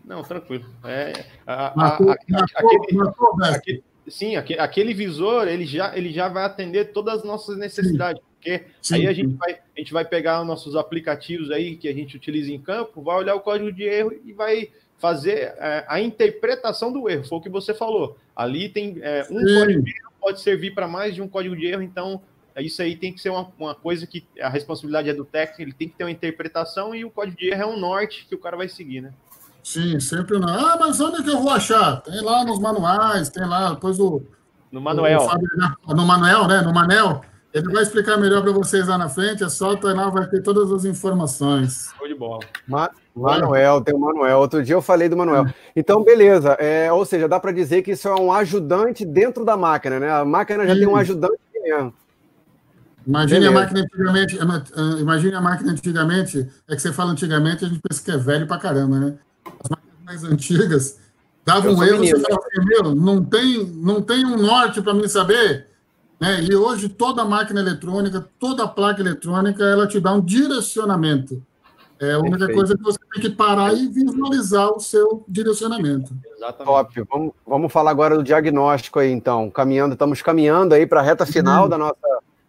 Não, 0.05 0.23
tranquilo. 0.23 0.65
É, 0.85 1.27
a, 1.47 1.73
matou, 1.77 2.11
a, 2.11 2.13
a, 2.13 2.17
matou, 2.29 2.71
aquele, 2.71 2.99
matou, 2.99 3.37
aquele, 3.43 3.85
sim, 4.09 4.37
aquele, 4.37 4.61
aquele 4.61 4.95
visor 4.95 5.49
ele 5.49 5.67
já, 5.67 5.97
ele 5.97 6.13
já 6.13 6.29
vai 6.29 6.45
atender 6.45 6.93
todas 6.93 7.19
as 7.19 7.25
nossas 7.25 7.59
necessidades. 7.59 8.23
Sim. 8.23 8.26
Porque 8.37 8.65
sim, 8.81 8.95
aí 8.95 9.07
a 9.07 9.13
gente, 9.13 9.35
vai, 9.35 9.53
a 9.53 9.81
gente 9.81 9.93
vai 9.93 10.05
pegar 10.05 10.45
nossos 10.45 10.77
aplicativos 10.77 11.51
aí 11.51 11.77
que 11.77 11.89
a 11.89 11.93
gente 11.93 12.17
utiliza 12.17 12.53
em 12.53 12.61
campo, 12.61 13.03
vai 13.03 13.17
olhar 13.17 13.35
o 13.35 13.41
código 13.41 13.73
de 13.73 13.83
erro 13.83 14.13
e 14.25 14.33
vai 14.33 14.71
fazer 14.99 15.55
é, 15.59 15.85
a 15.89 16.01
interpretação 16.01 16.93
do 16.93 17.09
erro. 17.09 17.25
Foi 17.25 17.39
o 17.39 17.41
que 17.41 17.49
você 17.49 17.75
falou. 17.75 18.17
Ali 18.35 18.69
tem 18.69 18.99
é, 19.01 19.27
um 19.31 19.39
sim. 19.41 19.59
código 19.59 19.83
de 19.83 19.91
erro, 19.91 20.13
pode 20.21 20.41
servir 20.41 20.75
para 20.75 20.87
mais 20.87 21.15
de 21.15 21.23
um 21.23 21.29
código 21.29 21.57
de 21.57 21.67
erro, 21.67 21.83
então 21.83 22.21
isso 22.59 22.81
aí 22.81 22.97
tem 22.97 23.13
que 23.13 23.21
ser 23.21 23.29
uma, 23.29 23.53
uma 23.59 23.75
coisa 23.75 24.07
que 24.07 24.25
a 24.41 24.49
responsabilidade 24.49 25.11
é 25.11 25.15
do 25.15 25.25
técnico, 25.25 25.63
ele 25.63 25.73
tem 25.73 25.89
que 25.89 25.97
ter 25.97 26.05
uma 26.05 26.11
interpretação 26.11 26.95
e 26.95 27.05
o 27.05 27.11
código 27.11 27.37
de 27.37 27.49
erro 27.49 27.63
é 27.63 27.67
um 27.67 27.79
norte 27.79 28.27
que 28.27 28.35
o 28.35 28.39
cara 28.39 28.57
vai 28.57 28.69
seguir, 28.69 29.03
né? 29.03 29.13
Sim, 29.63 29.99
sempre 29.99 30.39
não. 30.39 30.49
Ah, 30.49 30.77
mas 30.79 31.01
onde 31.01 31.21
é 31.21 31.23
que 31.25 31.31
eu 31.31 31.41
vou 31.41 31.51
achar? 31.51 32.01
Tem 32.03 32.21
lá 32.23 32.45
nos 32.45 32.61
manuais, 32.61 33.29
tem 33.29 33.45
lá, 33.45 33.75
depois 33.75 33.99
o. 33.99 34.23
No 34.71 34.81
manuel. 34.81 35.27
No 35.89 36.07
manuel, 36.07 36.47
né? 36.47 36.61
No 36.61 36.73
Manel. 36.73 37.21
Ele 37.57 37.73
vai 37.73 37.83
explicar 37.83 38.19
melhor 38.19 38.43
para 38.43 38.53
vocês 38.53 38.87
lá 38.87 38.99
na 38.99 39.09
frente, 39.09 39.43
é 39.43 39.49
só 39.49 39.73
o 39.73 39.79
lá, 39.83 40.11
vai 40.11 40.27
ter 40.29 40.43
todas 40.43 40.71
as 40.71 40.85
informações. 40.85 41.89
Show 41.97 42.07
de 42.07 42.15
bola. 42.15 42.41
Ma 42.69 42.91
Manuel, 43.15 43.81
tem 43.81 43.95
o 43.95 43.99
Manuel. 43.99 44.41
Outro 44.41 44.63
dia 44.63 44.75
eu 44.75 44.83
falei 44.83 45.09
do 45.09 45.17
Manuel. 45.17 45.47
Então, 45.75 46.05
beleza. 46.05 46.51
É, 46.61 46.93
ou 46.93 47.03
seja, 47.07 47.27
dá 47.27 47.41
para 47.41 47.53
dizer 47.53 47.81
que 47.81 47.93
isso 47.93 48.07
é 48.09 48.15
um 48.15 48.31
ajudante 48.31 49.07
dentro 49.07 49.43
da 49.43 49.57
máquina, 49.57 49.99
né? 49.99 50.11
A 50.13 50.23
máquina 50.23 50.67
já 50.67 50.75
Sim. 50.75 50.81
tem 50.81 50.89
um 50.89 50.97
ajudante 50.97 51.39
mesmo. 51.63 51.95
Imagine 53.07 53.41
beleza. 53.41 53.49
a 53.49 53.61
máquina 53.63 53.81
antigamente, 53.81 54.39
é, 54.39 55.01
imagine 55.01 55.35
a 55.35 55.41
máquina 55.41 55.73
antigamente, 55.73 56.49
é 56.69 56.77
que 56.77 56.83
você 56.83 56.93
fala 56.93 57.13
antigamente, 57.13 57.65
a 57.65 57.69
gente 57.69 57.81
pensa 57.81 58.05
que 58.05 58.11
é 58.11 58.19
velho 58.19 58.47
para 58.47 58.61
caramba, 58.61 58.99
né? 58.99 59.15
As 59.65 59.71
máquinas 59.71 60.05
mais 60.05 60.25
antigas 60.25 60.99
davam 61.43 61.73
um 61.73 61.83
erro, 61.83 62.01
menino, 62.01 62.19
você 62.19 62.23
fala 62.23 62.39
assim, 62.39 62.67
meu, 62.67 62.95
não 62.95 63.25
tem, 63.25 63.65
não 63.67 64.03
tem 64.03 64.27
um 64.27 64.37
norte 64.37 64.83
para 64.83 64.93
mim 64.93 65.09
saber 65.09 65.69
né? 66.21 66.43
E 66.43 66.55
hoje 66.55 66.89
toda 66.89 67.25
máquina 67.25 67.61
eletrônica, 67.61 68.29
toda 68.39 68.67
placa 68.67 69.01
eletrônica, 69.01 69.63
ela 69.63 69.87
te 69.87 70.01
dá 70.01 70.13
um 70.13 70.21
direcionamento. 70.21 71.43
É 71.99 72.13
a 72.13 72.19
única 72.19 72.39
Perfeito. 72.39 72.57
coisa 72.57 72.77
que 72.77 72.83
você 72.83 72.99
tem 73.15 73.23
que 73.23 73.31
parar 73.31 73.73
e 73.73 73.89
visualizar 73.89 74.71
o 74.71 74.81
seu 74.81 75.25
direcionamento. 75.27 76.15
Exatamente. 76.37 76.67
Top. 76.67 77.03
Vamos, 77.11 77.33
vamos 77.47 77.73
falar 77.73 77.91
agora 77.91 78.17
do 78.17 78.23
diagnóstico 78.23 78.99
aí, 78.99 79.11
então. 79.11 79.51
Caminhando, 79.51 79.95
estamos 79.95 80.21
caminhando 80.21 80.75
aí 80.75 80.87
para 80.87 81.01
a 81.01 81.03
reta 81.03 81.25
final 81.25 81.65
uhum. 81.65 81.69
da 81.71 81.79
nossa 81.79 81.97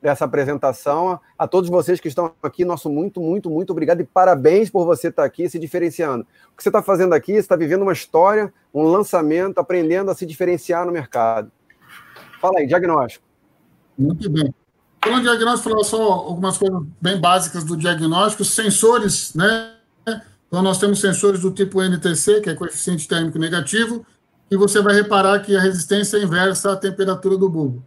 dessa 0.02 0.26
apresentação. 0.26 1.19
A 1.38 1.48
todos 1.48 1.69
vocês 1.69 1.99
que 1.99 2.07
estão 2.07 2.34
aqui, 2.41 2.64
nosso 2.64 2.89
muito, 2.89 3.19
muito, 3.19 3.49
muito 3.49 3.72
obrigado 3.72 4.02
e 4.02 4.06
parabéns 4.06 4.69
por 4.69 4.85
você 4.85 5.07
estar 5.07 5.23
aqui 5.23 5.49
se 5.49 5.57
diferenciando. 5.57 6.26
O 6.53 6.57
que 6.57 6.64
você 6.64 6.69
está 6.69 6.81
fazendo 6.81 7.14
aqui, 7.14 7.34
você 7.34 7.39
está 7.39 7.56
vivendo 7.56 7.81
uma 7.81 7.94
história, 7.94 8.53
um 8.73 8.84
lançamento, 8.84 9.60
aprendendo 9.60 10.11
a 10.11 10.15
se 10.15 10.26
diferenciar 10.26 10.85
no 10.85 10.91
mercado. 10.91 11.52
Fala 12.39 12.60
aí, 12.60 12.68
diagnóstico. 12.68 13.27
Muito 13.98 14.30
bem. 14.30 14.53
Falando 15.03 15.24
de 15.24 15.30
diagnóstico, 15.30 15.69
falar 15.69 15.84
só 15.84 16.03
algumas 16.11 16.57
coisas 16.57 16.82
bem 17.02 17.19
básicas 17.19 17.64
do 17.64 17.78
diagnóstico. 17.78 18.44
Sensores, 18.44 19.34
né? 19.34 19.74
Então, 20.48 20.61
nós 20.61 20.80
temos 20.80 20.99
sensores 20.99 21.41
do 21.41 21.52
tipo 21.52 21.82
NTC, 21.82 22.41
que 22.41 22.49
é 22.49 22.56
coeficiente 22.56 23.07
térmico 23.07 23.38
negativo, 23.38 24.06
e 24.49 24.56
você 24.56 24.82
vai 24.82 24.94
reparar 24.95 25.40
que 25.40 25.56
a 25.56 25.61
resistência 25.61 26.18
é 26.18 26.24
inversa 26.24 26.72
à 26.72 26.76
temperatura 26.76 27.38
do 27.38 27.49
bulbo. 27.49 27.86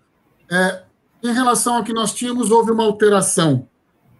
É, 0.50 0.82
em 1.22 1.32
relação 1.32 1.76
ao 1.76 1.84
que 1.84 1.92
nós 1.92 2.12
tínhamos, 2.12 2.50
houve 2.50 2.70
uma 2.70 2.84
alteração. 2.84 3.66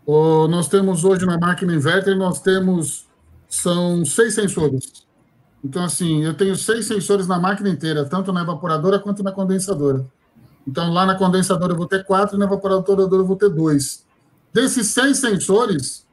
O, 0.07 0.49
nós 0.49 0.69
temos 0.69 1.05
hoje 1.05 1.27
na 1.27 1.39
máquina 1.39 1.75
inverter, 1.75 2.17
nós 2.17 2.41
temos, 2.41 3.07
são 3.47 4.05
seis 4.07 4.35
sensores. 4.35 5.07
Então, 5.63 5.85
assim, 5.85 6.25
eu 6.25 6.33
tenho 6.33 6.57
seis 6.57 6.87
sensores 6.87 7.27
na 7.27 7.39
máquina 7.39 7.69
inteira, 7.69 8.07
tanto 8.07 8.33
na 8.33 8.41
evaporadora 8.41 8.99
quanto 8.99 9.23
na 9.23 9.33
condensadora. 9.33 10.07
Então, 10.71 10.93
lá 10.93 11.05
na 11.05 11.17
condensadora 11.17 11.73
eu 11.73 11.77
vou 11.77 11.89
ter 11.89 12.05
quatro, 12.05 12.39
na 12.39 12.45
evaporadora 12.45 13.03
eu 13.03 13.27
vou 13.27 13.35
ter 13.35 13.51
dois. 13.51 14.07
Desses 14.55 14.87
seis 14.87 15.19
sensores, 15.19 16.07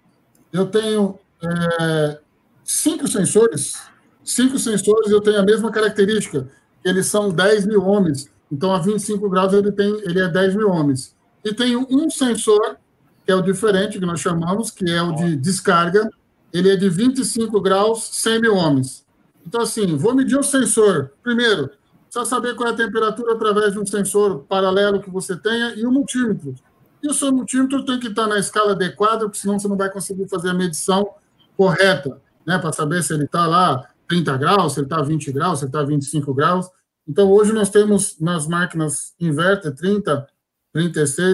eu 0.52 0.66
tenho 0.66 1.20
é, 1.44 2.20
cinco 2.64 3.08
sensores. 3.08 3.76
Cinco 4.24 4.58
sensores 4.58 5.12
eu 5.12 5.22
tenho 5.22 5.40
a 5.40 5.44
mesma 5.44 5.72
característica, 5.72 6.50
eles 6.84 7.06
são 7.06 7.30
10 7.30 7.68
mil 7.68 7.86
ohms. 7.86 8.32
Então, 8.52 8.74
a 8.74 8.80
25 8.80 9.30
graus 9.30 9.54
ele, 9.54 9.72
tem, 9.72 9.94
ele 10.02 10.20
é 10.20 10.28
10 10.28 10.56
mil 10.56 10.72
ohms. 10.72 11.16
E 11.46 11.54
tenho 11.54 11.86
um 11.92 12.10
sensor, 12.10 12.78
que 13.24 13.32
é 13.32 13.36
o 13.36 13.42
diferente, 13.44 14.00
que 14.00 14.06
nós 14.08 14.20
chamamos, 14.20 14.72
que 14.72 14.90
é 14.90 15.02
o 15.04 15.12
de 15.12 15.36
descarga. 15.36 16.10
Ele 16.52 16.72
é 16.72 16.76
de 16.76 16.90
25 16.90 17.62
graus, 17.62 18.10
100 18.12 18.42
mil 18.42 18.56
ohms. 18.56 19.06
Então, 19.46 19.62
assim, 19.62 19.96
vou 19.96 20.16
medir 20.16 20.38
o 20.38 20.44
sensor. 20.44 21.12
Primeiro, 21.22 21.70
precisa 22.18 22.26
saber 22.26 22.56
qual 22.56 22.70
é 22.70 22.72
a 22.72 22.76
temperatura 22.76 23.34
através 23.34 23.74
de 23.74 23.80
um 23.80 23.86
sensor 23.86 24.44
paralelo 24.46 25.02
que 25.02 25.10
você 25.10 25.36
tenha 25.36 25.76
e 25.76 25.86
um 25.86 25.92
multímetro. 25.92 26.56
E 27.02 27.08
o 27.08 27.14
seu 27.14 27.32
multímetro 27.32 27.86
tem 27.86 28.00
que 28.00 28.08
estar 28.08 28.28
na 28.28 28.40
escala 28.40 28.72
adequada, 28.72 29.26
porque 29.26 29.38
senão 29.38 29.60
você 29.60 29.68
não 29.68 29.78
vai 29.78 29.92
conseguir 29.92 30.28
fazer 30.28 30.50
a 30.50 30.54
medição 30.54 31.16
correta, 31.56 32.20
né? 32.46 32.58
Para 32.58 32.74
saber 32.74 33.04
se 33.04 33.14
ele 33.14 33.26
está 33.26 33.46
lá 33.46 33.88
30 34.08 34.38
graus, 34.38 34.74
se 34.74 34.80
ele 34.80 34.86
está 34.88 35.02
20 35.02 35.32
graus, 35.32 35.60
se 35.60 35.66
ele 35.66 35.70
está 35.70 35.84
25 35.84 36.34
graus. 36.34 36.68
Então, 37.08 37.32
hoje 37.32 37.54
nós 37.54 37.70
temos 37.70 38.20
nas 38.20 38.48
máquinas 38.48 39.14
inverter 39.20 39.74
30, 39.74 40.28
36, 40.74 41.34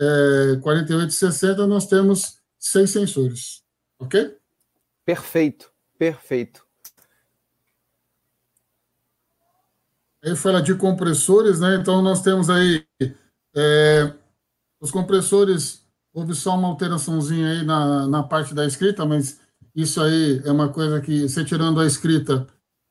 é, 0.00 0.58
48 0.62 1.08
e 1.08 1.12
60, 1.12 1.66
nós 1.66 1.86
temos 1.86 2.38
seis 2.58 2.90
sensores. 2.90 3.62
Ok? 3.98 4.36
Perfeito, 5.04 5.70
perfeito. 5.98 6.63
Aí 10.24 10.34
fala 10.34 10.62
de 10.62 10.74
compressores, 10.74 11.60
né? 11.60 11.76
Então, 11.76 12.00
nós 12.00 12.22
temos 12.22 12.48
aí 12.48 12.82
é, 13.54 14.10
os 14.80 14.90
compressores, 14.90 15.84
houve 16.14 16.34
só 16.34 16.56
uma 16.56 16.68
alteraçãozinha 16.68 17.50
aí 17.50 17.62
na, 17.62 18.06
na 18.06 18.22
parte 18.22 18.54
da 18.54 18.64
escrita, 18.64 19.04
mas 19.04 19.38
isso 19.74 20.00
aí 20.00 20.40
é 20.44 20.50
uma 20.50 20.70
coisa 20.70 21.00
que, 21.00 21.28
você 21.28 21.44
tirando 21.44 21.78
a 21.78 21.86
escrita, 21.86 22.46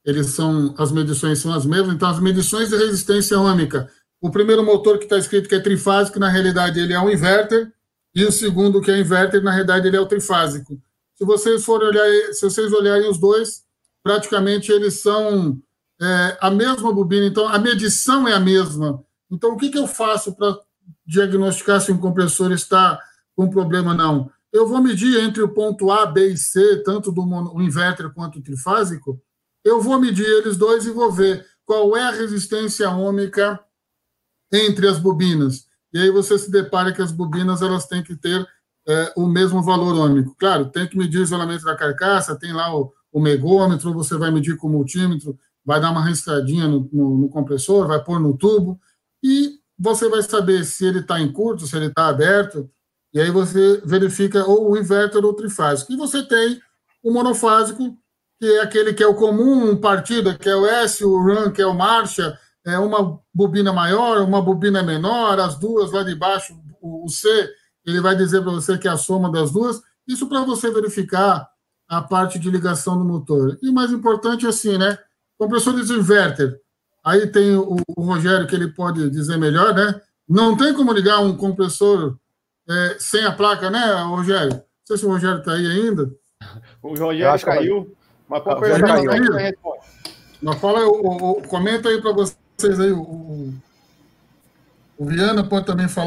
eles 0.05 0.27
são, 0.27 0.75
as 0.77 0.91
medições 0.91 1.39
são 1.39 1.51
as 1.51 1.65
mesmas. 1.65 1.95
Então, 1.95 2.07
as 2.07 2.19
medições 2.19 2.69
de 2.69 2.77
resistência 2.77 3.39
ômica, 3.39 3.89
o 4.21 4.29
primeiro 4.29 4.63
motor 4.63 4.99
que 4.99 5.05
está 5.05 5.17
escrito 5.17 5.49
que 5.49 5.55
é 5.55 5.59
trifásico, 5.59 6.19
na 6.19 6.29
realidade 6.29 6.79
ele 6.79 6.93
é 6.93 6.99
um 6.99 7.09
inverter, 7.09 7.73
e 8.13 8.23
o 8.23 8.31
segundo 8.31 8.79
que 8.79 8.91
é 8.91 8.99
inverter, 8.99 9.41
na 9.41 9.51
realidade 9.51 9.87
ele 9.87 9.97
é 9.97 9.99
o 9.99 10.05
trifásico. 10.05 10.79
Se 11.15 11.25
vocês 11.25 11.65
forem 11.65 11.87
olhar, 11.87 12.33
se 12.33 12.41
vocês 12.41 12.71
olharem 12.71 13.09
os 13.09 13.17
dois, 13.17 13.63
praticamente 14.03 14.71
eles 14.71 14.99
são 15.01 15.59
é, 16.01 16.37
a 16.41 16.51
mesma 16.51 16.91
bobina, 16.91 17.25
então 17.25 17.47
a 17.47 17.57
medição 17.57 18.27
é 18.27 18.33
a 18.33 18.39
mesma. 18.39 19.03
Então, 19.31 19.53
o 19.53 19.57
que, 19.57 19.69
que 19.69 19.77
eu 19.77 19.87
faço 19.87 20.35
para 20.35 20.57
diagnosticar 21.05 21.81
se 21.81 21.91
um 21.91 21.97
compressor 21.97 22.51
está 22.51 22.99
com 23.35 23.49
problema 23.49 23.93
não? 23.93 24.29
Eu 24.51 24.67
vou 24.67 24.81
medir 24.81 25.19
entre 25.19 25.41
o 25.41 25.49
ponto 25.49 25.91
A, 25.91 26.05
B 26.05 26.33
e 26.33 26.37
C, 26.37 26.83
tanto 26.83 27.11
do 27.11 27.23
inverter 27.61 28.11
quanto 28.13 28.41
trifásico, 28.41 29.19
eu 29.63 29.81
vou 29.81 29.99
medir 29.99 30.25
eles 30.25 30.57
dois 30.57 30.85
e 30.85 30.91
vou 30.91 31.11
ver 31.11 31.45
qual 31.65 31.95
é 31.95 32.03
a 32.03 32.11
resistência 32.11 32.89
ômica 32.89 33.59
entre 34.51 34.87
as 34.87 34.99
bobinas. 34.99 35.65
E 35.91 35.99
aí 35.99 36.11
você 36.11 36.37
se 36.37 36.51
depara 36.51 36.91
que 36.91 37.01
as 37.01 37.11
bobinas 37.11 37.61
elas 37.61 37.87
têm 37.87 38.03
que 38.03 38.15
ter 38.15 38.45
é, 38.87 39.13
o 39.15 39.25
mesmo 39.25 39.61
valor 39.61 39.95
ômico. 39.95 40.35
Claro, 40.37 40.69
tem 40.69 40.87
que 40.87 40.97
medir 40.97 41.19
o 41.19 41.23
isolamento 41.23 41.63
da 41.63 41.75
carcaça, 41.75 42.37
tem 42.37 42.51
lá 42.51 42.75
o, 42.75 42.91
o 43.11 43.19
megômetro, 43.19 43.93
você 43.93 44.17
vai 44.17 44.29
medir 44.29 44.57
com 44.57 44.67
o 44.67 44.71
multímetro, 44.71 45.37
vai 45.65 45.79
dar 45.79 45.91
uma 45.91 46.03
registradinha 46.03 46.67
no, 46.67 46.89
no, 46.91 47.17
no 47.17 47.29
compressor, 47.29 47.87
vai 47.87 48.03
pôr 48.03 48.19
no 48.19 48.37
tubo, 48.37 48.79
e 49.23 49.59
você 49.77 50.09
vai 50.09 50.21
saber 50.21 50.63
se 50.65 50.85
ele 50.85 50.99
está 50.99 51.19
em 51.19 51.31
curto, 51.31 51.65
se 51.65 51.75
ele 51.75 51.87
está 51.87 52.07
aberto, 52.07 52.69
e 53.13 53.19
aí 53.19 53.29
você 53.29 53.81
verifica 53.85 54.43
ou 54.45 54.71
o 54.71 54.77
inverter 54.77 55.23
ou 55.23 55.31
o 55.31 55.35
trifásico. 55.35 55.93
E 55.93 55.97
você 55.97 56.23
tem 56.23 56.59
o 57.03 57.11
monofásico, 57.11 57.95
que 58.39 58.45
é 58.45 58.61
aquele 58.61 58.93
que 58.93 59.03
é 59.03 59.07
o 59.07 59.15
comum, 59.15 59.71
um 59.71 59.77
partido, 59.79 60.37
que 60.37 60.49
é 60.49 60.55
o 60.55 60.65
S, 60.65 61.03
o 61.05 61.17
run, 61.21 61.51
que 61.51 61.61
é 61.61 61.65
o 61.65 61.75
marcha, 61.75 62.37
é 62.65 62.77
uma 62.79 63.19
bobina 63.33 63.71
maior, 63.71 64.21
uma 64.21 64.41
bobina 64.41 64.81
menor, 64.81 65.39
as 65.39 65.57
duas 65.57 65.91
lá 65.91 66.03
de 66.03 66.15
baixo, 66.15 66.57
o 66.81 67.07
C, 67.09 67.49
ele 67.85 68.01
vai 68.01 68.15
dizer 68.15 68.41
para 68.41 68.51
você 68.51 68.77
que 68.77 68.87
é 68.87 68.91
a 68.91 68.97
soma 68.97 69.31
das 69.31 69.51
duas. 69.51 69.81
Isso 70.07 70.27
para 70.27 70.41
você 70.41 70.71
verificar 70.71 71.47
a 71.87 72.01
parte 72.01 72.39
de 72.39 72.49
ligação 72.49 72.97
do 72.97 73.05
motor. 73.05 73.57
E 73.61 73.69
o 73.69 73.73
mais 73.73 73.91
importante 73.91 74.45
é 74.45 74.49
assim, 74.49 74.77
né? 74.77 74.97
Compressores 75.37 75.87
de 75.87 75.93
inverter. 75.93 76.59
Aí 77.03 77.27
tem 77.27 77.55
o, 77.55 77.77
o, 77.97 78.01
Rogério 78.01 78.47
que 78.47 78.55
ele 78.55 78.69
pode 78.69 79.09
dizer 79.09 79.37
melhor, 79.37 79.73
né? 79.73 79.99
Não 80.27 80.55
tem 80.55 80.73
como 80.73 80.93
ligar 80.93 81.19
um 81.19 81.35
compressor 81.35 82.17
é, 82.69 82.95
sem 82.97 83.25
a 83.25 83.31
placa, 83.31 83.69
né, 83.69 84.03
Rogério? 84.03 84.53
Não 84.53 84.63
sei 84.85 84.97
se 84.97 85.05
o 85.05 85.09
Rogério 85.09 85.39
está 85.39 85.51
aí 85.51 85.65
ainda. 85.65 86.09
O 86.81 86.95
Rogério 86.95 87.45
caiu. 87.45 87.95
Mas 88.27 88.43
qual 88.43 88.59
foi 88.59 88.71
a 88.71 88.79
Mas 90.41 90.59
fala, 90.59 90.87
o, 90.87 91.39
o, 91.39 91.47
comenta 91.47 91.89
aí 91.89 92.01
para 92.01 92.13
vocês 92.13 92.79
aí, 92.79 92.91
o, 92.91 93.53
o 94.97 95.05
Viana 95.05 95.43
pode 95.43 95.65
também 95.65 95.87
falar. 95.87 96.01